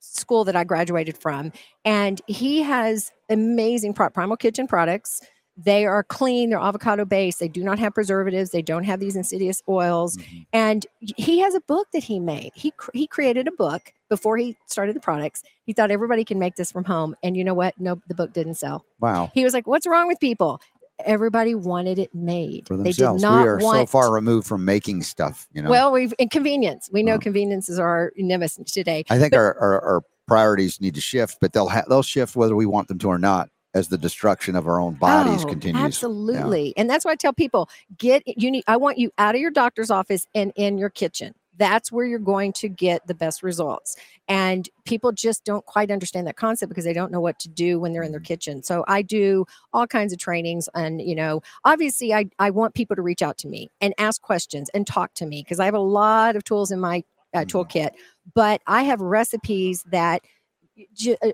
school 0.00 0.44
that 0.44 0.56
I 0.56 0.64
graduated 0.64 1.18
from, 1.18 1.52
and 1.84 2.20
he 2.26 2.62
has 2.62 3.12
amazing 3.28 3.92
pro- 3.92 4.08
Primal 4.10 4.38
Kitchen 4.38 4.66
products. 4.66 5.20
They 5.56 5.86
are 5.86 6.02
clean. 6.02 6.50
They're 6.50 6.58
avocado 6.58 7.04
based. 7.04 7.38
They 7.38 7.48
do 7.48 7.62
not 7.62 7.78
have 7.78 7.94
preservatives. 7.94 8.50
They 8.50 8.62
don't 8.62 8.84
have 8.84 8.98
these 8.98 9.14
insidious 9.14 9.62
oils. 9.68 10.16
Mhm. 10.16 10.46
And 10.52 10.86
he 11.00 11.38
has 11.40 11.54
a 11.54 11.60
book 11.60 11.86
that 11.92 12.02
he 12.02 12.18
made. 12.18 12.50
He 12.54 12.72
cr- 12.72 12.90
he 12.92 13.06
created 13.06 13.46
a 13.46 13.52
book 13.52 13.92
before 14.08 14.36
he 14.36 14.56
started 14.66 14.96
the 14.96 15.00
products. 15.00 15.42
He 15.64 15.72
thought 15.72 15.90
everybody 15.92 16.24
can 16.24 16.38
make 16.40 16.56
this 16.56 16.72
from 16.72 16.84
home. 16.84 17.14
And 17.22 17.36
you 17.36 17.44
know 17.44 17.54
what? 17.54 17.78
No, 17.78 18.00
the 18.08 18.14
book 18.14 18.32
didn't 18.32 18.54
sell. 18.54 18.84
Wow. 19.00 19.30
He 19.32 19.44
was 19.44 19.54
like, 19.54 19.66
"What's 19.68 19.86
wrong 19.86 20.08
with 20.08 20.18
people?" 20.18 20.60
Everybody 21.04 21.54
wanted 21.56 21.98
it 21.98 22.14
made. 22.14 22.68
For 22.68 22.76
they 22.76 22.92
did 22.92 23.02
not 23.20 23.42
we 23.42 23.48
are 23.48 23.58
want 23.58 23.88
so 23.88 23.92
far 23.92 24.12
removed 24.12 24.46
from 24.46 24.64
making 24.64 25.02
stuff, 25.02 25.48
you 25.52 25.60
know. 25.60 25.68
well, 25.68 25.90
we've 25.90 26.14
in 26.18 26.28
convenience. 26.28 26.88
We 26.92 27.02
know 27.02 27.12
Well. 27.12 27.18
convenience 27.20 27.68
is 27.68 27.78
our 27.80 28.12
nemesis 28.16 28.70
today. 28.70 29.04
I 29.10 29.18
think 29.18 29.34
our, 29.34 29.58
our, 29.58 29.80
our 29.80 30.02
priorities 30.28 30.80
need 30.80 30.94
to 30.94 31.00
shift, 31.00 31.38
but 31.40 31.52
they'll 31.52 31.68
ha- 31.68 31.82
they'll 31.88 32.02
shift 32.04 32.36
whether 32.36 32.54
we 32.54 32.64
want 32.66 32.86
them 32.88 32.98
to 33.00 33.08
or 33.08 33.18
not 33.18 33.50
as 33.74 33.88
the 33.88 33.98
destruction 33.98 34.56
of 34.56 34.66
our 34.68 34.80
own 34.80 34.94
bodies 34.94 35.42
Oh, 35.44 35.48
continues. 35.48 35.80
Yeah. 35.82 35.86
Absolutely. 35.86 36.74
And 36.76 36.88
that's 36.88 37.04
why 37.04 37.12
I 37.12 37.16
tell 37.16 37.32
people 37.32 37.68
get 37.98 38.22
you 38.26 38.50
need 38.50 38.64
I 38.68 38.76
want 38.76 38.98
you 38.98 39.10
out 39.18 39.34
of 39.34 39.40
your 39.40 39.50
doctor's 39.50 39.90
office 39.90 40.26
and 40.34 40.52
in 40.56 40.78
your 40.78 40.90
kitchen. 40.90 41.34
That's 41.56 41.92
where 41.92 42.04
you're 42.04 42.18
going 42.18 42.52
to 42.54 42.68
get 42.68 43.06
the 43.06 43.14
best 43.14 43.42
results. 43.44 43.94
And 44.28 44.68
people 44.84 45.12
just 45.12 45.44
don't 45.44 45.64
quite 45.66 45.90
understand 45.90 46.26
that 46.26 46.36
concept 46.36 46.68
because 46.68 46.84
they 46.84 46.92
don't 46.92 47.12
know 47.12 47.20
what 47.20 47.38
to 47.40 47.48
do 47.48 47.78
when 47.78 47.92
they're 47.92 48.02
in 48.02 48.10
their 48.10 48.20
Mm-hmm. 48.20 48.24
kitchen. 48.24 48.62
So 48.64 48.84
I 48.88 49.02
do 49.02 49.44
all 49.72 49.86
kinds 49.86 50.12
of 50.12 50.18
trainings 50.18 50.68
and 50.74 51.00
you 51.00 51.14
know, 51.14 51.42
obviously 51.64 52.12
I 52.14 52.26
I 52.38 52.50
want 52.50 52.74
people 52.74 52.96
to 52.96 53.02
reach 53.02 53.22
out 53.22 53.38
to 53.38 53.48
me 53.48 53.70
and 53.80 53.94
ask 53.98 54.20
questions 54.22 54.68
and 54.74 54.86
talk 54.86 55.14
to 55.14 55.26
me 55.26 55.42
because 55.42 55.60
I 55.60 55.64
have 55.66 55.74
a 55.74 55.78
lot 55.78 56.36
of 56.36 56.44
tools 56.44 56.70
in 56.72 56.80
my 56.80 57.04
uh, 57.34 57.40
Mhm. 57.40 57.48
toolkit, 57.48 57.90
but 58.34 58.60
I 58.66 58.82
have 58.84 59.00
recipes 59.00 59.82
that 59.90 60.22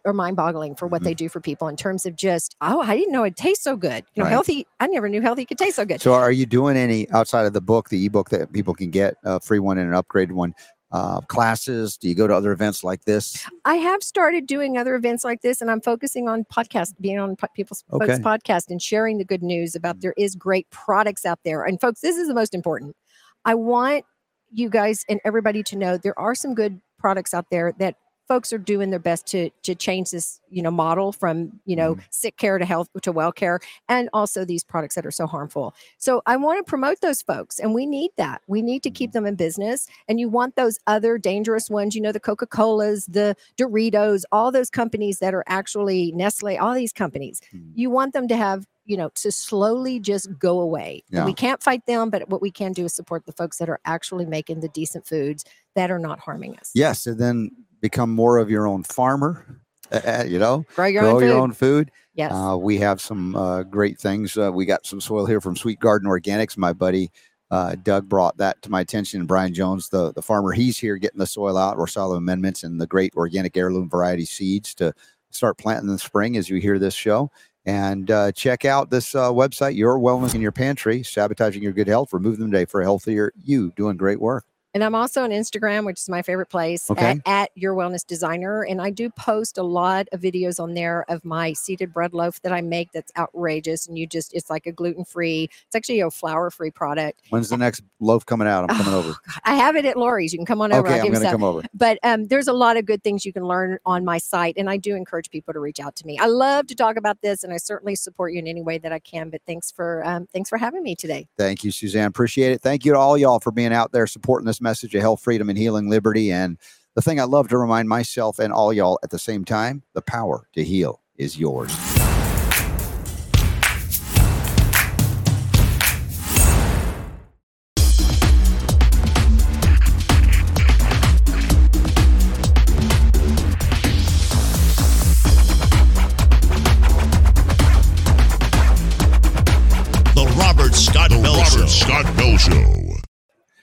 are 0.05 0.13
mind-boggling 0.13 0.75
for 0.77 0.87
Mm-hmm. 0.87 0.93
what 0.93 1.03
they 1.03 1.15
do 1.15 1.29
for 1.29 1.41
people 1.41 1.69
in 1.69 1.77
terms 1.77 2.05
of 2.07 2.17
just 2.17 2.57
oh 2.61 2.81
I 2.83 2.97
didn't 2.97 3.13
know 3.13 3.25
it 3.25 3.37
tastes 3.37 3.65
so 3.65 3.77
good. 3.77 4.05
You 4.15 4.21
know, 4.21 4.25
Right. 4.25 4.31
healthy. 4.33 4.67
I 4.81 4.87
never 4.87 5.09
knew 5.09 5.21
healthy 5.21 5.45
could 5.47 5.59
taste 5.59 5.77
so 5.77 5.85
good. 5.85 6.01
So, 6.01 6.13
are 6.15 6.33
you 6.33 6.47
doing 6.47 6.77
any 6.77 7.09
outside 7.11 7.47
of 7.47 7.53
the 7.53 7.61
book, 7.61 7.89
the 7.89 8.05
ebook 8.07 8.31
that 8.31 8.53
people 8.53 8.75
can 8.75 8.91
get, 8.91 9.15
a 9.25 9.41
free 9.41 9.59
one 9.59 9.79
and 9.79 9.93
an 9.95 10.01
upgraded 10.03 10.33
one? 10.33 10.55
Uh, 10.93 11.21
classes? 11.21 11.97
Do 11.97 12.09
you 12.09 12.17
go 12.17 12.27
to 12.27 12.35
other 12.35 12.51
events 12.51 12.83
like 12.83 13.05
this? 13.05 13.47
I 13.65 13.77
have 13.77 14.03
started 14.03 14.49
doing 14.49 14.77
other 14.77 14.97
events 14.97 15.23
like 15.23 15.41
this, 15.41 15.61
and 15.61 15.71
I'm 15.71 15.81
focusing 15.81 16.29
on 16.29 16.45
podcast, 16.53 16.95
being 17.01 17.21
on 17.21 17.37
po- 17.37 17.47
people's 17.55 17.85
folks' 17.89 18.19
podcast, 18.19 18.71
and 18.71 18.83
sharing 18.83 19.19
the 19.19 19.25
good 19.25 19.41
news 19.41 19.77
about 19.77 20.01
there 20.01 20.15
is 20.17 20.35
great 20.35 20.69
products 20.71 21.25
out 21.25 21.39
there. 21.45 21.63
And 21.63 21.81
folks, 21.81 22.01
this 22.01 22.17
is 22.17 22.27
the 22.27 22.35
most 22.35 22.57
important. 22.57 22.97
I 23.45 23.55
want 23.55 24.05
you 24.51 24.69
guys 24.69 25.05
and 25.09 25.21
everybody 25.25 25.63
to 25.63 25.77
know 25.77 25.97
there 25.97 26.19
are 26.19 26.35
some 26.35 26.57
good 26.57 26.81
products 26.99 27.33
out 27.35 27.47
there 27.53 27.73
that 27.79 27.95
folks 28.31 28.53
are 28.53 28.59
doing 28.59 28.91
their 28.91 29.01
best 29.01 29.27
to 29.27 29.51
to 29.65 29.75
change 29.75 30.13
this 30.13 30.41
you 30.51 30.63
know 30.63 30.71
model 30.71 31.11
from 31.11 31.35
you 31.65 31.75
know 31.75 31.97
sick 32.11 32.37
care 32.37 32.59
to 32.59 32.65
health 32.65 32.89
to 33.03 33.11
well 33.11 33.33
care 33.33 33.59
and 33.89 34.09
also 34.13 34.45
these 34.45 34.63
products 34.63 34.95
that 34.95 35.05
are 35.05 35.11
so 35.11 35.27
harmful. 35.27 35.75
So 35.99 36.23
i 36.27 36.37
want 36.37 36.57
to 36.65 36.71
promote 36.75 37.01
those 37.01 37.23
folks 37.23 37.59
and 37.59 37.75
we 37.75 37.87
need 37.87 38.13
that. 38.19 38.39
We 38.47 38.63
need 38.63 38.85
to 38.85 38.91
keep 38.99 39.11
them 39.11 39.27
in 39.27 39.35
business 39.35 39.89
and 40.07 40.21
you 40.21 40.29
want 40.29 40.55
those 40.55 40.79
other 40.87 41.19
dangerous 41.19 41.69
ones 41.69 41.97
you 41.97 42.01
know 42.01 42.13
the 42.13 42.21
coca-colas 42.31 43.07
the 43.07 43.35
doritos 43.59 44.23
all 44.31 44.53
those 44.53 44.71
companies 44.71 45.19
that 45.19 45.35
are 45.35 45.45
actually 45.49 46.13
nestle 46.13 46.57
all 46.57 46.75
these 46.75 46.93
companies. 46.93 47.41
Mhm. 47.53 47.73
you 47.75 47.91
want 47.91 48.13
them 48.13 48.29
to 48.29 48.37
have 48.37 48.61
you 48.87 48.97
know 48.97 49.09
to 49.23 49.33
slowly 49.33 49.99
just 49.99 50.27
go 50.39 50.61
away. 50.61 51.03
Yeah. 51.11 51.25
we 51.25 51.35
can't 51.45 51.61
fight 51.69 51.85
them 51.87 52.11
but 52.11 52.29
what 52.33 52.41
we 52.47 52.53
can 52.61 52.73
do 52.79 52.85
is 52.85 52.95
support 52.95 53.27
the 53.27 53.33
folks 53.41 53.57
that 53.59 53.69
are 53.69 53.81
actually 53.95 54.27
making 54.39 54.61
the 54.61 54.69
decent 54.69 55.05
foods 55.13 55.45
that 55.75 55.91
are 55.91 55.99
not 56.09 56.19
harming 56.21 56.53
us. 56.61 56.71
Yes, 56.75 57.07
and 57.09 57.19
then 57.19 57.39
become 57.81 58.11
more 58.11 58.39
of 58.39 58.51
your 58.51 58.67
own 58.67 58.83
farmer. 58.83 59.61
uh, 59.93 60.25
you 60.29 60.39
know, 60.39 60.65
grow 60.75 60.87
your 60.87 61.03
grow 61.03 61.15
own 61.15 61.21
food 61.21 61.31
own 61.31 61.53
food. 61.53 61.91
yes 62.15 62.33
Uh, 62.33 62.57
we 62.57 62.79
have 62.79 63.01
some 63.01 63.35
uh, 63.35 63.63
great 63.65 63.99
things. 63.99 64.37
Uh, 64.37 64.51
we 64.53 64.65
got 64.65 64.87
some 64.87 65.01
soil 65.01 65.27
here 65.27 65.41
from 65.41 65.57
Sweet 65.57 65.81
Garden 65.81 66.09
Organics. 66.09 66.57
My 66.57 66.73
buddy 66.73 67.11
uh, 67.51 67.75
Doug 67.83 68.09
brought 68.09 68.37
that 68.37 68.63
to 68.63 68.71
my 68.71 68.81
attention. 68.81 69.27
Brian 69.27 69.53
Jones, 69.53 69.89
the, 69.89 70.13
the 70.13 70.23
farmer, 70.23 70.53
he's 70.53 70.79
here 70.79 70.97
getting 70.97 71.19
the 71.19 71.27
soil 71.27 71.57
out, 71.57 71.77
or 71.77 71.89
soil 71.89 72.15
amendments, 72.15 72.63
and 72.63 72.81
the 72.81 72.87
great 72.87 73.13
organic 73.17 73.57
heirloom 73.57 73.89
variety 73.91 74.25
seeds 74.25 74.75
to 74.75 74.93
start 75.31 75.59
planting 75.59 75.89
in 75.89 75.93
the 75.93 75.99
spring 75.99 76.37
as 76.37 76.49
you 76.49 76.61
hear 76.61 76.79
this 76.79 76.95
show. 76.95 77.31
And 77.67 78.11
uh, 78.11 78.33
check 78.33 78.65
out 78.65 78.91
this 78.91 79.15
uh, 79.15 79.31
website, 79.31 79.77
Your 79.77 79.99
Wellness 79.99 80.35
in 80.35 80.41
Your 80.41 80.53
Pantry, 80.53 81.03
sabotaging 81.03 81.63
your 81.63 81.73
good 81.73 81.89
health, 81.89 82.13
remove 82.13 82.39
them 82.39 82.51
today 82.51 82.65
for 82.65 82.81
a 82.81 82.85
healthier 82.85 83.33
you. 83.37 83.73
Doing 83.77 83.97
great 83.97 84.21
work. 84.21 84.45
And 84.73 84.85
I'm 84.85 84.95
also 84.95 85.25
on 85.25 85.31
Instagram, 85.31 85.85
which 85.85 85.99
is 85.99 86.09
my 86.09 86.23
favorite 86.23 86.47
place, 86.49 86.91
Okay. 86.91 87.05
at, 87.05 87.19
at 87.27 87.51
Your 87.57 87.75
Wellness 87.75 88.07
Designer. 88.07 88.63
And 88.63 88.81
I 88.81 88.91
do 88.91 89.11
post 89.11 89.59
a 89.59 89.63
lot 89.63 90.07
of 90.13 90.21
videos 90.21 90.61
on 90.61 90.75
there 90.75 91.05
of 91.09 91.25
my 91.25 91.53
seeded 91.55 91.93
bread 91.93 92.15
loaf 92.15 92.41
that 92.43 92.53
I 92.53 92.61
make 92.61 92.93
that's 92.93 93.11
outrageous. 93.17 93.89
And 93.89 93.99
you 93.99 94.07
just, 94.07 94.33
it's 94.33 94.49
like 94.49 94.67
a 94.67 94.73
gluten 94.73 95.05
free, 95.05 95.49
it's 95.67 95.75
actually 95.75 96.01
a 96.01 96.11
flour 96.11 96.51
free 96.51 96.71
product. 96.71 97.23
When's 97.31 97.49
the 97.49 97.57
next 97.57 97.83
loaf 97.99 98.25
coming 98.27 98.47
out? 98.47 98.71
I'm 98.71 98.77
coming 98.77 98.95
Oh, 98.95 98.99
over. 99.01 99.09
God, 99.09 99.41
I 99.45 99.55
have 99.57 99.77
it 99.77 99.85
at 99.85 99.97
Laurie's. 99.97 100.33
You 100.33 100.39
can 100.39 100.47
come 100.47 100.61
on 100.61 100.73
over. 100.73 100.87
Okay, 100.87 101.01
I'll 101.01 101.07
I'm 101.07 101.13
going 101.13 101.25
to 101.25 101.31
come 101.31 101.45
over. 101.45 101.63
But 101.75 101.99
um, 102.03 102.27
there's 102.29 102.49
a 102.49 102.53
lot 102.53 102.77
of 102.77 102.87
good 102.87 103.03
things 103.03 103.25
you 103.25 103.33
can 103.33 103.45
learn 103.45 103.79
on 103.85 104.05
my 104.05 104.19
site. 104.19 104.55
And 104.57 104.71
I 104.71 104.77
do 104.77 104.95
encourage 104.97 105.31
people 105.31 105.53
to 105.55 105.61
reach 105.61 105.81
out 105.81 105.97
to 105.97 106.07
me. 106.07 106.19
I 106.19 106.27
love 106.27 106.67
to 106.69 106.75
talk 106.77 106.97
about 106.97 107.23
this 107.23 107.43
and 107.45 107.53
I 107.53 107.57
certainly 107.57 107.95
support 107.97 108.33
you 108.33 108.39
in 108.39 108.47
any 108.47 108.63
way 108.63 108.79
that 108.79 108.93
I 108.93 108.99
can. 109.01 109.31
But 109.31 109.43
thanks 109.47 109.71
for, 109.73 110.05
um, 110.07 110.27
thanks 110.33 110.49
for 110.49 110.59
having 110.59 110.83
me 110.85 110.95
today. 110.95 111.27
Thank 111.37 111.65
you, 111.65 111.71
Suzanne. 111.73 112.07
Appreciate 112.07 112.53
it. 112.53 112.61
Thank 112.63 112.85
you 112.85 112.93
to 112.93 112.99
all 112.99 113.19
y'all 113.19 113.41
for 113.41 113.51
being 113.51 113.73
out 113.73 113.93
there 113.93 114.07
supporting 114.07 114.47
this 114.47 114.60
message 114.61 114.95
of 114.95 115.01
health, 115.01 115.23
freedom, 115.23 115.49
and 115.49 115.59
healing 115.59 115.89
liberty. 115.89 116.31
And 116.31 116.59
the 116.95 117.03
thing 117.03 117.21
I 117.21 117.25
love 117.25 117.49
to 117.49 117.59
remind 117.59 117.89
myself 117.89 118.39
and 118.39 118.53
all 118.53 118.73
y'all 118.73 118.99
at 119.03 119.11
the 119.11 119.19
same 119.19 119.45
time 119.45 119.83
the 119.95 120.03
power 120.03 120.49
to 120.55 120.65
heal 120.65 121.01
is 121.17 121.39
yours. 121.39 121.90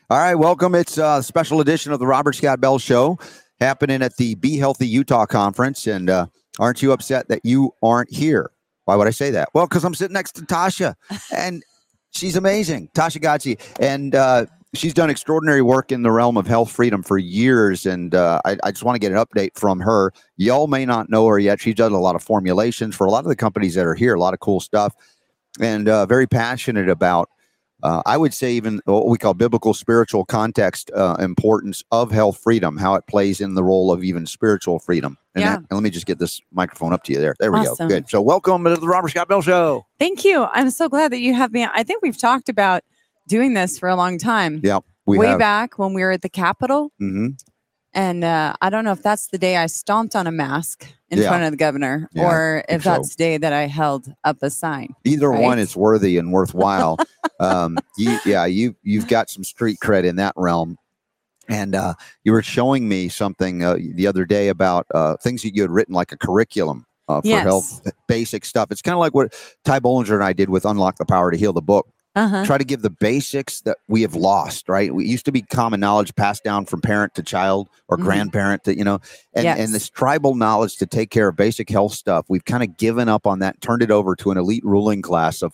All 0.10 0.20
right, 0.20 0.36
welcome. 0.36 0.74
It's 0.74 0.98
a 0.98 1.22
special 1.22 1.60
edition 1.60 1.92
of 1.92 2.00
the 2.00 2.08
Robert 2.08 2.34
Scott 2.34 2.62
Bell 2.62 2.80
Show 2.80 3.20
happening 3.60 4.02
at 4.02 4.16
the 4.16 4.36
Be 4.36 4.56
Healthy 4.58 4.88
Utah 4.88 5.26
Conference. 5.26 5.86
And 5.86 6.10
uh, 6.10 6.28
aren't 6.60 6.82
you 6.82 6.94
upset 6.94 7.28
that 7.28 7.42
you 7.44 7.74
aren't 7.84 8.10
here? 8.10 8.52
Why 8.86 8.96
would 8.96 9.06
I 9.06 9.12
say 9.12 9.32
that? 9.32 9.50
Well, 9.54 9.68
because 9.68 9.84
I'm 9.84 9.94
sitting 9.94 10.14
next 10.14 10.32
to 10.36 10.44
Tatia, 10.44 10.96
and 11.36 11.62
she's 12.12 12.38
amazing, 12.38 12.88
Tatia 12.96 13.22
Godsey. 13.22 13.60
And 13.82 14.16
uh, 14.16 14.46
she's 14.74 14.94
done 14.94 15.10
extraordinary 15.10 15.62
work 15.62 15.92
in 15.92 16.04
the 16.04 16.12
realm 16.12 16.38
of 16.38 16.48
health 16.48 16.72
freedom 16.72 17.04
for 17.04 17.18
years, 17.18 17.86
and 17.86 18.16
uh, 18.16 18.40
I, 18.46 18.56
I 18.64 18.72
just 18.72 18.86
want 18.86 18.96
to 18.96 19.00
get 19.00 19.12
an 19.12 19.18
update 19.18 19.60
from 19.60 19.82
her. 19.82 20.14
Y'all 20.38 20.68
may 20.68 20.86
not 20.86 21.10
know 21.10 21.28
her 21.28 21.38
yet. 21.38 21.60
She's 21.60 21.76
done 21.76 21.92
a 21.92 22.00
lot 22.00 22.16
of 22.16 22.24
formulations 22.24 22.96
for 22.96 23.06
a 23.06 23.12
lot 23.12 23.26
of 23.26 23.30
the 23.30 23.36
companies 23.36 23.76
that 23.76 23.86
are 23.86 23.94
here, 23.94 24.16
a 24.16 24.20
lot 24.22 24.34
of 24.34 24.40
cool 24.40 24.62
stuff, 24.62 24.96
and 25.60 25.90
uh, 25.90 26.06
very 26.06 26.28
passionate 26.28 26.88
about. 26.88 27.28
Uh, 27.84 28.02
I 28.06 28.18
would 28.18 28.34
say 28.34 28.54
even 28.54 28.82
what 28.86 29.08
we 29.08 29.18
call 29.18 29.34
biblical 29.36 29.74
spiritual 29.74 30.26
context 30.26 30.90
uh, 30.96 31.16
importance 31.20 31.84
of 31.92 32.12
health 32.12 32.40
freedom, 32.42 32.78
how 32.78 32.96
it 32.96 33.06
plays 33.08 33.40
in 33.40 33.54
the 33.54 33.64
role 33.64 33.92
of 33.92 34.04
even 34.04 34.26
spiritual 34.26 34.80
freedom. 34.80 35.18
And, 35.36 35.44
Yeah. 35.44 35.50
that, 35.52 35.60
and 35.60 35.68
let 35.72 35.84
me 35.84 35.90
just 35.92 36.08
get 36.08 36.18
this 36.18 36.42
microphone 36.52 36.92
up 36.94 37.04
to 37.04 37.14
you 37.14 37.20
there. 37.20 37.36
There 37.40 37.52
we 37.52 37.60
Awesome. 37.60 37.88
go. 37.88 37.96
Good. 37.96 38.10
So 38.10 38.22
welcome 38.22 38.64
to 38.64 38.76
the 38.76 38.88
Robert 38.88 39.10
Scott 39.10 39.28
Bell 39.30 39.42
Show. 39.42 39.86
Thank 40.00 40.26
you. 40.26 40.46
I'm 40.46 40.72
so 40.72 40.90
glad 40.90 41.12
that 41.12 41.20
you 41.20 41.36
have 41.36 41.52
me. 41.52 41.68
I 41.72 41.84
think 41.84 42.02
we've 42.02 42.18
talked 42.18 42.50
about 42.50 42.82
doing 43.28 43.54
this 43.54 43.78
for 43.78 43.88
a 43.90 43.96
long 43.96 44.18
time. 44.18 44.62
Yeah, 44.64 44.80
we 45.06 45.20
Way 45.20 45.28
have. 45.28 45.40
back 45.40 45.78
when 45.78 45.94
we 45.94 46.02
were 46.02 46.12
at 46.12 46.22
the 46.24 46.30
Capitol. 46.30 46.92
hmm 46.98 47.28
And 47.94 48.24
uh, 48.24 48.54
I 48.62 48.70
don't 48.70 48.84
know 48.84 48.92
if 48.92 49.02
that's 49.02 49.28
the 49.28 49.38
day 49.38 49.58
I 49.58 49.66
stomped 49.66 50.16
on 50.16 50.28
a 50.28 50.32
mask 50.32 50.86
in 51.10 51.20
Yeah. 51.20 51.30
front 51.30 51.44
of 51.46 51.52
the 51.52 51.58
governor 51.58 52.10
Yeah, 52.14 52.24
or 52.26 52.64
if 52.70 52.84
that's 52.84 53.10
so. 53.10 53.16
the 53.16 53.24
day 53.24 53.38
that 53.38 53.54
I 53.54 53.66
held 53.68 54.14
up 54.24 54.38
a 54.42 54.50
sign. 54.50 54.94
Either 55.06 55.32
one 55.32 55.42
Right? 55.58 55.60
is 55.60 55.76
worthy 55.76 56.18
and 56.18 56.32
worthwhile. 56.32 57.00
um, 57.40 57.80
you, 57.98 58.20
yeah, 58.26 58.46
you 58.46 58.76
you've 58.84 59.08
got 59.08 59.30
some 59.30 59.44
street 59.44 59.80
cred 59.82 60.04
in 60.04 60.18
that 60.18 60.34
realm. 60.36 60.78
And 61.50 61.76
uh, 61.76 61.94
you 62.26 62.34
were 62.34 62.44
showing 62.44 62.90
me 62.90 63.08
something 63.08 63.64
uh, 63.64 63.78
the 63.94 64.06
other 64.06 64.26
day 64.26 64.50
about 64.50 64.86
uh, 64.94 65.16
things 65.18 65.44
that 65.44 65.56
you 65.56 65.62
had 65.62 65.72
written, 65.72 65.96
like 65.96 66.12
a 66.12 66.18
curriculum 66.18 66.86
uh, 67.08 67.22
for 67.22 67.28
Yes. 67.30 67.44
health, 67.46 67.88
basic 68.10 68.44
stuff. 68.44 68.70
It's 68.70 68.82
kind 68.82 68.94
of 68.94 69.00
like 69.00 69.16
what 69.16 69.34
Ty 69.64 69.80
Bollinger 69.80 70.16
and 70.16 70.24
I 70.26 70.34
did 70.34 70.50
with 70.50 70.66
Unlock 70.66 70.98
the 70.98 71.06
Power 71.06 71.32
to 71.32 71.38
Heal 71.38 71.54
the 71.54 71.62
book. 71.62 71.88
Uh-huh. 72.18 72.46
Try 72.46 72.58
to 72.58 72.64
give 72.64 72.82
the 72.82 72.90
basics 72.90 73.62
that 73.62 73.78
we 73.88 74.02
have 74.02 74.16
lost. 74.16 74.68
Right? 74.68 74.94
We 74.94 75.06
used 75.06 75.26
to 75.26 75.32
be 75.32 75.42
common 75.42 75.80
knowledge 75.80 76.16
passed 76.16 76.44
down 76.44 76.66
from 76.66 76.82
parent 76.82 77.14
to 77.16 77.24
child 77.24 77.70
or 77.88 77.98
Mhm. 77.98 78.02
grandparent 78.04 78.64
to 78.66 78.78
you 78.78 78.84
know, 78.84 79.00
and 79.34 79.44
Yes. 79.46 79.60
and 79.60 79.74
this 79.74 79.90
tribal 79.90 80.36
knowledge 80.36 80.78
to 80.78 80.86
take 80.86 81.10
care 81.12 81.28
of 81.28 81.36
basic 81.36 81.70
health 81.70 81.94
stuff. 81.94 82.26
We've 82.28 82.46
kind 82.46 82.64
of 82.64 82.78
given 82.78 83.08
up 83.10 83.26
on 83.28 83.40
that, 83.40 83.62
turned 83.62 83.82
it 83.84 83.92
over 83.92 84.16
to 84.18 84.32
an 84.32 84.38
elite 84.38 84.66
ruling 84.66 85.02
class 85.02 85.42
of 85.42 85.54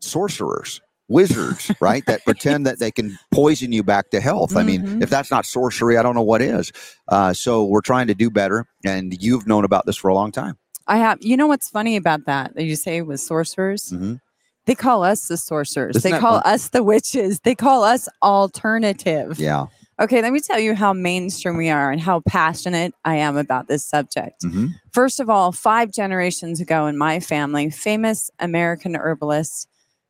sorcerers, 0.00 0.80
wizards, 1.08 1.70
right? 1.80 2.04
That 2.06 2.24
pretend 2.24 2.66
that 2.66 2.78
they 2.78 2.90
can 2.90 3.18
poison 3.32 3.72
you 3.72 3.82
back 3.82 4.10
to 4.10 4.20
health. 4.20 4.56
I 4.56 4.62
mean, 4.62 4.82
Mhm. 4.82 5.02
if 5.02 5.10
that's 5.10 5.30
not 5.30 5.46
sorcery, 5.46 5.96
I 5.96 6.02
don't 6.02 6.14
know 6.14 6.22
what 6.22 6.42
is. 6.42 6.72
Uh, 7.08 7.32
so 7.32 7.64
we're 7.64 7.80
trying 7.82 8.06
to 8.08 8.14
do 8.14 8.30
better, 8.30 8.66
and 8.84 9.14
you've 9.22 9.46
known 9.46 9.64
about 9.64 9.86
this 9.86 9.96
for 9.96 10.08
a 10.08 10.14
long 10.14 10.32
time. 10.32 10.56
I 10.88 10.98
have. 10.98 11.18
You 11.20 11.36
know 11.36 11.46
what's 11.46 11.68
funny 11.70 11.94
about 11.96 12.26
that? 12.26 12.54
That 12.56 12.64
you 12.64 12.74
say 12.74 13.02
was 13.02 13.24
sorcerers. 13.24 13.90
Mhm. 13.94 14.20
They 14.66 14.74
call 14.74 15.02
us 15.02 15.26
the 15.28 15.36
sorcerers. 15.36 15.96
Isn't 15.96 16.12
they 16.12 16.18
call 16.18 16.40
fun? 16.40 16.52
us 16.52 16.68
the 16.68 16.82
witches. 16.82 17.40
They 17.40 17.54
call 17.54 17.82
us 17.84 18.08
alternative. 18.22 19.38
Yeah. 19.38 19.66
Okay, 20.00 20.22
let 20.22 20.32
me 20.32 20.40
tell 20.40 20.58
you 20.58 20.74
how 20.74 20.92
mainstream 20.92 21.56
we 21.56 21.68
are 21.68 21.90
and 21.90 22.00
how 22.00 22.20
passionate 22.26 22.94
I 23.04 23.16
am 23.16 23.36
about 23.36 23.68
this 23.68 23.84
subject. 23.84 24.42
hmm 24.42 24.68
First 24.92 25.20
of 25.20 25.30
all, 25.30 25.52
five 25.52 25.90
generations 25.90 26.60
ago 26.60 26.86
in 26.86 26.98
my 26.98 27.18
family, 27.18 27.70
famous 27.70 28.30
American 28.38 28.94
herbalist, 28.94 29.66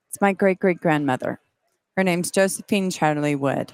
it's 0.09 0.20
my 0.20 0.32
great 0.32 0.59
great 0.59 0.80
grandmother. 0.80 1.40
Her 1.96 2.03
name's 2.05 2.30
Josephine 2.30 2.90
Chatterley 2.90 3.38
Wood. 3.38 3.72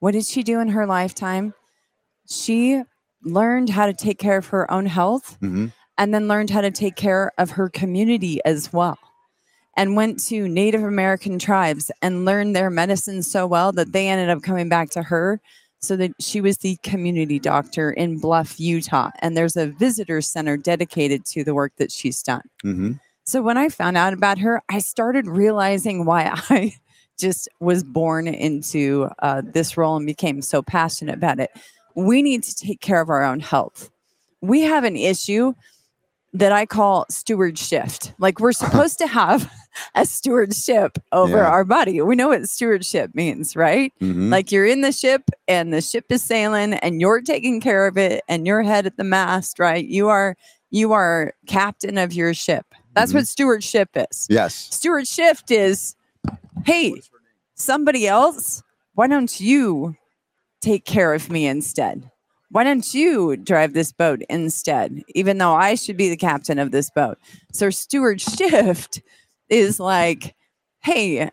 What 0.00 0.12
did 0.12 0.24
she 0.24 0.42
do 0.42 0.60
in 0.60 0.68
her 0.68 0.86
lifetime? 0.86 1.52
She 2.28 2.82
learned 3.22 3.70
how 3.70 3.86
to 3.86 3.92
take 3.92 4.18
care 4.18 4.38
of 4.38 4.46
her 4.48 4.70
own 4.70 4.86
health 4.86 5.36
hmm 5.40 5.66
and 5.98 6.12
then 6.12 6.28
learned 6.28 6.50
how 6.50 6.60
to 6.60 6.70
take 6.70 6.94
care 6.94 7.32
of 7.38 7.52
her 7.52 7.70
community 7.70 8.38
as 8.44 8.70
well. 8.70 8.98
And 9.76 9.94
went 9.96 10.18
to 10.26 10.48
Native 10.48 10.82
American 10.82 11.38
tribes 11.38 11.90
and 12.00 12.24
learned 12.24 12.56
their 12.56 12.70
medicine 12.70 13.22
so 13.22 13.46
well 13.46 13.72
that 13.72 13.92
they 13.92 14.08
ended 14.08 14.30
up 14.30 14.42
coming 14.42 14.68
back 14.68 14.90
to 14.90 15.02
her. 15.02 15.40
So 15.80 15.94
that 15.96 16.12
she 16.18 16.40
was 16.40 16.58
the 16.58 16.78
community 16.82 17.38
doctor 17.38 17.92
in 17.92 18.18
Bluff, 18.18 18.58
Utah. 18.58 19.10
And 19.20 19.36
there's 19.36 19.56
a 19.56 19.66
visitor 19.66 20.20
center 20.22 20.56
dedicated 20.56 21.24
to 21.26 21.44
the 21.44 21.54
work 21.54 21.72
that 21.76 21.92
she's 21.92 22.22
done. 22.22 22.42
hmm 22.62 22.92
So 23.24 23.42
when 23.42 23.58
I 23.58 23.68
found 23.68 23.96
out 23.96 24.14
about 24.14 24.38
her, 24.38 24.62
I 24.70 24.78
started 24.78 25.26
realizing 25.28 26.06
why 26.06 26.30
I 26.50 26.74
just 27.18 27.48
was 27.60 27.84
born 27.84 28.26
into 28.26 29.08
uh, 29.20 29.42
this 29.44 29.76
role 29.76 29.96
and 29.96 30.06
became 30.06 30.42
so 30.42 30.62
passionate 30.62 31.14
about 31.14 31.40
it. 31.40 31.50
We 31.94 32.22
need 32.22 32.42
to 32.44 32.54
take 32.54 32.80
care 32.80 33.00
of 33.00 33.10
our 33.10 33.22
own 33.22 33.40
health. 33.40 33.90
We 34.40 34.62
have 34.62 34.84
an 34.84 34.96
issue 34.96 35.54
that 36.38 36.52
I 36.52 36.66
call 36.66 37.06
steward 37.08 37.58
shift. 37.58 38.12
Like 38.18 38.40
we're 38.40 38.52
supposed 38.52 38.98
to 38.98 39.06
have 39.06 39.50
a 39.94 40.04
stewardship 40.04 40.98
over 41.12 41.38
Yeah. 41.38 41.48
our 41.50 41.64
body. 41.64 42.00
We 42.02 42.14
know 42.16 42.28
what 42.28 42.48
stewardship 42.48 43.14
means, 43.14 43.56
right? 43.56 43.92
hmm 44.00 44.30
Like 44.30 44.52
you're 44.52 44.66
in 44.66 44.80
the 44.82 44.92
ship 44.92 45.22
and 45.48 45.72
the 45.72 45.80
ship 45.80 46.06
is 46.10 46.22
sailing 46.22 46.74
and 46.74 47.00
you're 47.00 47.22
taking 47.22 47.60
care 47.60 47.86
of 47.86 47.96
it 47.96 48.22
and 48.28 48.46
you're 48.46 48.62
head 48.62 48.86
at 48.86 48.96
the 48.96 49.04
mast, 49.04 49.58
right? 49.58 49.84
You 49.84 50.08
are 50.08 50.36
you 50.70 50.92
are 50.92 51.32
captain 51.46 51.96
of 51.96 52.12
your 52.12 52.34
ship. 52.34 52.66
That's 52.94 53.14
what 53.14 53.26
stewardship 53.28 53.90
is. 53.94 54.26
yes. 54.28 54.54
Stewardship 54.70 55.38
is 55.50 55.94
hey, 56.64 57.00
somebody 57.54 58.06
else, 58.06 58.62
why 58.94 59.06
don't 59.06 59.40
you 59.40 59.96
take 60.60 60.84
care 60.84 61.14
of 61.14 61.30
me 61.30 61.46
instead? 61.46 62.10
Why 62.50 62.64
don't 62.64 62.94
you 62.94 63.36
drive 63.36 63.72
this 63.72 63.92
boat 63.92 64.22
instead, 64.30 65.02
even 65.14 65.38
though 65.38 65.52
I 65.54 65.74
should 65.74 65.96
be 65.96 66.08
the 66.08 66.16
captain 66.16 66.58
of 66.58 66.70
this 66.70 66.90
boat? 66.90 67.18
So, 67.52 67.70
Steward 67.70 68.20
Shift 68.20 69.02
is 69.48 69.80
like, 69.80 70.34
hey, 70.82 71.30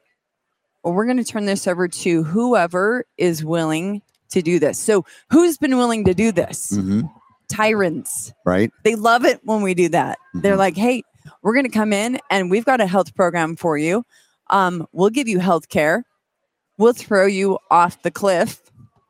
we're 0.84 1.06
going 1.06 1.18
to 1.18 1.24
turn 1.24 1.46
this 1.46 1.68
over 1.68 1.88
to 1.88 2.24
whoever 2.24 3.06
is 3.18 3.46
willing 3.46 4.02
to 4.32 4.42
do 4.42 4.60
this. 4.60 4.80
So, 4.80 5.06
who's 5.30 5.58
been 5.58 5.78
willing 5.78 6.06
to 6.06 6.14
do 6.14 6.32
this? 6.32 6.72
hmm 6.76 7.02
Tyrants. 7.50 8.34
Right. 8.46 8.72
They 8.84 8.96
love 8.96 9.26
it 9.26 9.40
when 9.44 9.62
we 9.62 9.76
do 9.76 9.90
that. 9.90 10.18
They're 10.34 10.56
Mhm. 10.56 10.60
like, 10.60 10.76
hey, 10.78 11.04
we're 11.44 11.54
going 11.54 11.66
to 11.66 11.72
come 11.72 11.94
in 11.94 12.20
and 12.32 12.50
we've 12.50 12.66
got 12.66 12.82
a 12.82 12.88
health 12.88 13.14
program 13.14 13.56
for 13.56 13.78
you. 13.78 14.04
Um, 14.50 14.88
we'll 14.92 15.12
give 15.12 15.28
you 15.28 15.38
health 15.40 15.70
care. 15.70 16.04
We'll 16.80 16.94
throw 16.94 17.28
you 17.28 17.60
off 17.70 18.02
the 18.02 18.10
cliff 18.10 18.60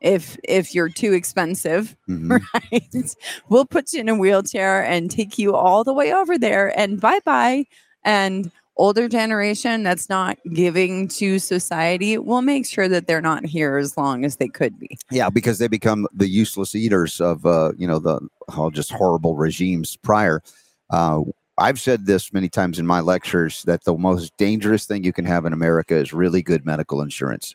if 0.04 0.38
if 0.44 0.74
you're 0.74 0.90
too 0.90 1.12
expensive, 1.12 1.96
hmm 2.06 2.36
right? 2.54 3.14
we'll 3.48 3.64
put 3.64 3.92
you 3.92 4.00
in 4.00 4.08
a 4.08 4.14
wheelchair 4.14 4.84
and 4.84 5.10
take 5.10 5.38
you 5.38 5.54
all 5.54 5.82
the 5.82 5.94
way 5.94 6.12
over 6.12 6.38
there 6.38 6.78
and 6.78 7.00
bye 7.00 7.20
bye. 7.24 7.64
And 8.04 8.52
older 8.76 9.08
generation 9.08 9.82
that's 9.82 10.08
not 10.08 10.36
giving 10.52 11.08
to 11.08 11.38
society, 11.38 12.18
we'll 12.18 12.42
make 12.42 12.66
sure 12.66 12.88
that 12.88 13.06
they're 13.06 13.22
not 13.22 13.46
here 13.46 13.78
as 13.78 13.96
long 13.96 14.24
as 14.24 14.36
they 14.36 14.48
could 14.48 14.78
be. 14.78 14.98
Yeah, 15.10 15.30
because 15.30 15.58
they 15.58 15.68
become 15.68 16.06
the 16.12 16.28
useless 16.28 16.74
eaters 16.74 17.20
of 17.20 17.46
uh, 17.46 17.72
you 17.76 17.88
know 17.88 17.98
the 17.98 18.20
oh, 18.56 18.70
just 18.70 18.92
horrible 18.92 19.36
regimes 19.36 19.96
prior. 19.96 20.42
Uh, 20.90 21.22
I've 21.56 21.80
said 21.80 22.04
this 22.04 22.32
many 22.32 22.48
times 22.48 22.78
in 22.78 22.86
my 22.86 23.00
lectures 23.00 23.62
that 23.62 23.84
the 23.84 23.96
most 23.96 24.36
dangerous 24.36 24.86
thing 24.86 25.04
you 25.04 25.12
can 25.12 25.24
have 25.24 25.46
in 25.46 25.52
America 25.52 25.94
is 25.94 26.12
really 26.12 26.42
good 26.42 26.66
medical 26.66 27.00
insurance. 27.00 27.54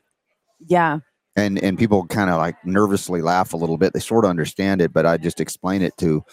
Yeah. 0.67 0.99
And 1.35 1.57
and 1.63 1.77
people 1.77 2.05
kind 2.07 2.29
of 2.29 2.37
like 2.37 2.55
nervously 2.65 3.21
laugh 3.21 3.53
a 3.53 3.57
little 3.57 3.77
bit. 3.77 3.93
They 3.93 3.99
sort 3.99 4.25
of 4.25 4.29
understand 4.29 4.81
it, 4.81 4.91
but 4.91 5.05
I 5.05 5.17
just 5.17 5.39
explain 5.39 5.81
it 5.81 5.95
to. 5.97 6.23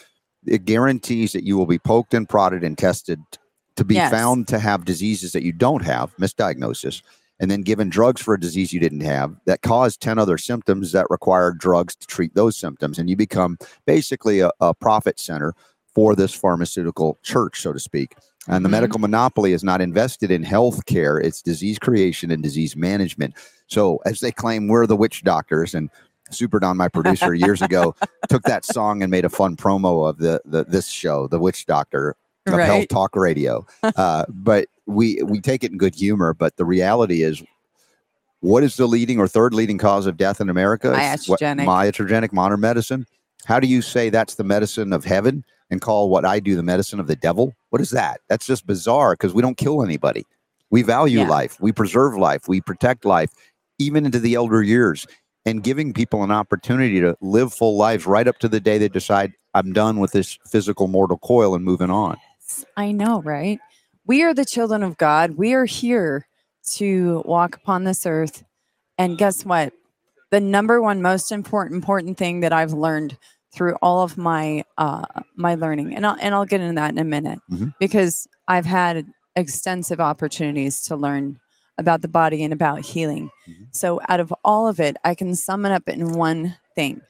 It 0.46 0.64
guarantees 0.64 1.32
that 1.32 1.44
you 1.44 1.56
will 1.56 1.66
be 1.66 1.78
poked 1.78 2.14
and 2.14 2.28
prodded 2.28 2.62
and 2.64 2.78
tested 2.78 3.20
to 3.76 3.84
be 3.84 3.96
Yes. 3.96 4.10
found 4.10 4.48
to 4.48 4.58
have 4.58 4.84
diseases 4.84 5.32
that 5.32 5.42
you 5.42 5.52
don't 5.52 5.84
have, 5.84 6.16
misdiagnosis, 6.16 7.02
and 7.40 7.50
then 7.50 7.62
given 7.62 7.88
drugs 7.88 8.22
for 8.22 8.34
a 8.34 8.40
disease 8.40 8.72
you 8.72 8.80
didn't 8.80 9.00
have 9.00 9.34
that 9.46 9.62
cause 9.62 9.96
10 9.96 10.18
other 10.18 10.38
symptoms 10.38 10.92
that 10.92 11.06
require 11.10 11.52
drugs 11.52 11.94
to 11.96 12.06
treat 12.06 12.34
those 12.34 12.56
symptoms. 12.56 12.98
And 12.98 13.10
you 13.10 13.16
become 13.16 13.58
basically 13.86 14.40
a, 14.40 14.50
a 14.60 14.72
profit 14.72 15.18
center 15.20 15.52
for 15.94 16.14
this 16.14 16.32
pharmaceutical 16.32 17.18
church, 17.22 17.60
so 17.60 17.72
to 17.72 17.80
speak. 17.80 18.14
And 18.48 18.64
the 18.64 18.68
Mhm. 18.68 18.72
medical 18.72 19.00
monopoly 19.00 19.52
is 19.52 19.64
not 19.64 19.80
invested 19.80 20.30
in 20.30 20.42
health 20.44 20.86
care, 20.86 21.18
it's 21.18 21.42
disease 21.42 21.78
creation 21.78 22.30
and 22.30 22.42
disease 22.42 22.76
management. 22.76 23.34
So, 23.68 24.00
as 24.06 24.20
they 24.20 24.32
claim, 24.32 24.68
we're 24.68 24.86
the 24.86 24.96
witch 24.96 25.22
doctors. 25.24 25.74
And 25.74 25.90
Super 26.30 26.58
Don, 26.60 26.76
my 26.76 26.88
producer, 26.88 27.34
years 27.34 27.62
ago, 27.62 27.94
took 28.28 28.42
that 28.44 28.64
song 28.64 29.02
and 29.02 29.10
made 29.10 29.24
a 29.24 29.28
fun 29.28 29.56
promo 29.56 30.08
of 30.08 30.18
the, 30.18 30.40
the 30.44 30.64
this 30.64 30.88
show, 30.88 31.26
The 31.28 31.38
Witch 31.38 31.66
Doctor 31.66 32.16
of 32.46 32.58
Health 32.60 32.88
Talk 32.88 33.16
Radio. 33.16 33.66
Uh, 33.96 34.24
but 34.28 34.66
we 34.86 35.20
we 35.24 35.40
take 35.40 35.64
it 35.64 35.70
in 35.72 35.78
good 35.78 35.94
humor. 35.94 36.34
But 36.34 36.56
the 36.56 36.64
reality 36.64 37.22
is, 37.22 37.42
what 38.40 38.62
is 38.62 38.76
the 38.76 38.86
leading 38.86 39.18
or 39.18 39.26
third 39.28 39.54
leading 39.54 39.78
cause 39.78 40.06
of 40.06 40.16
death 40.16 40.40
in 40.40 40.48
America? 40.48 40.90
What- 40.90 40.98
Iatrogenic. 41.00 41.66
Iatrogenic 41.66 42.32
modern 42.32 42.60
medicine. 42.60 43.06
How 43.46 43.60
do 43.60 43.66
you 43.68 43.80
say 43.82 44.10
that's 44.10 44.34
the 44.34 44.44
medicine 44.44 44.92
of 44.92 45.04
heaven 45.04 45.44
and 45.70 45.80
call 45.80 46.08
what 46.08 46.24
I 46.24 46.40
do 46.40 46.56
the 46.56 46.62
medicine 46.62 46.98
of 47.00 47.06
the 47.06 47.16
devil? 47.16 47.54
What 47.70 47.80
is 47.80 47.90
that? 47.90 48.20
That's 48.28 48.46
just 48.46 48.66
bizarre 48.66 49.12
because 49.14 49.34
we 49.34 49.42
don't 49.42 49.56
kill 49.56 49.82
anybody. 49.84 50.26
We 50.70 50.82
value 50.82 51.20
Yeah. 51.20 51.28
life. 51.28 51.56
We 51.60 51.70
preserve 51.72 52.16
life. 52.16 52.48
We 52.48 52.60
protect 52.60 53.04
life, 53.04 53.30
even 53.78 54.06
into 54.06 54.18
the 54.18 54.34
elder 54.34 54.62
years, 54.62 55.06
and 55.44 55.62
giving 55.62 55.92
people 55.92 56.22
an 56.24 56.30
opportunity 56.30 57.00
to 57.00 57.16
live 57.20 57.52
full 57.52 57.76
lives 57.76 58.06
right 58.06 58.26
up 58.26 58.38
to 58.38 58.48
the 58.48 58.60
day 58.60 58.78
they 58.78 58.88
decide 58.88 59.32
I'm 59.54 59.72
done 59.72 60.00
with 60.00 60.12
this 60.12 60.38
physical 60.50 60.88
mortal 60.88 61.18
coil 61.18 61.54
and 61.54 61.64
moving 61.64 61.90
on. 61.90 62.16
I 62.76 62.92
know, 62.92 63.22
right? 63.22 63.58
We 64.06 64.22
are 64.22 64.34
the 64.34 64.44
children 64.44 64.82
of 64.82 64.96
God. 64.98 65.36
We 65.36 65.52
are 65.54 65.64
here 65.64 66.26
to 66.74 67.22
walk 67.24 67.56
upon 67.56 67.84
this 67.84 68.06
earth. 68.06 68.44
And 68.98 69.16
guess 69.18 69.44
what? 69.44 69.72
the 70.32 70.40
number 70.40 70.82
one 70.82 71.00
most 71.00 71.30
important 71.30 71.76
important 71.76 72.18
thing 72.18 72.40
that 72.40 72.52
I've 72.52 72.72
learned 72.72 73.16
through 73.54 73.76
all 73.80 74.02
of 74.02 74.18
my 74.18 74.64
uh, 74.76 75.04
my 75.36 75.54
learning, 75.54 75.94
and 75.94 76.04
I'll 76.04 76.16
and 76.20 76.34
I'll 76.34 76.44
get 76.44 76.60
into 76.60 76.74
that 76.74 76.90
in 76.90 76.98
a 76.98 77.04
minute 77.04 77.38
Mhm. 77.48 77.72
because 77.78 78.26
I've 78.48 78.66
had 78.66 79.06
extensive 79.36 80.00
opportunities 80.00 80.80
to 80.82 80.96
learn 80.96 81.38
about 81.78 82.02
the 82.02 82.08
body 82.08 82.42
and 82.44 82.52
about 82.52 82.80
healing. 82.84 83.30
Mhm. 83.48 83.68
So 83.72 84.00
out 84.08 84.20
of 84.20 84.32
all 84.44 84.68
of 84.68 84.80
it, 84.80 84.96
I 85.04 85.14
can 85.14 85.34
sum 85.34 85.66
it 85.66 85.72
up 85.72 85.88
in 85.88 86.12
one 86.12 86.56
thing: 86.74 87.02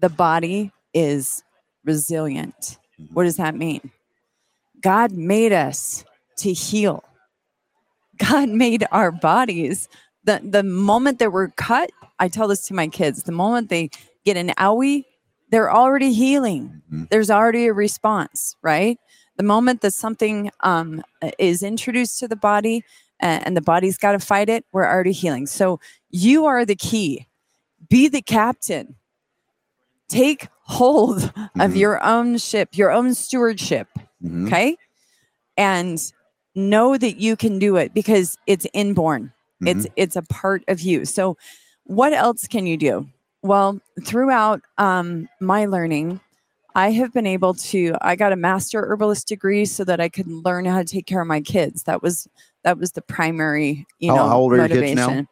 the 0.00 0.08
body 0.10 0.72
is 0.94 1.42
resilient. 1.84 2.78
Mhm. 3.00 3.12
What 3.12 3.24
does 3.24 3.36
that 3.36 3.54
mean? 3.54 3.90
God 4.82 5.12
made 5.12 5.52
us 5.52 6.04
to 6.38 6.52
heal. 6.52 7.04
God 8.18 8.48
made 8.64 8.86
our 8.92 9.10
bodies. 9.12 9.88
The 10.24 10.40
the 10.44 10.62
moment 10.62 11.18
that 11.18 11.32
we're 11.32 11.48
cut, 11.48 11.90
I 12.18 12.28
tell 12.28 12.48
this 12.48 12.66
to 12.68 12.74
my 12.74 12.88
kids, 12.88 13.24
the 13.24 13.32
moment 13.32 13.68
they 13.70 13.90
get 14.24 14.36
an 14.36 14.50
owie, 14.58 15.04
they're 15.50 15.72
already 15.72 16.12
healing. 16.12 16.82
Mhm. 16.92 17.08
There's 17.10 17.30
already 17.30 17.66
a 17.66 17.72
response, 17.72 18.56
right? 18.62 18.98
The 19.36 19.42
moment 19.42 19.80
that 19.80 19.94
something 19.94 20.50
um, 20.60 21.02
is 21.38 21.62
introduced 21.62 22.18
to 22.20 22.28
the 22.28 22.36
body 22.36 22.84
and 23.22 23.56
the 23.56 23.60
body's 23.62 23.96
got 23.98 24.12
to 24.12 24.18
fight 24.18 24.48
it, 24.48 24.64
we're 24.72 24.86
already 24.86 25.12
healing. 25.12 25.46
So 25.46 25.80
you 26.10 26.44
are 26.46 26.64
the 26.64 26.76
key. 26.76 27.26
Be 27.88 28.08
the 28.08 28.22
captain. 28.22 28.96
Take 30.08 30.48
hold 30.64 31.24
of 31.58 31.72
Mhm. 31.72 31.76
your 31.76 32.02
own 32.04 32.38
ship, 32.38 32.76
your 32.76 32.90
own 32.90 33.14
stewardship 33.14 33.88
Mhm. 34.22 34.46
okay 34.46 34.76
and 35.56 36.12
know 36.54 36.96
that 36.96 37.16
you 37.16 37.36
can 37.36 37.58
do 37.58 37.76
it 37.76 37.92
because 37.92 38.38
it's 38.46 38.66
inborn 38.72 39.32
it's 39.64 39.86
it's 39.96 40.16
a 40.16 40.22
part 40.22 40.62
of 40.68 40.80
you 40.80 41.04
so 41.04 41.36
what 41.84 42.12
else 42.12 42.46
can 42.46 42.66
you 42.66 42.76
do 42.76 43.06
well 43.42 43.80
throughout 44.04 44.60
um, 44.78 45.28
my 45.40 45.66
learning 45.66 46.20
i 46.74 46.90
have 46.90 47.12
been 47.12 47.26
able 47.26 47.52
to 47.54 47.94
i 48.00 48.14
got 48.16 48.32
a 48.32 48.36
master 48.36 48.86
herbalist 48.86 49.28
degree 49.28 49.64
so 49.64 49.84
that 49.84 50.00
i 50.00 50.08
could 50.08 50.26
learn 50.26 50.64
how 50.64 50.78
to 50.78 50.84
take 50.84 51.06
care 51.06 51.20
of 51.20 51.26
my 51.28 51.40
kids 51.40 51.82
that 51.84 52.02
was 52.02 52.26
that 52.64 52.78
was 52.78 52.92
the 52.92 53.02
primary 53.02 53.86
you 53.98 54.10
How- 54.10 54.16
know 54.16 54.28
how 54.28 54.38
old 54.38 54.52
are 54.52 54.56
your 54.56 54.62
motivation 54.64 54.96
kids 54.98 55.06
now? 55.06 55.26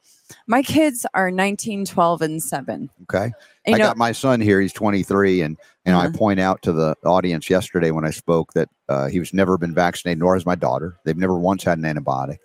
my 0.46 0.62
kids 0.62 1.06
are 1.14 1.30
19 1.30 1.84
12 1.84 2.22
and 2.22 2.42
7 2.42 2.90
Okay. 3.02 3.32
I 3.66 3.72
know 3.72 3.78
got 3.78 3.96
my 3.96 4.12
son 4.12 4.40
here. 4.40 4.60
He's 4.60 4.72
23, 4.72 5.42
and 5.42 5.56
and 5.84 5.94
I 5.96 6.06
Uh-huh. 6.06 6.16
point 6.16 6.40
out 6.40 6.62
to 6.62 6.72
the 6.72 6.94
audience 7.04 7.50
yesterday 7.50 7.90
when 7.90 8.04
I 8.04 8.10
spoke 8.10 8.52
that 8.54 8.68
uh, 8.88 9.08
he 9.08 9.18
was 9.18 9.34
never 9.34 9.58
been 9.58 9.74
vaccinated, 9.74 10.18
nor 10.20 10.34
has 10.34 10.46
my 10.46 10.54
daughter. 10.54 10.96
They've 11.04 11.16
never 11.16 11.38
once 11.38 11.62
had 11.64 11.78
an 11.78 11.84
antibiotic, 11.84 12.38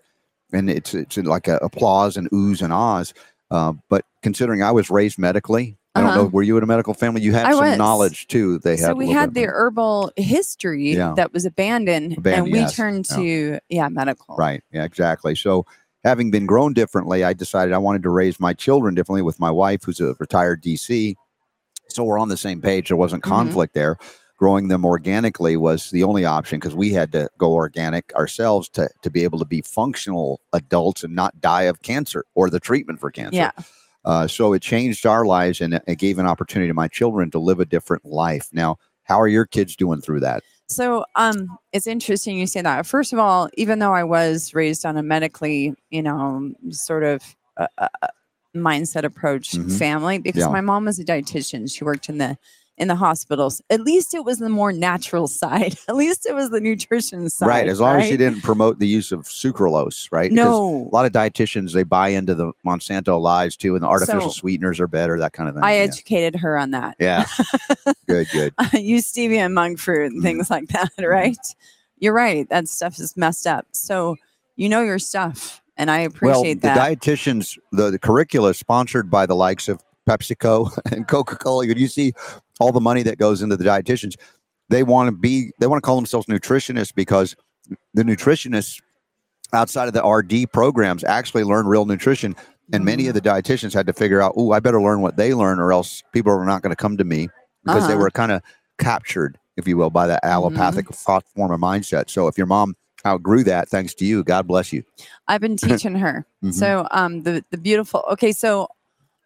and 0.51 0.69
it's 0.69 0.93
it's 0.93 1.17
like 1.17 1.47
a 1.47 1.57
applause 1.57 2.17
and 2.17 2.29
oohs 2.31 2.61
and 2.61 2.73
ahs. 2.73 3.13
Uh, 3.51 3.73
but 3.89 4.05
considering 4.23 4.61
I 4.63 4.71
was 4.71 4.89
raised 4.89 5.17
medically, 5.19 5.77
I 5.95 6.01
don't 6.01 6.09
Uh-huh. 6.09 6.21
know. 6.23 6.27
Were 6.27 6.43
you 6.43 6.57
in 6.57 6.63
a 6.63 6.67
medical 6.67 6.93
family? 6.93 7.21
You 7.21 7.33
had 7.33 7.45
I 7.45 7.51
some 7.53 7.61
was. 7.69 7.77
knowledge 7.77 8.27
too. 8.27 8.59
They 8.59 8.71
had. 8.71 8.79
so 8.79 8.93
we 8.95 9.09
had 9.09 9.33
the 9.33 9.43
of- 9.45 9.49
herbal 9.51 10.11
history 10.17 10.93
Yeah. 10.93 11.13
that 11.15 11.31
was 11.33 11.45
abandoned, 11.45 12.17
Abandoned, 12.17 12.45
and 12.47 12.53
we 12.53 12.59
yes. 12.59 12.75
turned 12.75 13.05
Yeah. 13.09 13.15
to 13.17 13.59
yeah 13.69 13.87
medical 13.89 14.35
Right. 14.37 14.61
Yeah. 14.71 14.83
Exactly. 14.83 15.35
So. 15.35 15.65
Having 16.03 16.29
been 16.29 16.45
grown 16.45 16.73
differently, 16.73 17.23
I 17.23 17.33
decided 17.33 17.73
I 17.73 17.79
wanted 17.79 18.03
to 18.03 18.11
raise 18.11 18.39
my 18.39 18.53
children 18.53 18.93
differently 18.93 19.23
with 19.23 19.39
my 19.39 19.49
wife, 19.49 19.85
who's 19.85 19.99
a 19.99 20.13
retired 20.19 20.61
DC. 20.61 21.15
So 21.89 22.03
we're 22.03 22.19
on 22.19 22.29
the 22.29 22.37
same 22.37 22.61
page. 22.61 22.89
There 22.89 22.95
wasn't 22.95 23.23
Mhm. 23.23 23.27
conflict 23.29 23.73
there. 23.73 23.97
Growing 24.37 24.67
them 24.67 24.85
organically 24.85 25.57
was 25.57 25.89
the 25.89 26.03
only 26.03 26.23
option 26.23 26.59
because 26.59 26.75
we 26.75 26.91
had 26.91 27.11
to 27.13 27.27
go 27.39 27.53
organic 27.53 28.13
ourselves 28.13 28.69
to, 28.69 28.87
to 29.01 29.09
be 29.09 29.23
able 29.23 29.39
to 29.39 29.45
be 29.45 29.63
functional 29.63 30.41
adults 30.53 31.03
and 31.03 31.15
not 31.15 31.41
die 31.41 31.63
of 31.63 31.81
cancer 31.81 32.23
or 32.35 32.51
the 32.51 32.59
treatment 32.59 32.99
for 32.99 33.09
cancer. 33.09 33.37
yeah 33.37 33.49
Uh, 34.05 34.27
so 34.27 34.53
it 34.53 34.61
changed 34.61 35.05
our 35.05 35.25
lives 35.25 35.59
and 35.61 35.81
it 35.87 35.97
gave 35.97 36.19
an 36.19 36.27
opportunity 36.27 36.67
to 36.69 36.73
my 36.73 36.87
children 36.87 37.29
to 37.31 37.39
live 37.39 37.59
a 37.59 37.65
different 37.65 38.05
life. 38.05 38.47
Now, 38.53 38.77
how 39.03 39.19
are 39.19 39.27
your 39.27 39.45
kids 39.45 39.75
doing 39.75 40.01
through 40.01 40.21
that? 40.21 40.43
so 40.67 41.05
um 41.15 41.47
it's 41.73 41.85
interesting 41.85 42.39
you 42.39 42.47
say 42.47 42.59
that 42.59 42.87
first 42.87 43.13
of 43.13 43.19
all 43.19 43.47
even 43.53 43.77
though 43.77 43.93
i 43.93 44.03
was 44.03 44.51
raised 44.55 44.83
on 44.83 44.97
a 44.97 45.03
medically 45.03 45.75
you 45.91 46.01
know 46.01 46.51
sort 46.71 47.03
of 47.03 47.21
uh, 47.57 47.67
uh, 47.77 47.87
uh, 48.01 48.07
mindset 48.55 49.03
approach 49.03 49.51
Mhm. 49.51 49.77
family 49.77 50.17
because 50.17 50.39
Yeah. 50.41 50.47
my 50.47 50.61
mom 50.61 50.85
was 50.85 50.97
a 50.97 51.05
dietitian 51.05 51.71
she 51.71 51.83
worked 51.83 52.09
in 52.09 52.17
the 52.17 52.35
in 52.77 52.89
the 52.89 52.95
hospitals 52.95 53.61
at 53.69 53.81
least 53.81 54.13
it 54.13 54.25
was 54.25 54.39
the 54.39 54.49
more 54.49 54.73
natural 54.73 55.27
side 55.41 55.75
at 55.87 55.95
least 55.95 56.25
it 56.25 56.35
was 56.35 56.49
the 56.49 56.59
nutrition 56.59 57.29
side 57.29 57.47
right. 57.47 57.67
As 57.67 57.79
long 57.79 58.01
as 58.01 58.09
you 58.09 58.17
didn't 58.17 58.41
promote 58.41 58.79
the 58.79 58.87
use 58.87 59.11
of 59.13 59.21
sucralose, 59.23 60.09
right? 60.11 60.29
Because 60.29 60.45
no 60.45 60.89
a 60.91 60.93
lot 60.93 61.05
of 61.05 61.11
dietitians 61.13 61.71
they 61.73 61.83
buy 61.83 62.09
into 62.09 62.35
the 62.35 62.51
Monsanto 62.65 63.19
lies 63.19 63.55
too, 63.55 63.75
and 63.75 63.83
the 63.83 63.87
artificial 63.87 64.29
So- 64.29 64.41
sweeteners 64.41 64.79
are 64.79 64.87
better, 64.87 65.17
that 65.19 65.33
kind 65.33 65.47
of 65.47 65.55
thing. 65.55 65.63
i 65.63 65.75
yeah. 65.77 65.83
educated 65.83 66.35
her 66.41 66.57
on 66.57 66.71
that 66.71 66.95
yeah. 66.99 67.25
good, 68.07 68.27
good. 68.31 68.53
use 68.73 69.11
stevia 69.11 69.45
and 69.45 69.53
monk 69.55 69.79
fruit 69.79 70.11
and 70.11 70.21
Mhm. 70.21 70.23
things 70.23 70.49
like 70.49 70.67
that, 70.69 70.91
right? 70.99 71.37
You're 71.99 72.13
right. 72.13 72.47
That 72.49 72.67
stuff 72.67 72.99
is 72.99 73.15
messed 73.15 73.47
up. 73.47 73.67
So 73.71 74.17
you 74.57 74.67
know 74.67 74.81
your 74.81 74.99
stuff, 74.99 75.61
and 75.77 75.89
I 75.89 75.99
appreciate 75.99 76.61
well, 76.61 76.75
that. 76.75 76.89
the 76.89 76.95
dietitians, 76.95 77.57
the, 77.71 77.89
the 77.91 77.99
curricula 77.99 78.49
is 78.49 78.57
sponsored 78.57 79.09
by 79.09 79.25
the 79.25 79.35
likes 79.35 79.67
of 79.69 79.81
PepsiCo 80.07 80.77
and 80.91 81.07
Coca 81.07 81.35
Cola. 81.35 81.65
You 81.65 81.87
see 81.87 82.13
all 82.59 82.71
the 82.71 82.81
money 82.81 83.03
that 83.03 83.17
goes 83.17 83.41
into 83.41 83.57
the 83.57 83.63
dietitians. 83.63 84.15
They 84.69 84.83
want 84.83 85.07
to 85.07 85.11
be, 85.11 85.51
they 85.59 85.67
want 85.67 85.81
to 85.81 85.85
call 85.85 85.95
themselves 85.95 86.27
nutritionists 86.27 86.93
because 86.93 87.35
the 87.93 88.03
nutritionists 88.03 88.81
outside 89.53 89.87
of 89.87 89.93
the 89.93 90.03
RD 90.05 90.51
programs 90.51 91.03
actually 91.03 91.43
learn 91.43 91.67
real 91.67 91.85
nutrition. 91.85 92.35
And 92.73 92.83
many 92.83 93.07
of 93.07 93.13
the 93.13 93.21
dietitians 93.21 93.73
had 93.73 93.85
to 93.85 93.93
figure 93.93 94.21
out, 94.21 94.33
oh, 94.35 94.51
I 94.51 94.59
better 94.59 94.81
learn 94.81 95.01
what 95.01 95.17
they 95.17 95.35
learn, 95.35 95.59
or 95.59 95.71
else 95.71 96.01
people 96.13 96.33
are 96.33 96.45
not 96.45 96.63
going 96.63 96.71
to 96.71 96.75
come 96.75 96.97
to 96.97 97.03
me 97.03 97.29
because 97.63 97.85
they 97.87 97.93
Uh-huh. 97.93 98.01
were 98.01 98.09
kind 98.09 98.31
of 98.31 98.41
captured, 98.79 99.37
if 99.55 99.67
you 99.67 99.77
will, 99.77 99.91
by 99.91 100.07
that 100.07 100.21
allopathic 100.25 100.87
thought 100.89 101.23
form 101.35 101.51
of 101.51 101.59
mindset. 101.59 102.09
So 102.09 102.27
if 102.27 102.39
your 102.39 102.47
mom 102.47 102.75
outgrew 103.05 103.43
that, 103.43 103.69
thanks 103.69 103.93
to 103.95 104.05
you, 104.05 104.23
God 104.23 104.47
bless 104.47 104.73
you. 104.73 104.83
I've 105.27 105.41
been 105.41 105.57
teaching 105.57 105.93
her. 105.95 106.25
Mhm. 106.43 106.53
So 106.53 106.87
um, 106.89 107.21
the 107.21 107.45
the 107.51 107.57
beautiful. 107.57 108.03
Okay, 108.13 108.31
so 108.31 108.67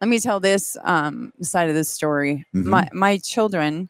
let 0.01 0.07
me 0.09 0.19
tell 0.19 0.39
this 0.39 0.77
um 0.83 1.33
side 1.41 1.69
of 1.69 1.75
this 1.75 1.89
story. 1.89 2.45
Mhm. 2.55 2.65
My 2.65 2.89
my 2.93 3.17
children 3.17 3.89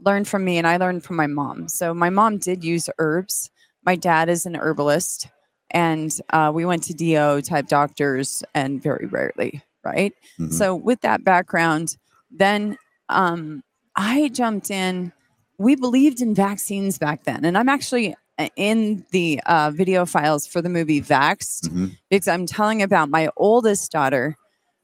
learned 0.00 0.28
from 0.28 0.44
me, 0.44 0.56
and 0.58 0.66
I 0.66 0.76
learned 0.78 1.04
from 1.04 1.16
my 1.16 1.26
mom. 1.26 1.68
So 1.68 1.92
my 1.94 2.10
mom 2.10 2.38
did 2.38 2.64
use 2.64 2.88
herbs. 2.98 3.50
My 3.84 3.96
dad 3.96 4.28
is 4.28 4.46
an 4.46 4.56
herbalist, 4.56 5.28
and 5.70 6.10
uh, 6.30 6.50
we 6.54 6.64
went 6.64 6.82
to 6.84 6.94
DO 6.94 7.42
type 7.42 7.68
doctors, 7.68 8.42
and 8.54 8.82
very 8.82 9.06
rarely, 9.06 9.62
right? 9.84 10.14
Mhm. 10.38 10.52
So 10.52 10.74
with 10.74 11.00
that 11.02 11.24
background, 11.24 11.96
then 12.30 12.76
um, 13.08 13.62
I 13.96 14.28
jumped 14.28 14.70
in. 14.70 15.12
We 15.58 15.76
believed 15.76 16.22
in 16.22 16.34
vaccines 16.34 16.98
back 16.98 17.24
then, 17.24 17.44
and 17.44 17.58
I'm 17.58 17.68
actually 17.68 18.14
uh, 18.38 18.48
in 18.56 19.04
the 19.10 19.38
uh, 19.44 19.70
video 19.70 20.06
files 20.06 20.46
for 20.46 20.62
the 20.62 20.70
movie 20.70 21.02
Vaxxed 21.02 21.68
Mhm. 21.68 21.98
because 22.08 22.26
I'm 22.28 22.46
telling 22.46 22.80
about 22.82 23.10
my 23.10 23.28
oldest 23.36 23.92
daughter. 23.92 24.36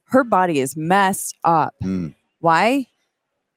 Her 0.09 0.23
body 0.23 0.59
is 0.59 0.75
messed 0.77 1.35
up. 1.43 1.73
Mm. 1.83 2.15
Why? 2.39 2.87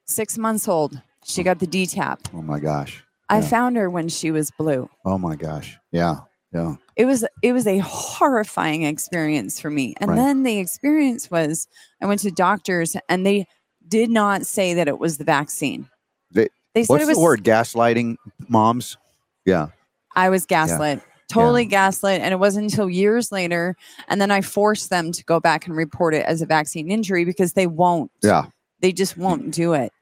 Six 0.07 0.37
months 0.39 0.67
old. 0.69 1.01
She 1.25 1.43
got 1.43 1.59
the 1.61 1.67
DTaP. 1.67 2.19
Oh 2.35 2.43
my 2.43 2.59
gosh. 2.59 3.05
I 3.29 3.43
found 3.43 3.77
her 3.77 3.89
when 3.89 4.09
she 4.09 4.33
was 4.33 4.51
blue. 4.51 4.91
Oh 5.05 5.17
my 5.19 5.37
gosh. 5.37 5.79
Yeah. 5.93 6.17
Yeah. 6.53 6.75
It 6.97 7.05
was 7.05 7.25
it 7.43 7.53
was 7.53 7.67
a 7.69 7.79
horrifying 7.79 8.83
experience 8.83 9.61
for 9.61 9.71
me. 9.71 9.95
And 9.99 10.11
Right. 10.11 10.17
then 10.17 10.43
the 10.43 10.59
experience 10.59 11.31
was 11.31 11.69
I 12.03 12.07
went 12.07 12.21
to 12.23 12.31
doctors 12.33 12.97
and 13.09 13.25
they 13.25 13.47
did 13.87 14.11
not 14.11 14.47
say 14.47 14.75
that 14.75 14.89
it 14.89 14.99
was 14.99 15.19
the 15.19 15.25
vaccine. 15.25 15.89
They- 16.33 16.49
They 16.75 16.83
said 16.85 16.93
What's 16.95 17.05
it 17.05 17.09
was 17.09 17.17
the 17.19 17.23
word? 17.23 17.45
Gaslighting 17.45 18.17
moms? 18.49 18.97
Yeah. 19.45 19.69
I 20.17 20.29
was 20.29 20.45
gaslit. 20.47 21.01
Totally 21.31 21.64
gaslit. 21.64 22.20
And 22.20 22.33
it 22.33 22.39
wasn't 22.39 22.70
until 22.70 22.89
years 22.91 23.31
later. 23.33 23.76
And 24.09 24.20
then 24.20 24.31
I 24.31 24.41
forced 24.41 24.91
them 24.91 25.12
to 25.12 25.24
go 25.24 25.41
back 25.41 25.66
and 25.66 25.76
report 25.76 26.14
it 26.14 26.24
as 26.26 26.43
a 26.43 26.47
vaccine 26.47 26.91
injury 26.91 27.24
because 27.24 27.53
they 27.55 27.66
won't. 27.66 28.11
Yeah. 28.22 28.47
They 28.81 28.93
just 28.93 29.16
won't 29.16 29.51
do 29.53 29.72
it. 29.74 29.93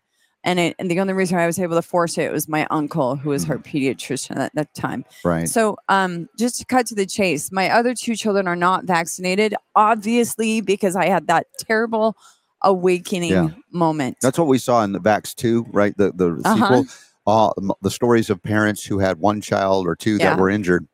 And 0.45 0.59
it 0.61 0.76
and 0.79 0.89
the 0.91 1.01
only 1.01 1.12
reason 1.14 1.37
I 1.37 1.47
was 1.47 1.59
able 1.59 1.74
to 1.76 1.83
force 1.83 2.16
it 2.16 2.31
was 2.33 2.49
my 2.49 2.66
uncle, 2.70 3.16
who 3.16 3.31
was 3.31 3.45
her 3.45 3.59
pediatrician 3.59 4.37
at 4.39 4.55
that 4.55 4.72
time. 4.72 5.05
Right. 5.24 5.49
So 5.49 5.76
um 5.89 6.29
just 6.39 6.59
to 6.61 6.64
cut 6.64 6.87
to 6.87 6.95
the 6.95 7.07
chase, 7.07 7.51
my 7.51 7.68
other 7.70 7.93
two 7.93 8.14
children 8.14 8.47
are 8.47 8.57
not 8.57 8.85
vaccinated, 8.85 9.55
obviously, 9.74 10.61
because 10.61 10.94
I 10.97 11.07
had 11.07 11.27
that 11.27 11.47
terrible 11.59 12.16
awakening 12.62 13.31
Yeah. 13.32 13.48
moment. 13.73 14.19
That's 14.23 14.39
what 14.39 14.47
we 14.48 14.59
saw 14.59 14.82
in 14.85 14.93
the 14.93 15.01
Vax 15.01 15.35
2, 15.35 15.66
right? 15.70 15.97
The 15.97 16.12
the 16.12 16.40
Uh-huh. 16.44 16.55
sequel. 16.55 16.86
Uh, 17.27 17.51
the 17.82 17.90
stories 17.90 18.31
of 18.31 18.43
parents 18.43 18.82
who 18.85 18.98
had 19.01 19.19
one 19.19 19.40
child 19.43 19.86
or 19.86 19.94
two 19.94 20.16
Yeah. 20.16 20.31
that 20.31 20.39
were 20.39 20.48
injured 20.48 20.86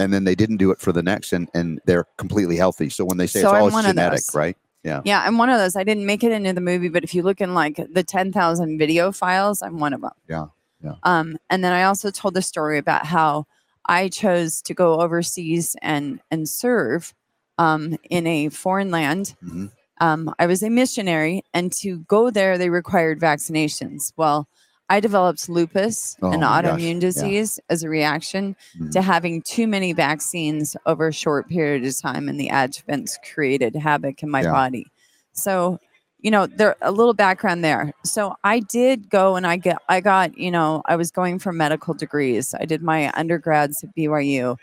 and 0.00 0.12
then 0.12 0.24
they 0.24 0.34
didn't 0.34 0.56
do 0.56 0.70
it 0.70 0.80
for 0.80 0.92
the 0.92 1.02
next 1.02 1.32
and, 1.32 1.48
and 1.54 1.80
they're 1.84 2.06
completely 2.16 2.56
healthy. 2.56 2.88
So 2.88 3.04
when 3.04 3.18
they 3.18 3.26
say 3.26 3.42
So 3.42 3.54
it's 3.54 3.74
all 3.74 3.82
genetic, 3.82 4.22
right? 4.34 4.56
Yeah, 4.82 5.02
Yeah. 5.04 5.20
I'm 5.24 5.36
one 5.36 5.50
of 5.50 5.58
those. 5.58 5.76
I 5.76 5.84
didn't 5.84 6.06
make 6.06 6.24
it 6.24 6.32
into 6.32 6.52
the 6.54 6.60
movie, 6.62 6.88
but 6.88 7.04
if 7.04 7.14
you 7.14 7.22
look 7.22 7.40
in 7.40 7.54
like 7.54 7.76
the 7.92 8.02
10,000 8.02 8.78
video 8.78 9.12
files, 9.12 9.60
I'm 9.62 9.78
one 9.78 9.92
of 9.92 10.00
them. 10.00 10.12
Yeah, 10.26 10.46
yeah. 10.82 10.94
Um, 11.02 11.36
and 11.50 11.62
then 11.62 11.72
I 11.74 11.84
also 11.84 12.10
told 12.10 12.32
the 12.34 12.42
story 12.42 12.78
about 12.78 13.04
how 13.06 13.46
I 13.84 14.08
chose 14.08 14.62
to 14.62 14.74
go 14.74 15.00
overseas 15.00 15.76
and 15.82 16.20
and 16.30 16.48
serve 16.48 17.12
um, 17.58 17.98
in 18.08 18.26
a 18.26 18.48
foreign 18.48 18.90
land 18.90 19.34
Mhm. 19.44 19.70
um, 20.00 20.34
I 20.38 20.46
was 20.46 20.62
a 20.62 20.70
missionary, 20.70 21.44
and 21.52 21.70
to 21.74 21.98
go 22.08 22.30
there, 22.30 22.56
they 22.56 22.70
required 22.70 23.20
vaccinations. 23.20 24.12
Well, 24.16 24.48
I 24.90 25.00
developed 25.00 25.48
lupus, 25.48 26.16
Oh 26.20 26.32
an 26.32 26.40
my 26.40 26.60
gosh, 26.62 26.64
autoimmune 26.80 26.94
yeah. 26.94 27.00
disease, 27.00 27.58
as 27.70 27.82
a 27.84 27.88
reaction 27.88 28.56
Mhm. 28.78 28.90
to 28.92 29.00
having 29.02 29.40
too 29.40 29.66
many 29.66 29.92
vaccines 29.94 30.76
over 30.84 31.08
a 31.08 31.12
short 31.12 31.48
period 31.48 31.86
of 31.86 31.98
time, 31.98 32.28
and 32.28 32.38
the 32.38 32.48
adjuvants 32.48 33.12
created 33.32 33.74
havoc 33.76 34.22
in 34.22 34.28
my 34.28 34.42
Yeah. 34.42 34.50
body. 34.52 34.86
So, 35.32 35.78
you 36.20 36.30
know, 36.30 36.46
there 36.46 36.76
a 36.82 36.90
little 36.92 37.14
background 37.14 37.64
there. 37.64 37.92
So 38.04 38.34
I 38.44 38.60
did 38.60 39.08
go 39.08 39.36
and 39.36 39.46
I 39.46 39.56
get 39.56 39.78
I 39.88 40.00
got, 40.00 40.36
you 40.36 40.50
know, 40.50 40.82
I 40.86 40.96
was 40.96 41.10
going 41.10 41.38
for 41.38 41.52
medical 41.52 41.94
degrees. 41.94 42.52
I 42.58 42.66
did 42.66 42.82
my 42.82 43.10
undergrads 43.14 43.82
at 43.84 43.94
BYU. 43.96 44.56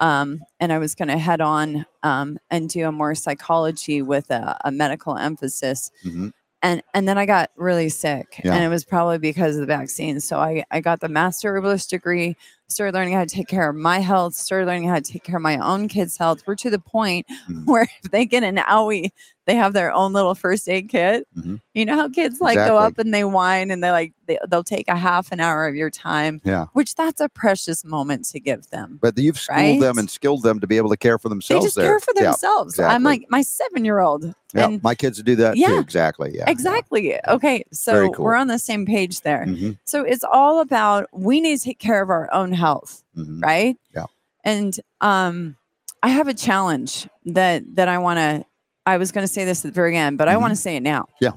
Um, 0.00 0.40
and 0.60 0.72
I 0.72 0.78
was 0.78 0.94
going 0.94 1.08
to 1.08 1.18
head 1.18 1.40
on 1.40 1.84
um, 2.04 2.38
and 2.52 2.68
do 2.68 2.86
a 2.86 2.92
more 2.92 3.16
psychology 3.16 4.00
with 4.00 4.30
a, 4.30 4.56
a 4.64 4.70
medical 4.70 5.16
emphasis. 5.16 5.90
Mhm. 6.04 6.32
And 6.62 6.82
and 6.92 7.06
then 7.08 7.18
I 7.18 7.24
got 7.26 7.50
really 7.56 7.88
sick, 7.88 8.40
Yeah. 8.44 8.52
and 8.54 8.64
it 8.64 8.68
was 8.68 8.84
probably 8.84 9.18
because 9.18 9.54
of 9.56 9.60
the 9.60 9.66
vaccine. 9.66 10.18
So 10.20 10.38
I 10.38 10.64
I 10.72 10.80
got 10.80 10.98
the 11.00 11.08
master 11.08 11.54
herbalist 11.56 11.88
degree, 11.90 12.36
started 12.68 12.94
learning 12.96 13.14
how 13.14 13.20
to 13.24 13.30
take 13.30 13.46
care 13.46 13.68
of 13.70 13.76
my 13.76 14.00
health, 14.00 14.34
started 14.34 14.66
learning 14.66 14.88
how 14.88 14.96
to 14.96 15.00
take 15.00 15.22
care 15.22 15.36
of 15.36 15.42
my 15.42 15.56
own 15.58 15.86
kids' 15.86 16.16
health. 16.18 16.42
We're 16.46 16.56
to 16.56 16.70
the 16.70 16.80
point 16.80 17.26
Mhm. 17.48 17.64
where 17.66 17.88
if 18.02 18.10
they 18.10 18.26
get 18.26 18.42
an 18.42 18.56
owie, 18.56 19.10
they 19.48 19.54
have 19.56 19.72
their 19.72 19.90
own 19.92 20.12
little 20.12 20.34
first 20.34 20.68
aid 20.68 20.90
kit. 20.90 21.26
Mhm. 21.36 21.58
You 21.72 21.86
know 21.86 21.96
how 21.96 22.08
kids 22.10 22.38
like 22.38 22.56
go 22.56 22.76
up 22.76 22.98
and 22.98 23.14
they 23.14 23.24
whine 23.24 23.70
and 23.70 23.82
they 23.82 23.90
like 23.90 24.12
they, 24.26 24.38
they'll 24.50 24.62
take 24.62 24.88
a 24.88 24.94
half 24.96 25.32
an 25.32 25.40
hour 25.40 25.66
of 25.66 25.74
your 25.74 25.88
time, 25.88 26.42
Yeah. 26.44 26.66
which 26.74 26.94
that's 26.94 27.18
a 27.18 27.30
precious 27.30 27.82
moment 27.82 28.26
to 28.26 28.40
give 28.40 28.68
them. 28.68 28.98
But 29.00 29.16
you've 29.16 29.38
schooled 29.38 29.80
them 29.80 29.96
and 29.96 30.10
skilled 30.10 30.42
them 30.42 30.60
to 30.60 30.66
be 30.66 30.76
able 30.76 30.90
to 30.90 30.98
care 30.98 31.18
for 31.18 31.30
themselves. 31.30 31.64
They 31.64 31.66
just 31.66 31.76
there. 31.76 31.86
care 31.92 32.00
for 32.00 32.12
Yeah, 32.14 32.24
themselves. 32.24 32.78
I'm 32.78 33.02
like 33.02 33.24
my 33.30 33.40
seven 33.40 33.86
year 33.86 34.00
old. 34.00 34.34
Yeah, 34.54 34.76
my 34.82 34.94
kids 34.94 35.22
do 35.22 35.34
that 35.36 35.54
too. 35.54 35.60
Yeah, 35.60 35.80
Exactly. 35.80 36.32
Yeah. 36.34 36.44
exactly. 36.46 37.18
Okay. 37.26 37.64
So 37.72 38.10
cool. 38.12 38.26
we're 38.26 38.34
on 38.34 38.48
the 38.48 38.58
same 38.58 38.84
page 38.84 39.22
there. 39.22 39.46
Mhm, 39.48 39.78
So 39.84 40.02
it's 40.04 40.24
all 40.24 40.60
about 40.60 41.06
we 41.12 41.40
need 41.40 41.56
to 41.56 41.64
take 41.64 41.78
care 41.78 42.02
of 42.02 42.10
our 42.10 42.28
own 42.34 42.52
health, 42.52 43.02
mhm. 43.16 43.42
right? 43.42 43.78
Yeah. 43.94 44.04
And 44.44 44.78
um 45.00 45.56
I 46.02 46.08
have 46.10 46.28
a 46.28 46.34
challenge 46.34 47.08
that 47.24 47.62
that 47.76 47.88
I 47.88 47.96
want 47.98 48.18
to 48.18 48.44
I 48.88 48.96
was 48.96 49.12
going 49.12 49.26
to 49.26 49.32
say 49.32 49.44
this 49.44 49.64
at 49.64 49.72
the 49.72 49.74
very 49.74 49.96
end, 49.96 50.16
but 50.16 50.28
I 50.28 50.34
Mhm. 50.34 50.40
want 50.40 50.52
to 50.52 50.56
say 50.56 50.76
it 50.76 50.82
now. 50.82 51.08
Yeah. 51.20 51.32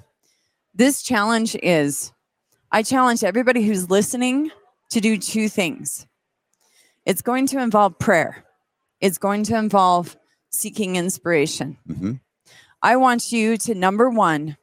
This 0.73 1.01
challenge 1.01 1.55
is 1.61 2.13
I 2.71 2.81
challenge 2.83 3.23
everybody 3.25 3.63
who's 3.67 3.89
listening 3.89 4.51
to 4.91 5.01
do 5.01 5.17
two 5.17 5.49
things. 5.49 6.07
It's 7.05 7.21
going 7.21 7.45
to 7.47 7.59
involve 7.59 7.99
prayer. 7.99 8.45
It's 9.01 9.17
going 9.17 9.43
to 9.43 9.57
involve 9.57 10.15
seeking 10.49 10.95
inspiration. 10.95 11.77
Mhm. 11.89 12.21
I 12.81 12.95
want 12.95 13.31
you 13.33 13.57
to 13.57 13.75
number 13.75 14.09
1 14.09 14.55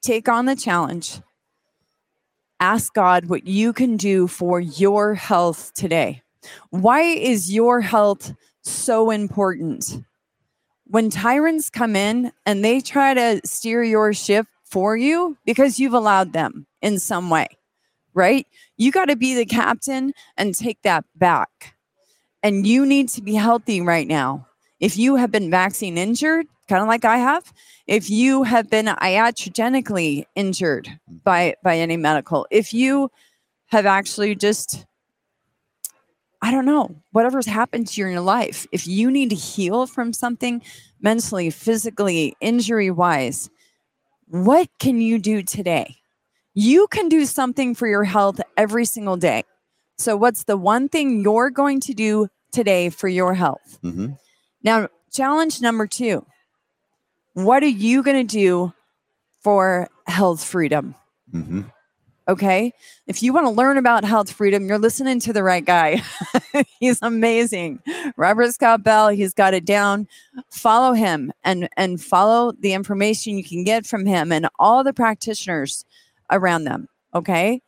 take 0.00 0.28
on 0.28 0.46
the 0.46 0.54
challenge 0.54 1.20
ask 2.60 2.92
God 2.94 3.26
what 3.26 3.46
you 3.46 3.72
can 3.72 3.96
do 3.96 4.26
for 4.28 4.60
your 4.60 5.14
health 5.14 5.72
today. 5.74 6.22
Why 6.70 7.00
is 7.02 7.52
your 7.52 7.80
health 7.80 8.32
so 8.62 9.10
important? 9.10 10.04
When 10.90 11.10
tyrants 11.10 11.70
come 11.70 11.94
in 11.96 12.32
and 12.46 12.64
they 12.64 12.80
try 12.80 13.14
to 13.14 13.40
steer 13.44 13.82
your 13.84 14.12
ship 14.14 14.46
for 14.64 14.96
you 14.96 15.36
because 15.44 15.78
you've 15.78 15.94
allowed 15.94 16.32
them 16.32 16.66
in 16.80 16.98
some 16.98 17.30
way, 17.30 17.48
right? 18.14 18.46
You 18.76 18.90
got 18.90 19.06
to 19.06 19.16
be 19.16 19.34
the 19.34 19.46
captain 19.46 20.12
and 20.36 20.54
take 20.54 20.80
that 20.82 21.04
back. 21.14 21.74
And 22.42 22.66
you 22.66 22.86
need 22.86 23.08
to 23.10 23.22
be 23.22 23.34
healthy 23.34 23.80
right 23.80 24.06
now. 24.06 24.46
If 24.80 24.96
you 24.96 25.16
have 25.16 25.30
been 25.30 25.50
vaccine 25.50 25.98
injured, 25.98 26.46
kind 26.68 26.82
of 26.82 26.88
like 26.88 27.04
I 27.04 27.18
have, 27.18 27.52
if 27.86 28.08
you 28.08 28.44
have 28.44 28.70
been 28.70 28.86
iatrogenically 28.86 30.24
injured 30.36 30.88
by 31.24 31.54
by 31.62 31.78
any 31.78 31.96
medical, 31.96 32.46
if 32.50 32.72
you 32.72 33.10
have 33.66 33.86
actually 33.86 34.34
just 34.34 34.86
I 36.40 36.50
don't 36.50 36.66
know, 36.66 37.02
whatever's 37.10 37.46
happened 37.46 37.88
to 37.88 38.00
you 38.00 38.06
in 38.06 38.12
your 38.12 38.20
life, 38.20 38.66
if 38.70 38.86
you 38.86 39.10
need 39.10 39.30
to 39.30 39.36
heal 39.36 39.86
from 39.86 40.12
something 40.12 40.62
mentally, 41.00 41.50
physically, 41.50 42.36
injury 42.40 42.90
wise, 42.90 43.50
what 44.26 44.68
can 44.78 45.00
you 45.00 45.18
do 45.18 45.42
today? 45.42 45.96
You 46.54 46.86
can 46.88 47.08
do 47.08 47.24
something 47.24 47.74
for 47.74 47.86
your 47.86 48.04
health 48.04 48.40
every 48.56 48.84
single 48.84 49.16
day. 49.16 49.44
So, 49.96 50.16
what's 50.16 50.44
the 50.44 50.56
one 50.56 50.88
thing 50.88 51.22
you're 51.22 51.50
going 51.50 51.80
to 51.80 51.94
do 51.94 52.28
today 52.52 52.88
for 52.90 53.08
your 53.08 53.34
health? 53.34 53.78
Mhm. 53.82 54.18
Now, 54.62 54.88
challenge 55.12 55.60
number 55.60 55.86
two 55.86 56.24
what 57.34 57.62
are 57.62 57.66
you 57.68 58.02
going 58.02 58.26
to 58.26 58.36
do 58.36 58.72
for 59.42 59.88
health 60.06 60.42
freedom? 60.42 60.94
Mhm. 61.32 61.70
Okay. 62.28 62.72
If 63.06 63.22
you 63.22 63.32
want 63.32 63.46
to 63.46 63.50
learn 63.50 63.78
about 63.78 64.04
health 64.04 64.30
freedom, 64.30 64.66
you're 64.66 64.78
listening 64.78 65.18
to 65.20 65.32
the 65.32 65.42
right 65.42 65.64
guy. 65.64 66.02
he's 66.80 66.98
amazing. 67.00 67.80
Robert 68.18 68.52
Scott 68.52 68.82
Bell, 68.82 69.08
he's 69.08 69.32
got 69.32 69.54
it 69.54 69.64
down. 69.64 70.06
Follow 70.50 70.92
him 70.92 71.32
and 71.42 71.68
and 71.78 72.00
follow 72.02 72.52
the 72.60 72.74
information 72.74 73.38
you 73.38 73.44
can 73.44 73.64
get 73.64 73.86
from 73.86 74.04
him 74.04 74.30
and 74.30 74.46
all 74.58 74.84
the 74.84 74.92
practitioners 74.92 75.86
around 76.30 76.64
them. 76.64 76.88
Okay. 77.14 77.62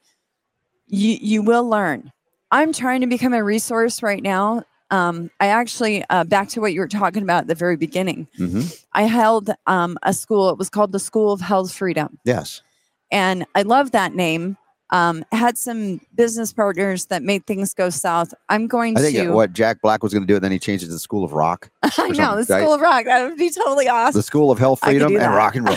You 0.88 1.16
you 1.20 1.42
will 1.42 1.66
learn. 1.68 2.12
I'm 2.50 2.72
trying 2.72 3.00
to 3.00 3.06
become 3.06 3.32
a 3.32 3.42
resource 3.42 4.02
right 4.02 4.22
now. 4.22 4.64
Um, 4.90 5.30
I 5.38 5.46
actually 5.46 6.04
uh, 6.10 6.24
back 6.24 6.48
to 6.50 6.60
what 6.60 6.74
you 6.74 6.80
were 6.80 6.88
talking 6.88 7.22
about 7.22 7.42
at 7.42 7.46
the 7.46 7.54
very 7.54 7.76
beginning. 7.76 8.26
Mhm. 8.38 8.84
I 8.92 9.04
held 9.04 9.50
um, 9.66 9.96
a 10.02 10.12
school. 10.12 10.50
It 10.50 10.58
was 10.58 10.68
called 10.68 10.90
the 10.92 10.98
School 10.98 11.32
of 11.32 11.40
Health 11.40 11.72
Freedom 11.72 12.18
Yes. 12.24 12.60
And 13.10 13.44
I 13.54 13.62
love 13.62 13.92
that 13.92 14.14
name. 14.14 14.56
Um, 14.92 15.24
had 15.30 15.56
some 15.56 16.00
business 16.16 16.52
partners 16.52 17.06
that 17.06 17.22
made 17.22 17.46
things 17.46 17.74
go 17.74 17.90
south. 17.90 18.34
I'm 18.48 18.66
going 18.66 18.96
to 18.96 19.00
I 19.00 19.04
think 19.04 19.16
to. 19.18 19.26
uh, 19.28 19.32
what 19.32 19.52
Jack 19.52 19.80
Black 19.82 20.02
was 20.02 20.12
going 20.12 20.24
to 20.24 20.26
do, 20.26 20.34
and 20.34 20.42
then 20.42 20.50
he 20.50 20.58
changed 20.58 20.82
it 20.82 20.88
to 20.88 20.92
the 20.92 20.98
School 20.98 21.22
of 21.22 21.32
Rock, 21.32 21.70
I 21.96 22.08
know 22.08 22.32
the 22.34 22.52
right? 22.52 22.60
School 22.62 22.74
of 22.74 22.80
Rock. 22.80 23.04
That 23.04 23.22
would 23.28 23.38
be 23.38 23.50
totally 23.50 23.86
awesome. 23.88 24.18
the 24.18 24.22
School 24.24 24.50
of 24.50 24.58
Health 24.58 24.80
Freedom 24.80 25.14
and. 25.14 25.32
Rock 25.32 25.54
and 25.54 25.64
Roll. 25.68 25.76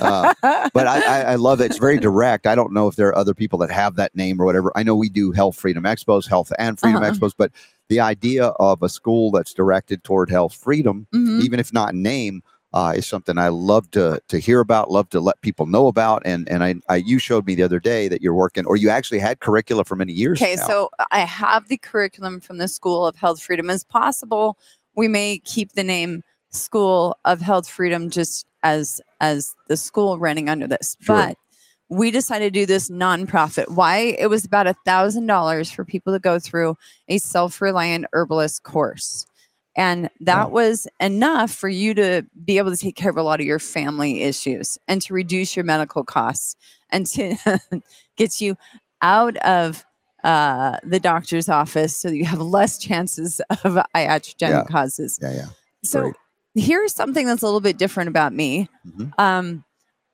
Uh, 0.00 0.32
but 0.72 0.86
I, 0.86 1.00
I, 1.00 1.20
I 1.32 1.34
love 1.34 1.60
it. 1.60 1.64
It's 1.66 1.78
very 1.78 1.98
direct. 1.98 2.46
I 2.46 2.54
don't 2.54 2.72
know 2.72 2.86
if 2.86 2.94
there 2.94 3.08
are 3.08 3.16
other 3.18 3.34
people 3.34 3.58
that 3.58 3.72
have 3.72 3.96
that 3.96 4.14
name 4.14 4.40
or 4.40 4.44
whatever. 4.44 4.70
I 4.76 4.84
know 4.84 4.94
we 4.94 5.08
do 5.08 5.32
Health 5.32 5.56
Freedom 5.56 5.82
Expos, 5.82 6.28
Health 6.28 6.52
and 6.56 6.78
Freedom 6.78 7.02
Uh-huh. 7.02 7.10
Expos, 7.12 7.32
but 7.36 7.50
the 7.88 7.98
idea 7.98 8.46
of 8.60 8.84
a 8.84 8.88
school 8.88 9.32
that's 9.32 9.52
directed 9.52 10.04
toward 10.04 10.30
health 10.30 10.54
freedom, 10.54 11.08
Mhm. 11.12 11.40
even 11.42 11.58
if 11.58 11.72
not 11.72 11.92
in 11.92 12.02
name, 12.02 12.42
uh, 12.74 12.92
is 12.96 13.06
something 13.06 13.38
I 13.38 13.48
love 13.48 13.90
to 13.92 14.20
to 14.28 14.38
hear 14.38 14.58
about, 14.58 14.90
love 14.90 15.08
to 15.10 15.20
let 15.20 15.40
people 15.40 15.64
know 15.66 15.86
about. 15.86 16.22
And 16.26 16.48
and 16.48 16.62
I, 16.64 16.74
I 16.88 16.96
you 16.96 17.18
showed 17.18 17.46
me 17.46 17.54
the 17.54 17.62
other 17.62 17.78
day 17.78 18.08
that 18.08 18.20
you're 18.20 18.34
working, 18.34 18.66
or 18.66 18.76
you 18.76 18.90
actually 18.90 19.20
had 19.20 19.38
curricula 19.40 19.84
for 19.84 19.94
many 19.94 20.12
years. 20.12 20.42
Okay, 20.42 20.56
now. 20.56 20.66
so 20.66 20.90
I 21.12 21.20
have 21.20 21.68
the 21.68 21.78
curriculum 21.78 22.40
from 22.40 22.58
the 22.58 22.66
School 22.66 23.06
of 23.06 23.14
Health 23.16 23.40
Freedom. 23.40 23.70
As 23.70 23.84
possible, 23.84 24.58
we 24.96 25.06
may 25.06 25.38
keep 25.38 25.72
the 25.72 25.84
name 25.84 26.24
School 26.50 27.16
of 27.24 27.40
Health 27.40 27.68
Freedom 27.68 28.10
just 28.10 28.44
as 28.64 29.00
as 29.20 29.54
the 29.68 29.76
school 29.76 30.18
running 30.18 30.48
under 30.48 30.66
this. 30.66 30.96
Sure. 31.00 31.16
But 31.16 31.38
we 31.90 32.10
decided 32.10 32.52
to 32.52 32.60
do 32.60 32.66
this 32.66 32.90
nonprofit. 32.90 33.68
Why? 33.68 34.16
It 34.18 34.26
was 34.26 34.44
about 34.44 34.66
a 34.66 34.74
thousand 34.84 35.26
dollars 35.26 35.70
for 35.70 35.84
people 35.84 36.12
to 36.12 36.18
go 36.18 36.40
through 36.40 36.76
a 37.08 37.18
self-reliant 37.18 38.06
herbalist 38.12 38.64
course. 38.64 39.26
And 39.76 40.08
that 40.20 40.50
was 40.52 40.86
enough 41.00 41.50
for 41.50 41.68
you 41.68 41.94
to 41.94 42.22
be 42.44 42.58
able 42.58 42.70
to 42.70 42.76
take 42.76 42.94
care 42.96 43.10
of 43.10 43.16
a 43.16 43.22
lot 43.22 43.40
of 43.40 43.46
your 43.46 43.58
family 43.58 44.22
issues 44.22 44.78
and 44.86 45.02
to 45.02 45.12
reduce 45.14 45.56
your 45.56 45.64
medical 45.64 46.04
costs 46.04 46.54
and 46.90 47.06
to 47.08 47.36
get 48.16 48.40
you 48.40 48.56
out 49.02 49.36
of 49.38 49.84
uh, 50.22 50.78
the 50.84 51.00
doctor's 51.00 51.48
office 51.48 51.96
so 51.96 52.08
that 52.08 52.16
you 52.16 52.24
have 52.24 52.40
less 52.40 52.78
chances 52.78 53.40
of 53.64 53.78
iatrogenic 53.94 54.38
Yeah. 54.40 54.64
causes. 54.64 55.18
yeah, 55.20 55.32
yeah. 55.34 55.46
So 55.82 56.00
Great. 56.02 56.14
here's 56.54 56.94
something 56.94 57.26
that's 57.26 57.42
a 57.42 57.46
little 57.46 57.60
bit 57.60 57.76
different 57.76 58.08
about 58.08 58.32
me. 58.32 58.68
Mhm. 58.86 59.12
Um, 59.18 59.64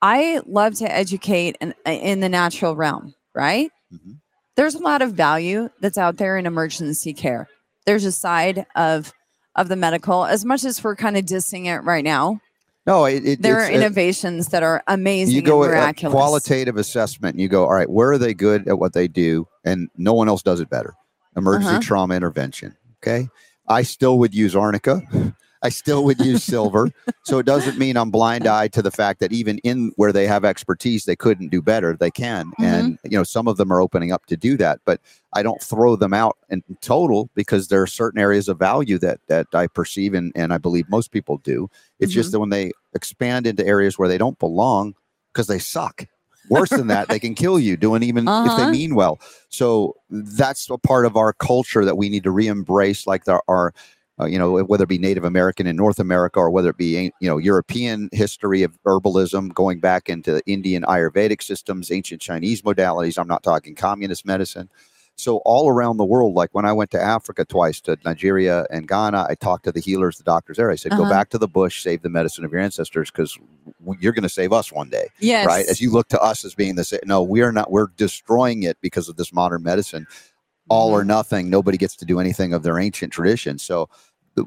I 0.03 0.41
love 0.47 0.75
to 0.77 0.91
educate 0.91 1.59
in, 1.61 1.75
in 1.85 2.21
the 2.21 2.29
natural 2.31 2.75
realm, 2.75 3.15
right? 3.35 3.71
Mhm. 3.95 4.21
There's 4.57 4.75
a 4.75 4.79
lot 4.83 5.03
of 5.03 5.13
value 5.13 5.69
that's 5.81 5.99
out 5.99 6.17
there 6.17 6.39
in 6.39 6.47
emergency 6.47 7.13
care. 7.13 7.47
There's 7.87 8.05
a 8.07 8.13
side 8.13 8.67
of 8.75 9.13
of 9.57 9.69
the 9.69 9.77
medical, 9.77 10.25
as 10.25 10.45
much 10.45 10.65
as 10.65 10.83
we're 10.83 10.97
kind 10.97 11.17
of 11.17 11.25
dissing 11.25 11.67
it 11.67 11.81
right 11.81 12.05
now. 12.05 12.41
No, 12.87 13.05
it, 13.05 13.25
it, 13.27 13.43
There 13.43 13.59
are 13.61 13.65
uh, 13.67 13.71
innovations 13.71 14.49
that 14.49 14.63
are 14.63 14.83
amazing 14.87 15.35
you 15.37 15.43
go 15.43 15.63
and 15.63 15.73
at 15.73 15.77
a 15.77 15.81
miraculous. 15.81 16.15
qualitative 16.15 16.77
assessment 16.77 17.35
and 17.35 17.41
you 17.43 17.49
go 17.49 17.65
all 17.65 17.75
right 17.75 17.91
where 17.91 18.11
are 18.13 18.19
they 18.19 18.33
good 18.35 18.67
at 18.67 18.79
what 18.79 18.95
they 18.95 19.07
do 19.07 19.47
and 19.65 19.89
no 19.97 20.13
one 20.15 20.29
else 20.29 20.43
does 20.43 20.61
it 20.61 20.71
better 20.71 20.95
emergency 21.37 21.69
Uh-huh. 21.69 21.81
trauma 21.81 22.15
intervention 22.17 22.75
okay 23.03 23.29
i 23.69 23.83
still 23.83 24.19
would 24.19 24.35
use 24.35 24.57
arnica 24.57 25.03
I 25.63 25.69
still 25.69 26.05
would 26.05 26.21
use 26.21 26.43
silver. 26.43 26.91
So 27.25 27.39
it 27.39 27.47
doesn't 27.47 27.79
mean 27.79 27.97
I'm 27.97 28.11
blind 28.11 28.47
eyed 28.47 28.73
to 28.73 28.83
the 28.83 28.91
fact 28.91 29.21
that 29.21 29.33
even 29.33 29.59
in 29.59 29.93
where 29.97 30.13
they 30.13 30.27
have 30.27 30.45
expertise, 30.45 31.05
they 31.05 31.17
couldn't 31.17 31.51
do 31.51 31.61
better. 31.61 31.95
They 31.95 32.11
can. 32.11 32.53
And, 32.61 32.99
you 33.05 33.19
know, 33.19 33.25
some 33.25 33.47
of 33.47 33.59
them 33.59 33.71
are 33.71 33.81
opening 33.81 34.11
up 34.11 34.25
to 34.27 34.37
do 34.37 34.57
that, 34.57 34.81
but 34.87 35.01
I 35.35 35.43
don't 35.43 35.63
throw 35.63 35.97
them 35.97 36.15
out 36.15 36.39
in 36.49 36.63
total 36.81 37.29
because 37.35 37.69
there 37.69 37.83
are 37.83 37.87
certain 37.87 38.21
areas 38.21 38.49
of 38.49 38.59
value 38.59 38.99
that, 38.99 39.21
that 39.29 39.49
I 39.53 39.67
perceive 39.67 40.15
and, 40.15 40.33
and 40.35 40.53
I 40.53 40.59
believe 40.59 40.89
most 40.89 41.13
people 41.13 41.37
do. 41.39 41.69
It's 41.99 42.13
just 42.13 42.33
that 42.33 42.41
when 42.41 42.51
they 42.51 42.73
expand 42.95 43.47
into 43.47 43.67
areas 43.67 43.99
where 43.99 44.09
they 44.09 44.19
don't 44.19 44.39
belong 44.39 44.95
because 45.33 45.47
they 45.47 45.59
suck. 45.59 46.07
Worse 46.49 46.71
than 46.71 46.87
that, 46.89 47.09
they 47.09 47.21
can 47.21 47.35
kill 47.35 47.61
you 47.61 47.77
doing 47.77 48.03
even 48.03 48.25
if 48.25 48.31
Uh-huh. 48.31 48.57
they 48.65 48.71
mean 48.71 48.95
well. 48.95 49.21
So 49.51 49.95
that's 50.09 50.69
a 50.71 50.79
part 50.79 51.05
of 51.05 51.17
our 51.17 51.35
culture 51.35 51.85
that 51.85 51.97
we 51.97 52.09
need 52.09 52.25
to 52.25 52.31
re-embrace, 52.31 53.07
like 53.07 53.25
there 53.25 53.43
are, 53.47 53.75
uh, 54.21 54.27
you 54.27 54.39
know, 54.39 54.63
whether 54.65 54.85
it 54.85 54.89
be 54.89 54.99
Native 54.99 55.25
American 55.25 55.67
in 55.67 55.77
North 55.77 55.99
America 55.99 56.39
or 56.41 56.51
whether 56.51 56.71
it 56.71 56.77
be, 56.77 57.13
you 57.21 57.29
know, 57.29 57.39
European 57.39 58.09
history 58.13 58.63
of 58.63 58.77
herbalism 58.85 59.55
going 59.55 59.81
back 59.81 60.09
into 60.09 60.41
Indian 60.47 60.83
Ayurvedic 60.85 61.43
systems, 61.43 61.91
ancient 61.91 62.21
Chinese 62.21 62.63
modalities. 62.63 63.19
I'm 63.19 63.29
not 63.29 63.43
talking 63.43 63.75
communist 63.75 64.27
medicine. 64.27 64.69
So 65.17 65.39
all 65.45 65.69
around 65.69 65.99
the 65.99 66.05
world, 66.05 66.35
like 66.35 66.49
when 66.53 66.65
I 66.65 66.73
went 66.73 66.91
to 66.93 67.01
Africa 67.01 67.45
twice 67.45 67.81
to 67.83 67.99
Nigeria 68.07 68.67
and 68.71 68.89
Ghana, 68.89 69.27
I 69.29 69.35
talked 69.35 69.65
to 69.65 69.73
the 69.73 69.81
healers, 69.81 70.17
the 70.17 70.25
doctors 70.25 70.57
there. 70.57 70.71
I 70.71 70.77
said, 70.77 70.93
go 70.93 71.03
Uh-huh. 71.03 71.11
back 71.11 71.29
to 71.31 71.39
the 71.39 71.49
bush, 71.49 71.83
save 71.83 72.01
the 72.01 72.09
medicine 72.09 72.45
of 72.45 72.53
your 72.53 72.61
ancestors, 72.61 73.11
because 73.11 73.37
you're 74.01 74.15
going 74.15 74.23
to 74.23 74.31
save 74.31 74.53
us 74.53 74.73
one 74.73 74.89
day 74.89 75.09
Yes. 75.19 75.47
right? 75.47 75.67
As 75.67 75.79
you 75.81 75.91
look 75.91 76.09
to 76.09 76.21
us 76.23 76.45
as 76.45 76.55
being 76.55 76.75
the 76.77 77.01
no, 77.05 77.23
we 77.23 77.43
are 77.43 77.53
not. 77.53 77.71
We're 77.71 77.89
destroying 77.99 78.63
it 78.63 78.79
because 78.81 79.11
of 79.11 79.17
this 79.17 79.33
modern 79.33 79.63
medicine. 79.63 80.07
All 80.69 80.91
Mm-hmm. 80.91 81.01
or 81.01 81.05
nothing. 81.05 81.51
Nobody 81.51 81.77
gets 81.77 81.97
to 81.97 82.05
do 82.05 82.21
anything 82.21 82.53
of 82.55 82.63
their 82.63 82.79
ancient 82.79 83.13
tradition. 83.13 83.59
So, 83.59 83.89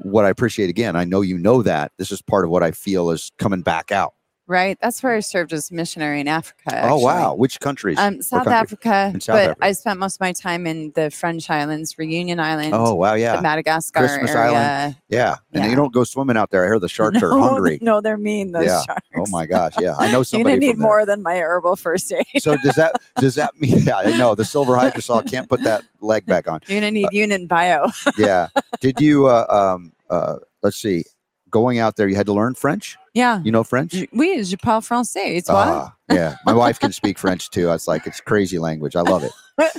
what 0.02 0.24
I 0.24 0.30
appreciate 0.30 0.70
again, 0.70 0.96
I 0.96 1.04
know 1.04 1.20
you 1.20 1.38
know 1.38 1.62
that 1.62 1.92
this 1.98 2.10
is 2.10 2.22
part 2.22 2.44
of 2.44 2.50
what 2.50 2.62
I 2.62 2.70
feel 2.70 3.10
is 3.10 3.30
coming 3.38 3.62
back 3.62 3.92
out. 3.92 4.14
Right. 4.46 4.76
That's 4.82 5.02
where 5.02 5.14
I 5.14 5.20
served 5.20 5.54
as 5.54 5.70
a 5.70 5.74
missionary 5.74 6.20
in 6.20 6.28
Africa. 6.28 6.80
Oh 6.84 6.98
wow, 6.98 7.34
which 7.34 7.60
countries? 7.60 7.98
Um, 7.98 8.20
South 8.20 8.44
country? 8.44 8.52
Africa, 8.54 9.10
In 9.14 9.20
South 9.22 9.34
but 9.36 9.42
Africa. 9.50 9.58
I 9.64 9.72
spent 9.72 9.98
most 9.98 10.16
of 10.16 10.20
my 10.20 10.32
time 10.32 10.66
in 10.66 10.92
the 10.94 11.10
French 11.10 11.48
Islands, 11.48 11.96
Reunion 11.96 12.38
Island, 12.38 12.74
oh 12.74 12.94
wow, 12.94 13.14
the 13.14 13.20
yeah, 13.20 13.40
Madagascar 13.40 14.00
Christmas 14.00 14.30
area. 14.32 14.52
Island. 14.52 14.96
yeah. 15.08 15.36
And 15.54 15.64
Yeah. 15.64 15.70
you 15.70 15.76
don't 15.76 15.94
go 15.94 16.04
swimming 16.04 16.36
out 16.36 16.50
there. 16.50 16.64
I 16.64 16.66
hear 16.66 16.78
the 16.78 16.90
sharks 16.90 17.22
are 17.22 17.30
hungry. 17.38 17.78
No, 17.80 18.02
they're 18.02 18.18
mean. 18.18 18.52
Those 18.52 18.66
Yeah. 18.66 18.82
sharks. 18.82 19.08
Oh 19.16 19.24
my 19.30 19.46
gosh, 19.46 19.74
yeah. 19.80 19.94
I 19.98 20.08
know 20.08 20.18
You're 20.18 20.24
somebody. 20.24 20.56
gonna 20.56 20.66
need 20.72 20.78
more 20.78 21.06
than 21.06 21.22
my 21.22 21.38
herbal 21.38 21.76
first 21.76 22.12
aid. 22.12 22.26
So 22.42 22.56
does 22.58 22.74
that 22.74 23.00
does 23.16 23.36
that 23.36 23.58
mean? 23.58 23.78
Yeah, 23.84 23.96
I 23.96 24.14
know 24.18 24.34
the 24.34 24.44
silver 24.44 24.74
hydrosol 24.74 25.26
can't 25.30 25.48
put 25.48 25.62
that 25.62 25.84
leg 26.02 26.26
back 26.26 26.48
on. 26.48 26.60
You're 26.66 26.80
gonna 26.80 26.90
need 26.90 27.06
Unin 27.14 27.48
Bio. 27.48 27.86
Yeah. 28.18 28.48
Did 28.80 29.00
you? 29.00 29.26
Uh, 29.26 29.46
um. 29.48 29.92
Uh. 30.10 30.36
Let's 30.62 30.76
see. 30.76 31.04
Going 31.50 31.78
out 31.78 31.96
there, 31.96 32.08
you 32.08 32.16
had 32.16 32.26
to 32.26 32.32
learn 32.34 32.54
French. 32.54 32.96
Yeah. 33.14 33.40
You 33.42 33.52
know 33.52 33.64
French? 33.64 33.94
Oui, 34.12 34.42
je 34.42 34.56
parle 34.56 34.80
français. 34.82 35.36
It's 35.36 35.48
what? 35.48 35.68
Ah, 35.68 35.94
yeah. 36.10 36.36
My 36.44 36.52
wife 36.52 36.78
can 36.78 36.92
speak 36.92 37.18
French 37.18 37.48
too. 37.50 37.68
I 37.68 37.72
was 37.72 37.88
like, 37.88 38.06
it's 38.06 38.20
crazy 38.20 38.58
language. 38.58 38.96
I 38.96 39.00
love 39.02 39.22
it. 39.24 39.32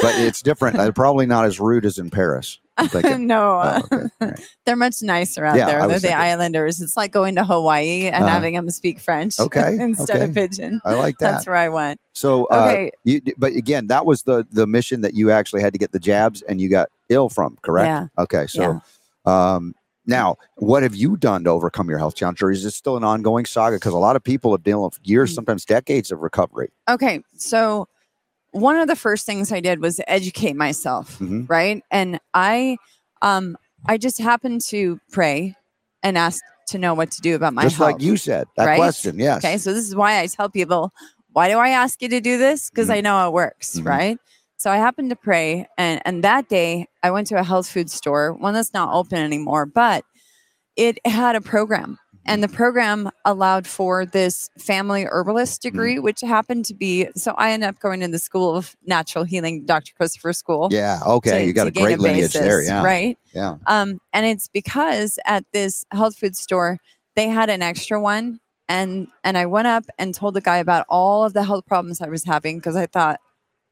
But 0.00 0.14
it's 0.20 0.42
different. 0.42 0.78
Uh, 0.78 0.92
probably 0.92 1.26
not 1.26 1.44
as 1.44 1.58
rude 1.58 1.84
as 1.84 1.98
in 1.98 2.08
Paris. 2.08 2.60
No, 3.18 3.60
Oh, 3.60 3.82
okay. 3.92 4.06
Right. 4.20 4.40
they're 4.64 4.76
much 4.76 5.02
nicer 5.02 5.44
out 5.44 5.56
Yeah, 5.56 5.66
there. 5.66 5.78
They're 5.88 5.96
the 5.98 6.00
thinking. 6.02 6.16
islanders. 6.20 6.80
It's 6.80 6.96
like 6.96 7.10
going 7.10 7.34
to 7.34 7.44
Hawaii 7.44 8.06
and 8.06 8.14
Uh-huh. 8.22 8.28
having 8.32 8.54
them 8.54 8.70
speak 8.70 9.00
French 9.00 9.40
Okay, 9.40 9.76
instead 9.80 10.22
of 10.22 10.30
okay. 10.30 10.32
pidgin. 10.46 10.80
I 10.84 10.94
like 10.94 11.18
that. 11.18 11.32
That's 11.32 11.46
where 11.48 11.56
I 11.56 11.68
went. 11.68 12.00
So, 12.12 12.44
uh, 12.44 12.66
Okay. 12.70 12.90
you, 13.02 13.20
but 13.36 13.54
again, 13.54 13.88
that 13.88 14.06
was 14.06 14.22
the 14.22 14.46
the 14.52 14.68
mission 14.68 15.00
that 15.00 15.14
you 15.14 15.32
actually 15.32 15.62
had 15.62 15.72
to 15.72 15.78
get 15.80 15.90
the 15.90 15.98
jabs 15.98 16.42
and 16.42 16.60
you 16.60 16.68
got 16.68 16.90
ill 17.08 17.28
from, 17.28 17.58
correct? 17.62 17.88
Yeah. 17.88 18.06
Okay. 18.22 18.46
So, 18.46 18.80
um, 19.24 19.74
now 20.08 20.36
what 20.56 20.82
have 20.82 20.96
you 20.96 21.16
done 21.16 21.44
to 21.44 21.50
overcome 21.50 21.88
your 21.88 21.98
health 21.98 22.16
challenge, 22.16 22.42
or 22.42 22.50
is 22.50 22.64
it 22.64 22.72
still 22.72 22.96
an 22.96 23.04
ongoing 23.04 23.44
saga? 23.44 23.76
Because 23.76 23.92
a 23.92 23.98
lot 23.98 24.16
of 24.16 24.24
people 24.24 24.50
have 24.52 24.64
dealt 24.64 24.82
with 24.96 25.06
years, 25.06 25.30
Mm. 25.30 25.34
sometimes 25.36 25.64
decades 25.64 26.10
of 26.10 26.20
recovery. 26.20 26.70
Okay, 26.88 27.22
so 27.36 27.86
one 28.52 28.76
of 28.76 28.88
the 28.88 28.96
first 28.96 29.26
things 29.26 29.52
I 29.52 29.60
did 29.60 29.80
was 29.80 30.00
educate 30.08 30.56
myself, 30.56 31.18
Mhm. 31.20 31.48
right? 31.48 31.82
And 31.92 32.18
I 32.34 32.78
um 33.22 33.56
I 33.86 33.98
just 33.98 34.18
happened 34.18 34.62
to 34.62 34.98
pray 35.12 35.54
and 36.02 36.18
ask 36.18 36.42
to 36.68 36.78
know 36.78 36.94
what 36.94 37.10
to 37.12 37.20
do 37.20 37.34
about 37.36 37.54
my 37.54 37.62
Just 37.62 37.76
health. 37.76 37.92
like 37.92 38.02
you 38.02 38.16
said, 38.16 38.46
that 38.56 38.64
right? 38.66 38.76
question. 38.76 39.18
Yes. 39.18 39.38
Okay, 39.44 39.56
so 39.58 39.72
this 39.72 39.86
is 39.86 39.94
why 39.94 40.20
I 40.20 40.26
tell 40.26 40.48
people, 40.50 40.92
why 41.32 41.48
do 41.48 41.58
I 41.58 41.68
ask 41.70 42.02
you 42.02 42.08
to 42.08 42.20
do 42.20 42.36
this? 42.38 42.70
Because 42.70 42.88
Mhm. 42.88 42.94
I 42.94 43.00
know 43.02 43.26
it 43.28 43.32
works, 43.32 43.78
Mhm. 43.78 43.86
right? 43.86 44.18
So 44.58 44.70
I 44.72 44.76
happened 44.76 45.10
to 45.10 45.16
pray, 45.16 45.66
and 45.78 46.02
and 46.04 46.22
that 46.24 46.48
day 46.48 46.86
I 47.02 47.10
went 47.12 47.28
to 47.28 47.38
a 47.38 47.44
health 47.44 47.68
food 47.70 47.90
store, 47.90 48.32
one 48.34 48.54
that's 48.54 48.74
not 48.74 48.92
open 48.92 49.18
anymore, 49.18 49.66
but 49.66 50.04
it 50.76 50.98
had 51.06 51.36
a 51.36 51.40
program, 51.40 51.96
and 52.26 52.42
the 52.42 52.48
program 52.48 53.08
allowed 53.24 53.66
for 53.68 54.04
this 54.04 54.50
family 54.58 55.06
herbalist 55.08 55.62
Mm-hmm. 55.62 55.68
degree, 55.76 55.98
which 56.00 56.20
happened 56.22 56.64
to 56.66 56.74
be. 56.74 57.06
So 57.14 57.34
I 57.38 57.52
ended 57.52 57.68
up 57.68 57.78
going 57.78 58.00
to 58.00 58.08
the 58.08 58.18
School 58.18 58.56
of 58.56 58.76
Natural 58.84 59.22
Healing, 59.24 59.64
Dr. 59.64 59.92
Christopher 59.96 60.32
School. 60.32 60.68
Yeah. 60.72 60.98
Okay. 61.06 61.38
to- 61.40 61.44
you 61.46 61.52
got 61.52 61.68
a 61.68 61.70
great 61.70 62.00
lineage 62.00 62.32
there. 62.32 62.60
Yeah. 62.62 62.84
Right. 62.84 63.16
Yeah. 63.32 63.56
Um, 63.68 64.00
and 64.12 64.26
it's 64.26 64.48
because 64.48 65.20
at 65.24 65.44
this 65.52 65.84
health 65.92 66.16
food 66.16 66.36
store 66.36 66.78
they 67.14 67.28
had 67.28 67.48
an 67.48 67.62
extra 67.62 68.00
one, 68.00 68.40
and 68.68 69.06
and 69.22 69.38
I 69.38 69.46
went 69.46 69.68
up 69.68 69.84
and 69.98 70.12
told 70.14 70.34
the 70.34 70.40
guy 70.40 70.56
about 70.58 70.84
all 70.88 71.24
of 71.24 71.32
the 71.32 71.44
health 71.44 71.64
problems 71.66 72.00
I 72.00 72.08
was 72.08 72.24
having 72.24 72.58
because 72.58 72.74
I 72.76 72.86
thought, 72.86 73.20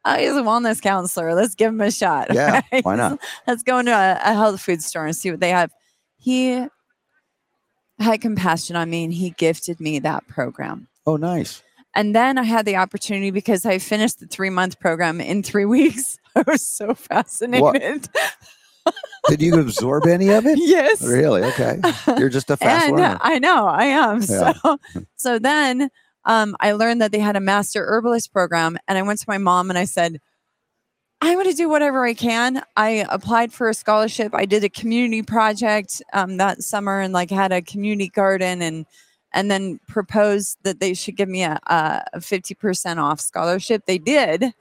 oh, 0.07 0.17
he's 0.17 0.31
a 0.31 0.43
wellness 0.43 0.81
counselor. 0.81 1.35
Let's 1.35 1.55
give 1.55 1.73
him 1.73 1.81
a 1.81 1.91
shot. 1.91 2.33
Yeah. 2.33 2.63
right? 2.73 2.85
Why 2.85 2.97
not? 2.97 3.21
Let's 3.47 3.63
go 3.63 3.79
into 3.79 3.93
a, 3.93 4.19
a 4.25 4.33
health 4.35 4.61
food 4.61 4.83
store 4.83 5.07
and 5.07 5.15
see 5.15 5.31
what 5.31 5.41
they 5.41 5.51
have. 5.51 5.73
He 6.17 6.67
had 7.99 8.21
compassion 8.21 8.77
on 8.77 8.91
me 8.91 9.05
and 9.05 9.13
he 9.13 9.31
gifted 9.31 9.81
me 9.81 9.99
that 10.01 10.27
program. 10.29 10.89
Oh, 11.07 11.17
nice. 11.17 11.63
And 11.95 12.15
then 12.15 12.37
I 12.37 12.43
had 12.43 12.67
the 12.67 12.77
opportunity 12.77 13.31
because 13.31 13.65
I 13.65 13.79
finished 13.79 14.21
the 14.21 14.27
three 14.27 14.51
month 14.51 14.79
program 14.79 15.21
in 15.21 15.43
three 15.43 15.65
weeks. 15.77 16.19
I 16.35 16.45
was 16.47 16.65
so 16.65 16.95
fascinated. 16.95 18.09
Did 19.29 19.43
you 19.43 19.59
absorb 19.59 20.07
any 20.07 20.29
of 20.29 20.47
it? 20.47 20.59
yes. 20.61 21.03
Really? 21.03 21.43
Okay. 21.43 21.81
You're 22.19 22.29
just 22.29 22.51
a 22.51 22.57
fast 22.57 22.87
and 22.87 22.97
learner. 22.97 23.19
I 23.21 23.41
know 23.41 23.67
I 23.67 23.85
am. 23.87 24.21
Yeah. 24.21 24.53
So, 24.53 24.79
so 25.17 25.39
then 25.41 25.91
um, 26.27 26.55
I 26.61 26.73
learned 26.73 27.01
that 27.01 27.13
they 27.13 27.21
had 27.21 27.37
a 27.37 27.41
master 27.41 27.87
herbalist 27.87 28.33
program, 28.33 28.77
and 28.87 28.99
I 28.99 29.03
went 29.03 29.19
to 29.21 29.25
my 29.29 29.39
mom 29.39 29.71
and 29.71 29.79
I 29.79 29.85
said, 29.87 30.21
"I'm 31.23 31.35
going 31.35 31.47
to 31.51 31.55
do 31.57 31.69
whatever 31.69 32.05
I 32.05 32.15
can." 32.15 32.63
I 32.77 33.07
applied 33.09 33.53
for 33.53 33.69
a 33.69 33.75
scholarship. 33.75 34.33
I 34.35 34.45
did 34.45 34.65
a 34.65 34.69
community 34.69 35.23
project 35.23 36.03
um, 36.13 36.37
that 36.37 36.63
summer, 36.63 37.01
and 37.01 37.13
like 37.15 37.31
had 37.31 37.53
a 37.53 37.63
community 37.63 38.09
garden, 38.11 38.61
and 38.61 38.85
and 39.33 39.51
then 39.51 39.81
proposed 39.89 40.59
that 40.65 40.81
they 40.81 40.95
should 40.95 41.17
give 41.17 41.29
me 41.29 41.43
a 41.45 41.59
a 41.67 42.21
fifty 42.21 42.55
percent 42.55 43.01
off 43.01 43.21
scholarship. 43.21 43.87
They 43.87 43.99
did. 43.99 44.53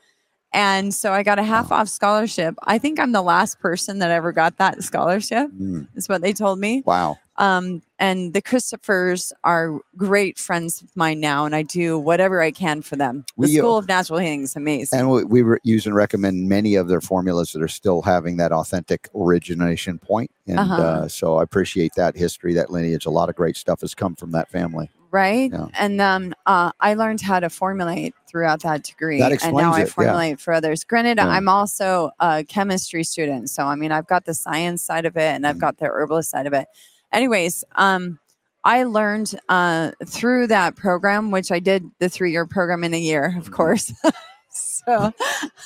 And 0.54 0.94
so 0.94 1.12
I 1.12 1.24
got 1.24 1.38
a 1.38 1.44
half 1.44 1.70
off 1.70 1.90
scholarship. 1.90 2.56
I 2.64 2.78
think 2.78 2.98
I'm 2.98 3.12
the 3.12 3.22
last 3.22 3.60
person 3.60 4.00
that 4.00 4.10
ever 4.10 4.32
got 4.32 4.58
that 4.58 4.82
scholarship, 4.84 5.50
Mm, 5.52 5.90
is 5.96 6.08
what 6.08 6.22
they 6.22 6.32
told 6.32 6.60
me. 6.60 6.82
wow. 6.86 7.18
Um, 7.38 7.82
and 8.00 8.34
the 8.34 8.42
Christophers 8.42 9.32
are 9.44 9.80
great 9.98 10.38
friends 10.40 10.82
of 10.82 10.96
mine 10.96 11.20
now, 11.20 11.46
and 11.46 11.54
I 11.56 11.64
do 11.64 12.00
whatever 12.00 12.42
I 12.42 12.52
can 12.52 12.82
for 12.82 12.96
them. 12.96 13.26
The 13.38 13.48
We, 13.48 13.60
uh, 13.60 13.62
School 13.62 13.78
of 13.78 13.88
Natural 13.88 14.20
Healing 14.20 14.44
is 14.44 14.56
amazing. 14.56 15.00
And 15.00 15.10
we, 15.10 15.24
we 15.26 15.42
re- 15.42 15.58
use 15.64 15.86
and 15.86 15.94
recommend 15.96 16.48
many 16.48 16.76
of 16.76 16.88
their 16.88 17.02
formulas 17.02 17.52
that 17.52 17.62
are 17.62 17.68
still 17.68 18.02
having 18.02 18.38
that 18.38 18.52
authentic 18.52 19.10
origination 19.16 19.98
point. 20.00 20.32
And 20.48 20.60
Uh-huh. 20.60 20.82
uh, 20.82 21.08
so 21.08 21.38
I 21.38 21.44
appreciate 21.44 21.92
that 21.96 22.16
history, 22.16 22.54
that 22.54 22.70
lineage. 22.70 23.06
A 23.06 23.10
lot 23.10 23.30
of 23.30 23.36
great 23.36 23.58
stuff 23.58 23.82
has 23.82 23.94
come 23.94 24.16
from 24.16 24.32
that 24.32 24.50
family. 24.50 24.90
right? 25.12 25.50
Yeah. 25.54 25.68
And 25.80 26.02
um, 26.02 26.34
uh, 26.46 26.72
I 26.82 26.94
learned 26.96 27.22
how 27.22 27.40
to 27.40 27.50
formulate 27.50 28.14
throughout 28.30 28.64
that 28.64 28.84
degree, 28.84 29.20
That 29.20 29.32
and 29.32 29.56
now 29.56 29.70
explains 29.72 29.76
I 29.76 29.80
it, 29.80 29.84
yeah. 29.84 29.86
formulate 29.94 30.40
for 30.42 30.52
others. 30.54 30.84
Granted, 30.84 31.20
Yeah. 31.20 31.30
I'm 31.30 31.48
also 31.48 32.12
a 32.20 32.44
chemistry 32.44 33.06
student, 33.06 33.50
so 33.50 33.64
I 33.64 33.76
mean, 33.76 33.94
I've 33.94 34.08
got 34.08 34.26
the 34.26 34.34
science 34.34 34.82
side 34.84 35.06
of 35.06 35.16
it, 35.16 35.34
and 35.34 35.48
I've 35.48 35.56
Mhm. 35.56 35.60
got 35.62 35.78
the 35.78 35.86
herbalist 35.86 36.32
side 36.32 36.48
of 36.48 36.52
it. 36.54 36.68
Anyways, 37.16 37.64
um, 37.76 38.20
I 38.64 38.84
learned 38.84 39.40
uh, 39.50 39.92
through 40.06 40.48
that 40.48 40.76
program, 40.76 41.32
which 41.32 41.52
I 41.52 41.60
did 41.60 41.90
the 42.00 42.10
three 42.10 42.32
year 42.32 42.46
program 42.46 42.84
in 42.84 42.94
a 42.94 43.00
year, 43.00 43.36
of 43.38 43.50
Mhm. 43.50 43.54
course. 43.54 43.94
so 44.52 45.14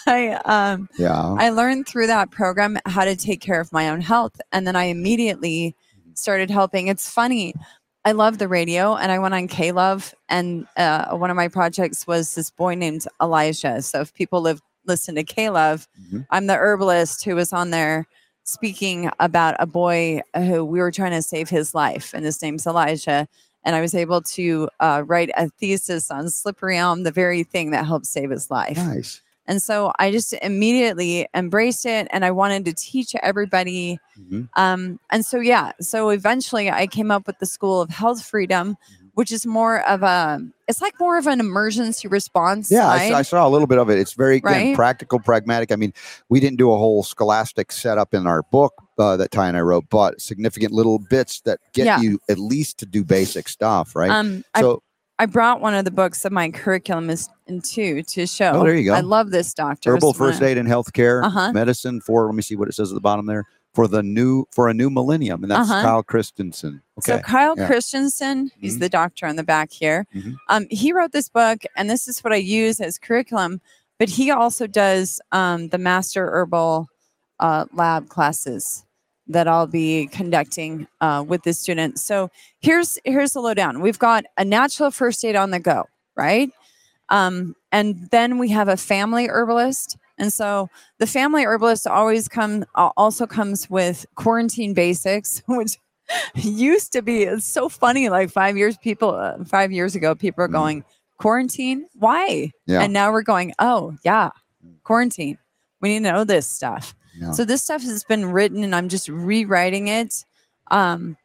I 0.08 0.30
um, 0.46 0.90
Yeah. 0.98 1.36
I 1.38 1.50
learned 1.50 1.88
through 1.88 2.08
that 2.08 2.32
program 2.32 2.78
how 2.86 3.06
to 3.06 3.16
take 3.16 3.42
care 3.42 3.60
of 3.60 3.72
my 3.74 3.90
own 3.90 4.02
health. 4.02 4.40
And 4.52 4.68
then 4.68 4.76
I 4.76 4.86
immediately 4.86 5.76
started 6.14 6.50
helping. 6.50 6.88
It's 6.88 7.10
funny. 7.10 7.54
I 8.06 8.12
love 8.14 8.38
the 8.38 8.48
radio 8.48 8.96
and 8.96 9.12
I 9.12 9.20
went 9.20 9.34
on 9.34 9.48
K 9.48 9.72
Love 9.72 10.14
and 10.30 10.66
uh, 10.78 11.16
one 11.18 11.30
of 11.30 11.36
my 11.36 11.48
projects 11.48 12.06
was 12.08 12.36
this 12.36 12.50
boy 12.50 12.76
named 12.76 13.06
Elijah. 13.22 13.82
So 13.82 14.02
if 14.02 14.14
people 14.14 14.42
live 14.42 14.62
listen 14.86 15.16
to 15.16 15.24
K 15.24 15.50
Love, 15.50 15.88
Mhm. 16.12 16.26
I'm 16.32 16.48
the 16.48 16.56
herbalist 16.56 17.24
who 17.26 17.36
was 17.36 17.54
on 17.54 17.70
there 17.72 18.08
speaking 18.50 19.10
about 19.20 19.56
a 19.60 19.66
boy 19.66 20.22
who 20.36 20.66
we 20.66 20.80
were 20.80 20.92
trying 20.92 21.12
to 21.12 21.22
save 21.22 21.50
his 21.50 21.74
life 21.76 22.14
and 22.14 22.26
his 22.26 22.42
name's 22.42 22.66
Elijah. 22.66 23.28
And 23.64 23.76
I 23.76 23.82
was 23.82 23.94
able 23.94 24.22
to 24.22 24.70
uh, 24.80 25.04
write 25.06 25.30
a 25.36 25.50
thesis 25.50 26.10
on 26.10 26.30
slippery 26.30 26.78
elm, 26.78 27.04
the 27.04 27.12
very 27.12 27.44
thing 27.44 27.72
that 27.72 27.86
helped 27.86 28.06
save 28.06 28.30
his 28.30 28.50
life. 28.50 28.78
Nice. 28.78 29.22
And 29.48 29.62
so 29.62 29.92
I 29.98 30.12
just 30.12 30.34
immediately 30.44 31.28
embraced 31.34 31.86
it 31.86 32.08
and 32.12 32.24
I 32.24 32.30
wanted 32.32 32.66
to 32.66 32.74
teach 32.74 33.16
everybody. 33.24 34.00
Mhm. 34.20 34.48
Um, 34.56 35.00
and 35.10 35.26
so, 35.26 35.40
yeah, 35.40 35.72
so 35.82 36.10
eventually 36.10 36.70
I 36.70 36.86
came 36.86 37.10
up 37.10 37.26
with 37.26 37.40
the 37.40 37.48
School 37.48 37.82
of 37.82 37.90
Health 37.90 38.24
Freedom, 38.24 38.78
Mm-hmm. 38.94 38.99
Which 39.20 39.34
is 39.34 39.46
more 39.46 39.86
of 39.86 40.02
a, 40.02 40.40
it's 40.70 40.82
like 40.82 40.94
more 40.98 41.18
of 41.18 41.28
an 41.28 41.42
emergency 41.42 42.08
response. 42.08 42.72
Yeah, 42.72 42.88
I, 42.88 43.10
saw- 43.10 43.18
I 43.18 43.22
saw 43.24 43.46
a 43.46 43.50
little 43.50 43.68
bit 43.68 43.78
of 43.78 43.90
it. 43.90 44.00
It's 44.00 44.14
very 44.14 44.38
again, 44.38 44.68
Right? 44.68 44.76
practical, 44.78 45.20
pragmatic. 45.20 45.74
I 45.74 45.76
mean, 45.76 45.92
we 46.30 46.40
didn't 46.40 46.58
do 46.58 46.72
a 46.72 46.78
whole 46.78 47.04
scholastic 47.04 47.74
setup 47.74 48.14
in 48.14 48.26
our 48.26 48.44
book 48.44 48.74
uh, 48.98 49.18
that 49.18 49.32
Ty 49.32 49.50
and 49.50 49.58
I 49.58 49.60
wrote, 49.60 49.90
but 49.90 50.22
significant 50.22 50.72
little 50.72 51.00
bits 51.10 51.42
that 51.42 51.60
get 51.74 51.86
Yeah. 51.86 52.00
you 52.00 52.20
at 52.30 52.40
least 52.40 52.78
to 52.80 52.86
do 52.86 53.04
basic 53.04 53.50
stuff, 53.50 53.94
right? 53.94 54.10
Um, 54.10 54.46
so, 54.58 54.82
I 55.22 55.26
brought 55.26 55.60
one 55.60 55.74
of 55.74 55.84
the 55.84 55.92
books 55.92 56.24
of 56.24 56.32
my 56.32 56.50
curriculum 56.50 57.10
is 57.10 57.28
into 57.48 58.02
to 58.04 58.26
show. 58.26 58.52
Oh, 58.54 58.64
there 58.64 58.74
you 58.78 58.86
go. 58.86 58.94
I 58.94 59.02
love 59.02 59.32
this 59.32 59.54
doctor. 59.54 59.92
herbal 59.94 60.14
first 60.14 60.42
aid 60.42 60.58
and 60.58 60.66
healthcare 60.70 61.26
Uh-huh. 61.26 61.52
medicine 61.52 62.00
for. 62.00 62.26
Let 62.28 62.36
me 62.36 62.42
see 62.42 62.56
what 62.56 62.70
it 62.70 62.72
says 62.74 62.90
at 62.90 62.96
the 62.96 63.02
bottom 63.02 63.26
there. 63.26 63.44
For 63.76 63.88
the 63.88 64.02
new 64.02 64.46
for 64.52 64.68
a 64.68 64.74
new 64.74 64.90
millennium, 64.90 65.44
and 65.44 65.52
that's 65.52 65.70
Uh-huh. 65.70 65.82
Kyle 65.84 66.04
Christensen. 66.04 66.82
Okay. 66.98 67.14
So 67.18 67.20
Kyle 67.20 67.54
yeah. 67.58 67.68
Christensen, 67.68 68.52
he's 68.60 68.78
Mhm. 68.78 68.80
the 68.80 68.90
doctor 68.90 69.28
on 69.28 69.36
the 69.36 69.44
back 69.44 69.72
here. 69.72 70.08
Mhm. 70.14 70.36
Um, 70.50 70.66
he 70.72 70.92
wrote 70.92 71.12
this 71.12 71.30
book, 71.30 71.60
and 71.78 71.90
this 71.90 72.08
is 72.08 72.20
what 72.24 72.34
I 72.34 72.38
use 72.38 72.82
as 72.82 72.98
curriculum. 72.98 73.62
But 74.00 74.10
he 74.10 74.32
also 74.32 74.66
does 74.66 75.22
um, 75.32 75.68
the 75.70 75.78
master 75.78 76.30
herbal 76.32 76.88
uh, 77.40 77.66
lab 77.74 78.10
classes 78.10 78.84
that 79.28 79.48
I'll 79.48 79.68
be 79.68 80.08
conducting 80.08 80.88
uh, 81.00 81.24
with 81.26 81.44
the 81.44 81.54
students. 81.54 82.02
So 82.02 82.32
here's 82.60 82.98
here's 83.06 83.34
the 83.34 83.40
lowdown. 83.40 83.82
We've 83.82 84.00
got 84.00 84.26
a 84.38 84.44
natural 84.44 84.90
first 84.90 85.24
aid 85.24 85.36
on 85.36 85.52
the 85.52 85.60
go, 85.60 85.86
right? 86.18 86.50
Um, 87.10 87.56
and 87.72 88.08
then 88.12 88.40
we 88.40 88.50
have 88.50 88.68
a 88.68 88.78
family 88.78 89.28
herbalist. 89.30 89.96
And 90.20 90.32
so 90.34 90.70
the 91.00 91.08
family 91.08 91.44
herbalist 91.44 91.88
always 91.88 92.28
come 92.28 92.66
also 92.76 93.26
comes 93.26 93.70
with 93.70 94.06
quarantine 94.16 94.74
basics, 94.74 95.42
which 95.48 95.78
used 96.36 96.92
to 96.94 97.02
be 97.02 97.24
it's 97.24 97.46
so 97.46 97.70
funny. 97.70 98.10
Like 98.10 98.30
five 98.30 98.58
years 98.58 98.78
people 98.78 99.12
uh, 99.12 99.44
five 99.46 99.72
years 99.72 99.96
ago, 99.96 100.16
people 100.16 100.44
are 100.44 100.48
Mhm. 100.50 100.52
going 100.54 100.84
quarantine. 101.18 101.88
Why? 101.96 102.52
Yeah. 102.66 102.82
And 102.82 102.94
now 102.94 103.12
we're 103.12 103.22
going. 103.24 103.54
Oh 103.60 103.96
yeah, 104.04 104.30
quarantine. 104.84 105.38
We 105.82 105.90
need 105.90 106.04
to 106.04 106.12
know 106.12 106.24
this 106.24 106.48
stuff. 106.48 106.94
Yeah. 107.20 107.32
So 107.32 107.46
this 107.46 107.64
stuff 107.64 107.82
has 107.84 108.04
been 108.04 108.26
written, 108.32 108.64
and 108.64 108.76
I'm 108.76 108.90
just 108.90 109.08
rewriting 109.10 109.88
it. 109.88 110.24
Um, 110.72 111.16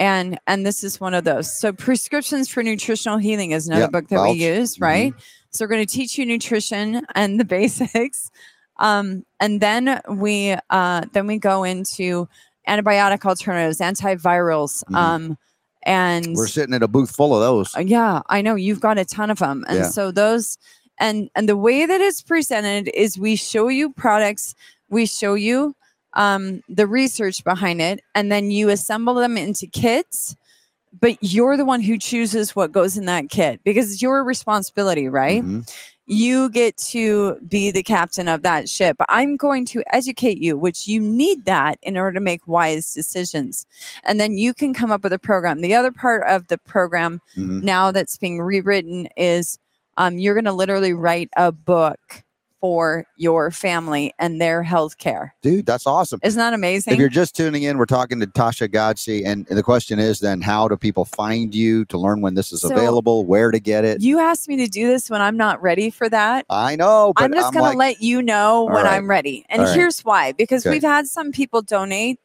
and 0.00 0.40
and 0.48 0.66
this 0.66 0.82
is 0.82 0.98
one 1.00 1.14
of 1.14 1.22
those. 1.24 1.56
So 1.60 1.72
prescriptions 1.72 2.48
for 2.48 2.62
nutritional 2.64 3.18
healing 3.18 3.52
is 3.52 3.68
another 3.68 3.82
Yep, 3.82 3.92
book 3.92 4.08
that 4.08 4.16
Balch. 4.16 4.36
we 4.38 4.44
use, 4.44 4.76
Mhm. 4.78 4.82
right? 4.82 5.14
So 5.50 5.64
we're 5.64 5.68
going 5.68 5.86
to 5.86 5.92
teach 5.94 6.16
you 6.18 6.26
nutrition 6.26 7.06
and 7.14 7.38
the 7.38 7.44
basics, 7.58 8.30
um, 8.78 9.24
and 9.38 9.60
then 9.60 10.00
we 10.08 10.56
uh, 10.70 11.02
then 11.12 11.26
we 11.28 11.38
go 11.38 11.62
into 11.62 12.26
antibiotic 12.68 13.24
alternatives, 13.24 13.78
antivirals, 13.78 14.82
Mhm. 14.90 14.96
um, 14.96 15.38
and 15.84 16.34
we're 16.36 16.46
sitting 16.46 16.74
at 16.74 16.82
a 16.82 16.88
booth 16.88 17.14
full 17.14 17.34
of 17.34 17.40
those. 17.40 17.74
uh, 17.76 17.80
yeah, 17.80 18.22
I 18.28 18.42
know 18.42 18.54
you've 18.54 18.80
got 18.80 18.98
a 18.98 19.04
ton 19.04 19.30
of 19.30 19.38
them. 19.38 19.64
And 19.68 19.78
Yeah. 19.80 19.88
so 19.90 20.10
those 20.10 20.56
and 20.98 21.30
and 21.34 21.48
the 21.48 21.56
way 21.56 21.86
that 21.86 22.00
it's 22.00 22.22
presented 22.22 22.88
is 22.94 23.18
we 23.18 23.36
show 23.36 23.68
you 23.68 23.90
products, 23.90 24.54
we 24.88 25.04
show 25.06 25.34
you 25.34 25.74
um 26.14 26.62
the 26.68 26.86
research 26.86 27.42
behind 27.44 27.80
it 27.80 28.00
and 28.14 28.30
then 28.32 28.50
you 28.50 28.68
assemble 28.68 29.14
them 29.14 29.36
into 29.36 29.66
kits 29.66 30.34
but 31.00 31.16
you're 31.20 31.56
the 31.56 31.64
one 31.64 31.80
who 31.80 31.96
chooses 31.96 32.56
what 32.56 32.72
goes 32.72 32.96
in 32.96 33.04
that 33.06 33.30
kit 33.30 33.60
because 33.62 33.92
it's 33.92 34.02
your 34.02 34.24
responsibility, 34.24 35.08
right? 35.08 35.44
Mhm. 35.44 35.72
You 36.06 36.50
get 36.50 36.76
to 36.88 37.36
be 37.46 37.70
the 37.70 37.84
captain 37.84 38.26
of 38.26 38.42
that 38.42 38.68
ship. 38.68 38.96
I'm 39.08 39.36
going 39.36 39.64
to 39.66 39.84
educate 39.94 40.38
you, 40.38 40.58
which 40.58 40.88
you 40.88 41.00
need 41.00 41.44
that 41.44 41.78
in 41.82 41.96
order 41.96 42.14
to 42.14 42.20
make 42.20 42.40
wise 42.48 42.92
decisions. 42.92 43.66
And 44.02 44.18
then 44.18 44.36
you 44.36 44.52
can 44.52 44.74
come 44.74 44.90
up 44.90 45.04
with 45.04 45.12
a 45.12 45.18
program. 45.20 45.60
The 45.60 45.76
other 45.76 45.92
part 45.92 46.24
of 46.26 46.48
the 46.48 46.58
program 46.58 47.20
Mhm. 47.36 47.62
now 47.62 47.92
that's 47.92 48.18
being 48.18 48.40
rewritten 48.40 49.06
is 49.16 49.60
um, 49.96 50.18
you're 50.18 50.34
going 50.34 50.44
to 50.46 50.52
literally 50.52 50.92
write 50.92 51.28
a 51.36 51.52
book 51.52 52.24
for 52.60 53.06
your 53.16 53.50
family 53.50 54.12
and 54.18 54.40
their 54.40 54.62
health 54.62 54.98
care. 54.98 55.34
Dude, 55.42 55.64
that's 55.64 55.86
awesome. 55.86 56.20
Isn't 56.22 56.38
that 56.38 56.52
amazing? 56.52 56.92
If 56.92 56.98
you're 56.98 57.08
just 57.08 57.34
tuning 57.34 57.62
in, 57.62 57.78
we're 57.78 57.86
talking 57.86 58.20
to 58.20 58.26
Tatia 58.26 58.68
Godsey, 58.68 59.24
and 59.24 59.46
the 59.46 59.62
question 59.62 59.98
is 59.98 60.20
then 60.20 60.40
how 60.40 60.68
do 60.68 60.76
people 60.76 61.04
find 61.04 61.54
you 61.54 61.84
to 61.86 61.96
learn 61.98 62.20
when 62.20 62.34
this 62.34 62.52
is 62.52 62.60
So- 62.60 62.70
available, 62.70 63.24
where 63.24 63.50
to 63.50 63.58
get 63.58 63.84
it? 63.84 64.02
You 64.02 64.18
asked 64.18 64.48
me 64.48 64.56
to 64.58 64.66
do 64.66 64.88
this 64.88 65.08
when 65.08 65.22
I'm 65.22 65.36
not 65.36 65.60
ready 65.62 65.90
for 65.90 66.08
that. 66.08 66.44
I 66.50 66.76
know, 66.76 67.12
but 67.16 67.24
I'm 67.24 67.32
just 67.32 67.52
going 67.52 67.62
like, 67.64 67.72
to 67.72 67.78
let 67.78 68.02
you 68.02 68.22
know 68.22 68.64
when 68.64 68.84
right. 68.84 68.94
I'm 68.94 69.08
ready. 69.08 69.46
And 69.48 69.62
right. 69.62 69.74
here's 69.74 70.00
why 70.00 70.32
because 70.32 70.66
Okay. 70.66 70.74
we've 70.74 70.82
had 70.82 71.06
some 71.06 71.32
people 71.32 71.62
donate 71.62 72.18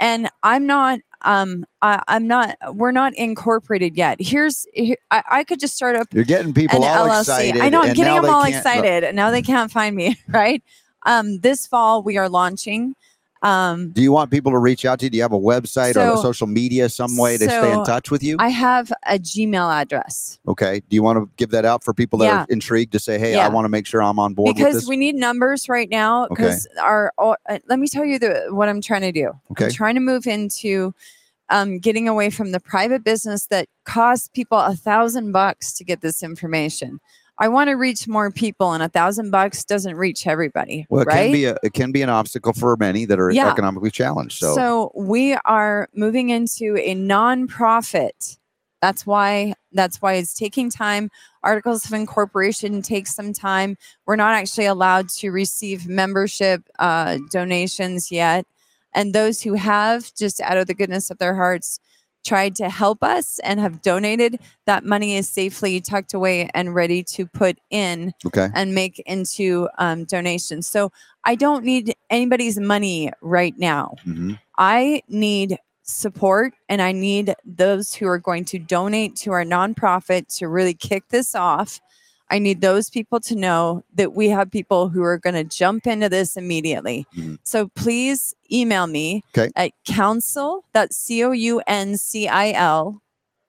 and 0.00 0.28
I'm 0.42 0.66
not 0.66 1.00
um 1.24 1.64
I, 1.82 2.02
I'm 2.08 2.26
not 2.26 2.56
we're 2.74 2.92
not 2.92 3.14
incorporated 3.14 3.96
yet. 3.96 4.18
Here's 4.20 4.66
here, 4.72 4.96
I, 5.10 5.22
I 5.30 5.44
could 5.44 5.60
just 5.60 5.74
start 5.74 5.96
up 5.96 6.08
you're 6.12 6.24
getting 6.24 6.54
people 6.54 6.84
all 6.84 7.08
LLC. 7.08 7.20
excited. 7.20 7.62
I 7.62 7.68
know 7.68 7.82
I'm 7.82 7.94
getting 7.94 8.14
them 8.14 8.26
all 8.26 8.44
excited. 8.44 9.04
and 9.04 9.16
Now 9.16 9.30
they 9.30 9.42
can't 9.42 9.70
find 9.70 9.94
me, 9.96 10.16
right? 10.28 10.62
Um 11.06 11.40
this 11.40 11.66
fall 11.66 12.02
we 12.02 12.16
are 12.18 12.28
launching 12.28 12.94
um 13.44 13.90
Do 13.90 14.02
you 14.02 14.10
want 14.10 14.30
people 14.30 14.50
to 14.52 14.58
reach 14.58 14.84
out 14.84 14.98
to 15.00 15.06
you? 15.06 15.10
Do 15.10 15.16
you 15.18 15.22
have 15.22 15.32
a 15.32 15.38
website 15.38 15.94
or 15.96 16.12
a 16.12 16.16
social 16.16 16.46
media, 16.46 16.88
some 16.88 17.16
way 17.16 17.36
to 17.36 17.44
stay 17.44 17.72
in 17.72 17.84
touch 17.84 18.10
with 18.10 18.22
you? 18.22 18.36
I 18.40 18.48
have 18.48 18.90
a 19.06 19.18
Gmail 19.18 19.72
address. 19.72 20.38
okay. 20.48 20.80
Do 20.88 20.94
you 20.96 21.02
want 21.02 21.18
to 21.18 21.28
give 21.36 21.50
that 21.50 21.64
out 21.64 21.84
for 21.84 21.92
people 21.94 22.18
that 22.20 22.26
Yeah. 22.26 22.40
are 22.42 22.46
intrigued 22.48 22.92
to 22.92 22.98
say, 22.98 23.18
hey, 23.18 23.36
I 23.36 23.48
want 23.48 23.66
to 23.66 23.68
make 23.68 23.86
sure 23.86 24.02
I'm 24.02 24.18
on 24.18 24.34
board 24.34 24.48
with 24.48 24.56
because 24.56 24.88
we 24.88 24.96
need 24.96 25.14
numbers 25.14 25.68
right 25.68 25.88
now 25.90 26.24
Okay. 26.24 26.34
because 26.34 26.66
our 26.82 27.12
uh, 27.18 27.34
let 27.68 27.78
me 27.78 27.86
tell 27.88 28.04
you 28.04 28.18
the 28.18 28.46
what 28.50 28.68
i'm 28.68 28.80
trying 28.80 29.02
to 29.02 29.12
do 29.12 29.32
Okay. 29.52 29.66
i'm 29.66 29.70
trying 29.70 29.94
to 29.94 30.00
move 30.00 30.26
into 30.26 30.94
um, 31.50 31.78
getting 31.78 32.08
away 32.08 32.30
from 32.30 32.52
the 32.52 32.60
private 32.60 33.04
business 33.04 33.46
that 33.48 33.68
costs 33.84 34.28
people 34.28 34.58
a 34.58 34.74
thousand 34.74 35.32
bucks 35.32 35.72
to 35.74 35.84
get 35.84 36.00
this 36.00 36.22
information 36.22 37.00
i 37.38 37.48
want 37.48 37.68
to 37.68 37.74
reach 37.74 38.06
more 38.06 38.30
people 38.30 38.72
and 38.72 38.82
a 38.82 38.88
thousand 38.88 39.30
bucks 39.30 39.64
doesn't 39.64 39.96
reach 39.96 40.26
everybody 40.26 40.86
well, 40.88 41.02
it 41.02 41.06
right 41.06 41.24
can 41.24 41.32
be 41.32 41.44
a 41.46 41.56
it 41.62 41.72
can 41.72 41.92
be 41.92 42.02
an 42.02 42.08
obstacle 42.08 42.52
for 42.52 42.76
many 42.76 43.04
that 43.04 43.18
are 43.18 43.30
Yeah. 43.30 43.50
economically 43.50 43.90
challenged. 43.90 44.38
So, 44.38 44.54
so 44.54 44.92
we 44.94 45.34
are 45.44 45.88
moving 45.94 46.30
into 46.30 46.76
a 46.76 46.94
nonprofit. 46.94 48.38
That's 48.80 49.06
why 49.06 49.54
that's 49.72 50.00
why 50.02 50.14
it's 50.14 50.34
taking 50.34 50.70
time. 50.70 51.10
Articles 51.42 51.84
of 51.86 51.92
incorporation 51.92 52.82
takes 52.82 53.14
some 53.14 53.32
time. 53.32 53.76
We're 54.06 54.16
not 54.16 54.34
actually 54.34 54.66
allowed 54.66 55.08
to 55.20 55.30
receive 55.30 55.88
membership 55.88 56.62
uh, 56.78 57.18
donations 57.30 58.12
yet, 58.12 58.46
and 58.94 59.14
those 59.14 59.42
who 59.42 59.54
have, 59.54 60.12
just 60.14 60.40
out 60.40 60.56
of 60.58 60.66
the 60.66 60.74
goodness 60.74 61.10
of 61.10 61.18
their 61.18 61.34
hearts, 61.34 61.80
tried 62.24 62.56
to 62.56 62.68
help 62.68 63.02
us 63.02 63.38
and 63.40 63.60
have 63.60 63.82
donated. 63.82 64.40
That 64.66 64.84
money 64.84 65.16
is 65.16 65.28
safely 65.28 65.80
tucked 65.80 66.14
away 66.14 66.50
and 66.54 66.74
ready 66.74 67.02
to 67.04 67.26
put 67.26 67.58
in 67.70 68.12
okay. 68.26 68.48
and 68.54 68.74
make 68.74 68.98
into 69.00 69.68
um, 69.78 70.04
donations. 70.04 70.66
So 70.66 70.90
I 71.24 71.34
don't 71.34 71.64
need 71.64 71.94
anybody's 72.10 72.58
money 72.58 73.12
right 73.20 73.56
now. 73.58 73.94
hmm 74.04 74.34
I 74.56 75.02
need 75.08 75.58
support 75.82 76.54
and 76.68 76.80
I 76.80 76.92
need 76.92 77.34
those 77.44 77.92
who 77.92 78.06
are 78.06 78.18
going 78.18 78.44
to 78.46 78.58
donate 78.58 79.16
to 79.16 79.32
our 79.32 79.44
nonprofit 79.44 80.34
to 80.38 80.48
really 80.48 80.74
kick 80.74 81.08
this 81.08 81.34
off. 81.34 81.80
I 82.30 82.38
need 82.38 82.60
those 82.60 82.88
people 82.90 83.20
to 83.20 83.36
know 83.36 83.84
that 83.94 84.14
we 84.14 84.28
have 84.30 84.50
people 84.50 84.88
who 84.88 85.02
are 85.02 85.18
going 85.18 85.34
to 85.34 85.44
jump 85.44 85.86
into 85.86 86.08
this 86.08 86.36
immediately. 86.36 87.06
Mhm. 87.14 87.38
So 87.44 87.68
please 87.68 88.34
email 88.50 88.86
me 88.86 89.22
Okay. 89.36 89.50
at 89.56 89.72
council, 89.84 90.64
that's 90.72 90.96
C 90.96 91.22
O 91.22 91.32
U 91.32 91.60
N 91.66 91.96
C 91.98 92.26
I 92.26 92.52
L, 92.52 93.02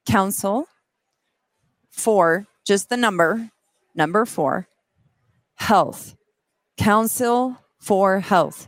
council 0.05 0.67
for 1.89 2.45
just 2.65 2.89
the 2.89 2.97
number, 2.97 3.49
number 3.95 4.25
four, 4.25 4.67
health, 5.55 6.15
council 6.77 7.57
for 7.79 8.19
health 8.19 8.67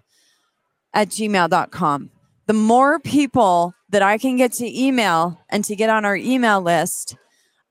at 0.93 1.09
gmail.com. 1.09 2.11
The 2.45 2.53
more 2.53 2.99
people 2.99 3.73
that 3.89 4.01
I 4.01 4.17
can 4.17 4.37
get 4.37 4.53
to 4.53 4.65
email 4.85 5.39
and 5.49 5.63
to 5.65 5.75
get 5.75 5.89
on 5.89 6.05
our 6.05 6.15
email 6.15 6.61
list, 6.61 7.15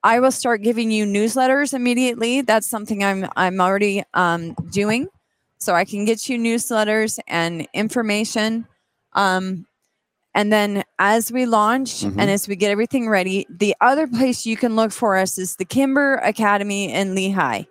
I 0.07 0.21
will 0.21 0.31
start 0.31 0.63
giving 0.63 0.93
you 0.93 1.05
newsletters 1.05 1.75
immediately. 1.75 2.41
That's 2.41 2.69
something 2.69 3.03
I'm 3.03 3.29
I'm 3.35 3.61
already 3.61 4.05
um, 4.15 4.55
doing, 4.71 5.09
so 5.59 5.75
I 5.75 5.85
can 5.85 6.05
get 6.05 6.29
you 6.29 6.39
newsletters 6.39 7.19
and 7.27 7.67
information. 7.75 8.69
Um, 9.15 9.67
and 10.33 10.53
then 10.53 10.85
as 11.01 11.33
we 11.33 11.45
launch 11.45 12.03
Mhm. 12.03 12.21
and 12.21 12.31
as 12.31 12.47
we 12.47 12.55
get 12.55 12.71
everything 12.71 13.09
ready, 13.09 13.49
the 13.51 13.75
other 13.81 14.07
place 14.07 14.47
you 14.47 14.57
can 14.57 14.77
look 14.77 14.93
for 14.93 15.17
us 15.17 15.39
is 15.39 15.57
the 15.57 15.65
Kimber 15.65 16.21
Academy 16.23 16.93
in 16.93 17.17
Lehi. 17.17 17.67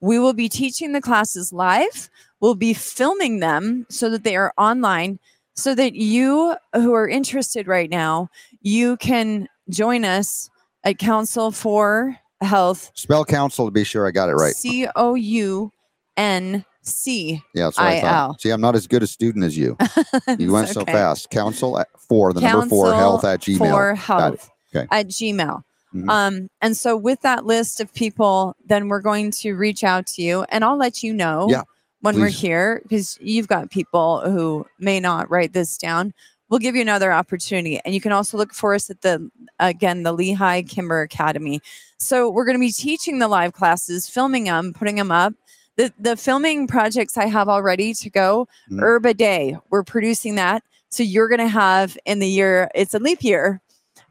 We 0.00 0.18
will 0.18 0.32
be 0.32 0.48
teaching 0.48 0.92
the 0.92 1.02
classes 1.02 1.52
live. 1.52 2.08
We'll 2.40 2.54
be 2.54 2.72
filming 2.72 3.40
them 3.40 3.84
so 3.90 4.08
that 4.08 4.24
they 4.24 4.36
are 4.36 4.54
online 4.56 5.18
so 5.54 5.74
that 5.74 5.94
you 5.94 6.56
who 6.74 6.94
are 6.94 7.08
interested 7.08 7.68
right 7.68 7.90
now, 7.90 8.28
you 8.62 8.96
can 8.96 9.48
join 9.68 10.04
us 10.04 10.48
at 10.84 10.98
Council 10.98 11.50
for 11.50 12.16
Health, 12.40 12.90
Spell 12.94 13.24
council 13.24 13.64
to 13.66 13.70
be 13.70 13.84
sure 13.84 14.06
I 14.06 14.10
got 14.10 14.28
it 14.28 14.34
right. 14.34 14.54
C 14.54 14.86
O 14.96 15.14
U 15.14 15.70
N 16.16 16.64
C. 16.82 17.42
Yeah, 17.54 17.64
that's 17.64 17.78
what 17.78 17.86
I 17.86 17.94
IL. 17.96 18.00
thought. 18.02 18.40
See, 18.42 18.50
I'm 18.50 18.60
not 18.60 18.74
as 18.74 18.86
good 18.86 19.02
a 19.02 19.06
student 19.06 19.44
as 19.44 19.56
you. 19.56 19.76
You 20.38 20.52
went 20.52 20.68
so 20.68 20.82
okay. 20.82 20.92
fast. 20.92 21.30
Council 21.30 21.78
at 21.78 21.88
four, 21.98 22.32
the 22.34 22.40
number 22.42 22.66
four, 22.66 22.92
health 22.94 23.24
at 23.24 23.40
Gmail. 23.40 23.58
For 23.58 23.66
Got 23.66 23.92
it. 23.92 23.96
health 23.98 24.50
Okay. 24.76 24.86
at 24.90 25.06
Gmail. 25.08 25.62
Mhm. 25.94 26.10
Um, 26.10 26.48
and 26.60 26.76
so 26.76 26.96
with 26.96 27.20
that 27.22 27.46
list 27.46 27.80
of 27.80 27.92
people, 27.94 28.54
then 28.66 28.88
we're 28.88 29.00
going 29.00 29.30
to 29.30 29.54
reach 29.54 29.84
out 29.84 30.06
to 30.08 30.22
you 30.22 30.44
and 30.50 30.64
I'll 30.64 30.76
let 30.76 31.02
you 31.04 31.14
know 31.14 31.46
Yeah, 31.48 31.62
when 32.00 32.16
we're 32.16 32.26
please. 32.26 32.40
here 32.40 32.80
because 32.82 33.16
you've 33.22 33.46
got 33.48 33.70
people 33.70 34.20
who 34.28 34.66
may 34.80 34.98
not 35.00 35.30
write 35.30 35.52
this 35.52 35.78
down. 35.78 36.12
We'll 36.50 36.58
give 36.60 36.76
you 36.76 36.82
another 36.82 37.12
opportunity. 37.12 37.80
And 37.84 37.94
you 37.94 38.00
can 38.00 38.12
also 38.12 38.36
look 38.36 38.52
for 38.52 38.74
us 38.74 38.90
at 38.90 39.00
the 39.00 39.30
again, 39.58 40.02
the 40.02 40.16
Lehi 40.16 40.68
Kimber 40.68 41.00
Academy. 41.02 41.60
So 41.98 42.28
we're 42.30 42.44
going 42.44 42.56
to 42.56 42.60
be 42.60 42.72
teaching 42.72 43.18
the 43.18 43.28
live 43.28 43.52
classes, 43.54 44.08
filming 44.08 44.44
them, 44.44 44.72
putting 44.72 44.96
them 44.96 45.10
up. 45.10 45.32
The 45.76 45.92
the 45.98 46.16
filming 46.16 46.66
projects 46.66 47.16
I 47.16 47.26
have 47.26 47.48
already 47.48 47.94
to 47.94 48.10
go. 48.10 48.46
Mhm. 48.70 48.80
Herb 48.80 49.06
a 49.06 49.14
day. 49.14 49.56
We're 49.70 49.82
producing 49.84 50.34
that. 50.36 50.62
So 50.90 51.02
you're 51.02 51.28
going 51.28 51.40
to 51.40 51.48
have 51.48 51.98
in 52.04 52.20
the 52.20 52.28
year, 52.28 52.68
it's 52.74 52.94
a 52.94 53.00
leap 53.00 53.24
year 53.24 53.60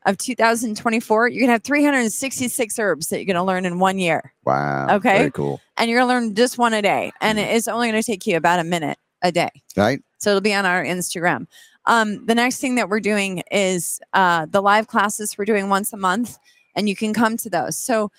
of 0.06 0.18
2024, 0.18 1.30
you're 1.30 1.40
going 1.40 1.48
to 1.48 1.54
have 1.54 1.64
366 1.64 2.78
herbs 2.78 3.08
that 3.08 3.20
you're 3.20 3.26
going 3.26 3.36
to 3.38 3.44
learn 3.44 3.66
in 3.66 3.80
one 3.80 3.98
year. 3.98 4.34
Wow. 4.44 4.88
Okay. 4.98 5.18
Very 5.20 5.32
cool. 5.32 5.62
And 5.78 5.90
you're 5.90 6.00
going 6.02 6.10
to 6.10 6.14
learn 6.14 6.36
just 6.36 6.58
one 6.58 6.74
a 6.74 6.82
day. 6.82 7.14
And 7.22 7.40
Mhm. 7.40 7.54
it's 7.56 7.70
only 7.70 7.90
going 7.90 8.02
to 8.02 8.06
take 8.06 8.28
you 8.28 8.36
about 8.36 8.60
a 8.60 8.66
minute 8.66 8.98
a 9.22 9.32
day. 9.32 9.50
Right. 9.78 10.02
So 10.18 10.32
it'll 10.32 10.42
be 10.42 10.54
on 10.54 10.66
our 10.66 10.84
Instagram. 10.84 11.48
Um, 11.86 12.26
the 12.26 12.36
next 12.36 12.60
thing 12.60 12.76
that 12.76 12.90
we're 12.90 13.00
doing 13.00 13.44
is 13.52 14.00
uh, 14.14 14.46
the 14.50 14.62
live 14.62 14.88
classes 14.88 15.38
we're 15.38 15.46
doing 15.46 15.70
once 15.70 15.92
a 15.94 15.98
month, 15.98 16.38
and 16.76 16.88
you 16.88 16.96
can 16.96 17.14
come 17.14 17.38
to 17.38 17.50
those. 17.50 17.78
So 17.78 18.10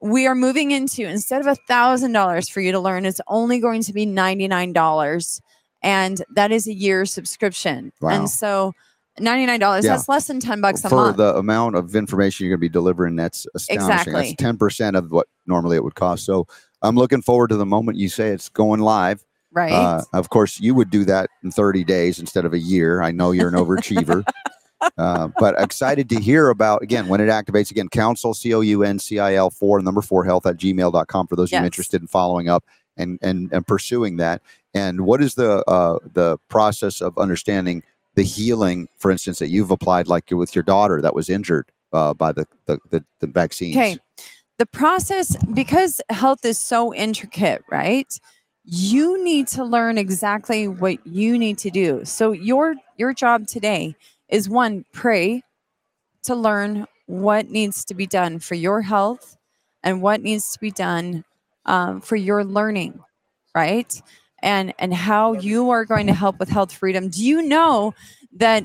we 0.00 0.26
are 0.26 0.34
moving 0.34 0.70
into 0.70 1.02
instead 1.04 1.40
of 1.40 1.46
a 1.48 1.56
thousand 1.66 2.12
dollars 2.12 2.48
for 2.48 2.60
you 2.60 2.70
to 2.72 2.78
learn, 2.80 3.04
it's 3.04 3.20
only 3.26 3.58
going 3.58 3.82
to 3.82 3.92
be 3.92 4.06
ninety 4.06 4.46
nine 4.46 4.72
dollars, 4.72 5.40
and 5.82 6.22
that 6.34 6.52
is 6.52 6.66
a 6.68 6.72
year 6.72 7.04
subscription. 7.04 7.92
Wow. 8.00 8.10
And 8.10 8.30
so 8.30 8.72
ninety 9.18 9.46
nine 9.46 9.58
dollars 9.58 9.84
Yeah. 9.84 9.96
that's 9.96 10.08
less 10.08 10.28
than 10.28 10.38
ten 10.38 10.60
bucks 10.60 10.84
a 10.84 10.88
For 10.88 10.94
month. 10.94 11.16
the 11.16 11.34
amount 11.36 11.74
of 11.74 11.96
information 11.96 12.44
you're 12.46 12.52
going 12.56 12.60
to 12.60 12.68
be 12.70 12.72
delivering, 12.72 13.16
that's 13.16 13.46
astonishing. 13.56 13.90
Exactly. 13.90 14.36
That's 14.38 14.56
10% 14.58 14.96
of 14.96 15.10
what 15.10 15.26
normally 15.46 15.76
it 15.76 15.82
would 15.82 15.96
cost. 15.96 16.24
So 16.24 16.46
I'm 16.82 16.94
looking 16.94 17.20
forward 17.22 17.48
to 17.48 17.56
the 17.56 17.66
moment 17.66 17.98
you 17.98 18.08
say 18.08 18.28
it's 18.28 18.48
going 18.48 18.78
live. 18.80 19.24
Right? 19.58 19.72
Uh, 19.72 20.02
of 20.12 20.30
course, 20.30 20.60
you 20.60 20.74
would 20.74 20.90
do 20.90 21.04
that 21.04 21.28
in 21.42 21.50
30 21.50 21.84
days 21.84 22.18
instead 22.18 22.44
of 22.44 22.52
a 22.52 22.58
year. 22.58 23.02
I 23.02 23.10
know 23.10 23.32
you're 23.32 23.48
an 23.48 23.54
overachiever. 23.54 24.24
Uh, 24.96 25.26
but 25.40 25.60
excited 25.60 26.08
to 26.08 26.20
hear 26.20 26.50
about 26.50 26.82
again 26.84 27.08
when 27.08 27.20
it 27.20 27.26
activates 27.26 27.72
again 27.72 27.88
council 27.88 28.32
c-o-u-n-c-i-l 28.32 29.50
4 29.50 29.82
number 29.82 30.00
4 30.00 30.24
health 30.24 30.46
at 30.46 30.56
gmail.com 30.56 31.26
for 31.26 31.34
those 31.34 31.48
of 31.48 31.52
you 31.54 31.58
Yes. 31.58 31.64
interested 31.66 32.00
in 32.00 32.06
following 32.06 32.48
up 32.48 32.64
and 32.96 33.18
and 33.20 33.52
and 33.52 33.66
pursuing 33.66 34.18
that 34.18 34.40
and 34.74 35.00
what 35.00 35.20
is 35.20 35.34
the 35.34 35.64
uh 35.68 35.98
the 36.12 36.38
process 36.48 37.00
of 37.00 37.18
understanding 37.18 37.82
the 38.14 38.22
healing 38.22 38.88
for 38.98 39.10
instance 39.10 39.40
that 39.40 39.48
you've 39.48 39.72
applied 39.72 40.06
like 40.06 40.30
with 40.30 40.54
your 40.54 40.62
daughter 40.62 41.02
that 41.02 41.12
was 41.12 41.28
injured 41.28 41.66
uh, 41.92 42.14
by 42.14 42.30
the 42.30 42.46
the, 42.66 42.78
the, 42.90 43.04
the 43.18 43.26
vaccines 43.26 43.76
Okay. 43.76 43.98
The 44.58 44.66
process, 44.66 45.36
because 45.54 46.00
health 46.10 46.44
is 46.44 46.58
so 46.58 46.92
intricate, 46.92 47.62
right? 47.70 48.12
You 48.70 49.24
need 49.24 49.48
to 49.48 49.64
learn 49.64 49.96
exactly 49.96 50.68
what 50.68 50.98
you 51.06 51.38
need 51.38 51.56
to 51.58 51.70
do. 51.70 52.04
So 52.04 52.32
your 52.32 52.74
your 52.98 53.14
job 53.14 53.46
today 53.46 53.96
is 54.28 54.46
one, 54.46 54.84
pray 54.92 55.42
to 56.24 56.34
learn 56.34 56.86
what 57.06 57.48
needs 57.48 57.82
to 57.86 57.94
be 57.94 58.06
done 58.06 58.38
for 58.40 58.54
your 58.56 58.82
health 58.82 59.38
and 59.82 60.02
what 60.02 60.20
needs 60.20 60.52
to 60.52 60.60
be 60.60 60.70
done 60.70 61.24
um, 61.64 62.02
for 62.02 62.16
your 62.16 62.44
learning, 62.44 63.00
right? 63.54 64.02
And 64.42 64.74
and 64.78 64.92
how 64.92 65.32
you 65.32 65.70
are 65.70 65.86
going 65.86 66.06
to 66.08 66.14
help 66.14 66.38
with 66.38 66.50
health 66.50 66.70
freedom. 66.72 67.08
Do 67.08 67.24
you 67.24 67.40
know 67.40 67.94
that 68.34 68.64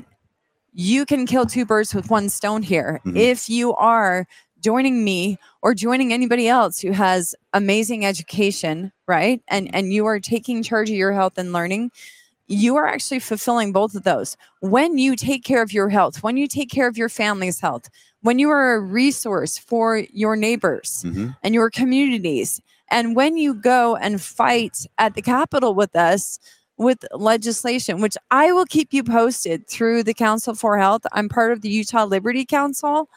you 0.74 1.06
can 1.06 1.26
kill 1.26 1.46
two 1.46 1.64
birds 1.64 1.94
with 1.94 2.10
one 2.10 2.28
stone 2.28 2.62
here 2.62 3.00
Mhm. 3.06 3.16
if 3.16 3.48
you 3.48 3.74
are 3.76 4.26
joining 4.64 5.04
me 5.04 5.38
or 5.62 5.74
joining 5.74 6.12
anybody 6.12 6.46
else 6.48 6.80
who 6.80 6.92
has 6.92 7.34
amazing 7.52 8.04
education 8.06 8.90
right? 9.06 9.40
And 9.48 9.64
and 9.76 9.92
you 9.92 10.06
are 10.06 10.20
taking 10.20 10.62
charge 10.62 10.88
of 10.90 10.96
your 10.96 11.12
health 11.12 11.36
and 11.38 11.52
learning 11.52 11.90
you 12.46 12.76
are 12.76 12.86
actually 12.86 13.20
fulfilling 13.20 13.72
both 13.72 13.94
of 13.94 14.02
those. 14.04 14.36
When 14.60 14.98
you 14.98 15.16
take 15.16 15.44
care 15.44 15.62
of 15.62 15.72
your 15.72 15.88
health 15.88 16.22
when 16.22 16.36
you 16.40 16.46
take 16.48 16.70
care 16.70 16.88
of 16.88 16.96
your 17.02 17.08
family's 17.22 17.60
health 17.60 17.84
when 18.22 18.38
you 18.38 18.48
are 18.50 18.74
a 18.74 18.80
resource 18.80 19.58
for 19.70 19.86
your 20.22 20.34
neighbors 20.46 20.90
Mhm. 21.06 21.36
and 21.42 21.54
your 21.54 21.70
communities 21.80 22.60
and 22.90 23.16
when 23.16 23.36
you 23.36 23.50
go 23.54 23.96
and 23.96 24.20
fight 24.20 24.76
at 25.04 25.14
the 25.14 25.22
capitol 25.22 25.72
with 25.74 25.94
us 26.10 26.38
with 26.86 27.00
legislation 27.34 28.00
which 28.04 28.16
i 28.30 28.46
will 28.54 28.68
keep 28.76 28.88
you 28.96 29.02
posted 29.04 29.58
through 29.74 30.02
the 30.02 30.14
council 30.26 30.54
for 30.54 30.72
health. 30.84 31.02
I'm 31.16 31.28
part 31.28 31.50
of 31.52 31.58
the 31.62 31.68
utah 31.80 32.04
liberty 32.16 32.44
council 32.58 33.08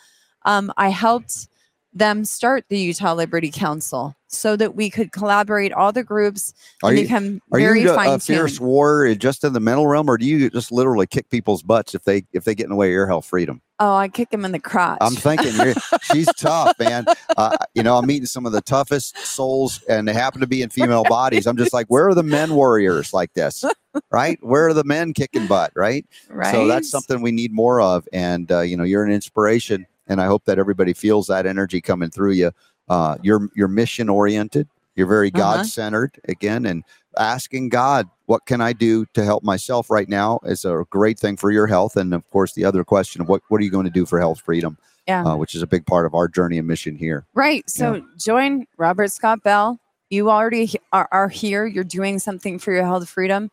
um, 0.46 0.72
I 0.78 0.90
helped 0.90 1.48
them 1.94 2.26
start 2.26 2.66
the 2.70 2.78
Utah 2.80 3.14
Liberty 3.14 3.52
Council 3.52 4.16
so 4.28 4.56
that 4.56 4.76
we 4.76 4.90
could 4.90 5.12
collaborate 5.12 5.72
all 5.74 5.92
the 5.92 6.04
groups 6.04 6.54
are 6.84 6.90
and 6.90 7.00
you 7.00 7.06
become 7.06 7.42
are 7.52 7.60
very 7.60 7.82
you 7.82 7.92
a- 7.92 7.96
fine 7.96 8.10
a 8.10 8.20
fierce 8.20 8.60
warrior 8.60 9.16
just 9.16 9.44
in 9.44 9.54
the 9.54 9.60
mental 9.60 9.88
realm 9.88 10.10
or 10.10 10.18
do 10.18 10.26
you 10.26 10.50
just 10.50 10.72
literally 10.72 11.08
kick 11.08 11.30
people's 11.30 11.64
butts 11.64 11.96
if 11.96 12.04
they 12.04 12.24
if 12.34 12.44
they 12.44 12.54
get 12.54 12.66
in 12.66 12.70
the 12.70 12.76
way 12.76 12.88
of 12.88 12.92
your 12.92 13.08
health 13.08 13.26
freedom 13.26 13.62
Oh, 13.80 13.96
I 13.96 14.08
kick 14.08 14.32
them 14.32 14.44
in 14.44 14.52
the 14.52 14.60
crotch. 14.60 14.98
I'm 15.02 15.14
thinking 15.14 15.54
you're, 15.56 15.76
she's 16.02 16.34
tough, 16.34 16.74
man. 16.80 17.06
Uh, 17.36 17.56
you 17.76 17.84
know, 17.84 17.98
I'm 17.98 18.08
meeting 18.08 18.26
some 18.26 18.48
of 18.48 18.52
the 18.52 18.62
toughest 18.62 19.24
souls, 19.24 19.84
and 19.88 20.08
they 20.08 20.14
happen 20.14 20.42
to 20.42 20.48
be 20.48 20.64
in 20.64 20.70
female 20.70 21.04
bodies. 21.04 21.46
I'm 21.46 21.58
just 21.58 21.74
like, 21.74 21.86
where 21.86 22.08
are 22.10 22.16
the 22.16 22.24
men 22.24 22.56
warriors 22.56 23.14
like 23.14 23.32
this, 23.34 23.64
right? 24.12 24.40
Where 24.42 24.68
are 24.68 24.74
the 24.74 24.84
men 24.84 25.14
kicking 25.14 25.46
butt, 25.46 25.74
right? 25.76 26.08
right. 26.28 26.52
So 26.52 26.66
that's 26.66 26.90
something 26.90 27.22
we 27.22 27.32
need 27.32 27.52
more 27.54 27.80
of. 27.80 28.08
And 28.12 28.52
uh, 28.52 28.62
you 28.62 28.76
know, 28.76 28.84
you're 28.84 29.04
an 29.04 29.12
inspiration, 29.12 29.86
and 30.08 30.22
I 30.22 30.26
hope 30.26 30.46
that 30.46 30.60
everybody 30.60 30.94
feels 30.94 31.28
that 31.28 31.46
energy 31.46 31.82
coming 31.82 32.10
through 32.10 32.32
you. 32.34 32.52
Uh, 32.90 33.18
you're 33.22 33.50
you're 33.56 33.68
mission 33.68 34.10
oriented. 34.10 34.68
You're 34.96 35.08
very 35.08 35.28
Uh-huh. 35.30 35.58
God 35.58 35.66
centered 35.66 36.20
again, 36.28 36.66
and 36.66 36.84
asking 37.18 37.70
God, 37.70 38.10
what 38.26 38.46
can 38.46 38.62
I 38.62 38.74
do 38.74 39.06
to 39.14 39.24
help 39.24 39.44
myself 39.44 39.90
right 39.90 40.10
now 40.10 40.40
is 40.44 40.66
a 40.66 40.86
great 40.90 41.20
thing 41.20 41.38
for 41.38 41.52
your 41.52 41.68
health. 41.68 41.96
And 41.96 42.14
of 42.14 42.28
course, 42.32 42.54
the 42.54 42.66
other 42.66 42.84
question 42.84 43.22
of 43.22 43.30
what 43.30 43.42
what 43.50 43.62
are 43.62 43.64
you 43.64 43.72
going 43.72 43.86
to 43.86 43.92
do 43.92 44.06
for 44.06 44.20
health 44.20 44.40
freedom? 44.42 44.78
Yeah. 45.08 45.24
uh, 45.24 45.38
which 45.38 45.56
is 45.56 45.62
a 45.62 45.68
big 45.68 45.86
part 45.86 46.06
of 46.06 46.14
our 46.14 46.28
journey 46.28 46.58
and 46.58 46.68
mission 46.68 46.94
here. 46.98 47.26
Right. 47.34 47.64
So 47.70 48.04
join 48.18 48.68
Robert 48.76 49.10
Scott 49.10 49.42
Bell. 49.42 49.80
You 50.10 50.30
already 50.30 50.74
are, 50.92 51.08
are 51.14 51.30
here. 51.30 51.66
You're 51.66 51.86
doing 51.86 52.20
something 52.20 52.60
for 52.60 52.74
your 52.74 52.84
health 52.84 53.08
freedom. 53.08 53.50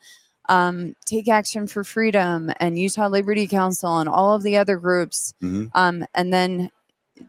Um, 0.49 0.95
Take 1.05 1.29
Action 1.29 1.67
for 1.67 1.85
Freedom 1.85 2.53
and 2.61 2.79
Utah 2.79 3.09
Liberty 3.09 3.47
Council 3.47 3.99
and 3.99 4.09
all 4.09 4.35
of 4.35 4.43
the 4.43 4.57
other 4.57 4.77
groups. 4.77 5.35
Mhm. 5.43 5.71
Um, 5.75 6.05
and 6.15 6.33
then 6.33 6.71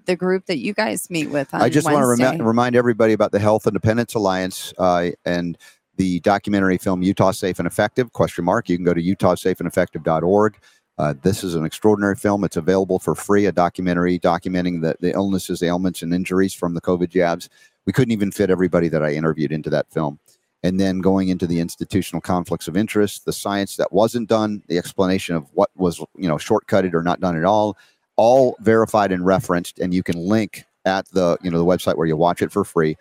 the 0.05 0.15
group 0.15 0.47
that 0.47 0.57
you 0.57 0.73
guys 0.73 1.09
meet 1.09 1.29
with. 1.29 1.47
I 1.53 1.69
just 1.69 1.85
want 1.85 2.01
to 2.03 2.07
Wednesday. 2.07 2.25
remi- 2.31 2.43
remind 2.43 2.75
everybody 2.75 3.13
about 3.13 3.31
the 3.31 3.39
Health 3.39 3.67
Independence 3.67 4.15
Alliance 4.15 4.73
uh, 4.79 5.11
and 5.25 5.57
the 5.97 6.19
documentary 6.21 6.77
film 6.77 7.03
Utah 7.03 7.31
Safe 7.31 7.59
and 7.59 7.67
Effective? 7.67 8.11
Question 8.11 8.43
mark. 8.45 8.67
You 8.67 8.77
can 8.77 8.83
go 8.85 8.93
to 8.93 9.01
utahsafeandeffective.org. 9.01 10.57
Uh, 10.97 11.13
this 11.23 11.43
is 11.43 11.55
an 11.55 11.65
extraordinary 11.65 12.15
film. 12.15 12.43
It's 12.43 12.57
available 12.57 12.99
for 12.99 13.15
free. 13.15 13.45
A 13.45 13.51
documentary 13.51 14.17
documenting 14.19 14.81
the, 14.81 14.95
the 14.99 15.11
illnesses, 15.11 15.61
ailments, 15.61 16.01
and 16.01 16.13
injuries 16.13 16.53
from 16.53 16.73
the 16.73 16.81
COVID 16.81 17.09
jabs. 17.09 17.49
We 17.85 17.93
couldn't 17.93 18.11
even 18.13 18.31
fit 18.31 18.49
everybody 18.49 18.87
that 18.89 19.03
I 19.03 19.13
interviewed 19.13 19.51
into 19.51 19.69
that 19.71 19.91
film. 19.91 20.19
And 20.65 20.79
then 20.79 20.99
going 20.99 21.29
into 21.29 21.45
the 21.45 21.59
institutional 21.59 22.21
conflicts 22.21 22.67
of 22.67 22.75
interest, 22.75 23.25
the 23.25 23.31
science 23.31 23.75
that 23.75 23.93
wasn't 23.93 24.27
done, 24.27 24.63
the 24.67 24.79
explanation 24.79 25.35
of 25.35 25.47
what 25.53 25.69
was 25.75 25.99
you 26.17 26.27
know 26.27 26.37
shortcutted 26.37 26.95
or 26.95 27.03
not 27.03 27.19
done 27.19 27.37
at 27.37 27.45
all, 27.45 27.77
all 28.15 28.57
verified 28.61 29.11
and 29.11 29.23
referenced. 29.23 29.77
And 29.77 29.93
you 29.93 30.01
can 30.01 30.17
link 30.17 30.65
at 30.85 31.07
the 31.09 31.37
you 31.43 31.51
know 31.51 31.59
the 31.59 31.65
website 31.65 31.97
where 31.97 32.07
you 32.07 32.17
watch 32.17 32.41
it 32.41 32.51
for 32.51 32.63
free 32.63 32.97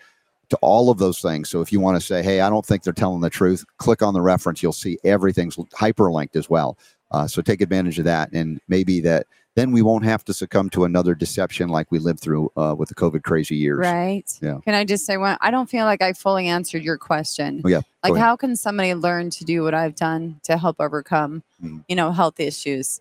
to 0.51 0.59
all 0.61 0.91
of 0.91 0.99
those 0.99 1.23
things. 1.23 1.49
So 1.49 1.63
if 1.63 1.73
you 1.73 1.81
want 1.81 1.99
to 1.99 2.07
say, 2.07 2.23
hey, 2.23 2.43
I 2.43 2.51
don't 2.51 2.67
think 2.67 2.83
they're 2.83 2.93
telling 2.93 3.23
the 3.23 3.31
truth, 3.31 3.65
click 3.79 4.03
on 4.03 4.13
the 4.13 4.21
reference. 4.21 4.63
You'll 4.63 4.75
see 4.75 4.99
everything's 5.03 5.57
hyperlinked 5.57 6.37
as 6.37 6.51
well. 6.51 6.77
Uh, 7.13 7.27
so 7.27 7.41
take 7.41 7.63
advantage 7.63 7.99
of 7.99 8.05
that, 8.05 8.31
and 8.35 8.61
maybe 8.69 9.01
that 9.01 9.27
then 9.57 9.71
we 9.71 9.83
won't 9.83 10.05
have 10.05 10.25
to 10.25 10.35
succumb 10.35 10.69
to 10.71 10.85
another 10.85 11.15
deception 11.15 11.69
like 11.69 11.91
we 11.93 11.99
lived 12.01 12.21
through 12.21 12.51
uh, 12.57 12.75
with 12.77 12.89
the 12.89 12.95
COVID 12.95 13.23
crazy 13.23 13.55
years. 13.57 13.79
Right. 13.79 14.25
Yeah. 14.43 14.59
Can 14.65 14.75
I 14.75 14.85
just 14.85 15.07
say 15.07 15.17
one? 15.17 15.37
I 15.41 15.51
don't 15.53 15.71
feel 15.71 15.85
like 15.85 16.03
I 16.03 16.13
fully 16.13 16.49
answered 16.49 16.83
your 16.83 16.99
question. 16.99 17.63
Oh, 17.65 17.69
yeah. 17.69 17.83
Like, 18.03 18.17
how 18.17 18.37
can 18.37 18.57
somebody 18.57 18.95
learn 18.95 19.31
to 19.31 19.45
do 19.45 19.63
what 19.63 19.73
I've 19.73 19.95
done 19.95 20.41
to 20.45 20.57
help 20.59 20.77
overcome, 20.81 21.43
Mhm. 21.63 21.85
you 21.89 21.95
know, 21.97 22.11
health 22.11 22.41
issues? 22.41 23.01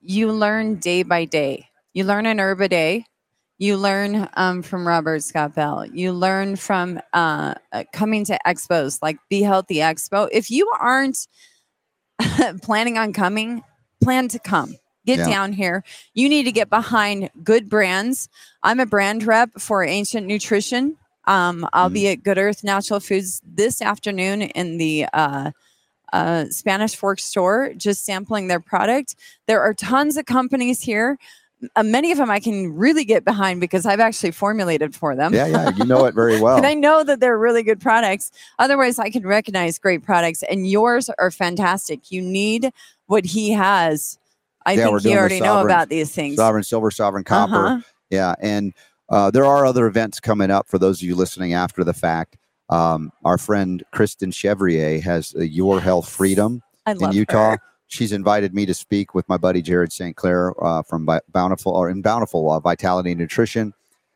You 0.00 0.32
learn 0.32 0.76
day 0.76 1.02
by 1.04 1.24
day. 1.24 1.68
You 1.94 2.04
learn 2.04 2.26
an 2.26 2.40
herb 2.40 2.60
a 2.60 2.68
day. 2.68 3.04
You 3.58 3.76
learn 3.76 4.28
um, 4.34 4.62
from 4.62 4.86
Robert 4.86 5.22
Scott 5.22 5.54
Bell. 5.54 5.84
You 5.86 6.12
learn 6.12 6.56
from 6.56 7.00
uh, 7.12 7.54
uh, 7.72 7.84
coming 7.92 8.24
to 8.26 8.38
expos 8.46 8.98
like 9.02 9.18
Be 9.28 9.42
Healthy 9.42 9.76
Expo. 9.76 10.28
If 10.32 10.50
you 10.50 10.70
aren't 10.80 11.26
planning 12.62 12.98
on 12.98 13.12
coming, 13.12 13.62
plan 14.02 14.28
to 14.28 14.38
come. 14.38 14.76
Get 15.08 15.20
Yeah. 15.20 15.28
down 15.30 15.54
here. 15.54 15.84
You 16.12 16.28
need 16.28 16.42
to 16.42 16.52
get 16.52 16.68
behind 16.68 17.30
good 17.42 17.70
brands. 17.70 18.28
I'm 18.62 18.78
a 18.78 18.84
brand 18.84 19.22
rep 19.26 19.48
for 19.58 19.82
Ancient 19.82 20.26
Nutrition. 20.26 20.98
Um, 21.26 21.66
I'll 21.72 21.88
Mhm. 21.88 21.92
be 21.94 22.08
at 22.08 22.22
Good 22.22 22.36
Earth 22.36 22.62
Natural 22.62 23.00
Foods 23.00 23.40
this 23.42 23.80
afternoon 23.80 24.42
in 24.42 24.76
the 24.76 25.06
uh, 25.14 25.52
uh, 26.12 26.44
Spanish 26.50 26.94
Fork 26.94 27.20
store, 27.20 27.72
just 27.74 28.04
sampling 28.04 28.48
their 28.48 28.60
product. 28.60 29.14
There 29.46 29.62
are 29.62 29.72
tons 29.72 30.18
of 30.18 30.26
companies 30.26 30.82
here. 30.82 31.16
Uh, 31.74 31.82
many 31.82 32.12
of 32.12 32.18
them 32.18 32.30
I 32.30 32.38
can 32.38 32.76
really 32.76 33.04
get 33.06 33.24
behind 33.24 33.60
because 33.62 33.86
I've 33.86 34.00
actually 34.00 34.32
formulated 34.32 34.94
for 34.94 35.16
them. 35.16 35.32
Yeah, 35.34 35.46
yeah, 35.46 35.70
you 35.74 35.86
know 35.86 36.04
it 36.04 36.14
very 36.14 36.38
well. 36.40 36.56
And 36.58 36.66
I 36.66 36.74
know 36.74 37.02
that 37.02 37.20
they're 37.20 37.38
really 37.38 37.62
good 37.62 37.80
products. 37.80 38.30
Otherwise, 38.58 38.98
I 38.98 39.08
can 39.08 39.26
recognize 39.26 39.78
great 39.78 40.02
products, 40.04 40.42
and 40.42 40.68
yours 40.70 41.08
are 41.18 41.30
fantastic. 41.30 42.10
You 42.12 42.20
need 42.20 42.70
what 43.06 43.24
he 43.24 43.52
has. 43.52 44.18
I 44.68 44.72
Yeah, 44.72 44.88
we're 44.88 45.00
think 45.00 45.02
doing 45.04 45.14
you 45.14 45.18
already 45.20 45.40
know 45.40 45.64
about 45.64 45.88
these 45.88 46.14
things. 46.14 46.36
Sovereign 46.36 46.62
silver, 46.62 46.90
sovereign 46.90 47.24
copper. 47.24 47.66
Uh-huh. 47.66 47.80
Yeah, 48.10 48.34
and 48.40 48.74
uh, 49.08 49.30
there 49.30 49.46
are 49.46 49.64
other 49.64 49.86
events 49.86 50.20
coming 50.20 50.50
up 50.50 50.68
for 50.68 50.78
those 50.78 51.00
of 51.00 51.08
you 51.08 51.14
listening 51.14 51.54
after 51.54 51.84
the 51.84 51.94
fact. 51.94 52.36
Um, 52.68 53.10
our 53.24 53.38
friend 53.38 53.82
Kristen 53.92 54.30
Chevrier 54.30 55.00
has 55.00 55.34
uh, 55.34 55.40
Your 55.40 55.80
Health 55.80 56.06
Freedom 56.06 56.62
in 56.86 57.12
Utah. 57.12 57.52
her. 57.52 57.58
She's 57.86 58.12
invited 58.12 58.52
me 58.52 58.66
to 58.66 58.74
speak 58.74 59.14
with 59.14 59.26
my 59.30 59.38
buddy 59.38 59.62
Jared 59.62 59.90
St. 59.90 60.14
Clair 60.14 60.52
uh, 60.62 60.82
from 60.82 61.08
Bountiful 61.32 61.72
or 61.72 61.88
in 61.88 62.02
Bountiful 62.02 62.50
uh, 62.50 62.60
Vitality 62.60 63.12
and 63.12 63.20
Nutrition, 63.20 63.72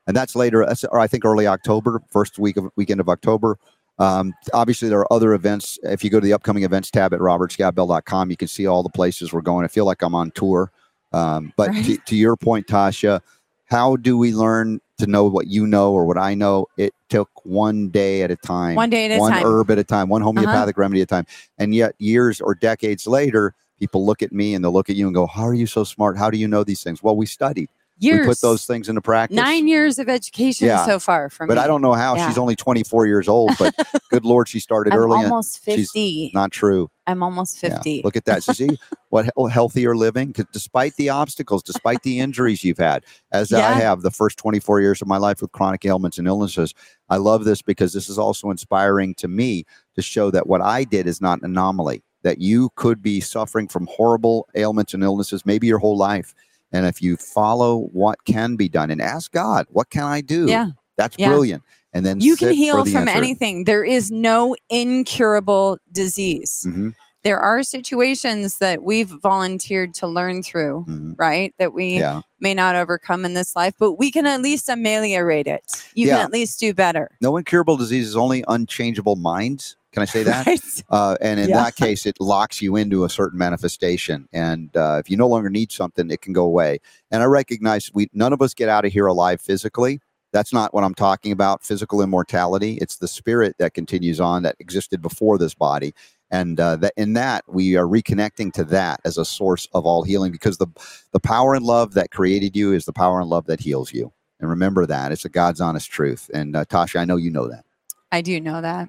and 0.06 0.14
that's 0.14 0.36
later. 0.36 0.66
That's, 0.66 0.84
or 0.84 0.98
I 0.98 1.06
think 1.06 1.24
early 1.24 1.46
October, 1.46 2.02
first 2.10 2.38
week 2.38 2.58
of 2.58 2.70
weekend 2.76 3.00
of 3.00 3.08
October. 3.08 3.58
Um, 3.98 4.32
obviously, 4.52 4.88
there 4.88 4.98
are 4.98 5.12
other 5.12 5.34
events. 5.34 5.78
If 5.82 6.02
you 6.02 6.10
go 6.10 6.18
to 6.20 6.24
the 6.24 6.32
upcoming 6.32 6.64
events 6.64 6.90
tab 6.90 7.12
at 7.14 7.20
robertscottbell.com, 7.20 8.30
you 8.30 8.36
can 8.36 8.48
see 8.48 8.66
all 8.66 8.82
the 8.82 8.88
places 8.90 9.32
we're 9.32 9.42
going. 9.42 9.64
I 9.64 9.68
feel 9.68 9.84
like 9.84 10.02
I'm 10.02 10.14
on 10.14 10.30
tour. 10.32 10.70
Um, 11.12 11.52
but 11.56 11.68
Right. 11.70 11.84
to, 11.84 11.96
to 11.98 12.16
your 12.16 12.36
point, 12.36 12.66
Tatia, 12.66 13.20
how 13.66 13.96
do 13.96 14.16
we 14.16 14.32
learn 14.32 14.80
to 14.98 15.06
know 15.06 15.26
what 15.26 15.46
you 15.46 15.66
know 15.66 15.92
or 15.92 16.04
what 16.06 16.18
I 16.18 16.34
know? 16.34 16.66
It 16.76 16.94
took 17.08 17.30
one 17.44 17.88
day 17.90 18.22
at 18.22 18.30
a 18.30 18.36
time, 18.36 18.76
One 18.76 18.90
day 18.90 19.06
at 19.06 19.16
a 19.16 19.18
one 19.18 19.32
time. 19.32 19.44
herb 19.44 19.70
at 19.70 19.78
a 19.78 19.84
time, 19.84 20.08
one 20.08 20.22
homeopathic 20.22 20.76
remedy 20.78 21.00
at 21.02 21.04
a 21.04 21.06
time. 21.06 21.26
And 21.58 21.74
yet, 21.74 21.94
years 21.98 22.40
or 22.40 22.54
decades 22.54 23.06
later, 23.06 23.54
people 23.78 24.06
look 24.06 24.22
at 24.22 24.32
me 24.32 24.54
and 24.54 24.64
they'll 24.64 24.72
look 24.72 24.88
at 24.90 24.96
you 24.96 25.06
and 25.06 25.14
go, 25.14 25.26
How 25.26 25.42
are 25.46 25.54
you 25.54 25.66
so 25.66 25.84
smart? 25.84 26.16
How 26.16 26.30
do 26.30 26.38
you 26.38 26.48
know 26.48 26.64
these 26.64 26.82
things? 26.82 27.02
Well, 27.02 27.16
we 27.16 27.26
studied, 27.26 27.68
Years. 27.98 28.26
we 28.26 28.32
put 28.32 28.40
those 28.40 28.66
things 28.66 28.88
into 28.88 29.00
practice. 29.00 29.36
nine 29.36 29.68
years 29.68 29.98
of 29.98 30.08
education 30.08 30.66
Yeah. 30.66 30.84
so 30.84 30.98
far 30.98 31.30
from 31.30 31.46
but 31.46 31.54
me. 31.56 31.60
I 31.62 31.66
don't 31.66 31.82
know 31.82 31.92
how. 31.92 32.16
Yeah. 32.16 32.26
She's 32.26 32.38
only 32.38 32.56
24 32.56 33.06
years 33.06 33.28
old, 33.28 33.52
but 33.58 33.74
good 34.10 34.24
Lord, 34.24 34.48
she 34.48 34.58
started 34.58 34.92
I'm 34.92 34.98
early. 34.98 35.24
almost 35.24 35.64
she's 35.64 35.90
50. 35.92 36.32
Not 36.34 36.50
true. 36.50 36.90
I'm 37.06 37.22
almost 37.22 37.62
Yeah. 37.62 37.74
50. 37.76 38.02
Look 38.04 38.16
at 38.16 38.24
that. 38.24 38.42
So 38.42 38.52
see 38.54 38.76
what 39.10 39.26
he- 39.26 39.50
healthier 39.50 39.94
living, 39.94 40.34
despite 40.52 40.96
the 40.96 41.10
obstacles, 41.10 41.62
despite 41.62 42.02
the 42.02 42.18
injuries 42.18 42.64
you've 42.64 42.78
had, 42.78 43.04
as 43.30 43.52
I 43.52 43.72
have 43.72 44.02
the 44.02 44.10
first 44.10 44.36
24 44.38 44.80
years 44.80 45.00
of 45.00 45.06
my 45.08 45.18
life 45.18 45.40
with 45.40 45.52
chronic 45.52 45.84
ailments 45.84 46.18
and 46.18 46.26
illnesses. 46.26 46.74
I 47.08 47.18
love 47.18 47.44
this 47.44 47.62
because 47.62 47.92
this 47.92 48.08
is 48.08 48.18
also 48.18 48.50
inspiring 48.50 49.14
to 49.16 49.28
me 49.28 49.64
to 49.94 50.02
show 50.02 50.30
that 50.32 50.46
what 50.48 50.60
I 50.60 50.84
did 50.84 51.06
is 51.06 51.20
not 51.20 51.38
an 51.40 51.44
anomaly, 51.44 52.02
that 52.22 52.38
you 52.40 52.70
could 52.74 53.00
be 53.02 53.20
suffering 53.20 53.68
from 53.68 53.86
horrible 53.90 54.48
ailments 54.56 54.92
and 54.94 55.02
illnesses 55.04 55.46
maybe 55.46 55.66
your 55.68 55.78
whole 55.78 55.96
life. 55.96 56.34
And 56.72 56.86
if 56.86 57.02
you 57.02 57.16
follow 57.16 57.88
what 57.92 58.24
can 58.24 58.56
be 58.56 58.68
done 58.68 58.90
and 58.90 59.00
ask 59.02 59.30
God, 59.32 59.66
what 59.70 59.90
can 59.90 60.04
I 60.04 60.20
do? 60.20 60.46
Yeah. 60.48 60.68
That's 60.96 61.16
Yeah. 61.18 61.28
brilliant. 61.28 61.62
And 61.92 62.06
then 62.06 62.20
you 62.20 62.36
can 62.36 62.52
heal 62.52 62.84
from 62.86 63.08
answer. 63.08 63.10
anything. 63.16 63.64
There 63.64 63.84
is 63.84 64.10
no 64.10 64.56
incurable 64.70 65.78
disease. 65.92 66.64
Mhm, 66.66 66.94
There 67.24 67.38
are 67.38 67.62
situations 67.62 68.58
that 68.58 68.82
we've 68.82 69.06
volunteered 69.08 69.94
to 69.94 70.08
learn 70.08 70.42
through, 70.42 70.84
mhm. 70.88 71.14
right? 71.16 71.54
That 71.58 71.72
we 71.72 71.98
Yeah. 71.98 72.22
may 72.40 72.52
not 72.52 72.74
overcome 72.74 73.24
in 73.24 73.34
this 73.34 73.54
life, 73.54 73.74
but 73.78 73.92
we 73.92 74.10
can 74.10 74.26
at 74.26 74.42
least 74.42 74.68
ameliorate 74.68 75.46
it. 75.46 75.62
You 75.94 76.08
Yeah. 76.08 76.16
can 76.16 76.24
at 76.26 76.32
least 76.32 76.58
do 76.58 76.74
better. 76.74 77.12
No 77.20 77.36
incurable 77.36 77.76
disease 77.76 78.08
is 78.08 78.16
only 78.16 78.42
unchangeable 78.48 79.14
minds. 79.14 79.76
Can 79.92 80.02
I 80.02 80.06
say 80.06 80.24
that? 80.24 80.46
Right? 80.46 80.60
Uh, 80.90 81.16
and 81.22 81.40
in 81.40 81.50
Yeah. 81.50 81.56
that 81.64 81.76
case, 81.76 82.06
it 82.06 82.16
locks 82.20 82.62
you 82.62 82.76
into 82.76 83.04
a 83.04 83.10
certain 83.10 83.38
manifestation. 83.38 84.28
And 84.32 84.76
uh, 84.76 84.98
if 85.04 85.10
you 85.10 85.16
no 85.16 85.28
longer 85.28 85.50
need 85.50 85.72
something, 85.72 86.10
it 86.10 86.20
can 86.22 86.32
go 86.34 86.44
away. 86.44 86.80
And 87.12 87.22
I 87.22 87.26
recognize 87.26 87.90
we 87.94 88.08
none 88.12 88.32
of 88.34 88.42
us 88.42 88.54
get 88.54 88.68
out 88.68 88.84
of 88.84 88.92
here 88.92 89.06
alive 89.06 89.40
physically. 89.40 90.00
That's 90.32 90.52
not 90.52 90.74
what 90.74 90.84
I'm 90.84 90.94
talking 90.94 91.32
about. 91.32 91.64
Physical 91.64 92.02
immortality. 92.02 92.78
It's 92.82 92.96
the 92.98 93.08
spirit 93.08 93.56
that 93.58 93.74
continues 93.74 94.20
on 94.20 94.42
that 94.44 94.56
existed 94.60 95.02
before 95.02 95.38
this 95.38 95.54
body. 95.54 95.94
And 96.30 96.60
uh, 96.60 96.76
that 96.76 96.94
in 96.96 97.14
that 97.14 97.44
we 97.48 97.76
are 97.76 97.86
reconnecting 97.86 98.52
to 98.54 98.64
that 98.64 99.00
as 99.04 99.18
a 99.18 99.24
source 99.26 99.68
of 99.74 99.86
all 99.86 100.02
healing, 100.04 100.32
because 100.32 100.58
the 100.58 100.68
the 101.12 101.20
power 101.20 101.54
and 101.54 101.64
love 101.64 101.94
that 101.94 102.10
created 102.10 102.56
you 102.56 102.72
is 102.74 102.84
the 102.86 102.92
power 102.94 103.20
and 103.20 103.30
love 103.30 103.46
that 103.46 103.60
heals 103.60 103.92
you. 103.92 104.12
And 104.40 104.50
remember 104.50 104.86
that 104.86 105.12
it's 105.12 105.24
a 105.24 105.30
God's 105.30 105.60
honest 105.60 105.90
truth. 105.90 106.30
And 106.34 106.56
uh, 106.56 106.64
Tatia, 106.66 107.00
I 107.00 107.04
know 107.06 107.16
you 107.16 107.30
know 107.30 107.48
that. 107.48 107.64
I 108.12 108.20
do 108.22 108.40
know 108.40 108.60
that. 108.60 108.88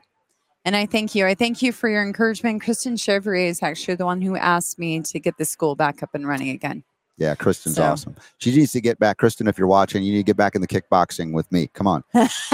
And 0.66 0.76
I 0.76 0.86
thank 0.86 1.14
you. 1.14 1.26
I 1.26 1.36
thank 1.36 1.62
you 1.62 1.72
for 1.74 1.90
your 1.90 2.02
encouragement. 2.02 2.64
Kristen 2.64 2.96
Chevrier 2.96 3.48
is 3.48 3.62
actually 3.62 3.96
the 3.96 4.06
one 4.06 4.22
who 4.22 4.36
asked 4.38 4.80
me 4.80 5.02
to 5.02 5.20
get 5.20 5.38
the 5.38 5.46
school 5.46 5.76
back 5.76 6.02
up 6.02 6.12
and 6.14 6.28
running 6.28 6.50
again. 6.50 6.84
Yeah, 7.18 7.36
Kristen's 7.36 7.76
So- 7.76 7.84
awesome. 7.84 8.16
She 8.40 8.56
needs 8.56 8.72
to 8.72 8.82
get 8.82 8.98
back. 8.98 9.18
Kristen, 9.18 9.48
if 9.48 9.58
you're 9.58 9.68
watching, 9.68 10.04
you 10.04 10.12
need 10.14 10.20
to 10.20 10.24
get 10.24 10.38
back 10.38 10.56
in 10.56 10.62
the 10.62 10.68
kickboxing 10.68 11.32
with 11.34 11.52
me. 11.52 11.68
Come 11.74 11.86
on. 11.86 12.04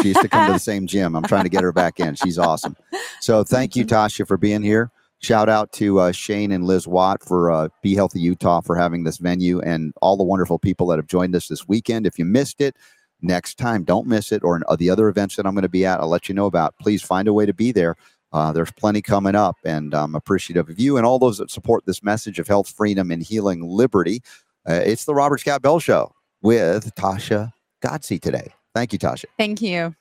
She 0.01 0.09
used 0.09 0.21
to 0.21 0.27
come 0.27 0.47
to 0.47 0.53
the 0.53 0.59
same 0.59 0.85
gym. 0.87 1.15
I'm 1.15 1.23
trying 1.23 1.43
to 1.43 1.49
get 1.49 1.63
her 1.63 1.71
back 1.71 1.99
in. 1.99 2.15
She's 2.15 2.37
awesome. 2.37 2.75
So 3.21 3.43
thank 3.43 3.75
you, 3.75 3.85
Tatia, 3.85 4.27
for 4.27 4.37
being 4.37 4.61
here. 4.63 4.91
Shout 5.21 5.49
out 5.49 5.71
to 5.73 5.99
uh, 5.99 6.11
Shane 6.13 6.51
and 6.51 6.65
Liz 6.65 6.87
Watt 6.87 7.21
for 7.23 7.51
uh, 7.51 7.67
Be 7.83 7.93
Healthy 7.93 8.21
Utah 8.21 8.61
for 8.61 8.75
having 8.75 9.03
this 9.03 9.17
venue 9.17 9.59
and 9.61 9.93
all 10.01 10.15
the 10.17 10.23
wonderful 10.23 10.57
people 10.59 10.87
that 10.87 10.97
have 10.97 11.07
joined 11.07 11.35
us 11.35 11.47
this 11.47 11.67
weekend. 11.67 12.05
If 12.07 12.17
you 12.17 12.25
missed 12.25 12.61
it, 12.61 12.75
next 13.21 13.57
time, 13.57 13.83
don't 13.83 14.07
miss 14.07 14.31
it. 14.31 14.43
Or 14.43 14.61
uh, 14.67 14.75
the 14.75 14.89
other 14.89 15.09
events 15.09 15.35
that 15.35 15.45
I'm 15.45 15.53
going 15.53 15.63
to 15.63 15.69
be 15.69 15.85
at, 15.85 15.99
I'll 15.99 16.07
let 16.07 16.29
you 16.29 16.35
know 16.35 16.45
about. 16.45 16.75
Please 16.79 17.01
find 17.01 17.27
a 17.27 17.33
way 17.33 17.45
to 17.45 17.53
be 17.53 17.71
there. 17.71 17.95
Uh, 18.31 18.51
there's 18.51 18.71
plenty 18.71 19.01
coming 19.01 19.35
up, 19.35 19.57
and 19.65 19.93
I'm 19.93 20.15
appreciative 20.15 20.69
of 20.69 20.79
you 20.79 20.97
and 20.97 21.05
all 21.05 21.17
those 21.17 21.39
that 21.39 21.49
support 21.49 21.85
this 21.85 22.03
message 22.03 22.37
of 22.37 22.47
health, 22.47 22.69
freedom, 22.69 23.09
and 23.11 23.23
healing 23.23 23.63
liberty. 23.63 24.21
Uh, 24.67 24.73
it's 24.73 25.05
the 25.05 25.15
Robert 25.15 25.39
Scott 25.39 25.61
Bell 25.61 25.79
Show 25.79 26.13
with 26.41 26.93
Tatia 26.95 27.53
Godsey 27.81 28.21
today. 28.21 28.53
Thank 28.75 28.93
you, 28.93 28.99
Tatia. 28.99 29.25
Thank 29.37 29.61
you. 29.61 29.95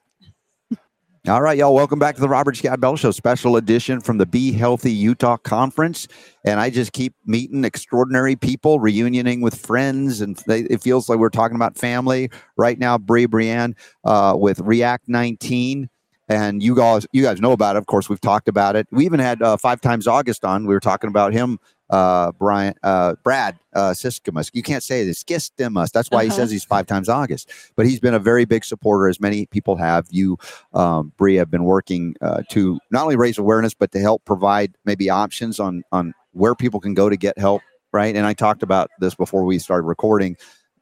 All 1.27 1.43
right, 1.43 1.59
y'all. 1.59 1.75
Welcome 1.75 1.99
back 1.99 2.15
to 2.15 2.21
the 2.21 2.29
Robert 2.29 2.57
Scott 2.57 2.81
Bell 2.81 2.97
Show, 2.97 3.11
special 3.11 3.57
edition 3.57 4.01
from 4.01 4.19
the 4.19 4.25
Be 4.25 4.53
Healthy 4.53 4.93
Utah 4.93 5.37
Conference. 5.37 6.07
And 6.45 6.61
I 6.61 6.71
just 6.71 6.93
keep 6.93 7.13
meeting 7.27 7.65
extraordinary 7.65 8.37
people, 8.37 8.79
reunioning 8.79 9.43
with 9.43 9.59
friends, 9.59 10.21
and 10.21 10.37
they, 10.47 10.61
it 10.61 10.81
feels 10.81 11.09
like 11.09 11.19
we're 11.19 11.29
talking 11.29 11.57
about 11.57 11.77
family 11.77 12.31
right 12.57 12.79
now. 12.79 12.97
Brie 12.99 13.27
Brianne 13.27 13.75
uh, 14.05 14.37
with 14.39 14.61
React 14.61 15.09
19, 15.09 15.91
and 16.29 16.63
you 16.63 16.77
guys, 16.77 17.05
you 17.13 17.25
guys 17.25 17.41
know 17.41 17.53
about 17.53 17.75
it. 17.77 17.81
Of 17.81 17.87
course, 17.87 18.09
we've 18.09 18.21
talked 18.21 18.49
about 18.49 18.77
it. 18.77 18.87
We 18.93 19.05
even 19.05 19.21
had 19.21 19.43
uh, 19.43 19.57
five 19.57 19.81
times 19.81 20.07
August 20.07 20.45
on. 20.45 20.67
We 20.67 20.73
were 20.73 20.81
talking 20.81 21.09
about 21.09 21.33
him, 21.33 21.59
uh, 21.91 22.33
Brian, 22.33 22.75
uh, 22.83 23.15
Brad 23.23 23.59
uh, 23.75 23.91
Siskimus. 23.91 24.51
You 24.53 24.63
can't 24.63 24.83
say 24.83 25.05
this, 25.05 25.23
Skistimas. 25.23 25.91
That's 25.93 26.11
why 26.11 26.25
he 26.25 26.29
Uh-huh. 26.29 26.37
says 26.37 26.51
he's 26.51 26.65
five 26.65 26.87
times 26.87 27.09
August. 27.09 27.51
But 27.77 27.87
he's 27.87 28.01
been 28.01 28.15
a 28.15 28.19
very 28.19 28.45
big 28.45 28.65
supporter, 28.65 29.09
as 29.09 29.21
many 29.21 29.47
people 29.47 29.77
have. 29.77 30.07
You 30.11 30.39
um, 30.75 31.13
Bree 31.17 31.37
have 31.37 31.51
been 31.51 31.65
working 31.65 32.15
uh, 32.21 32.43
to 32.51 32.79
not 32.91 33.03
only 33.05 33.17
raise 33.17 33.39
awareness 33.39 33.75
but 33.75 33.93
to 33.93 34.01
help 34.01 34.25
provide 34.25 34.75
maybe 34.85 35.09
options 35.11 35.59
on 35.61 35.83
on 35.93 36.15
where 36.33 36.55
people 36.55 36.81
can 36.81 36.95
go 36.95 37.09
to 37.09 37.17
get 37.17 37.39
help. 37.39 37.63
Right, 37.91 38.15
and 38.15 38.27
I 38.27 38.35
talked 38.35 38.63
about 38.63 38.91
this 39.01 39.15
before 39.15 39.45
we 39.45 39.59
started 39.59 39.87
recording. 39.87 40.37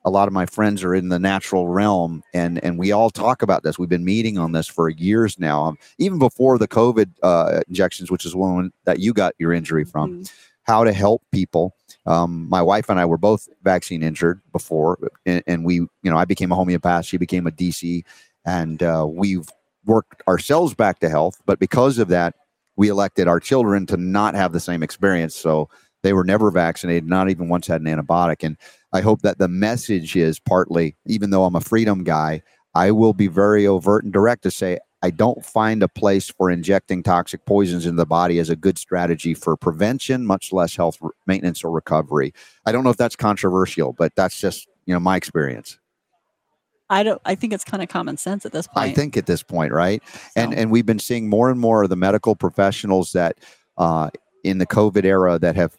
A 0.05 0.11
lot 0.11 0.27
of 0.27 0.35
my 0.35 0.45
friends 0.47 0.83
are 0.83 0.93
in 0.95 1.09
the 1.09 1.20
natural 1.20 1.69
realm, 1.69 2.23
and 2.35 2.62
and 2.65 2.78
we 2.81 2.91
all 2.91 3.11
talk 3.11 3.43
about 3.43 3.62
this. 3.62 3.78
We've 3.78 3.89
been 3.89 4.05
meeting 4.05 4.39
on 4.39 4.51
this 4.53 4.66
for 4.66 4.89
years 4.89 5.39
now, 5.39 5.65
um, 5.65 5.78
even 5.99 6.19
before 6.19 6.59
the 6.59 6.66
COVID 6.66 7.12
uh, 7.23 7.62
injections, 7.69 8.11
which 8.11 8.24
is 8.27 8.35
one 8.35 8.73
that 8.87 8.99
you 8.99 9.12
got 9.12 9.35
your 9.39 9.53
injury 9.53 9.85
from. 9.85 10.24
How 10.67 10.85
to 10.85 10.93
help 10.93 11.23
people. 11.33 11.75
Um, 12.07 12.49
my 12.49 12.61
wife 12.61 12.89
and 12.89 12.99
I 12.99 13.05
were 13.05 13.19
both 13.19 13.49
vaccine 13.63 14.03
injured 14.03 14.41
before, 14.53 14.99
and, 15.25 15.43
and 15.47 15.65
we, 15.65 15.75
you 15.77 15.91
know, 16.03 16.17
I 16.17 16.25
became 16.25 16.51
a 16.51 16.57
homeopath. 16.57 17.07
She 17.07 17.19
became 17.19 17.47
a 17.47 17.53
DC, 17.53 18.05
and 18.45 18.83
uh, 18.83 19.07
we've 19.09 19.49
worked 19.85 20.23
ourselves 20.27 20.75
back 20.75 20.99
to 21.01 21.09
health. 21.09 21.41
But 21.47 21.59
because 21.59 21.99
of 21.99 22.09
that, 22.09 22.35
we 22.77 22.89
elected 22.89 23.29
our 23.29 23.41
children 23.41 23.87
to 23.87 23.97
not 23.97 24.35
have 24.35 24.53
the 24.53 24.61
same 24.61 24.83
experience. 24.83 25.35
So 25.35 25.69
they 26.03 26.13
were 26.13 26.25
never 26.25 26.51
vaccinated, 26.51 27.09
not 27.09 27.31
even 27.31 27.49
once 27.49 27.67
had 27.67 27.81
an 27.81 27.87
antibiotic. 27.87 28.45
And 28.45 28.57
I 28.93 29.01
hope 29.01 29.23
that 29.23 29.39
the 29.39 29.49
message 29.49 30.15
is 30.15 30.39
partly, 30.39 30.97
even 31.07 31.31
though 31.31 31.45
I'm 31.45 31.57
a 31.57 31.61
freedom 31.61 32.05
guy, 32.05 32.43
I 32.75 32.91
will 32.91 33.15
be 33.15 33.27
very 33.27 33.67
overt 33.67 34.05
and 34.05 34.13
direct 34.13 34.43
to 34.43 34.51
say, 34.51 34.79
I 35.02 35.10
don't 35.10 35.44
find 35.44 35.82
a 35.82 35.89
place 35.89 36.31
for 36.31 36.51
injecting 36.51 37.02
toxic 37.02 37.44
poisons 37.44 37.86
into 37.86 37.97
the 37.97 38.06
body 38.06 38.39
as 38.39 38.51
a 38.51 38.56
good 38.56 38.78
strategy 38.78 39.35
for 39.35 39.56
prevention, 39.56 40.27
much 40.27 40.52
less 40.52 40.74
health 40.74 40.98
r- 41.02 41.10
maintenance 41.27 41.62
or 41.62 41.70
recovery. 41.70 42.32
I 42.64 42.73
don't 42.73 42.82
know 42.82 42.90
if 42.90 42.97
that's 42.97 43.16
controversial, 43.16 43.93
but 43.93 44.14
that's 44.16 44.40
just, 44.40 44.66
you 44.86 44.94
know, 44.94 45.01
my 45.01 45.16
experience. 45.16 45.78
I 46.89 47.02
don't. 47.02 47.20
I 47.24 47.35
think 47.35 47.52
it's 47.52 47.64
kind 47.64 47.82
of 47.82 47.89
common 47.89 48.16
sense 48.16 48.47
at 48.47 48.52
this 48.52 48.66
point. 48.68 48.90
I 48.90 48.93
think 48.93 49.16
at 49.16 49.27
this 49.27 49.43
point, 49.43 49.73
right? 49.73 50.02
And 50.36 50.55
and 50.55 50.70
we've 50.70 50.86
been 50.86 51.01
seeing 51.01 51.28
more 51.28 51.51
and 51.51 51.59
more 51.59 51.82
of 51.82 51.90
the 51.90 51.97
medical 51.97 52.36
professionals 52.36 53.12
that 53.12 53.39
uh, 53.77 54.10
in 54.44 54.59
the 54.59 54.66
COVID 54.66 55.05
era 55.05 55.39
that 55.40 55.56
have 55.56 55.77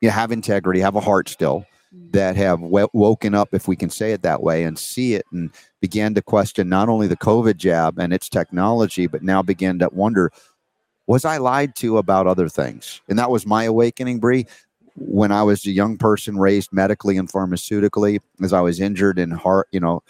you 0.00 0.08
know, 0.08 0.14
have 0.14 0.32
integrity, 0.32 0.80
have 0.80 0.96
a 0.96 1.00
heart 1.00 1.28
still, 1.28 1.66
that 1.92 2.36
have 2.36 2.60
w- 2.60 2.88
woken 2.92 3.34
up, 3.34 3.50
if 3.52 3.68
we 3.68 3.76
can 3.76 3.90
say 3.90 4.12
it 4.12 4.22
that 4.22 4.42
way, 4.42 4.64
and 4.64 4.78
see 4.78 5.14
it 5.14 5.24
and 5.32 5.50
began 5.80 6.14
to 6.14 6.22
question 6.22 6.68
not 6.68 6.88
only 6.88 7.06
the 7.06 7.16
COVID 7.16 7.56
jab 7.56 7.98
and 7.98 8.12
its 8.12 8.28
technology, 8.28 9.06
but 9.06 9.22
now 9.22 9.42
began 9.42 9.78
to 9.78 9.88
wonder, 9.92 10.30
was 11.06 11.24
I 11.24 11.38
lied 11.38 11.76
to 11.76 11.98
about 11.98 12.26
other 12.26 12.48
things? 12.48 13.00
And 13.08 13.18
that 13.18 13.30
was 13.30 13.46
my 13.46 13.64
awakening, 13.64 14.18
Bree. 14.18 14.46
When 14.96 15.30
I 15.30 15.42
was 15.42 15.66
a 15.66 15.70
young 15.70 15.98
person 15.98 16.38
raised 16.38 16.72
medically 16.72 17.18
and 17.18 17.30
pharmaceutically, 17.30 18.18
as 18.42 18.52
I 18.52 18.60
was 18.60 18.80
injured 18.80 19.18
in 19.18 19.30
heart, 19.30 19.68
you 19.70 19.78
know, 19.78 20.02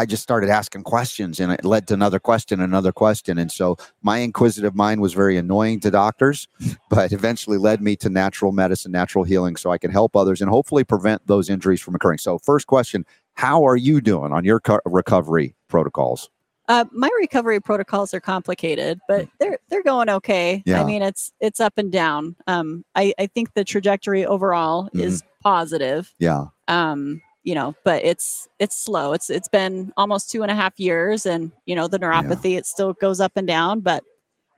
I 0.00 0.06
just 0.06 0.22
started 0.22 0.48
asking 0.48 0.84
questions 0.84 1.38
and 1.40 1.52
it 1.52 1.62
led 1.62 1.86
to 1.88 1.94
another 1.94 2.18
question, 2.18 2.58
another 2.58 2.90
question. 2.90 3.36
And 3.36 3.52
so 3.52 3.76
my 4.00 4.18
inquisitive 4.18 4.74
mind 4.74 5.02
was 5.02 5.12
very 5.12 5.36
annoying 5.36 5.80
to 5.80 5.90
doctors, 5.90 6.48
but 6.90 7.12
eventually 7.12 7.58
led 7.58 7.82
me 7.82 7.96
to 7.96 8.08
natural 8.08 8.50
medicine, 8.50 8.92
natural 8.92 9.24
healing, 9.24 9.56
so 9.56 9.70
I 9.70 9.76
can 9.76 9.90
help 9.90 10.16
others 10.16 10.40
and 10.40 10.48
hopefully 10.48 10.84
prevent 10.84 11.26
those 11.26 11.50
injuries 11.50 11.82
from 11.82 11.94
occurring. 11.94 12.16
So, 12.16 12.38
first 12.38 12.66
question 12.66 13.04
How 13.34 13.66
are 13.66 13.76
you 13.76 14.00
doing 14.00 14.32
on 14.32 14.42
your 14.42 14.58
co- 14.58 14.80
recovery 14.86 15.54
protocols? 15.68 16.30
Uh, 16.66 16.86
my 16.92 17.10
recovery 17.18 17.60
protocols 17.60 18.14
are 18.14 18.20
complicated, 18.20 19.00
but 19.06 19.28
they're 19.38 19.58
they're 19.68 19.82
going 19.82 20.08
okay. 20.08 20.62
Yeah. 20.64 20.80
I 20.80 20.84
mean, 20.84 21.02
it's 21.02 21.30
it's 21.40 21.60
up 21.60 21.74
and 21.76 21.92
down. 21.92 22.36
Um, 22.46 22.86
I 22.94 23.12
I 23.18 23.26
think 23.26 23.52
the 23.52 23.64
trajectory 23.64 24.24
overall 24.24 24.88
is 24.94 25.22
positive. 25.42 26.14
Yeah. 26.18 26.46
Um, 26.68 27.20
you 27.42 27.54
know, 27.54 27.74
but 27.84 28.04
it's 28.04 28.48
it's 28.58 28.76
slow. 28.76 29.12
It's 29.12 29.30
it's 29.30 29.48
been 29.48 29.92
almost 29.96 30.30
two 30.30 30.42
and 30.42 30.50
a 30.50 30.54
half 30.54 30.78
years, 30.78 31.26
and 31.26 31.52
you 31.66 31.74
know 31.74 31.88
the 31.88 31.98
neuropathy 31.98 32.56
it 32.58 32.66
still 32.66 32.92
goes 32.94 33.20
up 33.20 33.32
and 33.36 33.46
down. 33.46 33.80
But 33.80 34.04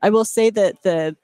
I 0.03 0.11
will 0.11 0.25
say 0.25 0.51
that 0.51 0.83
the 0.83 1.17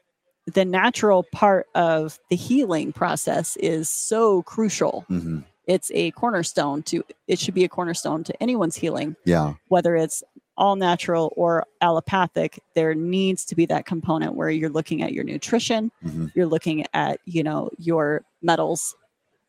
the 0.55 0.64
natural 0.64 1.24
part 1.32 1.66
of 1.74 2.18
the 2.30 2.36
healing 2.36 2.93
process 2.93 3.56
is 3.56 3.90
so 3.90 4.43
crucial. 4.43 5.05
hmm 5.09 5.40
It's 5.66 5.90
a 5.93 6.10
cornerstone 6.12 6.82
to 6.85 7.02
it 7.26 7.39
should 7.39 7.55
be 7.55 7.64
a 7.64 7.68
cornerstone 7.68 8.24
to 8.24 8.43
anyone's 8.43 8.76
healing 8.76 9.16
Yeah. 9.26 9.55
whether 9.68 9.94
it's 9.97 10.22
all 10.56 10.74
natural 10.74 11.32
or 11.36 11.64
allopathic, 11.82 12.59
there 12.74 12.93
needs 12.94 13.44
to 13.44 13.55
be 13.55 13.64
that 13.66 13.85
component 13.86 14.35
where 14.35 14.51
you're 14.51 14.70
looking 14.70 15.02
at 15.02 15.12
your 15.12 15.22
nutrition, 15.22 15.93
Mhm. 16.05 16.32
you're 16.35 16.47
looking 16.47 16.85
at, 16.94 17.20
you 17.26 17.43
know, 17.44 17.70
your 17.78 18.22
metals. 18.43 18.97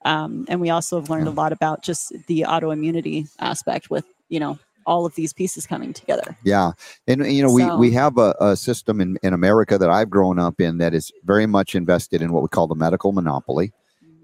Um, 0.06 0.46
and 0.48 0.62
we 0.62 0.70
also 0.70 1.00
have 1.00 1.10
learned 1.10 1.28
a 1.28 1.32
lot 1.32 1.52
about 1.52 1.84
just 1.84 2.14
the 2.28 2.46
autoimmunity 2.48 3.30
aspect 3.40 3.90
with, 3.90 4.06
you 4.30 4.40
know, 4.40 4.58
all 4.86 5.06
of 5.06 5.14
these 5.16 5.34
pieces 5.34 5.68
coming 5.68 5.94
together. 5.94 6.36
Yeah, 6.44 6.72
and 7.08 7.26
you 7.32 7.44
know 7.44 7.54
we 7.54 7.70
we 7.76 7.92
have 7.92 8.18
a, 8.18 8.36
a 8.40 8.56
system 8.56 9.00
in 9.00 9.18
in 9.22 9.34
America 9.34 9.78
that 9.78 9.90
I've 9.90 10.10
grown 10.10 10.40
up 10.40 10.60
in 10.60 10.80
that 10.80 10.94
is 10.94 11.12
very 11.26 11.46
much 11.46 11.76
invested 11.76 12.22
in 12.22 12.32
what 12.34 12.42
we 12.42 12.50
call 12.50 12.68
the 12.68 12.76
medical 12.76 13.12
monopoly. 13.12 13.72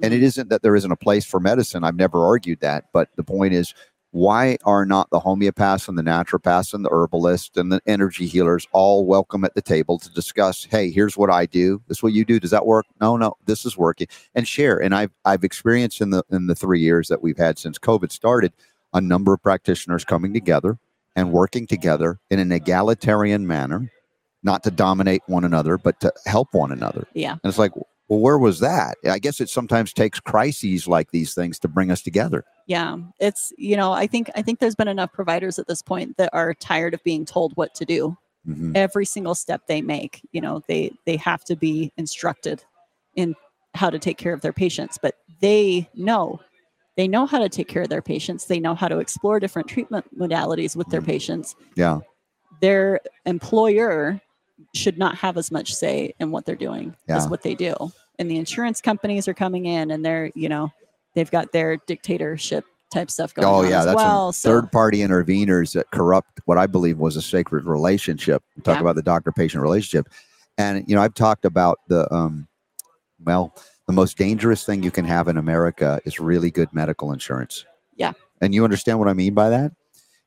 And 0.02 0.14
it 0.14 0.24
isn't 0.24 0.50
that 0.50 0.62
there 0.62 0.76
isn't 0.76 0.92
a 0.92 0.98
place 0.98 1.24
for 1.24 1.40
medicine. 1.40 1.86
I've 1.86 1.96
never 1.96 2.26
argued 2.26 2.60
that, 2.60 2.86
but 2.92 3.10
the 3.16 3.24
point 3.24 3.54
is, 3.54 3.74
why 4.16 4.58
are 4.64 4.86
not 4.86 5.10
the 5.10 5.20
homeopaths 5.20 5.90
and 5.90 5.98
the 5.98 6.02
naturopaths 6.02 6.74
and 6.74 6.86
the 6.86 6.90
herbalists 6.90 7.58
and 7.58 7.70
the 7.70 7.82
energy 7.86 8.26
healers 8.28 8.66
all 8.72 9.06
welcome 9.06 9.44
at 9.44 9.56
the 9.56 9.62
table 9.62 10.00
to 10.00 10.10
discuss? 10.14 10.64
Hey, 10.64 10.90
here's 10.90 11.18
what 11.18 11.30
I 11.30 11.46
do. 11.46 11.82
This 11.90 11.98
is 11.98 12.04
what 12.04 12.14
you 12.14 12.24
do. 12.24 12.40
Does 12.40 12.52
that 12.52 12.66
work? 12.66 12.86
No, 13.02 13.18
no, 13.18 13.36
this 13.46 13.66
is 13.66 13.78
working. 13.78 14.08
And 14.34 14.48
share. 14.48 14.82
And 14.82 14.96
I've 14.96 15.12
I've 15.26 15.44
experienced 15.44 16.00
in 16.00 16.12
the 16.12 16.24
in 16.32 16.48
the 16.48 16.56
three 16.56 16.80
years 16.80 17.10
that 17.10 17.22
we've 17.22 17.38
had 17.38 17.60
since 17.60 17.78
COVID 17.78 18.10
started, 18.10 18.54
a 18.94 19.02
number 19.02 19.34
of 19.34 19.44
practitioners 19.44 20.06
coming 20.06 20.34
together 20.34 20.80
and 21.18 21.34
working 21.34 21.68
together 21.68 22.18
in 22.30 22.40
an 22.40 22.54
egalitarian 22.54 23.46
manner, 23.46 23.92
not 24.44 24.64
to 24.64 24.72
dominate 24.72 25.24
one 25.28 25.44
another, 25.44 25.78
but 25.78 26.00
to 26.00 26.14
help 26.26 26.54
one 26.54 26.72
another. 26.72 27.06
Yeah. 27.14 27.32
And 27.32 27.42
it's 27.44 27.60
like, 27.60 27.74
well, 28.08 28.20
where 28.20 28.38
was 28.38 28.60
that? 28.60 28.98
I 29.10 29.20
guess 29.20 29.42
it 29.42 29.50
sometimes 29.50 29.92
takes 29.94 30.20
crises 30.20 30.88
like 30.88 31.12
these 31.12 31.34
things 31.34 31.58
to 31.60 31.68
bring 31.68 31.90
us 31.92 32.02
together. 32.02 32.44
Yeah. 32.68 32.98
It's, 33.20 33.52
you 33.58 33.76
know, 33.78 33.92
I 33.94 34.08
think, 34.08 34.30
I 34.36 34.42
think 34.42 34.60
there's 34.60 34.76
been 34.76 34.88
enough 34.88 35.12
providers 35.14 35.58
at 35.60 35.68
this 35.68 35.82
point 35.82 36.18
that 36.18 36.30
are 36.34 36.54
tired 36.54 36.94
of 36.94 37.04
being 37.04 37.26
told 37.26 37.54
what 37.56 37.74
to 37.76 37.86
do. 37.86 38.18
Mhm. 38.48 38.78
every 38.78 39.06
single 39.08 39.34
step 39.34 39.64
they 39.68 39.82
make 39.82 40.22
you 40.32 40.40
know 40.40 40.62
they 40.68 40.92
they 41.08 41.16
have 41.18 41.44
to 41.44 41.56
be 41.56 41.92
instructed 41.98 42.64
in 43.16 43.34
how 43.74 43.90
to 43.90 43.98
take 43.98 44.20
care 44.20 44.34
of 44.34 44.42
their 44.42 44.54
patients 44.54 45.00
but 45.02 45.16
they 45.42 45.90
know 45.96 46.40
they 46.96 47.08
know 47.08 47.26
how 47.26 47.40
to 47.40 47.50
take 47.50 47.68
care 47.68 47.82
of 47.82 47.90
their 47.90 48.04
patients 48.04 48.46
they 48.46 48.60
know 48.60 48.76
how 48.76 48.88
to 48.88 49.00
explore 49.00 49.40
different 49.40 49.68
treatment 49.68 50.06
modalities 50.16 50.76
with 50.76 50.88
their 50.90 51.02
patients 51.02 51.56
Yeah. 51.76 52.02
their 52.62 53.00
employer 53.26 54.22
should 54.76 54.98
not 54.98 55.16
have 55.16 55.38
as 55.38 55.52
much 55.52 55.74
say 55.74 56.14
in 56.20 56.32
what 56.32 56.46
they're 56.46 56.56
doing 56.56 56.96
as 57.10 57.28
what 57.30 57.42
they 57.42 57.56
do 57.56 57.74
and 58.20 58.30
the 58.30 58.38
insurance 58.38 58.82
companies 58.82 59.28
are 59.28 59.34
coming 59.34 59.66
in 59.66 59.92
and 59.92 60.04
they're 60.06 60.32
you 60.36 60.50
know 60.50 60.72
they've 61.14 61.32
got 61.32 61.52
their 61.52 61.78
dictatorship 61.88 62.66
type 62.94 63.10
stuff 63.10 63.34
going 63.34 63.48
Oh 63.48 63.64
on 63.64 63.70
yeah, 63.70 63.80
as 63.80 63.86
that's 63.86 63.96
well 63.96 64.32
so 64.32 64.50
third 64.50 64.72
party 64.72 65.00
interveners 65.00 65.74
that 65.74 65.90
corrupt 65.92 66.42
what 66.46 66.58
I 66.58 66.68
believe 66.68 66.98
was 67.00 67.16
a 67.16 67.22
sacred 67.22 67.66
relationship. 67.66 68.44
We 68.56 68.62
talk 68.62 68.76
Yeah. 68.76 68.82
about 68.82 68.96
the 68.96 69.02
doctor 69.02 69.32
patient 69.32 69.64
relationship. 69.64 70.08
And 70.58 70.84
you 70.88 70.96
know, 70.96 71.02
I've 71.02 71.14
talked 71.16 71.46
about 71.46 71.80
the 71.88 72.12
um 72.14 72.48
well, 73.26 73.54
the 73.88 73.94
most 73.94 74.18
dangerous 74.18 74.66
thing 74.66 74.84
you 74.84 74.92
can 74.92 75.06
have 75.06 75.28
in 75.28 75.38
America 75.38 76.00
is 76.06 76.20
really 76.20 76.52
good 76.52 76.70
medical 76.74 77.12
insurance. 77.12 77.66
Yeah. 77.96 78.14
And 78.42 78.54
you 78.54 78.64
understand 78.64 79.00
what 79.00 79.08
I 79.08 79.14
mean 79.14 79.34
by 79.34 79.50
that? 79.50 79.72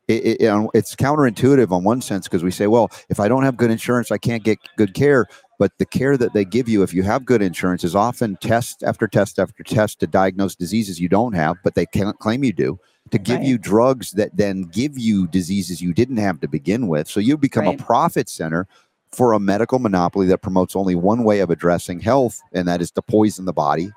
It, 0.09 0.41
it, 0.41 0.71
it's 0.73 0.97
counterintuitive 0.97 1.71
on 1.71 1.85
one 1.85 2.01
sense 2.01 2.27
because 2.27 2.43
we 2.43 2.51
say, 2.51 2.67
well, 2.67 2.91
if 3.11 3.21
I 3.21 3.29
don't 3.29 3.43
have 3.43 3.59
good 3.59 3.71
insurance, 3.71 4.11
I 4.11 4.17
can't 4.19 4.43
get 4.43 4.59
good 4.77 4.95
care. 4.95 5.27
But 5.59 5.77
the 5.79 5.85
care 5.85 6.17
that 6.17 6.33
they 6.33 6.45
give 6.45 6.69
you, 6.69 6.83
if 6.83 6.95
you 6.95 7.03
have 7.03 7.25
good 7.27 7.43
insurance, 7.43 7.85
is 7.85 7.95
often 7.95 8.37
test 8.41 8.83
after 8.83 9.07
test 9.07 9.39
after 9.39 9.63
test 9.63 10.01
to 10.01 10.07
diagnose 10.07 10.55
diseases 10.55 10.99
you 10.99 11.09
don't 11.09 11.35
have, 11.35 11.57
but 11.63 11.75
they 11.75 11.85
can't 11.85 12.19
claim 12.19 12.43
you 12.43 12.53
do, 12.53 12.79
to 13.11 13.19
give 13.19 13.39
Right. 13.41 13.47
you 13.47 13.59
drugs 13.59 14.13
that 14.13 14.35
then 14.37 14.63
give 14.63 14.99
you 14.99 15.27
diseases 15.27 15.83
you 15.83 15.93
didn't 15.93 16.19
have 16.19 16.41
to 16.41 16.49
begin 16.49 16.89
with. 16.89 17.09
So 17.09 17.21
you 17.21 17.37
become 17.37 17.67
Right. 17.67 17.79
a 17.81 17.85
profit 17.85 18.29
center 18.31 18.67
for 19.11 19.33
a 19.33 19.41
medical 19.41 19.79
monopoly 19.79 20.27
that 20.29 20.39
promotes 20.39 20.77
only 20.77 20.95
one 20.95 21.25
way 21.25 21.41
of 21.41 21.51
addressing 21.51 22.01
health, 22.01 22.41
and 22.53 22.67
that 22.69 22.81
is 22.81 22.91
to 22.93 23.03
poison 23.03 23.45
the 23.45 23.53
body 23.53 23.93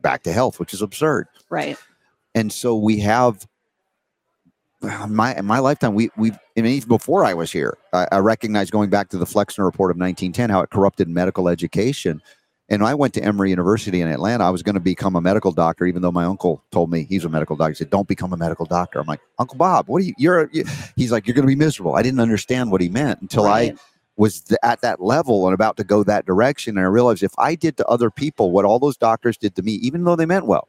back 0.00 0.22
to 0.24 0.32
health, 0.32 0.58
which 0.58 0.74
is 0.74 0.82
absurd 0.82 1.26
right 1.48 1.78
and 2.34 2.52
so 2.52 2.74
we 2.76 2.98
have 2.98 3.46
my 5.08 5.34
in 5.34 5.44
my 5.44 5.58
lifetime 5.58 5.94
we 5.94 6.10
we 6.16 6.32
I 6.56 6.60
mean, 6.60 6.72
even 6.72 6.88
before 6.88 7.24
I 7.24 7.34
was 7.34 7.50
here 7.50 7.76
I, 7.92 8.06
I 8.12 8.18
recognize 8.18 8.70
going 8.70 8.90
back 8.90 9.08
to 9.10 9.18
the 9.18 9.26
Flexner 9.26 9.64
report 9.64 9.90
of 9.90 9.96
1910 9.96 10.50
how 10.50 10.60
it 10.60 10.70
corrupted 10.70 11.08
medical 11.08 11.48
education 11.48 12.22
and 12.70 12.82
I 12.82 12.94
went 12.94 13.12
to 13.14 13.22
Emory 13.22 13.50
University 13.50 14.00
in 14.00 14.08
Atlanta 14.08 14.44
I 14.44 14.50
was 14.50 14.62
going 14.62 14.74
to 14.74 14.80
become 14.80 15.16
a 15.16 15.20
medical 15.20 15.52
doctor 15.52 15.86
even 15.86 16.02
though 16.02 16.12
my 16.12 16.24
uncle 16.24 16.62
told 16.70 16.90
me 16.90 17.04
he's 17.04 17.24
a 17.24 17.28
medical 17.28 17.56
doctor 17.56 17.72
he 17.72 17.76
said 17.76 17.90
don't 17.90 18.08
become 18.08 18.32
a 18.32 18.36
medical 18.36 18.66
doctor 18.66 19.00
I'm 19.00 19.06
like 19.06 19.20
Uncle 19.38 19.56
Bob 19.56 19.88
what 19.88 20.02
are 20.02 20.04
you 20.04 20.14
you're 20.18 20.48
you, 20.52 20.64
he's 20.96 21.12
like 21.12 21.26
you're 21.26 21.34
going 21.34 21.46
to 21.46 21.52
be 21.52 21.56
miserable 21.56 21.94
I 21.96 22.02
didn't 22.02 22.20
understand 22.20 22.70
what 22.70 22.80
he 22.80 22.88
meant 22.88 23.20
until 23.20 23.46
I 23.46 23.74
was 24.16 24.42
th- 24.42 24.58
at 24.62 24.80
that 24.82 25.00
level 25.00 25.46
and 25.46 25.54
about 25.54 25.76
to 25.76 25.84
go 25.84 26.04
that 26.04 26.24
direction 26.24 26.78
and 26.78 26.86
I 26.86 26.88
realized 26.88 27.22
if 27.22 27.34
I 27.36 27.56
did 27.56 27.76
to 27.78 27.86
other 27.86 28.10
people 28.10 28.52
what 28.52 28.64
all 28.64 28.78
those 28.78 28.96
doctors 28.96 29.36
did 29.36 29.56
to 29.56 29.62
me 29.62 29.72
even 29.72 30.04
though 30.04 30.16
they 30.16 30.26
meant 30.26 30.46
well 30.46 30.68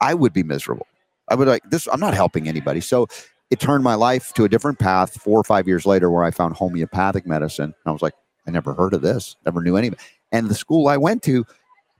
I 0.00 0.14
would 0.14 0.32
be 0.32 0.42
miserable. 0.42 0.86
I 1.28 1.34
would 1.34 1.48
like 1.48 1.68
this. 1.70 1.88
I'm 1.90 2.00
not 2.00 2.14
helping 2.14 2.48
anybody. 2.48 2.80
So 2.80 3.08
it 3.50 3.60
turned 3.60 3.84
my 3.84 3.94
life 3.94 4.32
to 4.34 4.44
a 4.44 4.48
different 4.48 4.78
path 4.78 5.20
four 5.20 5.38
or 5.38 5.44
five 5.44 5.68
years 5.68 5.86
later 5.86 6.10
where 6.10 6.24
I 6.24 6.30
found 6.30 6.54
homeopathic 6.54 7.26
medicine. 7.26 7.64
And 7.64 7.74
I 7.86 7.90
was 7.90 8.02
like, 8.02 8.14
I 8.46 8.50
never 8.50 8.74
heard 8.74 8.94
of 8.94 9.02
this, 9.02 9.36
never 9.44 9.60
knew 9.62 9.76
any 9.76 9.88
of 9.88 9.94
it. 9.94 10.00
And 10.32 10.48
the 10.48 10.54
school 10.54 10.88
I 10.88 10.96
went 10.96 11.22
to, 11.24 11.44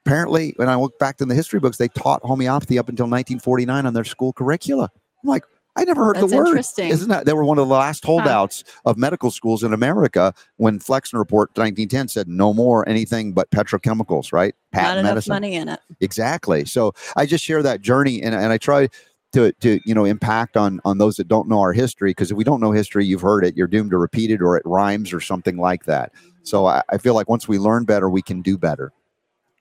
apparently, 0.04 0.54
when 0.56 0.68
I 0.68 0.76
look 0.76 0.98
back 0.98 1.20
in 1.20 1.28
the 1.28 1.34
history 1.34 1.60
books, 1.60 1.76
they 1.76 1.88
taught 1.88 2.22
homeopathy 2.22 2.78
up 2.78 2.88
until 2.88 3.04
1949 3.04 3.86
on 3.86 3.94
their 3.94 4.04
school 4.04 4.32
curricula. 4.32 4.90
I'm 5.22 5.28
like, 5.28 5.44
I 5.76 5.84
never 5.84 6.06
heard 6.06 6.16
That's 6.16 6.30
the 6.30 6.36
word. 6.36 6.46
interesting. 6.48 6.88
Isn't 6.88 7.10
that 7.10 7.26
they 7.26 7.34
were 7.34 7.44
one 7.44 7.58
of 7.58 7.68
the 7.68 7.74
last 7.74 8.04
holdouts 8.04 8.64
of 8.86 8.96
medical 8.96 9.30
schools 9.30 9.62
in 9.62 9.74
America 9.74 10.32
when 10.56 10.78
Flexner 10.78 11.18
Report 11.18 11.50
1910 11.50 12.08
said 12.08 12.28
no 12.28 12.54
more 12.54 12.88
anything 12.88 13.34
but 13.34 13.50
petrochemicals, 13.50 14.32
right? 14.32 14.54
not 14.72 14.98
enough 14.98 15.10
medicine. 15.10 15.32
money 15.32 15.54
in 15.54 15.68
it 15.68 15.80
Exactly. 16.00 16.64
So 16.64 16.94
I 17.14 17.26
just 17.26 17.44
share 17.44 17.62
that 17.62 17.82
journey 17.82 18.22
and, 18.22 18.34
and 18.34 18.52
I 18.52 18.58
try 18.58 18.88
to, 19.36 19.52
to, 19.60 19.80
you 19.84 19.94
know, 19.94 20.04
impact 20.06 20.56
on, 20.56 20.80
on 20.84 20.96
those 20.98 21.16
that 21.16 21.28
don't 21.28 21.46
know 21.48 21.60
our 21.60 21.72
history. 21.74 22.12
Cause 22.14 22.30
if 22.30 22.36
we 22.36 22.42
don't 22.44 22.60
know 22.60 22.72
history, 22.72 23.04
you've 23.04 23.20
heard 23.20 23.44
it, 23.44 23.54
you're 23.56 23.66
doomed 23.66 23.90
to 23.90 23.98
repeat 23.98 24.30
it 24.30 24.40
or 24.40 24.56
it 24.56 24.62
rhymes 24.64 25.12
or 25.12 25.20
something 25.20 25.58
like 25.58 25.84
that. 25.84 26.10
So 26.42 26.64
I, 26.66 26.82
I 26.90 26.96
feel 26.98 27.14
like 27.14 27.28
once 27.28 27.46
we 27.46 27.58
learn 27.58 27.84
better, 27.84 28.08
we 28.08 28.22
can 28.22 28.40
do 28.40 28.56
better. 28.56 28.92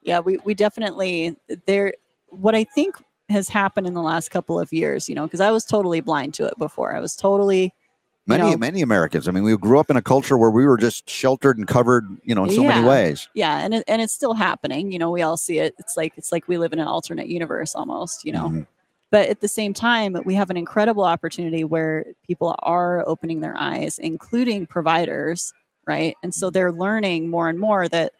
yeah 0.03 0.19
we, 0.19 0.37
we 0.45 0.53
definitely 0.53 1.35
there 1.65 1.93
what 2.29 2.53
i 2.55 2.63
think 2.63 2.95
has 3.29 3.49
happened 3.49 3.87
in 3.87 3.93
the 3.95 4.01
last 4.01 4.29
couple 4.29 4.59
of 4.59 4.71
years 4.71 5.09
you 5.09 5.15
know 5.15 5.25
because 5.25 5.41
i 5.41 5.49
was 5.51 5.65
totally 5.65 5.99
blind 5.99 6.31
to 6.35 6.45
it 6.45 6.53
before 6.59 6.95
i 6.95 6.99
was 6.99 7.15
totally 7.15 7.73
Many, 8.27 8.51
know- 8.51 8.57
many 8.57 8.81
Americans. 8.81 9.27
I 9.27 9.31
mean, 9.31 9.43
we 9.43 9.55
grew 9.55 9.79
up 9.79 9.91
in 9.91 9.97
a 9.97 10.01
culture 10.01 10.35
where 10.35 10.49
we 10.49 10.65
were 10.65 10.77
just 10.77 11.07
sheltered 11.07 11.59
and 11.59 11.67
covered, 11.67 12.05
you 12.23 12.33
know, 12.33 12.45
in 12.45 12.49
so 12.55 12.63
many 12.63 12.83
ways. 12.83 13.27
yeah 13.35 13.59
and 13.63 13.75
it, 13.75 13.83
and 13.87 14.01
it's 14.01 14.13
still 14.13 14.33
happening 14.33 14.91
you 14.91 14.97
know 14.99 15.11
we 15.11 15.21
all 15.21 15.37
see 15.37 15.59
it 15.59 15.75
it's 15.79 15.95
like 15.95 16.13
it's 16.17 16.31
like 16.31 16.47
we 16.47 16.57
live 16.57 16.73
in 16.73 16.79
an 16.79 16.87
alternate 16.87 17.27
universe 17.27 17.75
almost 17.75 18.25
you 18.25 18.31
know 18.31 18.49
Mhm. 18.49 18.67
But 19.15 19.29
at 19.29 19.39
the 19.39 19.47
same 19.47 19.73
time 19.73 20.17
we 20.25 20.35
have 20.35 20.49
an 20.49 20.57
incredible 20.57 21.05
opportunity 21.05 21.63
where 21.63 22.05
people 22.27 22.53
are 22.59 23.07
opening 23.07 23.39
their 23.39 23.55
eyes 23.57 23.97
including 23.97 24.65
providers 24.65 25.53
right 25.87 26.15
and 26.23 26.33
so 26.33 26.49
they're 26.49 26.73
learning 26.73 27.29
more 27.29 27.47
and 27.47 27.57
more 27.57 27.87
that 27.87 28.11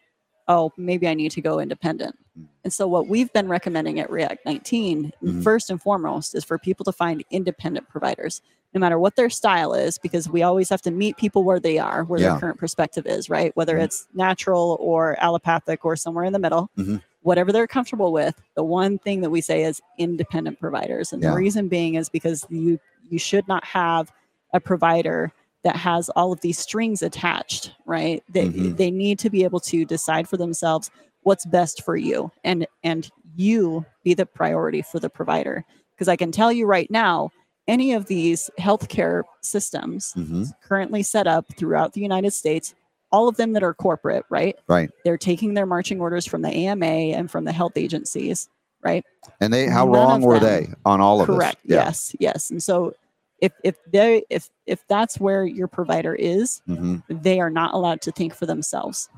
oh, 0.48 0.72
maybe 0.78 1.08
I 1.08 1.16
need 1.16 1.32
to 1.32 1.42
go 1.42 1.60
independent. 1.60 2.16
Mm. 2.40 2.46
And 2.66 2.72
so, 2.72 2.88
what 2.88 3.08
we've 3.08 3.34
been 3.34 3.48
recommending 3.48 4.00
at 4.00 4.12
React 4.12 4.46
19, 4.46 5.12
Mhm. 5.24 5.44
first 5.44 5.72
and 5.72 5.82
foremost, 5.82 6.36
is 6.36 6.44
for 6.44 6.60
people 6.60 6.84
to 6.86 6.92
find 6.92 7.24
independent 7.32 7.90
providers, 7.90 8.44
no 8.72 8.80
matter 8.80 9.00
what 9.00 9.16
their 9.16 9.32
style 9.32 9.74
is, 9.74 9.98
because 9.98 10.30
we 10.30 10.44
always 10.44 10.70
have 10.70 10.84
to 10.84 10.92
meet 10.92 11.18
people 11.18 11.44
where 11.44 11.60
they 11.60 11.80
are, 11.80 12.04
where 12.04 12.20
Yeah. 12.20 12.30
their 12.30 12.40
current 12.42 12.60
perspective 12.60 13.08
is, 13.08 13.28
right? 13.28 13.52
Whether 13.56 13.78
Mhm. 13.78 13.86
it's 13.86 14.08
natural 14.14 14.78
or 14.80 15.16
allopathic 15.20 15.84
or 15.84 15.96
somewhere 15.96 16.26
in 16.26 16.34
the 16.34 16.44
middle, 16.46 16.70
Mhm. 16.78 17.02
Whatever 17.26 17.52
they're 17.52 17.68
comfortable 17.68 18.12
with. 18.14 18.40
The 18.56 18.64
one 18.64 19.00
thing 19.00 19.22
that 19.22 19.32
we 19.32 19.42
say 19.42 19.64
is 19.64 19.82
independent 19.98 20.60
providers, 20.60 21.12
and 21.12 21.22
Yeah. 21.22 21.32
the 21.32 21.36
reason 21.36 21.68
being 21.68 21.96
is 21.96 22.08
because 22.10 22.46
you 22.50 22.80
you 23.10 23.20
should 23.20 23.48
not 23.48 23.64
have 23.64 24.12
a 24.54 24.60
provider 24.60 25.32
that 25.64 25.76
has 25.76 26.10
all 26.10 26.32
of 26.32 26.42
these 26.42 26.58
strings 26.58 27.02
attached, 27.04 27.72
right? 27.86 28.24
They 28.30 28.48
Mhm. 28.48 28.78
they 28.78 28.90
need 28.92 29.20
to 29.20 29.30
be 29.30 29.44
able 29.44 29.60
to 29.62 29.86
decide 29.86 30.28
for 30.28 30.38
themselves 30.38 30.90
what's 31.22 31.46
best 31.46 31.84
for 31.84 31.98
you 31.98 32.32
and 32.44 32.66
and 32.84 33.10
you 33.36 33.86
be 34.04 34.14
the 34.14 34.26
priority 34.26 34.82
for 34.82 35.00
the 35.00 35.10
provider. 35.10 35.66
Because 35.96 36.08
I 36.08 36.16
can 36.16 36.32
tell 36.32 36.52
you 36.52 36.66
right 36.68 36.90
now, 36.92 37.30
any 37.68 37.94
of 37.94 38.06
these 38.06 38.50
healthcare 38.60 39.24
systems 39.42 40.14
Mhm. 40.16 40.52
currently 40.64 41.02
set 41.04 41.26
up 41.28 41.46
throughout 41.58 41.94
the 41.94 42.02
United 42.02 42.32
States, 42.32 42.76
all 43.16 43.28
of 43.30 43.38
them 43.38 43.54
that 43.54 43.64
are 43.64 43.74
corporate, 43.74 44.26
right? 44.30 44.56
Right. 44.68 44.90
They're 45.06 45.18
taking 45.18 45.54
their 45.54 45.66
marching 45.66 46.02
orders 46.02 46.26
from 46.26 46.42
the 46.42 46.50
AMA 46.50 46.86
and 46.86 47.32
from 47.32 47.46
the 47.46 47.54
health 47.54 47.78
agencies, 47.78 48.50
right? 48.84 49.06
And 49.40 49.54
they, 49.54 49.68
how 49.68 49.86
None 49.86 49.94
wrong 49.94 50.22
were 50.22 50.40
them. 50.40 50.66
they 50.66 50.74
on 50.86 51.00
all 51.02 51.22
of 51.22 51.28
Correct. 51.28 51.60
this? 51.64 51.72
Yeah. 51.76 51.86
Yes. 51.86 52.16
Yes. 52.20 52.50
And 52.52 52.62
so 52.62 52.94
if 53.42 53.52
if 53.64 53.76
they 53.92 54.24
if 54.30 54.50
if 54.66 54.86
that's 54.88 55.20
where 55.20 55.46
your 55.46 55.68
provider 55.68 56.14
is, 56.14 56.62
Mhm. 56.68 57.04
they 57.10 57.40
are 57.40 57.50
not 57.50 57.74
allowed 57.74 58.02
to 58.02 58.12
think 58.12 58.34
for 58.34 58.46
themselves. 58.46 59.10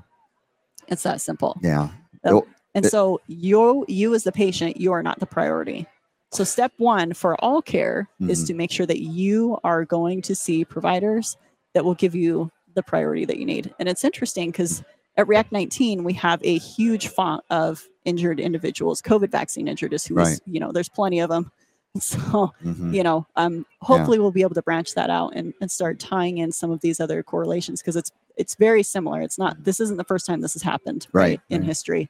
It's 0.88 1.04
that 1.04 1.20
simple. 1.22 1.58
Yeah. 1.62 1.90
Well, 2.24 2.46
and 2.76 2.86
it- 2.86 2.90
so 2.92 3.20
you 3.28 3.86
you 3.88 4.14
as 4.16 4.24
the 4.24 4.32
patient, 4.32 4.78
you 4.78 4.92
are 4.94 5.04
not 5.04 5.20
the 5.20 5.26
priority. 5.28 5.88
So 6.32 6.44
step 6.44 6.74
one 6.78 7.14
for 7.14 7.36
all 7.44 7.62
care 7.62 8.10
is 8.20 8.44
Mhm. 8.44 8.48
to 8.48 8.54
make 8.54 8.72
sure 8.72 8.86
that 8.86 9.02
you 9.02 9.58
are 9.64 9.86
going 9.86 10.22
to 10.24 10.36
see 10.36 10.66
providers 10.66 11.38
that 11.74 11.86
will 11.86 11.96
give 11.96 12.14
you 12.16 12.52
the 12.78 12.84
priority 12.84 13.26
that 13.26 13.38
you 13.40 13.46
need. 13.46 13.74
And 13.80 13.90
it's 13.90 14.06
interesting 14.06 14.52
because 14.52 14.84
at 15.18 15.28
React 15.28 15.52
19, 15.52 16.04
we 16.06 16.14
have 16.14 16.40
a 16.44 16.58
huge 16.60 17.08
font 17.08 17.44
of 17.50 17.84
injured 18.06 18.40
individuals, 18.40 19.02
COVID 19.02 19.32
vaccine 19.32 19.68
injured 19.68 19.92
is 19.94 20.06
who 20.06 20.18
is, 20.20 20.30
Right. 20.30 20.40
you 20.46 20.60
know, 20.62 20.72
there's 20.72 20.88
plenty 20.88 21.20
of 21.20 21.30
them. 21.30 21.52
So, 22.00 22.54
Mhm. 22.64 22.94
you 22.94 23.02
know, 23.02 23.26
um, 23.38 23.66
hopefully 23.82 24.20
we'll 24.20 24.30
be 24.32 24.44
able 24.44 24.54
to 24.54 24.62
branch 24.62 24.94
that 24.94 25.10
out 25.10 25.34
and, 25.36 25.52
and 25.62 25.72
start 25.72 25.98
tying 25.98 26.38
in 26.38 26.52
some 26.52 26.70
of 26.70 26.80
these 26.82 27.00
other 27.00 27.24
correlations 27.24 27.82
because 27.82 27.96
it's 27.96 28.12
it's 28.36 28.54
very 28.54 28.84
similar. 28.84 29.20
It's 29.22 29.40
not 29.40 29.64
this 29.64 29.80
isn't 29.80 29.98
the 29.98 30.04
first 30.04 30.28
time 30.28 30.42
this 30.42 30.54
has 30.54 30.62
happened 30.62 31.08
Right, 31.12 31.24
right, 31.24 31.40
in 31.50 31.62
right. 31.62 31.68
history. 31.68 32.10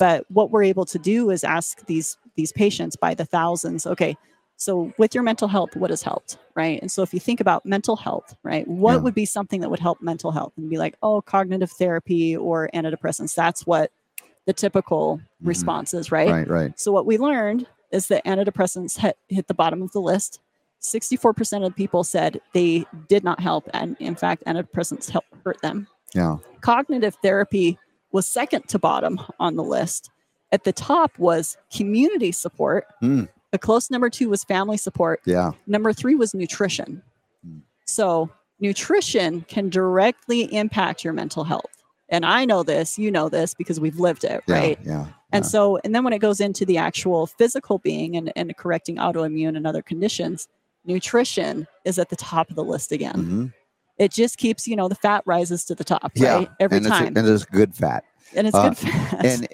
But 0.00 0.24
what 0.30 0.50
we're 0.50 0.64
able 0.64 0.84
to 0.86 0.98
do 0.98 1.30
is 1.30 1.44
ask 1.44 1.86
these 1.86 2.16
these 2.34 2.50
patients 2.50 2.96
by 2.96 3.14
the 3.14 3.24
thousands, 3.24 3.86
okay, 3.86 4.16
so 4.60 4.92
with 4.98 5.14
your 5.14 5.24
mental 5.24 5.48
health, 5.48 5.74
what 5.74 5.88
has 5.88 6.02
helped? 6.02 6.36
Right. 6.54 6.78
And 6.82 6.92
so 6.92 7.00
if 7.00 7.14
you 7.14 7.18
think 7.18 7.40
about 7.40 7.64
mental 7.64 7.96
health, 7.96 8.36
right, 8.42 8.68
what 8.68 8.92
Yeah. 8.92 8.98
would 8.98 9.14
be 9.14 9.24
something 9.24 9.62
that 9.62 9.70
would 9.70 9.80
help 9.80 10.02
mental 10.02 10.32
health? 10.32 10.52
And 10.58 10.68
be 10.68 10.76
like, 10.76 10.96
oh, 11.02 11.22
cognitive 11.22 11.70
therapy 11.70 12.36
or 12.36 12.68
antidepressants. 12.74 13.34
That's 13.34 13.66
what 13.66 13.90
the 14.44 14.52
typical 14.52 15.16
Mhm. 15.16 15.48
response 15.48 15.94
is, 15.94 16.12
right? 16.12 16.28
Right. 16.30 16.46
Right. 16.48 16.78
So 16.78 16.92
what 16.92 17.06
we 17.06 17.16
learned 17.16 17.66
is 17.90 18.08
that 18.08 18.22
antidepressants 18.26 18.98
hit, 18.98 19.16
hit 19.28 19.48
the 19.48 19.54
bottom 19.54 19.80
of 19.80 19.92
the 19.92 20.00
list. 20.00 20.40
64% 20.78 21.64
of 21.64 21.74
people 21.74 22.04
said 22.04 22.38
they 22.52 22.84
did 23.08 23.24
not 23.24 23.40
help. 23.40 23.66
And 23.72 23.96
in 23.98 24.14
fact, 24.14 24.44
antidepressants 24.46 25.08
help 25.08 25.24
hurt 25.42 25.62
them. 25.62 25.88
Yeah. 26.14 26.36
Cognitive 26.60 27.16
therapy 27.22 27.78
was 28.12 28.26
second 28.26 28.68
to 28.68 28.78
bottom 28.78 29.20
on 29.38 29.56
the 29.56 29.64
list. 29.64 30.10
At 30.52 30.64
the 30.64 30.72
top 30.72 31.18
was 31.18 31.56
community 31.74 32.32
support. 32.32 32.86
Hmm. 33.00 33.24
A 33.52 33.58
close 33.58 33.90
number 33.90 34.08
two 34.10 34.28
was 34.28 34.44
family 34.44 34.76
support. 34.76 35.20
Yeah. 35.24 35.52
Number 35.66 35.92
three 35.92 36.14
was 36.14 36.34
nutrition. 36.34 37.02
So, 37.84 38.30
nutrition 38.60 39.42
can 39.48 39.68
directly 39.68 40.42
impact 40.54 41.02
your 41.02 41.12
mental 41.12 41.42
health. 41.42 41.64
And 42.08 42.24
I 42.24 42.44
know 42.44 42.62
this, 42.62 42.98
you 42.98 43.10
know 43.10 43.28
this 43.28 43.54
because 43.54 43.80
we've 43.80 43.98
lived 43.98 44.22
it, 44.24 44.42
Yeah. 44.46 44.54
right? 44.54 44.78
Yeah. 44.84 45.06
And 45.32 45.44
yeah. 45.44 45.48
so, 45.48 45.78
and 45.84 45.94
then 45.94 46.04
when 46.04 46.12
it 46.12 46.18
goes 46.20 46.40
into 46.40 46.64
the 46.64 46.76
actual 46.78 47.26
physical 47.26 47.78
being 47.78 48.16
and, 48.16 48.32
and 48.36 48.56
correcting 48.56 48.96
autoimmune 48.96 49.56
and 49.56 49.66
other 49.66 49.82
conditions, 49.82 50.46
nutrition 50.84 51.66
is 51.84 51.98
at 51.98 52.08
the 52.10 52.16
top 52.16 52.48
of 52.50 52.56
the 52.56 52.64
list 52.64 52.92
again. 52.92 53.14
Mhm. 53.16 53.52
It 53.98 54.12
just 54.12 54.38
keeps, 54.38 54.66
you 54.68 54.76
know, 54.76 54.88
the 54.88 54.94
fat 54.94 55.22
rises 55.26 55.64
to 55.66 55.74
the 55.74 55.84
top, 55.84 56.12
Yeah. 56.14 56.34
right? 56.34 56.50
Every 56.60 56.76
and 56.78 56.86
It's, 56.86 56.96
time. 56.96 57.16
and 57.16 57.28
it's 57.28 57.44
good 57.44 57.74
fat. 57.74 58.04
and 58.34 58.46
it's 58.46 58.56
uh, 58.56 58.68
good 58.68 58.78
fat. 58.78 59.24
and 59.24 59.48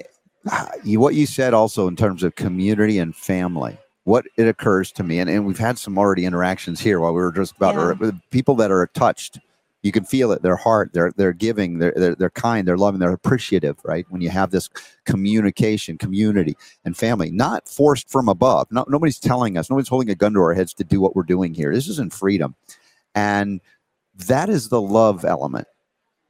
uh, 0.51 0.67
you, 0.85 1.01
what 1.01 1.15
you 1.15 1.27
said 1.27 1.53
also 1.55 1.89
in 1.89 1.97
terms 1.97 2.23
of 2.23 2.35
community 2.37 2.99
and 2.99 3.15
family 3.17 3.79
what 4.07 4.25
it 4.37 4.49
occurs 4.49 4.93
to 4.93 5.03
me 5.05 5.19
and, 5.21 5.29
and 5.31 5.45
we've 5.47 5.59
had 5.59 5.79
some 5.79 5.99
already 5.99 6.25
interactions 6.25 6.81
here 6.81 7.01
while 7.01 7.13
we 7.13 7.21
were 7.21 7.33
just 7.33 7.57
about 7.57 7.75
Yeah. 8.01 8.13
people 8.31 8.55
that 8.57 8.71
are 8.71 8.87
touched 8.95 9.41
you 9.83 9.93
can 9.93 10.05
feel 10.05 10.33
it 10.33 10.43
their 10.43 10.57
heart 10.57 10.91
they're 10.95 11.13
they're 11.17 11.33
giving 11.33 11.79
they're, 11.79 11.93
they're 11.97 12.15
they're 12.17 12.31
kind 12.31 12.67
they're 12.69 12.77
loving 12.79 13.01
they're 13.01 13.13
appreciative 13.13 13.77
right? 13.85 14.07
When 14.11 14.21
you 14.23 14.31
have 14.31 14.51
this 14.53 14.69
communication 15.05 15.99
community 15.99 16.57
and 16.85 16.97
family 16.97 17.31
not 17.31 17.69
forced 17.69 18.09
from 18.11 18.29
above. 18.29 18.69
No, 18.73 18.85
nobody's 18.89 19.19
telling 19.21 19.57
us 19.59 19.71
nobody's 19.71 19.89
holding 19.89 20.11
a 20.11 20.15
gun 20.17 20.33
to 20.35 20.41
our 20.41 20.55
heads 20.55 20.75
to 20.75 20.85
do 20.85 21.01
what 21.01 21.15
we're 21.17 21.23
doing 21.23 21.55
here. 21.55 21.73
This 21.75 21.89
isn't 21.89 22.13
freedom. 22.13 22.55
And 23.15 23.61
that 24.29 24.49
is 24.49 24.69
the 24.71 24.81
love 24.81 25.25
element. 25.25 25.69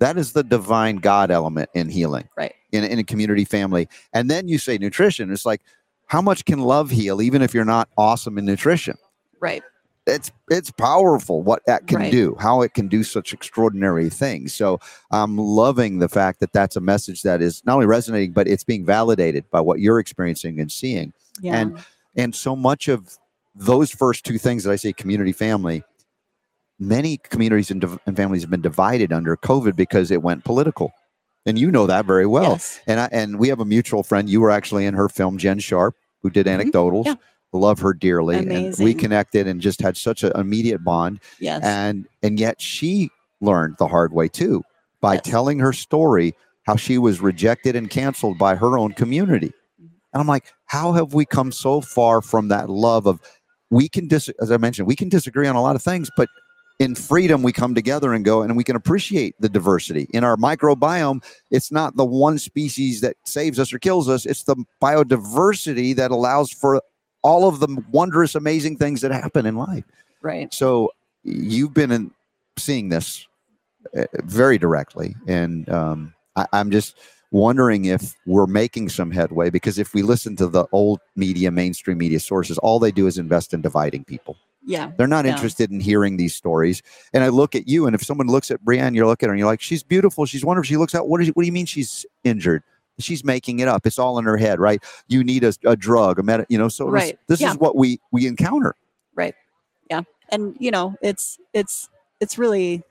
That 0.01 0.19
is 0.19 0.33
the 0.33 0.45
divine 0.45 0.97
god 0.97 1.31
element 1.31 1.71
in 1.75 1.89
healing 1.89 2.29
Right. 2.37 2.55
in, 2.73 2.85
in 2.85 2.99
a 2.99 3.05
community 3.05 3.45
family. 3.45 3.89
And 4.13 4.31
then 4.31 4.49
you 4.49 4.59
say 4.59 4.79
nutrition 4.79 5.33
it's 5.33 5.47
like 5.47 5.63
how 6.07 6.23
much 6.23 6.45
can 6.45 6.61
love 6.61 6.91
heal 6.91 7.21
even 7.21 7.43
if 7.43 7.53
you're 7.55 7.65
not 7.65 7.89
awesome 7.99 8.39
in 8.39 8.45
nutrition 8.45 8.97
right. 9.41 9.63
it's 10.07 10.31
it's 10.51 10.71
powerful 10.71 11.43
what 11.43 11.63
that 11.67 11.87
can 11.87 11.99
Right. 11.99 12.13
do 12.13 12.37
how 12.39 12.63
it 12.63 12.75
can 12.75 12.89
do 12.89 13.03
such 13.05 13.33
extraordinary 13.33 14.09
things 14.09 14.55
so 14.55 14.79
i'm 15.11 15.37
loving 15.37 15.99
the 15.99 16.09
fact 16.09 16.41
that 16.41 16.53
that's 16.53 16.77
a 16.77 16.81
message 16.81 17.23
that 17.23 17.43
is 17.43 17.63
not 17.67 17.75
only 17.75 17.87
resonating 17.87 18.33
but 18.33 18.47
it's 18.49 18.65
being 18.65 18.85
validated 18.85 19.45
by 19.51 19.61
what 19.61 19.81
you're 19.81 19.99
experiencing 19.99 20.61
and 20.61 20.71
seeing 20.71 21.13
Yeah. 21.41 21.57
And- 21.57 21.79
and 22.19 22.35
so 22.35 22.57
much 22.57 22.89
of 22.89 23.19
those 23.55 23.91
first 23.91 24.25
two 24.25 24.39
things 24.39 24.65
that 24.65 24.71
i 24.73 24.77
say 24.77 24.93
community 24.93 25.33
family 25.33 25.83
many 26.79 27.17
communities 27.19 27.71
and, 27.71 27.81
div- 27.81 27.99
and 28.07 28.17
families 28.17 28.43
have 28.43 28.51
been 28.51 28.61
divided 28.63 29.13
under 29.13 29.37
covid 29.37 29.77
because 29.77 30.11
it 30.11 30.23
went 30.23 30.45
political 30.45 30.93
and 31.47 31.59
you 31.59 31.71
know 31.71 31.87
that 31.87 32.05
very 32.05 32.27
well 32.27 32.53
yes. 32.53 32.81
and 32.87 33.01
I, 33.01 33.09
and 33.13 33.39
we 33.39 33.49
have 33.49 33.61
a 33.61 33.65
mutual 33.65 34.03
friend. 34.03 34.29
You 34.29 34.41
were 34.41 34.51
actually 34.51 34.85
in 34.85 34.95
her 34.95 35.09
film, 35.09 35.39
Jen 35.39 35.59
Sharp, 35.59 35.95
who 36.23 36.31
did 36.31 36.47
Mhm. 36.47 36.71
anecdotals. 36.71 37.07
Yeah. 37.07 37.15
Love 37.53 37.79
her 37.79 37.95
dearly, 37.95 38.37
and 38.37 38.77
we 38.79 38.93
connected 38.93 39.47
and 39.47 39.63
just 39.63 39.81
had 39.81 39.97
such 39.97 40.23
an 40.23 40.33
immediate 40.35 40.85
bond. 40.85 41.21
Yes. 41.41 41.63
And 41.63 42.07
and 42.23 42.39
yet 42.39 42.61
she 42.61 43.09
learned 43.41 43.77
the 43.79 43.87
hard 43.89 44.13
way 44.13 44.29
too 44.29 44.63
by 45.01 45.15
Yes. 45.15 45.23
telling 45.25 45.59
her 45.61 45.73
story 45.73 46.35
how 46.65 46.77
she 46.77 46.99
was 46.99 47.21
rejected 47.21 47.77
and 47.77 47.89
canceled 47.89 48.37
by 48.37 48.57
her 48.57 48.77
own 48.77 48.93
community. 48.93 49.53
Mm-hmm. 49.81 49.87
And 50.13 50.21
I'm 50.21 50.27
like, 50.27 50.53
how 50.67 50.93
have 50.93 51.15
we 51.15 51.25
come 51.25 51.53
so 51.53 51.81
far 51.81 52.21
from 52.21 52.49
that 52.49 52.69
love 52.69 53.07
of 53.07 53.21
we 53.71 53.89
can 53.89 54.07
dis 54.09 54.29
as 54.43 54.51
I 54.51 54.57
mentioned, 54.59 54.87
we 54.87 54.97
can 54.97 55.09
disagree 55.09 55.47
on 55.47 55.57
a 55.57 55.63
lot 55.63 55.77
of 55.77 55.83
things, 55.83 56.11
but 56.17 56.29
in 56.79 56.95
freedom 56.95 57.43
we 57.43 57.53
come 57.53 57.75
together 57.75 58.13
and 58.13 58.25
go 58.25 58.43
and 58.43 58.57
we 58.57 58.65
can 58.65 58.77
appreciate 58.77 59.35
the 59.41 59.49
diversity. 59.49 60.09
In 60.13 60.25
our 60.25 60.37
microbiome 60.37 61.25
it's 61.51 61.73
not 61.73 61.97
the 61.97 62.05
one 62.05 62.39
species 62.39 63.01
that 63.01 63.17
saves 63.25 63.59
us 63.59 63.73
or 63.73 63.79
kills 63.79 64.09
us 64.09 64.27
it's 64.27 64.45
the 64.45 64.57
biodiversity 64.83 65.95
that 65.97 66.11
allows 66.11 66.51
for 66.51 66.83
all 67.23 67.49
of 67.49 67.61
the 67.61 67.83
wondrous 67.91 68.35
amazing 68.35 68.77
things 68.77 69.01
that 69.01 69.11
happen 69.11 69.47
in 69.47 69.57
life. 69.57 69.85
Right. 70.23 70.53
so 70.53 70.91
you've 71.23 71.75
been 71.75 71.93
in, 71.93 72.11
seeing 72.59 72.89
this 72.89 73.27
uh, 73.97 74.05
very 74.25 74.59
directly 74.59 75.15
and 75.29 75.69
um, 75.69 76.15
I, 76.35 76.47
i'm 76.53 76.71
just 76.71 76.97
wondering 77.31 77.85
if 77.87 78.15
we're 78.27 78.47
making 78.47 78.89
some 78.89 79.11
headway 79.11 79.51
because 79.51 79.79
if 79.79 79.95
we 79.95 80.03
listen 80.03 80.37
to 80.37 80.47
the 80.47 80.67
old 80.73 81.01
media 81.15 81.51
mainstream 81.51 81.99
media 81.99 82.19
sources 82.21 82.59
all 82.59 82.79
they 82.79 82.91
do 82.91 83.07
is 83.07 83.19
invest 83.19 83.55
in 83.55 83.61
dividing 83.61 84.05
people 84.05 84.37
Yeah. 84.67 84.91
they're 84.99 85.07
not 85.07 85.25
Yeah. 85.25 85.33
interested 85.33 85.71
in 85.71 85.81
hearing 85.81 86.17
these 86.17 86.35
stories. 86.35 86.83
And 87.15 87.23
I 87.25 87.29
look 87.29 87.55
at 87.55 87.67
you, 87.69 87.87
and 87.87 87.95
if 87.95 88.03
someone 88.03 88.27
looks 88.27 88.51
at 88.51 88.63
Brianne, 88.65 88.95
you 88.95 89.07
look 89.07 89.23
at 89.23 89.29
her 89.29 89.33
and 89.33 89.39
you're 89.39 89.49
like, 89.49 89.61
she's 89.63 89.83
beautiful. 89.83 90.27
She's 90.27 90.45
wonderful. 90.45 90.67
She 90.67 90.77
looks 90.77 90.95
out. 90.95 91.09
What, 91.09 91.23
is, 91.23 91.29
what 91.29 91.43
do 91.43 91.47
you 91.47 91.53
mean 91.53 91.67
she's 91.67 92.05
injured? 92.25 92.63
She's 92.99 93.25
making 93.25 93.61
it 93.61 93.69
up. 93.69 93.87
It's 93.87 93.99
all 93.99 94.19
in 94.19 94.25
her 94.25 94.37
head, 94.37 94.59
right? 94.59 94.83
You 95.07 95.23
need 95.23 95.45
a, 95.45 95.53
a 95.65 95.77
drug, 95.77 96.19
a 96.19 96.23
med, 96.23 96.45
you 96.49 96.59
know. 96.59 96.69
So 96.69 96.85
this- 96.87 96.93
Right. 96.93 97.19
this 97.29 97.41
Yeah. 97.41 97.53
is 97.53 97.59
what 97.59 97.77
we 97.77 98.01
we 98.11 98.27
encounter. 98.27 98.75
Right. 99.15 99.35
Yeah. 99.91 100.03
And 100.31 100.57
you 100.59 100.71
know 100.71 100.97
it's 101.03 101.39
it's 101.53 101.89
it's 102.21 102.37
really 102.39 102.83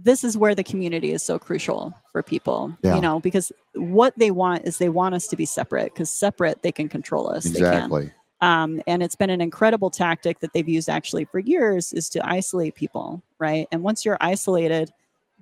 this 0.00 0.24
is 0.24 0.36
where 0.36 0.54
the 0.54 0.64
community 0.64 1.12
is 1.12 1.22
so 1.22 1.38
crucial 1.38 1.92
for 2.12 2.22
people 2.22 2.72
Yeah. 2.82 2.94
you 2.94 3.00
know 3.00 3.20
because 3.20 3.52
what 3.74 4.14
they 4.16 4.30
want 4.30 4.64
is 4.64 4.78
they 4.78 4.88
want 4.88 5.14
us 5.14 5.26
to 5.28 5.36
be 5.36 5.44
separate 5.44 5.92
because 5.92 6.08
separate 6.10 6.62
they 6.62 6.72
can 6.72 6.88
control 6.88 7.28
us 7.28 7.44
Exactly. 7.46 8.12
Um, 8.40 8.80
and 8.86 9.02
it's 9.02 9.16
been 9.16 9.30
an 9.30 9.40
incredible 9.40 9.90
tactic 9.90 10.40
that 10.40 10.52
they've 10.52 10.68
used 10.68 10.88
actually 10.88 11.24
for 11.24 11.38
years 11.38 11.92
is 11.92 12.08
to 12.08 12.26
isolate 12.26 12.74
people 12.74 13.22
right 13.38 13.66
and 13.72 13.82
once 13.82 14.04
you're 14.04 14.18
isolated 14.20 14.92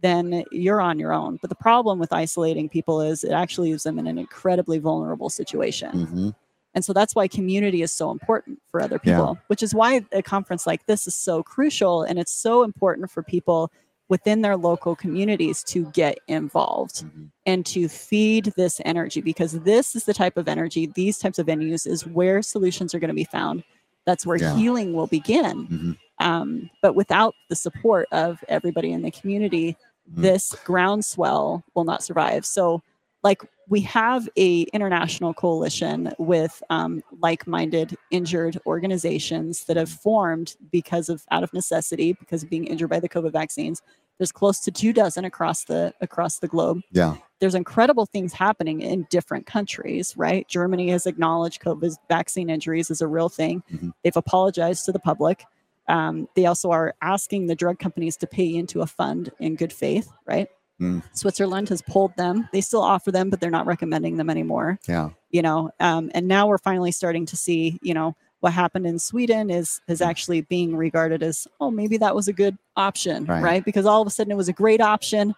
then 0.02 0.44
you're 0.52 0.81
on 0.81 0.98
your 0.98 1.12
own. 1.12 1.39
But 1.40 1.48
the 1.51 1.56
problem 1.56 1.98
with 1.98 2.12
isolating 2.12 2.68
people 2.68 3.01
is 3.01 3.24
it 3.24 3.32
actually 3.32 3.70
leaves 3.70 3.85
them 3.85 3.98
in 3.98 4.06
an 4.06 4.18
incredibly 4.18 4.78
vulnerable 4.78 5.31
situation. 5.31 6.06
hmm 6.06 6.31
And 6.74 6.85
so 6.85 6.93
that's 6.93 7.14
why 7.14 7.27
community 7.27 7.81
is 7.81 7.93
so 7.93 8.10
important 8.10 8.60
for 8.70 8.82
other 8.82 9.01
Yeah. 9.02 9.16
people, 9.16 9.39
which 9.47 9.62
is 9.62 9.74
why 9.74 10.05
a 10.12 10.23
conference 10.23 10.66
like 10.66 10.85
this 10.85 11.06
is 11.06 11.14
so 11.14 11.43
crucial. 11.43 12.02
And 12.02 12.18
it's 12.18 12.32
so 12.32 12.62
important 12.62 13.10
for 13.10 13.23
people 13.23 13.70
within 14.09 14.43
their 14.43 14.57
local 14.57 14.95
communities 14.95 15.65
to 15.65 15.87
get 15.87 16.19
involved 16.28 17.05
Mhm. 17.05 17.31
and 17.45 17.66
to 17.66 17.89
feed 17.89 18.53
this 18.57 18.81
energy 18.85 19.20
because 19.20 19.53
this 19.61 19.97
is 19.97 20.05
the 20.05 20.15
type 20.15 20.37
of 20.37 20.49
energy, 20.49 20.87
these 20.87 21.19
types 21.19 21.39
of 21.39 21.47
venues 21.47 21.87
is 21.87 22.07
where 22.07 22.41
solutions 22.43 22.95
are 22.95 22.99
going 23.01 23.09
to 23.09 23.15
be 23.15 23.24
found. 23.24 23.65
That's 24.05 24.24
where 24.24 24.37
Yeah. 24.37 24.57
healing 24.57 24.93
will 24.93 25.09
begin. 25.09 25.66
Mhm. 25.66 25.99
Um, 26.20 26.70
but 26.83 26.95
without 26.95 27.35
the 27.49 27.57
support 27.57 28.07
of 28.12 28.43
everybody 28.49 28.93
in 28.93 29.03
the 29.03 29.11
community, 29.11 29.77
Mhm. 30.12 30.23
this 30.23 30.55
groundswell 30.65 31.65
will 31.74 31.85
not 31.85 32.05
survive. 32.05 32.47
So, 32.47 32.83
like 33.24 33.43
we 33.68 33.80
have 33.80 34.28
a 34.36 34.62
international 34.72 35.34
coalition 35.34 36.12
with 36.18 36.62
um, 36.70 37.02
like-minded 37.20 37.97
injured 38.10 38.59
organizations 38.66 39.64
that 39.64 39.76
have 39.76 39.88
formed 39.90 40.56
because 40.70 41.09
of 41.09 41.24
out 41.30 41.43
of 41.43 41.52
necessity 41.52 42.12
because 42.12 42.43
of 42.43 42.51
being 42.51 42.66
injured 42.66 42.90
by 42.90 43.01
the 43.01 43.09
covid 43.09 43.32
vaccines. 43.32 43.82
There's 44.18 44.32
close 44.32 44.60
to 44.60 44.70
two 44.70 44.93
dozen 44.93 45.24
across 45.24 45.64
the 45.64 45.93
across 46.01 46.38
the 46.38 46.48
globe. 46.48 46.80
Yeah. 46.93 47.16
there's 47.38 47.55
incredible 47.55 48.06
things 48.06 48.32
happening 48.32 48.80
in 48.80 49.06
different 49.10 49.47
countries 49.47 50.14
right? 50.16 50.47
Germany 50.48 50.88
has 50.90 51.06
acknowledged 51.06 51.60
covid 51.60 51.97
vaccine 52.09 52.48
injuries 52.51 52.90
as 52.90 53.01
a 53.01 53.06
real 53.09 53.28
thing. 53.28 53.62
Mhm. 53.72 53.93
they've 54.02 54.16
apologized 54.16 54.84
to 54.86 54.93
the 54.93 54.98
public. 55.01 55.44
Um, 55.88 56.28
they 56.34 56.47
also 56.47 56.70
are 56.72 56.94
asking 57.01 57.47
the 57.47 57.55
drug 57.55 57.78
companies 57.78 58.16
to 58.18 58.26
pay 58.26 58.52
into 58.55 58.80
a 58.80 58.86
fund 58.86 59.30
in 59.38 59.55
good 59.56 59.72
faith 59.72 60.09
right 60.26 60.48
Mm. 60.81 61.03
switzerland 61.15 61.70
has 61.70 61.81
pulled 61.81 62.15
them 62.16 62.48
they 62.53 62.61
still 62.61 62.82
offer 62.82 63.11
them 63.11 63.31
but 63.31 63.40
they're 63.40 63.51
not 63.51 63.65
recommending 63.66 64.16
them 64.19 64.28
anymore 64.28 64.78
Yeah. 64.86 65.09
you 65.31 65.40
know 65.40 65.70
um, 65.81 66.11
and 66.15 66.28
now 66.28 66.47
we're 66.47 66.59
finally 66.59 66.93
starting 66.93 67.24
to 67.27 67.36
see 67.36 67.78
you 67.82 67.94
know 67.94 68.15
what 68.40 68.53
happened 68.53 68.86
in 68.86 68.98
sweden 68.98 69.48
is 69.48 69.81
is 69.89 70.01
Mm. 70.01 70.07
actually 70.07 70.40
being 70.43 70.77
regarded 70.77 71.23
as 71.23 71.48
oh 71.61 71.70
maybe 71.70 71.97
that 71.97 72.15
was 72.15 72.28
a 72.28 72.32
good 72.35 72.59
option 72.77 73.24
Right. 73.24 73.43
right, 73.43 73.65
because 73.65 73.86
all 73.86 74.03
of 74.03 74.07
a 74.07 74.11
sudden 74.11 74.31
it 74.32 74.36
was 74.36 74.48
a 74.51 74.53
great 74.53 74.82
option 74.82 75.35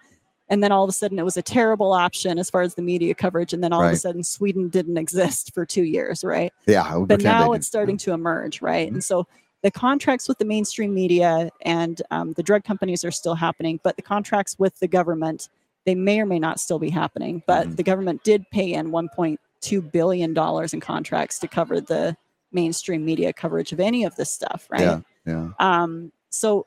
and 0.51 0.61
then 0.63 0.73
all 0.73 0.83
of 0.83 0.89
a 0.89 0.93
sudden 0.93 1.19
it 1.21 1.25
was 1.25 1.37
a 1.37 1.43
terrible 1.43 1.93
option 1.93 2.39
as 2.39 2.51
far 2.51 2.63
as 2.63 2.75
the 2.75 2.83
media 2.83 3.15
coverage 3.15 3.53
and 3.53 3.63
then 3.63 3.73
all 3.73 3.85
of 3.85 3.93
a 3.93 3.97
sudden 3.97 4.25
sweden 4.25 4.69
didn't 4.69 4.97
exist 5.05 5.55
for 5.55 5.65
two 5.65 5.85
years 5.85 6.25
right 6.25 6.53
Yeah. 6.67 6.99
But 7.07 7.23
now 7.23 7.53
it's 7.53 7.67
starting 7.69 7.97
to 7.99 8.13
emerge 8.13 8.61
right 8.61 8.89
Mhm. 8.91 8.95
and 8.95 9.05
so 9.05 9.29
the 9.63 9.71
contracts 9.71 10.29
with 10.29 10.39
the 10.39 10.45
mainstream 10.45 10.95
media 10.95 11.51
and 11.63 12.03
um, 12.11 12.33
the 12.35 12.43
drug 12.43 12.65
companies 12.65 13.05
are 13.05 13.11
still 13.11 13.35
happening 13.35 13.81
but 13.83 13.97
the 13.97 14.03
contracts 14.03 14.57
with 14.59 14.79
the 14.81 14.89
government 14.89 15.49
they 15.85 15.95
may 15.95 16.21
or 16.21 16.27
may 16.27 16.39
not 16.39 16.61
still 16.61 16.79
be 16.79 16.91
happening 16.91 17.43
but 17.47 17.67
Mhm. 17.67 17.77
the 17.77 17.83
government 17.83 18.23
did 18.25 18.49
pay 18.51 18.73
in 18.73 18.91
1.2 18.91 19.81
billion 19.93 20.33
dollars 20.35 20.73
in 20.75 20.81
contracts 20.81 21.39
to 21.41 21.49
cover 21.49 21.81
the 21.81 22.17
mainstream 22.53 23.05
media 23.05 23.33
coverage 23.33 23.73
of 23.73 23.81
any 23.81 24.05
of 24.05 24.15
this 24.17 24.31
stuff 24.31 24.67
right 24.71 24.81
Yeah. 24.83 25.01
Yeah. 25.27 25.49
um, 25.59 26.13
so, 26.31 26.67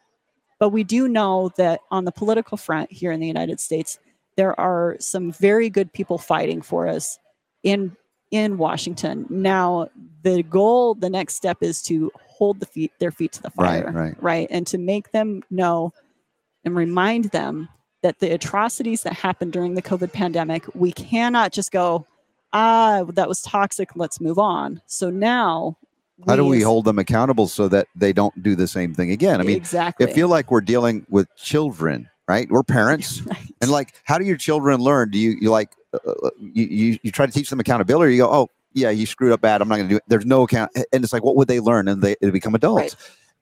but 0.60 0.70
we 0.70 0.84
do 0.84 1.08
know 1.08 1.52
that 1.58 1.82
on 1.92 2.06
the 2.06 2.12
political 2.12 2.58
front 2.58 2.92
here 2.92 3.12
in 3.12 3.20
the 3.20 3.28
United 3.28 3.60
States, 3.60 3.98
there 4.36 4.60
are 4.60 4.96
some 5.00 5.32
very 5.32 5.70
good 5.70 5.92
people 5.94 6.18
fighting 6.20 6.62
for 6.62 6.88
us 6.88 7.18
in 7.64 7.96
in 8.32 8.58
Washington. 8.58 9.26
Now, 9.30 9.90
the 10.24 10.42
goal, 10.44 10.94
the 10.96 11.10
next 11.10 11.36
step 11.36 11.58
is 11.62 11.82
to 11.84 12.12
hold 12.42 12.60
the 12.60 12.66
feet 12.66 12.92
their 12.98 13.12
feet 13.12 13.32
to 13.34 13.42
the 13.44 13.52
fire 13.52 13.84
Right, 13.84 13.94
fire, 13.94 14.16
right. 14.20 14.48
and 14.50 14.66
to 14.66 14.80
make 14.80 15.12
them 15.12 15.44
know 15.52 15.94
and 16.66 16.76
remind 16.76 17.26
them 17.26 17.70
that 18.02 18.18
the 18.18 18.32
atrocities 18.34 19.04
that 19.04 19.14
happened 19.14 19.54
during 19.54 19.76
the 19.76 19.82
COVID 19.84 20.12
pandemic, 20.12 20.64
we 20.74 20.92
cannot 20.92 21.52
just 21.52 21.72
go, 21.72 22.08
ah, 22.52 23.04
that 23.10 23.28
was 23.28 23.44
toxic. 23.44 23.90
Let's 23.96 24.20
move 24.20 24.40
on. 24.40 24.82
So 24.88 25.12
now, 25.12 25.78
How 26.28 26.36
do 26.36 26.44
we 26.46 26.62
hold 26.64 26.86
them 26.86 26.98
accountable 26.98 27.48
so 27.48 27.68
that 27.68 27.86
they 27.96 28.12
don't 28.12 28.34
do 28.42 28.56
the 28.56 28.68
same 28.68 28.96
thing 28.96 29.12
again? 29.12 29.40
I 29.40 29.44
mean, 29.44 29.56
exactly. 29.56 30.08
I 30.08 30.12
feel 30.14 30.28
like 30.28 30.50
we're 30.50 30.62
dealing 30.62 31.06
with 31.10 31.28
children, 31.36 32.10
right? 32.28 32.50
We're 32.50 32.64
parents, 32.64 33.22
Right. 33.26 33.54
and 33.62 33.70
like, 33.70 33.94
how 34.04 34.18
do 34.18 34.26
your 34.26 34.38
children 34.38 34.82
learn? 34.82 35.12
Do 35.12 35.20
you 35.20 35.38
you 35.40 35.52
like 35.52 35.70
uh, 35.94 36.00
uh, 36.12 36.30
you, 36.40 36.66
you 36.66 37.00
you 37.04 37.12
try 37.12 37.28
to 37.28 37.32
teach 37.32 37.52
them 37.52 37.60
accountability? 37.60 38.14
You 38.16 38.24
go, 38.24 38.32
oh 38.32 38.50
yeah, 38.74 38.90
you 38.90 39.06
screwed 39.06 39.32
up 39.32 39.42
bad. 39.42 39.62
I'm 39.62 39.68
not 39.68 39.78
going 39.78 39.88
to 39.88 39.94
do 39.94 39.98
it. 39.98 40.04
There's 40.08 40.26
no 40.26 40.44
account, 40.44 40.72
and 40.76 41.04
it's 41.04 41.14
like, 41.14 41.24
what 41.24 41.36
would 41.36 41.48
they 41.48 41.60
learn? 41.60 41.88
And 41.88 42.02
they, 42.02 42.16
they 42.22 42.30
become 42.30 42.56
adults. 42.56 42.96
Right. 42.96 42.96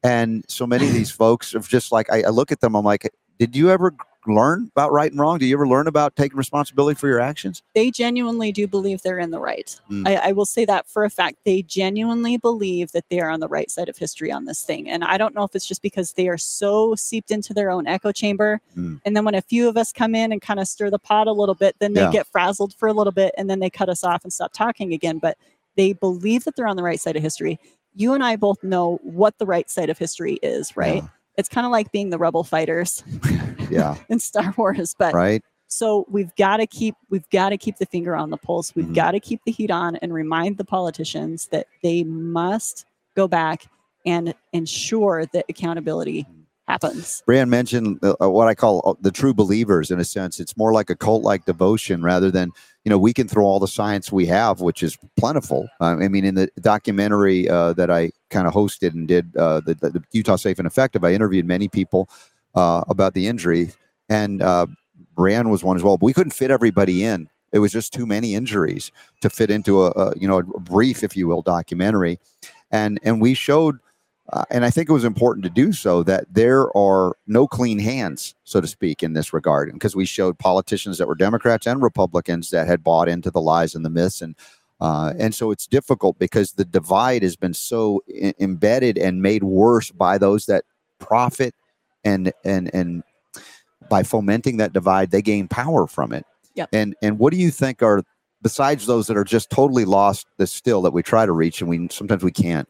And 0.03 0.45
so 0.47 0.65
many 0.65 0.87
of 0.87 0.93
these 0.99 1.11
folks 1.11 1.53
are 1.55 1.59
just 1.59 1.91
like, 1.91 2.11
I, 2.11 2.23
I 2.23 2.29
look 2.29 2.51
at 2.51 2.61
them, 2.61 2.75
I'm 2.75 2.85
like, 2.85 3.11
did 3.37 3.55
you 3.55 3.69
ever 3.69 3.95
learn 4.27 4.69
about 4.75 4.91
right 4.91 5.11
and 5.11 5.19
wrong? 5.19 5.37
Do 5.39 5.45
you 5.45 5.55
ever 5.55 5.67
learn 5.67 5.87
about 5.87 6.15
taking 6.15 6.37
responsibility 6.37 6.97
for 6.99 7.07
your 7.07 7.19
actions? 7.19 7.63
they 7.75 7.89
genuinely 7.91 8.51
do 8.51 8.67
believe 8.67 9.01
they're 9.01 9.19
in 9.19 9.31
the 9.31 9.39
right. 9.39 9.79
Mm. 9.89 10.07
I, 10.07 10.15
I 10.29 10.31
will 10.33 10.45
say 10.45 10.65
that 10.65 10.87
for 10.87 11.03
a 11.05 11.09
fact. 11.09 11.37
They 11.45 11.61
genuinely 11.61 12.37
believe 12.37 12.91
that 12.91 13.05
they 13.09 13.19
are 13.21 13.29
on 13.29 13.39
the 13.39 13.47
right 13.47 13.71
side 13.71 13.87
of 13.89 13.97
history 13.97 14.31
on 14.31 14.45
this 14.45 14.63
thing. 14.63 14.89
And 14.89 15.03
I 15.03 15.17
don't 15.17 15.33
know 15.33 15.43
if 15.43 15.55
it's 15.55 15.65
just 15.65 15.81
because 15.81 16.13
they 16.13 16.27
are 16.27 16.37
so 16.37 16.95
seeped 16.95 17.31
into 17.31 17.53
their 17.53 17.69
own 17.71 17.87
echo 17.87 18.11
chamber. 18.11 18.59
Mm. 18.77 18.99
And 19.05 19.15
then 19.15 19.23
when 19.25 19.35
a 19.35 19.41
few 19.41 19.69
of 19.69 19.77
us 19.77 19.93
come 19.93 20.13
in 20.15 20.31
and 20.31 20.41
kind 20.41 20.59
of 20.59 20.67
stir 20.67 20.89
the 20.89 20.99
pot 20.99 21.27
a 21.27 21.31
little 21.31 21.55
bit, 21.55 21.75
then 21.79 21.93
they 21.93 22.01
Yeah. 22.01 22.11
get 22.11 22.27
frazzled 22.27 22.73
for 22.75 22.87
a 22.87 22.93
little 22.93 23.13
bit 23.13 23.33
and 23.37 23.49
then 23.49 23.59
they 23.59 23.69
cut 23.69 23.89
us 23.89 24.03
off 24.03 24.23
and 24.23 24.33
stop 24.33 24.51
talking 24.53 24.93
again. 24.93 25.19
But 25.19 25.37
they 25.77 25.93
believe 25.93 26.43
that 26.43 26.55
they're 26.57 26.67
on 26.67 26.75
the 26.75 26.83
right 26.83 26.99
side 26.99 27.15
of 27.15 27.21
history. 27.21 27.59
You 27.95 28.13
and 28.13 28.23
I 28.23 28.35
both 28.35 28.61
know 28.63 28.99
what 29.01 29.37
the 29.37 29.45
right 29.45 29.69
side 29.69 29.89
of 29.89 29.97
history 29.97 30.39
is, 30.43 30.75
right? 30.75 31.03
It's 31.39 31.49
kind 31.49 31.65
of 31.65 31.71
like 31.71 31.91
being 31.91 32.09
the 32.09 32.17
rebel 32.17 32.43
fighters 32.43 33.03
Yeah, 33.71 33.95
in 34.09 34.19
Star 34.19 34.53
Wars, 34.57 34.95
but 34.97 35.13
right. 35.13 35.43
so 35.67 36.05
we've 36.09 36.35
got 36.35 36.57
to 36.57 36.67
keep 36.67 36.95
we've 37.09 37.29
got 37.29 37.49
to 37.49 37.57
keep 37.57 37.77
the 37.77 37.85
finger 37.85 38.15
on 38.15 38.29
the 38.29 38.37
pulse 38.37 38.75
we've 38.75 38.85
Mhm. 38.87 38.95
got 38.95 39.11
to 39.11 39.19
keep 39.19 39.41
the 39.45 39.51
heat 39.51 39.71
on 39.71 39.95
and 39.97 40.13
remind 40.13 40.57
the 40.57 40.65
politicians 40.65 41.47
that 41.51 41.67
they 41.83 42.03
must 42.03 42.85
go 43.15 43.27
back 43.27 43.67
and 44.05 44.33
ensure 44.53 45.25
that 45.33 45.45
accountability 45.49 46.25
happens 46.67 47.23
Brianne 47.27 47.49
mentioned 47.49 47.99
uh, 48.03 48.15
uh, 48.21 48.29
what 48.29 48.47
I 48.47 48.55
call 48.55 48.81
uh, 48.85 48.93
the 49.01 49.11
true 49.11 49.33
believers 49.33 49.91
in 49.91 49.99
a 49.99 50.05
sense. 50.05 50.39
It's 50.39 50.55
more 50.57 50.71
like 50.73 50.89
a 50.89 50.95
cult 50.95 51.23
like 51.23 51.45
devotion 51.45 52.01
rather 52.03 52.29
than, 52.31 52.51
you 52.89 52.95
know, 52.95 52.97
we 52.97 53.13
can 53.13 53.27
throw 53.27 53.45
all 53.45 53.59
the 53.59 53.67
science 53.67 54.11
we 54.11 54.25
have, 54.25 54.61
which 54.61 54.81
is 54.81 54.97
plentiful. 55.15 55.69
Uh, 55.79 55.97
I 56.01 56.07
mean, 56.07 56.25
in 56.25 56.33
the 56.33 56.49
documentary 56.59 57.47
uh, 57.47 57.73
that 57.73 57.91
I 57.91 58.09
kind 58.31 58.47
of 58.47 58.53
hosted 58.55 58.95
and 58.95 59.07
did, 59.07 59.37
uh, 59.37 59.59
the, 59.59 59.75
the, 59.75 60.03
Utah 60.11 60.37
Safe 60.37 60.57
and 60.57 60.65
Effective, 60.65 61.03
I 61.03 61.13
interviewed 61.13 61.45
many 61.45 61.67
people 61.67 62.09
uh, 62.55 62.83
about 62.89 63.13
the 63.13 63.27
injury. 63.27 63.73
And 64.09 64.41
uh, 64.41 64.65
Brianne 65.15 65.51
was 65.51 65.63
one 65.63 65.77
as 65.77 65.83
well. 65.83 65.97
But 65.97 66.05
we 66.05 66.13
couldn't 66.13 66.31
fit 66.31 66.49
everybody 66.49 67.03
in. 67.03 67.29
It 67.51 67.59
was 67.59 67.71
just 67.71 67.93
too 67.93 68.07
many 68.07 68.33
injuries 68.33 68.91
to 69.21 69.29
fit 69.29 69.51
into 69.51 69.83
a, 69.83 69.91
a 69.91 70.17
you 70.17 70.27
know, 70.27 70.39
a 70.39 70.43
brief, 70.59 71.03
if 71.03 71.15
you 71.15 71.27
will, 71.27 71.43
documentary. 71.43 72.19
And, 72.71 72.99
and 73.03 73.21
we 73.21 73.35
showed 73.35 73.77
uh, 74.31 74.45
and 74.51 74.63
I 74.63 74.69
think 74.69 74.89
it 74.89 74.93
was 74.93 75.05
important 75.05 75.43
to 75.43 75.49
do 75.49 75.73
so 75.73 76.03
that 76.03 76.25
there 76.31 76.75
are 76.77 77.15
no 77.25 77.47
clean 77.47 77.79
hands, 77.79 78.35
so 78.43 78.61
to 78.61 78.67
speak, 78.67 79.01
in 79.01 79.13
this 79.13 79.33
regard. 79.33 79.71
Because 79.73 79.95
we 79.95 80.05
showed 80.05 80.37
politicians 80.37 80.97
that 80.97 81.07
were 81.07 81.15
Democrats 81.15 81.65
and 81.65 81.81
Republicans 81.81 82.51
that 82.51 82.67
had 82.67 82.83
bought 82.83 83.09
into 83.09 83.31
the 83.31 83.41
lies 83.41 83.73
and 83.73 83.83
the 83.83 83.89
myths, 83.89 84.21
and 84.21 84.35
uh, 84.79 85.13
and 85.17 85.33
so 85.33 85.51
it's 85.51 85.67
difficult 85.67 86.19
because 86.19 86.53
the 86.53 86.65
divide 86.65 87.23
has 87.23 87.35
been 87.35 87.53
so 87.53 88.03
I- 88.09 88.35
embedded 88.39 88.97
and 88.97 89.21
made 89.21 89.43
worse 89.43 89.89
by 89.91 90.17
those 90.17 90.45
that 90.45 90.63
profit 90.99 91.55
and 92.03 92.31
and 92.43 92.73
and 92.73 93.03
by 93.89 94.03
fomenting 94.03 94.57
that 94.57 94.73
divide, 94.73 95.09
they 95.09 95.23
gain 95.23 95.47
power 95.47 95.87
from 95.87 96.13
it. 96.13 96.25
Yep. 96.53 96.69
And 96.71 96.95
and 97.01 97.17
what 97.17 97.33
do 97.33 97.39
you 97.39 97.49
think 97.49 97.81
are 97.81 98.03
besides 98.43 98.85
those 98.85 99.07
that 99.07 99.17
are 99.17 99.23
just 99.23 99.49
totally 99.49 99.85
lost 99.85 100.27
the 100.37 100.45
still 100.45 100.83
that 100.83 100.91
we 100.91 101.01
try 101.01 101.25
to 101.25 101.31
reach 101.31 101.61
and 101.61 101.69
we 101.69 101.87
sometimes 101.89 102.23
we 102.23 102.31
can't 102.31 102.69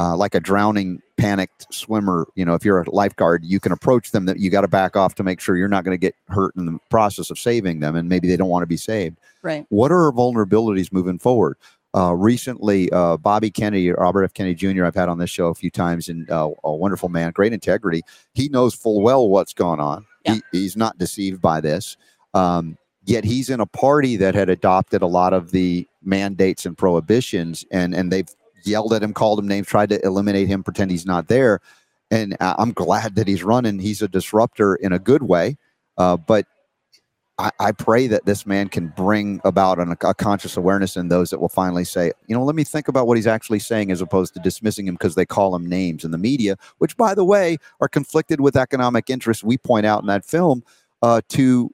uh, 0.00 0.16
like 0.16 0.34
a 0.34 0.40
drowning 0.40 1.02
panicked 1.18 1.66
swimmer 1.72 2.26
you 2.34 2.44
know 2.44 2.54
if 2.54 2.64
you're 2.64 2.80
a 2.80 2.90
lifeguard 2.90 3.44
you 3.44 3.60
can 3.60 3.70
approach 3.70 4.12
them 4.12 4.24
that 4.24 4.38
you 4.38 4.48
got 4.48 4.62
to 4.62 4.68
back 4.68 4.96
off 4.96 5.14
to 5.14 5.22
make 5.22 5.40
sure 5.40 5.58
you're 5.58 5.68
not 5.68 5.84
going 5.84 5.94
to 5.94 6.00
get 6.00 6.14
hurt 6.28 6.56
in 6.56 6.64
the 6.64 6.78
process 6.88 7.28
of 7.30 7.38
saving 7.38 7.80
them 7.80 7.94
and 7.94 8.08
maybe 8.08 8.26
they 8.26 8.36
don't 8.36 8.48
want 8.48 8.62
to 8.62 8.66
be 8.66 8.78
saved. 8.78 9.18
Right. 9.42 9.66
What 9.68 9.92
are 9.92 10.06
our 10.06 10.12
vulnerabilities 10.12 10.90
moving 10.90 11.18
forward? 11.18 11.58
Uh, 11.94 12.14
recently 12.14 12.90
uh, 12.92 13.18
bobby 13.18 13.50
kennedy 13.50 13.90
robert 13.90 14.24
f. 14.24 14.32
Kennedy 14.32 14.54
jr 14.54 14.86
i've 14.86 14.94
had 14.94 15.08
on 15.08 15.18
this 15.18 15.28
show 15.28 15.48
a 15.48 15.54
few 15.54 15.70
times 15.70 16.08
and 16.08 16.30
uh, 16.30 16.48
a 16.64 16.74
wonderful 16.74 17.10
man 17.10 17.32
great 17.32 17.52
integrity. 17.52 18.02
He 18.32 18.48
knows 18.48 18.74
full 18.74 19.02
well 19.02 19.28
what's 19.28 19.52
going 19.52 19.80
on. 19.80 20.06
Yeah. 20.24 20.34
he, 20.34 20.42
he's 20.52 20.76
not 20.76 20.96
deceived 20.96 21.42
by 21.42 21.60
this. 21.60 21.96
Um, 22.32 22.78
yet 23.04 23.24
he's 23.24 23.50
in 23.50 23.60
a 23.60 23.66
party 23.66 24.16
that 24.16 24.34
had 24.34 24.48
adopted 24.48 25.02
a 25.02 25.06
lot 25.06 25.34
of 25.34 25.50
the 25.50 25.86
mandates 26.02 26.64
and 26.64 26.78
prohibitions 26.78 27.66
and 27.70 27.94
and 27.94 28.10
they've 28.10 28.34
yelled 28.64 28.92
at 28.92 29.02
him 29.02 29.12
called 29.12 29.38
him 29.38 29.48
names 29.48 29.66
tried 29.66 29.88
to 29.88 30.04
eliminate 30.04 30.48
him 30.48 30.62
pretend 30.62 30.90
he's 30.90 31.06
not 31.06 31.28
there 31.28 31.60
and 32.10 32.36
i'm 32.40 32.72
glad 32.72 33.14
that 33.14 33.28
he's 33.28 33.42
running 33.42 33.78
he's 33.78 34.02
a 34.02 34.08
disruptor 34.08 34.74
in 34.76 34.92
a 34.92 34.98
good 34.98 35.22
way 35.22 35.56
uh, 35.98 36.16
but 36.16 36.46
I, 37.40 37.50
I 37.58 37.72
pray 37.72 38.06
that 38.06 38.26
this 38.26 38.44
man 38.44 38.68
can 38.68 38.88
bring 38.88 39.40
about 39.44 39.78
an, 39.78 39.96
a 40.02 40.14
conscious 40.14 40.56
awareness 40.56 40.96
in 40.96 41.08
those 41.08 41.30
that 41.30 41.40
will 41.40 41.48
finally 41.48 41.84
say, 41.84 42.12
you 42.26 42.36
know, 42.36 42.44
let 42.44 42.54
me 42.54 42.64
think 42.64 42.86
about 42.86 43.06
what 43.06 43.16
he's 43.16 43.26
actually 43.26 43.60
saying 43.60 43.90
as 43.90 44.02
opposed 44.02 44.34
to 44.34 44.40
dismissing 44.40 44.86
him 44.86 44.94
because 44.94 45.14
they 45.14 45.24
call 45.24 45.54
him 45.54 45.66
names 45.66 46.04
in 46.04 46.10
the 46.10 46.18
media, 46.18 46.56
which, 46.78 46.96
by 46.98 47.14
the 47.14 47.24
way, 47.24 47.56
are 47.80 47.88
conflicted 47.88 48.42
with 48.42 48.56
economic 48.56 49.08
interests. 49.08 49.42
We 49.42 49.56
point 49.56 49.86
out 49.86 50.02
in 50.02 50.06
that 50.08 50.24
film 50.24 50.62
uh, 51.00 51.22
to 51.30 51.72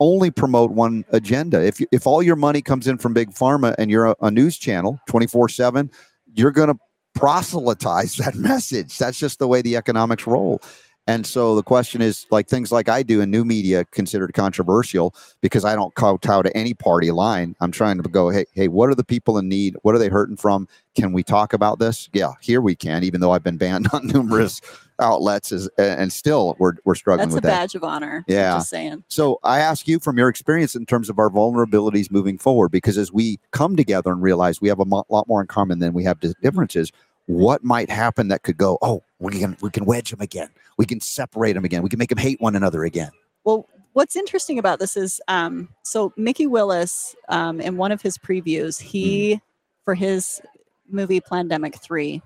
only 0.00 0.30
promote 0.30 0.72
one 0.72 1.04
agenda. 1.10 1.64
If 1.64 1.80
if 1.92 2.06
all 2.06 2.22
your 2.22 2.36
money 2.36 2.60
comes 2.60 2.88
in 2.88 2.98
from 2.98 3.14
big 3.14 3.30
pharma 3.30 3.74
and 3.78 3.90
you're 3.90 4.06
a, 4.06 4.16
a 4.22 4.30
news 4.30 4.58
channel 4.58 5.00
24/7, 5.08 5.90
you're 6.36 6.52
going 6.52 6.68
to 6.68 6.78
proselytize 7.14 8.16
that 8.16 8.34
message. 8.36 8.98
That's 8.98 9.18
just 9.18 9.38
the 9.38 9.48
way 9.48 9.62
the 9.62 9.76
economics 9.76 10.26
roll. 10.26 10.60
And 11.08 11.24
so 11.24 11.54
the 11.54 11.62
question 11.62 12.02
is 12.02 12.26
like 12.32 12.48
things 12.48 12.72
like 12.72 12.88
I 12.88 13.04
do 13.04 13.20
in 13.20 13.30
new 13.30 13.44
media 13.44 13.84
considered 13.84 14.32
controversial 14.34 15.14
because 15.40 15.64
I 15.64 15.76
don't 15.76 15.94
kowtow 15.94 16.42
to 16.42 16.56
any 16.56 16.74
party 16.74 17.12
line. 17.12 17.54
I'm 17.60 17.70
trying 17.70 18.02
to 18.02 18.08
go, 18.08 18.28
hey, 18.28 18.44
hey, 18.54 18.66
what 18.66 18.90
are 18.90 18.94
the 18.94 19.04
people 19.04 19.38
in 19.38 19.48
need? 19.48 19.76
What 19.82 19.94
are 19.94 19.98
they 19.98 20.08
hurting 20.08 20.36
from? 20.36 20.66
Can 20.96 21.12
we 21.12 21.22
talk 21.22 21.52
about 21.52 21.78
this? 21.78 22.08
Yeah, 22.12 22.32
here 22.40 22.60
we 22.60 22.74
can, 22.74 23.04
even 23.04 23.20
though 23.20 23.30
I've 23.30 23.44
been 23.44 23.56
banned 23.56 23.88
on 23.92 24.08
numerous 24.08 24.60
outlets 25.00 25.52
is, 25.52 25.68
and 25.78 26.12
still 26.12 26.56
we're, 26.58 26.74
we're 26.84 26.94
struggling 26.94 27.28
That's 27.28 27.34
a 27.34 27.36
with 27.36 27.44
that. 27.44 27.60
badge 27.60 27.74
of 27.74 27.84
honor. 27.84 28.24
I'm 28.28 28.34
Yeah. 28.34 28.54
Just 28.54 28.70
saying. 28.70 29.04
So 29.08 29.38
I 29.44 29.58
ask 29.60 29.86
you 29.86 29.98
from 29.98 30.18
your 30.18 30.28
experience 30.28 30.74
in 30.74 30.86
terms 30.86 31.08
of 31.10 31.18
our 31.18 31.30
vulnerabilities 31.30 32.10
moving 32.10 32.38
forward, 32.38 32.70
because 32.70 32.98
as 32.98 33.12
we 33.12 33.38
come 33.52 33.76
together 33.76 34.10
and 34.12 34.22
realize 34.22 34.60
we 34.60 34.68
have 34.68 34.78
a 34.78 34.84
lot 34.84 35.28
more 35.28 35.40
in 35.40 35.46
common 35.46 35.78
than 35.78 35.92
we 35.92 36.04
have 36.04 36.18
differences, 36.42 36.92
what 37.26 37.64
might 37.64 37.90
happen 37.90 38.28
that 38.28 38.42
could 38.42 38.56
go, 38.56 38.78
oh, 38.82 39.02
we 39.18 39.38
can 39.38 39.56
we 39.60 39.70
can 39.70 39.84
wedge 39.84 40.10
them 40.10 40.20
again, 40.20 40.48
we 40.78 40.84
can 40.86 41.00
separate 41.00 41.54
them 41.54 41.64
again, 41.64 41.82
we 41.82 41.88
can 41.88 41.98
make 41.98 42.08
them 42.08 42.18
hate 42.18 42.40
one 42.40 42.54
another 42.54 42.84
again. 42.84 43.10
Well, 43.44 43.68
what's 43.94 44.14
interesting 44.14 44.58
about 44.58 44.78
this 44.78 44.96
is 44.96 45.20
um, 45.28 45.68
so 45.82 46.12
Mikki 46.16 46.46
Willis, 46.46 47.16
um, 47.28 47.60
in 47.60 47.76
one 47.76 47.92
of 47.92 48.00
his 48.00 48.16
previews, 48.16 48.80
he 48.80 49.40
for 49.84 49.94
his 49.94 50.40
movie 50.88 51.20
Plandemic 51.20 51.80
3, 51.80 52.22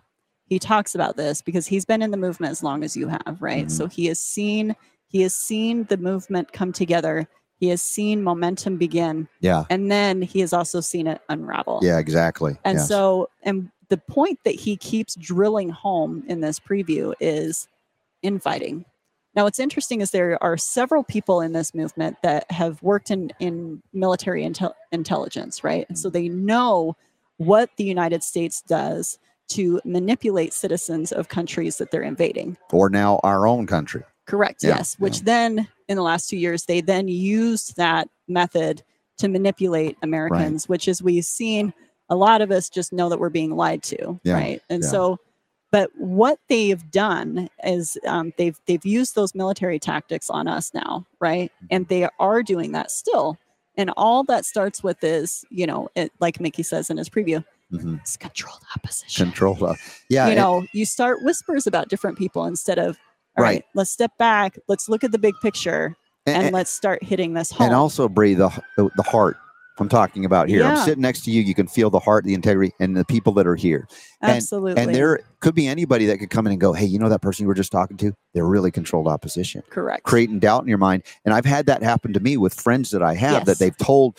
he 0.51 0.59
talks 0.59 0.97
about 0.97 1.16
this 1.16 1.40
because 1.40 1.68
he's 1.68 1.85
been 1.85 2.02
in 2.02 2.10
the 2.10 2.16
movement 2.16 2.51
as 2.51 2.62
long 2.62 2.82
as 2.82 2.97
you 2.97 3.06
have, 3.09 3.39
right? 3.40 3.70
So 3.70 3.85
mm-hmm. 3.85 3.93
he 3.93 4.06
has 4.06 4.20
seen 4.20 4.77
he 5.06 5.22
has 5.22 5.35
seen 5.35 5.85
the 5.85 5.97
movement 5.97 6.52
come 6.52 6.72
together. 6.72 7.27
He 7.56 7.68
has 7.68 7.82
seen 7.82 8.22
momentum 8.22 8.77
begin, 8.77 9.28
Yeah, 9.40 9.64
and 9.70 9.90
then 9.90 10.22
he 10.22 10.40
has 10.40 10.52
also 10.52 10.81
seen 10.81 11.06
it 11.06 11.20
unravel. 11.28 11.81
yeah, 11.82 11.98
exactly. 11.98 12.56
And 12.64 12.78
Yes. 12.78 12.89
so, 12.89 13.28
and 13.43 13.70
the 13.89 13.97
point 13.97 14.40
that 14.44 14.55
he 14.55 14.77
keeps 14.77 15.14
drilling 15.14 15.70
home 15.70 16.24
in 16.27 16.40
this 16.40 16.59
preview 16.59 17.12
is 17.20 17.68
infighting. 18.22 18.85
Now, 19.35 19.44
what's 19.44 19.60
interesting 19.60 20.01
is 20.01 20.10
there 20.10 20.43
are 20.43 20.56
several 20.56 21.05
people 21.05 21.40
in 21.40 21.52
this 21.52 21.74
movement 21.74 22.16
that 22.22 22.51
have 22.51 22.82
worked 22.82 23.10
in, 23.10 23.31
in 23.40 23.82
military 23.93 24.43
intel- 24.43 24.74
intelligence, 24.90 25.62
right? 25.62 25.86
And 25.89 25.98
so 25.98 26.09
mm-hmm. 26.09 26.14
they 26.14 26.28
know 26.28 26.97
what 27.36 27.70
the 27.77 27.85
United 27.85 28.22
States 28.22 28.62
does 28.62 29.18
to 29.51 29.81
manipulate 29.85 30.52
citizens 30.52 31.12
of 31.12 31.28
countries 31.28 31.78
that 31.78 31.90
they're 31.90 32.02
invading. 32.02 32.56
or 32.72 32.89
now 32.89 33.20
our 33.22 33.47
own 33.47 33.66
country. 33.66 34.02
Correct. 34.27 34.62
Yeah, 34.62 34.77
yes. 34.77 34.97
Which 34.98 35.20
then, 35.22 35.66
in 35.89 35.97
the 35.97 36.02
last 36.02 36.28
two 36.28 36.36
years, 36.36 36.64
they 36.64 36.81
then 36.81 37.09
used 37.09 37.77
that 37.77 38.09
method 38.28 38.82
to 39.18 39.28
manipulate 39.28 39.97
Americans, 40.02 40.68
which 40.68 40.86
is 40.89 41.02
we've 41.02 41.24
seen 41.24 41.74
a 42.09 42.16
lot 42.16 42.40
of 42.40 42.51
us 42.51 42.68
just 42.68 42.93
know 42.93 43.09
that 43.09 43.18
we're 43.18 43.28
being 43.28 43.56
lied 43.56 43.82
to, 43.85 44.20
Yeah, 44.24 44.35
right? 44.35 44.62
And 44.70 44.82
yeah. 44.82 44.89
so, 44.89 45.18
but 45.72 45.90
what 45.97 46.39
they've 46.48 46.90
done 46.90 47.48
is 47.64 47.97
um, 48.06 48.32
they've 48.39 48.59
they've 48.66 48.85
used 48.85 49.14
those 49.14 49.35
military 49.35 49.78
tactics 49.78 50.31
on 50.31 50.48
us 50.48 50.72
now, 50.74 51.06
right? 51.20 51.52
Mm-hmm. 51.56 51.66
And 51.70 51.89
they 51.89 52.09
are 52.18 52.43
doing 52.43 52.72
that 52.72 52.90
still. 52.90 53.36
And 53.77 53.90
all 53.97 54.24
that 54.24 54.44
starts 54.44 54.82
with 54.82 55.02
is, 55.05 55.44
you 55.51 55.66
know, 55.66 55.89
it, 55.94 56.12
like 56.20 56.40
Mikki 56.40 56.62
says 56.62 56.90
in 56.90 56.97
his 56.97 57.09
preview, 57.09 57.44
Mhm. 57.72 58.01
it's 58.01 58.16
controlled 58.16 58.60
opposition 58.76 59.26
Control. 59.26 59.64
Uh, 59.64 59.74
yeah, 60.09 60.26
you 60.26 60.32
it- 60.32 60.36
know, 60.36 60.64
you 60.72 60.84
start 60.84 61.22
whispers 61.22 61.66
about 61.66 61.88
different 61.88 62.18
people 62.18 62.44
instead 62.47 62.78
of, 62.78 62.98
all 63.36 63.44
right, 63.44 63.48
Right. 63.51 63.64
let's 63.74 63.90
step 63.90 64.12
back, 64.18 64.59
let's 64.68 64.88
look 64.88 65.05
at 65.05 65.12
the 65.12 65.18
big 65.18 65.34
picture, 65.42 65.97
and, 66.26 66.44
and, 66.47 66.55
let's 66.55 66.70
start 66.70 67.02
hitting 67.02 67.34
this 67.34 67.51
home. 67.51 67.66
and 67.66 67.74
also 67.74 68.09
Bree, 68.09 68.34
the, 68.34 68.48
the 68.76 68.90
the 68.97 69.02
heart. 69.05 69.36
I'm 69.78 69.88
talking 69.88 70.26
about 70.26 70.51
here. 70.51 70.62
I'm 70.62 70.76
sitting 70.84 71.01
next 71.01 71.24
to 71.24 71.30
you. 71.30 71.40
You 71.40 71.55
can 71.55 71.66
feel 71.66 71.88
the 71.88 71.98
heart, 72.01 72.24
the 72.24 72.34
integrity, 72.34 72.70
and 72.80 72.94
the 72.94 73.05
people 73.05 73.32
that 73.34 73.47
are 73.47 73.56
here. 73.56 73.88
and- 74.20 74.32
Absolutely. 74.32 74.82
And 74.82 74.94
there 74.94 75.20
could 75.40 75.55
be 75.55 75.66
anybody 75.66 76.05
that 76.05 76.18
could 76.18 76.28
come 76.28 76.44
in 76.47 76.52
and 76.52 76.60
go, 76.60 76.74
"Hey, 76.74 76.84
you 76.84 76.98
know 76.98 77.09
that 77.09 77.22
person 77.22 77.44
you 77.44 77.48
were 77.48 77.55
just 77.55 77.72
talking 77.72 77.97
to? 77.97 78.12
They're 78.34 78.44
really 78.44 78.70
controlled 78.70 79.09
opposition." 79.09 79.62
correct. 79.70 80.02
creating 80.02 80.38
doubt 80.40 80.60
in 80.62 80.68
your 80.68 80.76
mind. 80.76 81.05
And 81.24 81.32
I've 81.32 81.47
had 81.47 81.64
that 81.66 81.82
happen 81.82 82.12
to 82.12 82.20
me 82.20 82.36
with 82.36 82.52
friends 82.52 82.90
that 82.90 83.02
I 83.02 83.14
have 83.14 83.32
Yes. 83.32 83.47
that 83.47 83.59
they've 83.59 83.76
told 83.78 84.18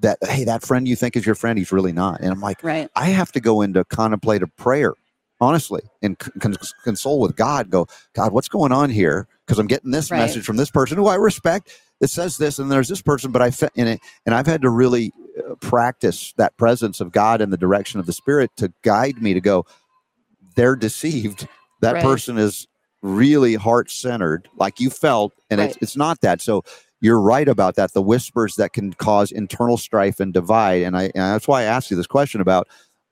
that, 0.00 0.18
hey, 0.22 0.44
that 0.44 0.62
friend 0.62 0.86
you 0.88 0.96
think 0.96 1.16
is 1.16 1.26
your 1.26 1.34
friend, 1.34 1.58
he's 1.58 1.72
really 1.72 1.92
not. 1.92 2.20
And 2.20 2.32
I'm 2.32 2.40
like, 2.40 2.62
Right. 2.62 2.88
I 2.96 3.06
have 3.06 3.32
to 3.32 3.40
go 3.40 3.62
into 3.62 3.84
contemplative 3.84 4.54
prayer, 4.56 4.94
honestly, 5.40 5.82
and 6.02 6.18
con- 6.18 6.56
console 6.84 7.20
with 7.20 7.36
God. 7.36 7.70
Go, 7.70 7.86
God, 8.14 8.32
what's 8.32 8.48
going 8.48 8.72
on 8.72 8.90
here? 8.90 9.26
Because 9.46 9.58
I'm 9.58 9.66
getting 9.66 9.90
this 9.90 10.10
Right. 10.10 10.18
message 10.18 10.44
from 10.44 10.56
this 10.56 10.70
person 10.70 10.96
who 10.96 11.06
I 11.08 11.16
respect. 11.16 11.70
It 12.00 12.10
says 12.10 12.38
this, 12.38 12.58
and 12.58 12.70
there's 12.70 12.88
this 12.88 13.02
person, 13.02 13.30
but 13.30 13.42
I 13.42 13.50
fe- 13.50 13.68
in 13.74 13.86
it, 13.86 14.00
and 14.26 14.34
I've 14.34 14.46
had 14.46 14.62
to 14.62 14.70
really 14.70 15.12
uh, 15.38 15.54
practice 15.56 16.32
that 16.38 16.56
presence 16.56 17.00
of 17.00 17.12
God 17.12 17.40
and 17.40 17.52
the 17.52 17.56
direction 17.58 18.00
of 18.00 18.06
the 18.06 18.12
Spirit 18.12 18.50
to 18.56 18.72
guide 18.82 19.20
me 19.22 19.34
to 19.34 19.40
go. 19.40 19.66
They're 20.56 20.76
deceived. 20.76 21.46
That 21.80 21.94
Right. 21.94 22.02
person 22.02 22.38
is 22.38 22.66
really 23.02 23.54
heart 23.54 23.90
centered, 23.90 24.48
like 24.56 24.80
you 24.80 24.90
felt, 24.90 25.32
and 25.50 25.60
it's 25.60 25.78
it's 25.80 25.96
not 25.96 26.20
that. 26.22 26.40
So 26.42 26.64
you're 27.00 27.20
right 27.20 27.48
about 27.48 27.76
that. 27.76 27.92
The 27.92 28.02
whispers 28.02 28.56
that 28.56 28.72
can 28.72 28.92
cause 28.94 29.32
internal 29.32 29.76
strife 29.76 30.20
and 30.20 30.32
divide, 30.32 30.82
and 30.82 30.96
I 30.96 31.04
and 31.04 31.12
that's 31.34 31.48
why 31.48 31.62
I 31.62 31.64
asked 31.64 31.90
you 31.90 31.96
this 31.96 32.06
question 32.06 32.40
about 32.40 32.68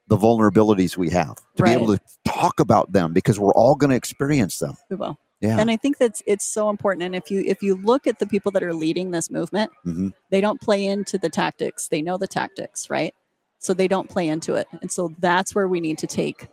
the 0.09 0.17
vulnerabilities 0.17 0.97
we 0.97 1.11
have 1.11 1.37
to 1.57 1.63
Right. 1.63 1.77
be 1.77 1.83
able 1.83 1.95
to 1.97 2.01
talk 2.25 2.61
about 2.61 2.93
them 2.93 3.13
because 3.13 3.39
we're 3.39 3.53
all 3.55 3.75
going 3.75 3.91
to 3.91 3.97
experience 3.97 4.59
them. 4.59 4.75
We 4.89 4.97
will. 4.97 5.19
Yeah. 5.41 5.59
And 5.61 5.71
I 5.71 5.77
think 5.77 5.99
that's 5.99 6.23
it's 6.27 6.47
so 6.47 6.71
important. 6.71 7.03
And 7.05 7.15
if 7.15 7.31
you 7.31 7.43
if 7.47 7.63
you 7.63 7.77
look 7.77 8.07
at 8.07 8.19
the 8.19 8.27
people 8.27 8.51
that 8.53 8.63
are 8.63 8.75
leading 8.75 9.11
this 9.11 9.31
movement, 9.31 9.71
Mhm. 9.87 10.13
they 10.31 10.41
don't 10.41 10.61
play 10.61 10.85
into 10.87 11.19
the 11.19 11.29
tactics. 11.29 11.89
They 11.89 12.03
know 12.03 12.17
the 12.19 12.27
tactics, 12.27 12.89
right? 12.91 13.15
So 13.61 13.75
they 13.75 13.89
don't 13.89 14.09
play 14.09 14.29
into 14.29 14.55
it. 14.55 14.67
And 14.83 14.91
so 14.91 15.13
that's 15.19 15.55
where 15.55 15.69
we 15.69 15.81
need 15.81 15.99
to 15.99 16.07
take 16.07 16.49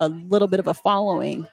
a 0.00 0.08
little 0.08 0.48
bit 0.48 0.60
of 0.60 0.66
a 0.66 0.74
following 0.74 1.46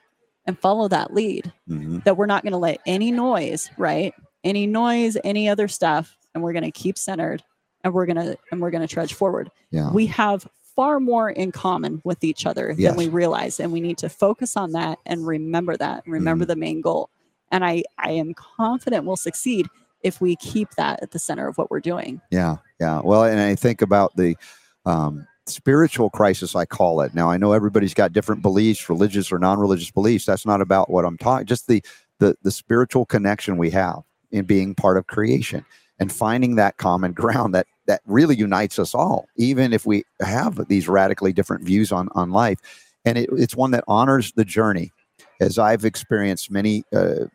and 0.46 0.58
follow 0.58 0.88
that 0.88 1.14
lead. 1.14 1.52
Mhm. 1.70 2.04
that 2.06 2.16
we're 2.18 2.26
not 2.26 2.44
going 2.44 2.54
to 2.54 2.58
let 2.58 2.80
any 2.86 3.12
noise, 3.12 3.70
right? 3.78 4.14
Any 4.44 4.68
noise, 4.68 5.18
any 5.24 5.50
other 5.50 5.68
stuff, 5.68 6.18
and 6.34 6.44
we're 6.44 6.54
going 6.54 6.64
to 6.64 6.72
keep 6.72 6.98
centered 6.98 7.44
and 7.84 7.94
we're 7.94 8.06
going 8.06 8.16
to 8.18 8.38
and 8.52 8.62
we're 8.62 8.72
going 8.72 8.86
to 8.88 8.94
trudge 8.94 9.14
forward. 9.14 9.50
Yeah. 9.72 9.92
We 9.92 10.06
have 10.08 10.48
far 10.76 11.00
more 11.00 11.30
in 11.30 11.52
common 11.52 12.02
with 12.06 12.24
each 12.24 12.46
other 12.46 12.74
Yes. 12.78 12.92
than 12.92 12.98
we 12.98 13.10
realize 13.10 13.60
and 13.60 13.72
we 13.74 13.82
need 13.82 13.98
to 13.98 14.08
focus 14.10 14.56
on 14.56 14.72
that 14.74 14.98
and 15.06 15.26
remember 15.28 15.76
that 15.78 16.04
and 16.06 16.14
remember 16.14 16.44
Mm-hmm. 16.46 16.50
the 16.50 16.56
main 16.56 16.82
goal. 16.82 17.10
And 17.52 17.66
I 17.66 17.84
I 17.98 18.12
am 18.12 18.34
confident 18.34 19.06
we'll 19.06 19.16
succeed 19.18 19.68
if 20.04 20.22
we 20.22 20.36
keep 20.38 20.70
that 20.78 21.02
at 21.04 21.12
the 21.12 21.20
center 21.20 21.48
of 21.50 21.58
what 21.58 21.70
we're 21.70 21.82
doing. 21.82 22.22
Yeah, 22.32 22.58
yeah. 22.80 23.02
Well, 23.04 23.24
and 23.26 23.40
I 23.42 23.56
think 23.56 23.82
about 23.82 24.16
the 24.16 24.38
um, 24.86 25.28
spiritual 25.46 26.10
crisis, 26.10 26.56
I 26.56 26.66
call 26.66 27.02
it. 27.02 27.14
Now, 27.14 27.30
I 27.30 27.36
know 27.38 27.52
everybody's 27.52 27.94
got 27.94 28.14
different 28.14 28.42
beliefs, 28.42 28.88
religious 28.90 29.32
or 29.32 29.40
non-religious 29.40 29.92
beliefs. 29.92 30.26
That's 30.26 30.46
not 30.46 30.62
about 30.62 30.90
what 30.90 31.04
I'm 31.04 31.18
talking. 31.18 31.46
Just 31.48 31.68
the 31.68 31.84
the 32.20 32.36
the 32.44 32.52
spiritual 32.52 33.06
connection 33.06 33.58
we 33.58 33.72
have 33.72 34.04
in 34.32 34.46
being 34.46 34.76
part 34.76 34.98
of 34.98 35.08
creation 35.08 35.66
and 36.00 36.12
finding 36.12 36.56
that 36.56 36.78
common 36.78 37.14
ground 37.14 37.54
that 37.56 37.68
that 37.88 38.02
really 38.06 38.36
unites 38.36 38.78
us 38.80 38.94
all, 38.94 39.28
even 39.36 39.74
if 39.74 39.86
we 39.86 40.04
have 40.22 40.68
these 40.68 40.88
radically 40.88 41.34
different 41.34 41.64
views 41.64 41.92
on 41.92 42.10
on 42.14 42.32
life. 42.32 42.60
And 43.06 43.18
it, 43.18 43.30
it's 43.34 43.56
one 43.56 43.72
that 43.72 43.84
honors 43.88 44.32
the 44.34 44.46
journey, 44.46 44.92
as 45.40 45.58
I've 45.58 45.86
experienced 45.86 46.52
many. 46.52 46.84
Uh, 46.94 47.26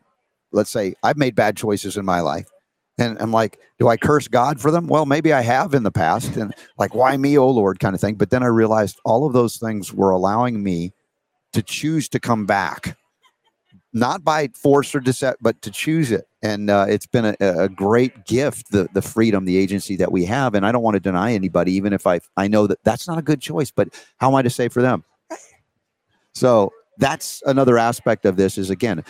let's 0.53 0.71
say 0.71 0.95
I've 1.03 1.17
made 1.17 1.35
bad 1.35 1.57
choices 1.57 1.97
in 1.97 2.05
my 2.05 2.21
life. 2.21 2.47
And 2.97 3.21
I'm 3.21 3.33
like, 3.33 3.59
do 3.81 3.89
I 3.89 3.97
curse 3.97 4.29
God 4.29 4.61
for 4.61 4.71
them? 4.71 4.87
Well, 4.87 5.05
maybe 5.05 5.33
I 5.33 5.41
have 5.41 5.75
in 5.75 5.83
the 5.83 5.91
past, 5.91 6.37
and 6.37 6.55
like, 6.79 6.95
why 6.95 7.17
me, 7.17 7.37
oh 7.37 7.51
Lord, 7.51 7.81
kind 7.81 7.93
of 7.93 8.01
thing. 8.01 8.15
But 8.15 8.31
then 8.31 8.45
I 8.45 8.47
realized 8.47 9.01
all 9.05 9.27
of 9.27 9.33
those 9.33 9.57
things 9.57 9.93
were 9.93 10.11
allowing 10.11 10.63
me 10.63 10.93
to 11.55 11.63
choose 11.63 12.09
to 12.11 12.21
come 12.21 12.47
back, 12.47 12.97
not 13.93 14.23
by 14.23 14.49
force 14.55 14.95
or 14.95 15.01
dissent, 15.01 15.39
but 15.41 15.61
to 15.63 15.73
choose 15.73 16.13
it. 16.13 16.29
And 16.45 16.69
uh, 16.69 16.87
it's 16.89 17.07
been 17.07 17.25
a, 17.25 17.37
a 17.41 17.69
great 17.71 18.27
gift, 18.27 18.71
the 18.71 18.87
the 18.93 19.01
freedom, 19.01 19.47
the 19.47 19.57
agency 19.57 19.97
that 19.97 20.13
we 20.13 20.27
have. 20.27 20.55
And 20.55 20.67
I 20.67 20.73
don't 20.73 20.83
want 20.83 20.95
to 20.95 21.01
deny 21.01 21.33
anybody, 21.33 21.73
even 21.73 21.93
if 21.95 22.07
I 22.07 22.21
I 22.37 22.49
know 22.49 22.67
that 22.67 22.85
that's 22.85 23.09
not 23.09 23.19
a 23.19 23.23
good 23.23 23.41
choice. 23.41 23.71
But 23.71 23.89
how 24.19 24.29
am 24.29 24.35
I 24.35 24.43
to 24.43 24.51
say 24.51 24.69
for 24.69 24.83
them? 24.83 25.05
So 26.35 26.73
that's 26.99 27.43
another 27.47 27.79
aspect 27.79 28.27
of 28.27 28.37
this. 28.37 28.59
Is 28.59 28.69
again 28.69 29.03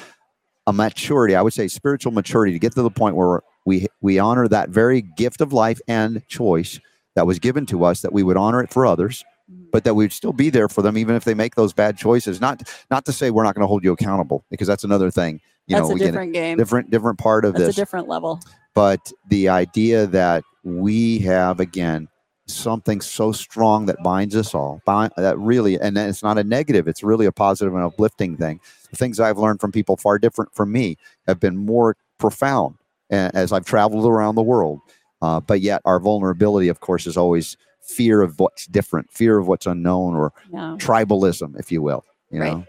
a 0.68 0.72
maturity. 0.72 1.34
I 1.34 1.42
would 1.42 1.52
say 1.52 1.66
spiritual 1.66 2.12
maturity 2.12 2.52
to 2.52 2.58
get 2.60 2.72
to 2.76 2.82
the 2.82 2.90
point 2.90 3.16
where 3.16 3.42
we 3.66 3.88
we 4.00 4.18
honor 4.18 4.46
that 4.46 4.68
very 4.68 5.02
gift 5.02 5.40
of 5.40 5.52
life 5.52 5.80
and 5.88 6.26
choice 6.28 6.78
that 7.16 7.26
was 7.26 7.40
given 7.40 7.66
to 7.66 7.84
us 7.84 8.02
that 8.02 8.12
we 8.12 8.22
would 8.22 8.36
honor 8.36 8.62
it 8.62 8.70
for 8.70 8.86
others 8.86 9.24
but 9.72 9.84
that 9.84 9.94
we'd 9.94 10.12
still 10.12 10.32
be 10.32 10.50
there 10.50 10.68
for 10.68 10.82
them 10.82 10.96
even 10.96 11.14
if 11.14 11.24
they 11.24 11.34
make 11.34 11.54
those 11.54 11.72
bad 11.72 11.96
choices 11.96 12.40
not 12.40 12.62
not 12.90 13.04
to 13.04 13.12
say 13.12 13.30
we're 13.30 13.42
not 13.42 13.54
going 13.54 13.62
to 13.62 13.68
hold 13.68 13.84
you 13.84 13.92
accountable 13.92 14.44
because 14.50 14.66
that's 14.66 14.84
another 14.84 15.10
thing 15.10 15.40
you 15.66 15.76
That's 15.76 15.88
know 15.88 15.90
a 15.90 15.94
we 15.94 16.00
get 16.00 16.06
different 16.08 16.32
game. 16.32 16.58
different 16.58 16.90
different 16.90 17.18
part 17.18 17.44
of 17.44 17.54
That's 17.54 17.66
this 17.66 17.76
a 17.76 17.80
different 17.80 18.08
level. 18.08 18.40
but 18.74 19.12
the 19.28 19.48
idea 19.48 20.06
that 20.06 20.44
we 20.62 21.18
have 21.20 21.60
again 21.60 22.08
something 22.46 23.00
so 23.00 23.32
strong 23.32 23.86
that 23.86 24.02
binds 24.02 24.36
us 24.36 24.54
all 24.54 24.82
bind, 24.84 25.10
that 25.16 25.38
really 25.38 25.80
and 25.80 25.96
it's 25.96 26.22
not 26.22 26.36
a 26.36 26.44
negative 26.44 26.86
it's 26.86 27.02
really 27.02 27.24
a 27.24 27.32
positive 27.32 27.74
and 27.74 27.82
uplifting 27.82 28.36
thing 28.36 28.60
the 28.90 28.96
things 28.96 29.18
i've 29.18 29.38
learned 29.38 29.58
from 29.60 29.72
people 29.72 29.96
far 29.96 30.18
different 30.18 30.54
from 30.54 30.70
me 30.70 30.96
have 31.26 31.40
been 31.40 31.56
more 31.56 31.96
profound 32.18 32.76
as 33.10 33.52
I've 33.52 33.64
traveled 33.64 34.06
around 34.06 34.34
the 34.34 34.42
world. 34.42 34.80
Uh, 35.22 35.38
but 35.38 35.60
yet, 35.60 35.80
our 35.84 36.00
vulnerability, 36.00 36.68
of 36.68 36.80
course, 36.80 37.06
is 37.06 37.16
always 37.16 37.56
fear 37.80 38.22
of 38.22 38.40
what's 38.40 38.66
different, 38.66 39.10
fear 39.10 39.38
of 39.38 39.46
what's 39.46 39.66
unknown, 39.66 40.14
or 40.16 40.32
Yeah. 40.52 40.74
tribalism, 40.78 41.58
if 41.58 41.70
you 41.70 41.80
will. 41.82 42.04
You 42.30 42.40
Right. 42.40 42.52
know, 42.52 42.64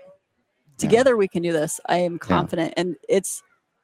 together 0.78 1.16
we 1.18 1.28
can 1.28 1.44
do 1.44 1.52
this. 1.52 1.80
I 1.88 1.98
am 1.98 2.18
confident. 2.20 2.74
And 2.78 2.96
it's 3.10 3.42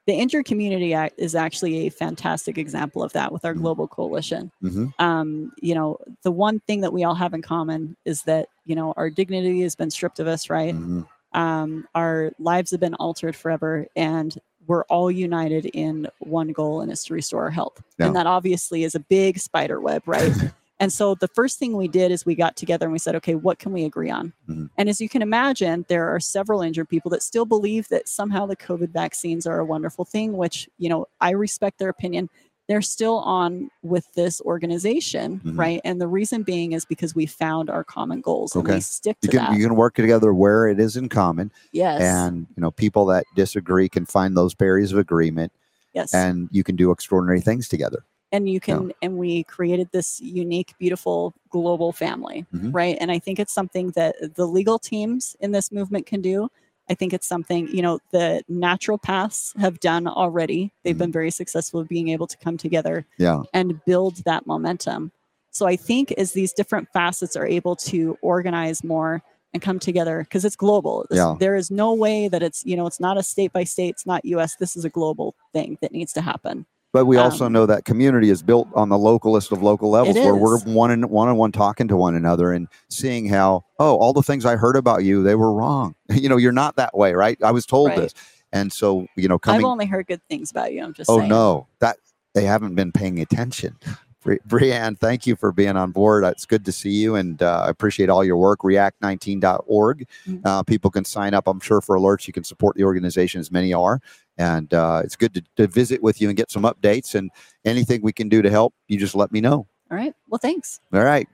the 0.08 0.14
injured 0.14 0.46
community 0.46 0.94
act 0.94 1.16
is 1.20 1.36
actually 1.36 1.86
a 1.86 1.90
fantastic 1.90 2.58
example 2.58 3.04
of 3.04 3.14
that 3.14 3.32
with 3.32 3.46
our 3.46 3.54
Mhm. 3.54 3.62
global 3.62 3.88
coalition. 3.88 4.52
Hmm 4.62 4.88
um, 5.00 5.52
you 5.62 5.76
know 5.76 5.98
the 6.24 6.32
one 6.32 6.60
thing 6.62 6.82
that 6.82 6.92
we 6.94 7.04
all 7.04 7.16
have 7.16 7.34
in 7.34 7.42
common 7.42 7.96
is 8.06 8.24
that 8.24 8.48
you 8.66 8.76
know 8.76 8.94
our 8.98 9.10
dignity 9.10 9.62
has 9.62 9.76
been 9.76 9.92
stripped 9.92 10.20
of 10.20 10.28
us 10.28 10.50
right? 10.50 10.74
Hmm 10.76 11.02
um, 11.34 11.88
our 11.96 12.32
lives 12.40 12.72
have 12.72 12.82
been 12.82 12.96
altered 12.96 13.38
forever 13.38 13.88
and 13.96 14.38
we're 14.68 14.84
all 14.86 15.10
united 15.10 15.66
in 15.68 16.08
one 16.20 16.50
goal 16.52 16.82
and 16.82 16.92
it's 16.92 17.06
to 17.06 17.14
restore 17.14 17.44
our 17.44 17.50
health. 17.52 17.82
Yeah. 17.98 18.08
and 18.08 18.16
that 18.18 18.28
obviously 18.28 18.84
is 18.84 18.96
a 18.96 19.00
big 19.00 19.40
spider 19.40 19.80
web 19.80 20.04
right 20.06 20.34
and 20.82 20.92
so 20.92 21.16
the 21.16 21.28
first 21.30 21.60
thing 21.60 21.78
we 21.78 21.88
did 21.88 22.12
is 22.12 22.26
we 22.26 22.36
got 22.36 22.56
together 22.58 22.86
and 22.86 22.92
we 22.94 23.00
said 23.00 23.16
okay 23.16 23.36
what 23.36 23.60
can 23.60 23.72
we 23.72 23.86
agree 23.86 24.10
on 24.10 24.34
Mhm. 24.50 24.70
and 24.78 24.90
as 24.90 25.00
you 25.00 25.08
can 25.08 25.22
imagine 25.22 25.86
there 25.88 26.10
are 26.14 26.20
several 26.20 26.62
injured 26.62 26.90
people 26.90 27.10
that 27.12 27.24
still 27.24 27.46
believe 27.46 27.88
that 27.90 28.08
somehow 28.10 28.46
the 28.46 28.56
covid 28.58 28.90
vaccines 28.92 29.46
are 29.48 29.60
a 29.60 29.66
wonderful 29.66 30.04
thing 30.06 30.34
which 30.36 30.68
you 30.78 30.90
know 30.90 31.06
i 31.22 31.30
respect 31.32 31.78
their 31.80 31.90
opinion 31.90 32.30
they're 32.68 32.82
still 32.82 33.18
on 33.20 33.70
with 33.84 34.06
this 34.14 34.40
organization 34.42 35.42
Mhm. 35.44 35.58
right 35.58 35.82
and 35.84 36.00
the 36.00 36.08
reason 36.08 36.42
being 36.44 36.72
is 36.72 36.86
because 36.86 37.14
we 37.14 37.26
found 37.26 37.70
our 37.70 37.84
common 37.84 38.22
goals 38.22 38.56
and 38.56 38.64
Okay. 38.66 38.76
we 38.76 38.82
stick 38.82 39.18
You 39.22 39.30
can 39.30 39.38
that 39.40 39.58
you 39.58 39.64
can 39.66 39.76
work 39.76 39.94
together 39.96 40.34
where 40.34 40.68
it 40.68 40.80
is 40.80 40.96
in 40.98 41.10
common, 41.10 41.52
yes 41.72 42.02
and 42.02 42.48
you 42.56 42.62
know 42.62 42.72
people 42.72 43.06
that 43.08 43.26
disagree 43.36 43.88
can 43.90 44.06
find 44.06 44.36
those 44.38 44.54
barriers 44.56 44.92
of 44.94 44.98
agreement, 45.00 45.52
yes 45.94 46.14
and 46.14 46.48
you 46.52 46.64
can 46.64 46.76
do 46.76 46.92
extraordinary 46.92 47.42
things 47.42 47.68
together. 47.68 48.04
And 48.34 48.48
you 48.50 48.60
can 48.62 48.94
and 49.02 49.18
we 49.18 49.44
created 49.44 49.90
this 49.92 50.20
unique 50.22 50.74
beautiful 50.80 51.34
global 51.50 51.92
family 51.92 52.46
Mhm. 52.54 52.74
right? 52.74 52.98
And 53.02 53.12
i 53.12 53.20
think 53.20 53.40
it's 53.40 53.54
something 53.54 53.92
that 53.92 54.16
the 54.36 54.46
legal 54.48 54.80
teams 54.80 55.36
in 55.40 55.52
this 55.52 55.72
movement 55.72 56.06
can 56.06 56.22
do. 56.22 56.50
I 56.90 56.94
think 56.94 57.14
it's 57.14 57.28
something 57.28 57.68
you 57.76 57.82
know 57.82 58.00
the 58.12 58.44
naturopaths 58.50 59.56
have 59.58 59.80
done 59.80 60.08
already. 60.08 60.72
They've 60.84 60.96
Mhm. 60.96 61.00
been 61.00 61.12
very 61.12 61.32
successful 61.32 61.84
being 61.84 62.10
able 62.10 62.28
to 62.28 62.38
come 62.38 62.58
together 62.58 63.06
Yeah, 63.18 63.44
and 63.54 63.84
build 63.86 64.16
that 64.30 64.46
momentum. 64.48 65.12
So 65.52 65.66
i 65.68 65.76
think 65.76 66.12
as 66.14 66.32
these 66.34 66.54
different 66.54 66.88
facets 66.94 67.36
are 67.36 67.46
able 67.48 67.76
to 67.92 68.18
organize 68.22 68.84
more 68.84 69.22
and 69.54 69.62
come 69.62 69.80
together 69.80 70.20
because 70.24 70.46
it's 70.46 70.56
global. 70.56 71.06
This- 71.10 71.18
Yeah. 71.18 71.36
there 71.40 71.56
is 71.58 71.70
no 71.70 71.94
way 71.94 72.30
that 72.30 72.42
it's 72.42 72.66
you 72.66 72.76
know 72.78 72.88
it's 72.88 73.02
not 73.02 73.18
a 73.18 73.24
state 73.24 73.52
by 73.52 73.66
state 73.66 73.90
it's 73.96 74.06
not 74.06 74.24
us 74.26 74.56
this 74.56 74.76
is 74.78 74.86
a 74.86 74.90
global 74.90 75.36
thing 75.54 75.78
that 75.82 75.92
needs 75.92 76.14
to 76.14 76.22
happen 76.22 76.66
but 76.94 77.06
we 77.06 77.18
also 77.18 77.46
Um, 77.46 77.54
know 77.54 77.66
that 77.66 77.86
community 77.86 78.30
is 78.30 78.44
built 78.44 78.68
on 78.76 78.90
the 78.90 78.98
localist 78.98 79.52
of 79.52 79.62
local 79.62 79.90
levels, 79.90 80.18
where 80.18 80.36
we're 80.36 80.60
one 80.60 80.92
and 80.92 81.10
one 81.10 81.28
on 81.30 81.38
one 81.38 81.52
talking 81.52 81.88
to 81.88 81.96
one 81.98 82.16
another 82.16 82.52
and 82.52 82.68
seeing 82.90 83.28
how 83.28 83.64
oh 83.80 83.98
all 83.98 84.14
the 84.14 84.24
things 84.24 84.46
I 84.46 84.56
heard 84.56 84.76
about 84.76 85.04
you 85.04 85.24
they 85.24 85.36
were 85.36 85.54
wrong. 85.54 85.96
you 86.10 86.30
know 86.30 86.38
you're 86.38 86.52
not 86.52 86.76
that 86.76 86.96
way, 86.98 87.14
right? 87.14 87.38
I 87.44 87.52
was 87.52 87.66
told 87.66 87.90
Right. 87.90 87.98
this, 88.00 88.14
and 88.52 88.72
so 88.74 89.08
you 89.16 89.28
know 89.28 89.40
coming, 89.40 89.62
i've 89.62 89.72
only 89.72 89.86
heard 89.86 90.08
good 90.08 90.22
things 90.30 90.52
about 90.52 90.74
you 90.74 90.84
i'm 90.84 90.94
just 90.94 91.10
Oh 91.10 91.18
saying 91.18 91.30
no, 91.30 91.68
that 91.80 91.98
they 92.34 92.44
haven't 92.44 92.76
been 92.76 92.92
paying 92.92 93.20
attention. 93.20 93.78
Bri- 94.24 94.40
Brianne, 94.48 94.98
thank 95.00 95.26
you 95.26 95.36
for 95.36 95.52
being 95.52 95.76
on 95.76 95.92
board. 95.92 96.24
It's 96.26 96.46
good 96.46 96.64
to 96.66 96.72
see 96.72 96.92
you, 96.92 97.16
and 97.16 97.42
uh, 97.42 97.64
I 97.66 97.70
appreciate 97.70 98.10
all 98.10 98.24
your 98.24 98.38
work. 98.38 98.60
React19.org. 98.60 100.08
Mhm. 100.28 100.42
Uh, 100.46 100.64
people 100.64 100.92
can 100.92 101.06
sign 101.06 101.34
up, 101.34 101.48
I'm 101.48 101.60
sure, 101.60 101.82
for 101.82 101.98
alerts. 101.98 102.28
You 102.28 102.34
can 102.34 102.44
support 102.44 102.76
the 102.76 102.84
organization, 102.84 103.40
as 103.40 103.52
many 103.52 103.74
are, 103.74 104.00
and 104.38 104.72
uh, 104.74 105.02
it's 105.04 105.16
good 105.16 105.34
to, 105.34 105.44
to 105.58 105.68
visit 105.68 106.04
with 106.04 106.22
you 106.22 106.30
and 106.30 106.38
get 106.38 106.52
some 106.52 106.64
updates. 106.64 107.16
And 107.16 107.32
anything 107.66 108.02
we 108.02 108.14
can 108.14 108.30
do 108.30 108.42
to 108.42 108.50
help, 108.50 108.74
you 108.88 108.98
just 109.00 109.16
let 109.16 109.32
me 109.32 109.42
know. 109.42 109.68
all 109.90 109.98
right 109.98 110.14
well 110.30 110.40
thanks 110.40 110.80
All 110.94 111.04
right. 111.04 111.28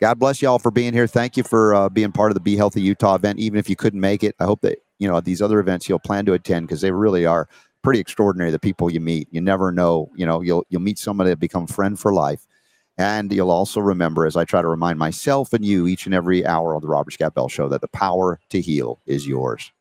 God 0.00 0.18
bless 0.18 0.42
you 0.42 0.48
all 0.48 0.58
for 0.58 0.72
being 0.72 0.92
here. 0.92 1.06
Thank 1.06 1.36
you 1.36 1.44
for 1.44 1.74
uh, 1.76 1.88
being 1.88 2.10
part 2.10 2.32
of 2.32 2.34
the 2.34 2.40
Be 2.40 2.56
Healthy 2.56 2.80
Utah 2.82 3.14
event, 3.14 3.38
even 3.38 3.56
if 3.60 3.70
you 3.70 3.76
couldn't 3.76 4.00
make 4.00 4.24
it. 4.24 4.34
I 4.40 4.44
hope 4.44 4.62
that 4.62 4.78
you 4.98 5.06
know 5.08 5.16
at 5.18 5.24
these 5.24 5.40
other 5.42 5.60
events 5.60 5.88
you'll 5.88 6.00
plan 6.00 6.24
to 6.26 6.32
attend 6.32 6.66
because 6.66 6.80
they 6.80 6.90
really 6.90 7.24
are 7.26 7.48
pretty 7.82 8.00
extraordinary. 8.00 8.50
The 8.50 8.58
people 8.58 8.90
you 8.90 9.00
meet, 9.00 9.28
you 9.30 9.40
never 9.40 9.72
know. 9.72 10.10
You 10.16 10.26
know, 10.26 10.40
you'll 10.40 10.64
you'll 10.68 10.82
meet 10.82 10.98
somebody 10.98 11.30
that 11.30 11.40
become 11.40 11.66
friend 11.66 11.98
for 11.98 12.12
life, 12.12 12.46
and 12.98 13.32
you'll 13.32 13.50
also 13.50 13.80
remember, 13.80 14.26
as 14.26 14.36
I 14.36 14.44
try 14.44 14.62
to 14.62 14.68
remind 14.68 14.98
myself 14.98 15.52
and 15.52 15.64
you 15.64 15.86
each 15.86 16.06
and 16.06 16.14
every 16.14 16.46
hour 16.46 16.74
on 16.74 16.82
the 16.82 16.88
Robert 16.88 17.12
Scott 17.12 17.34
Bell 17.34 17.48
Show, 17.48 17.68
that 17.68 17.80
the 17.80 17.88
power 17.88 18.40
to 18.50 18.60
heal 18.60 19.00
is 19.06 19.26
yours. 19.26 19.72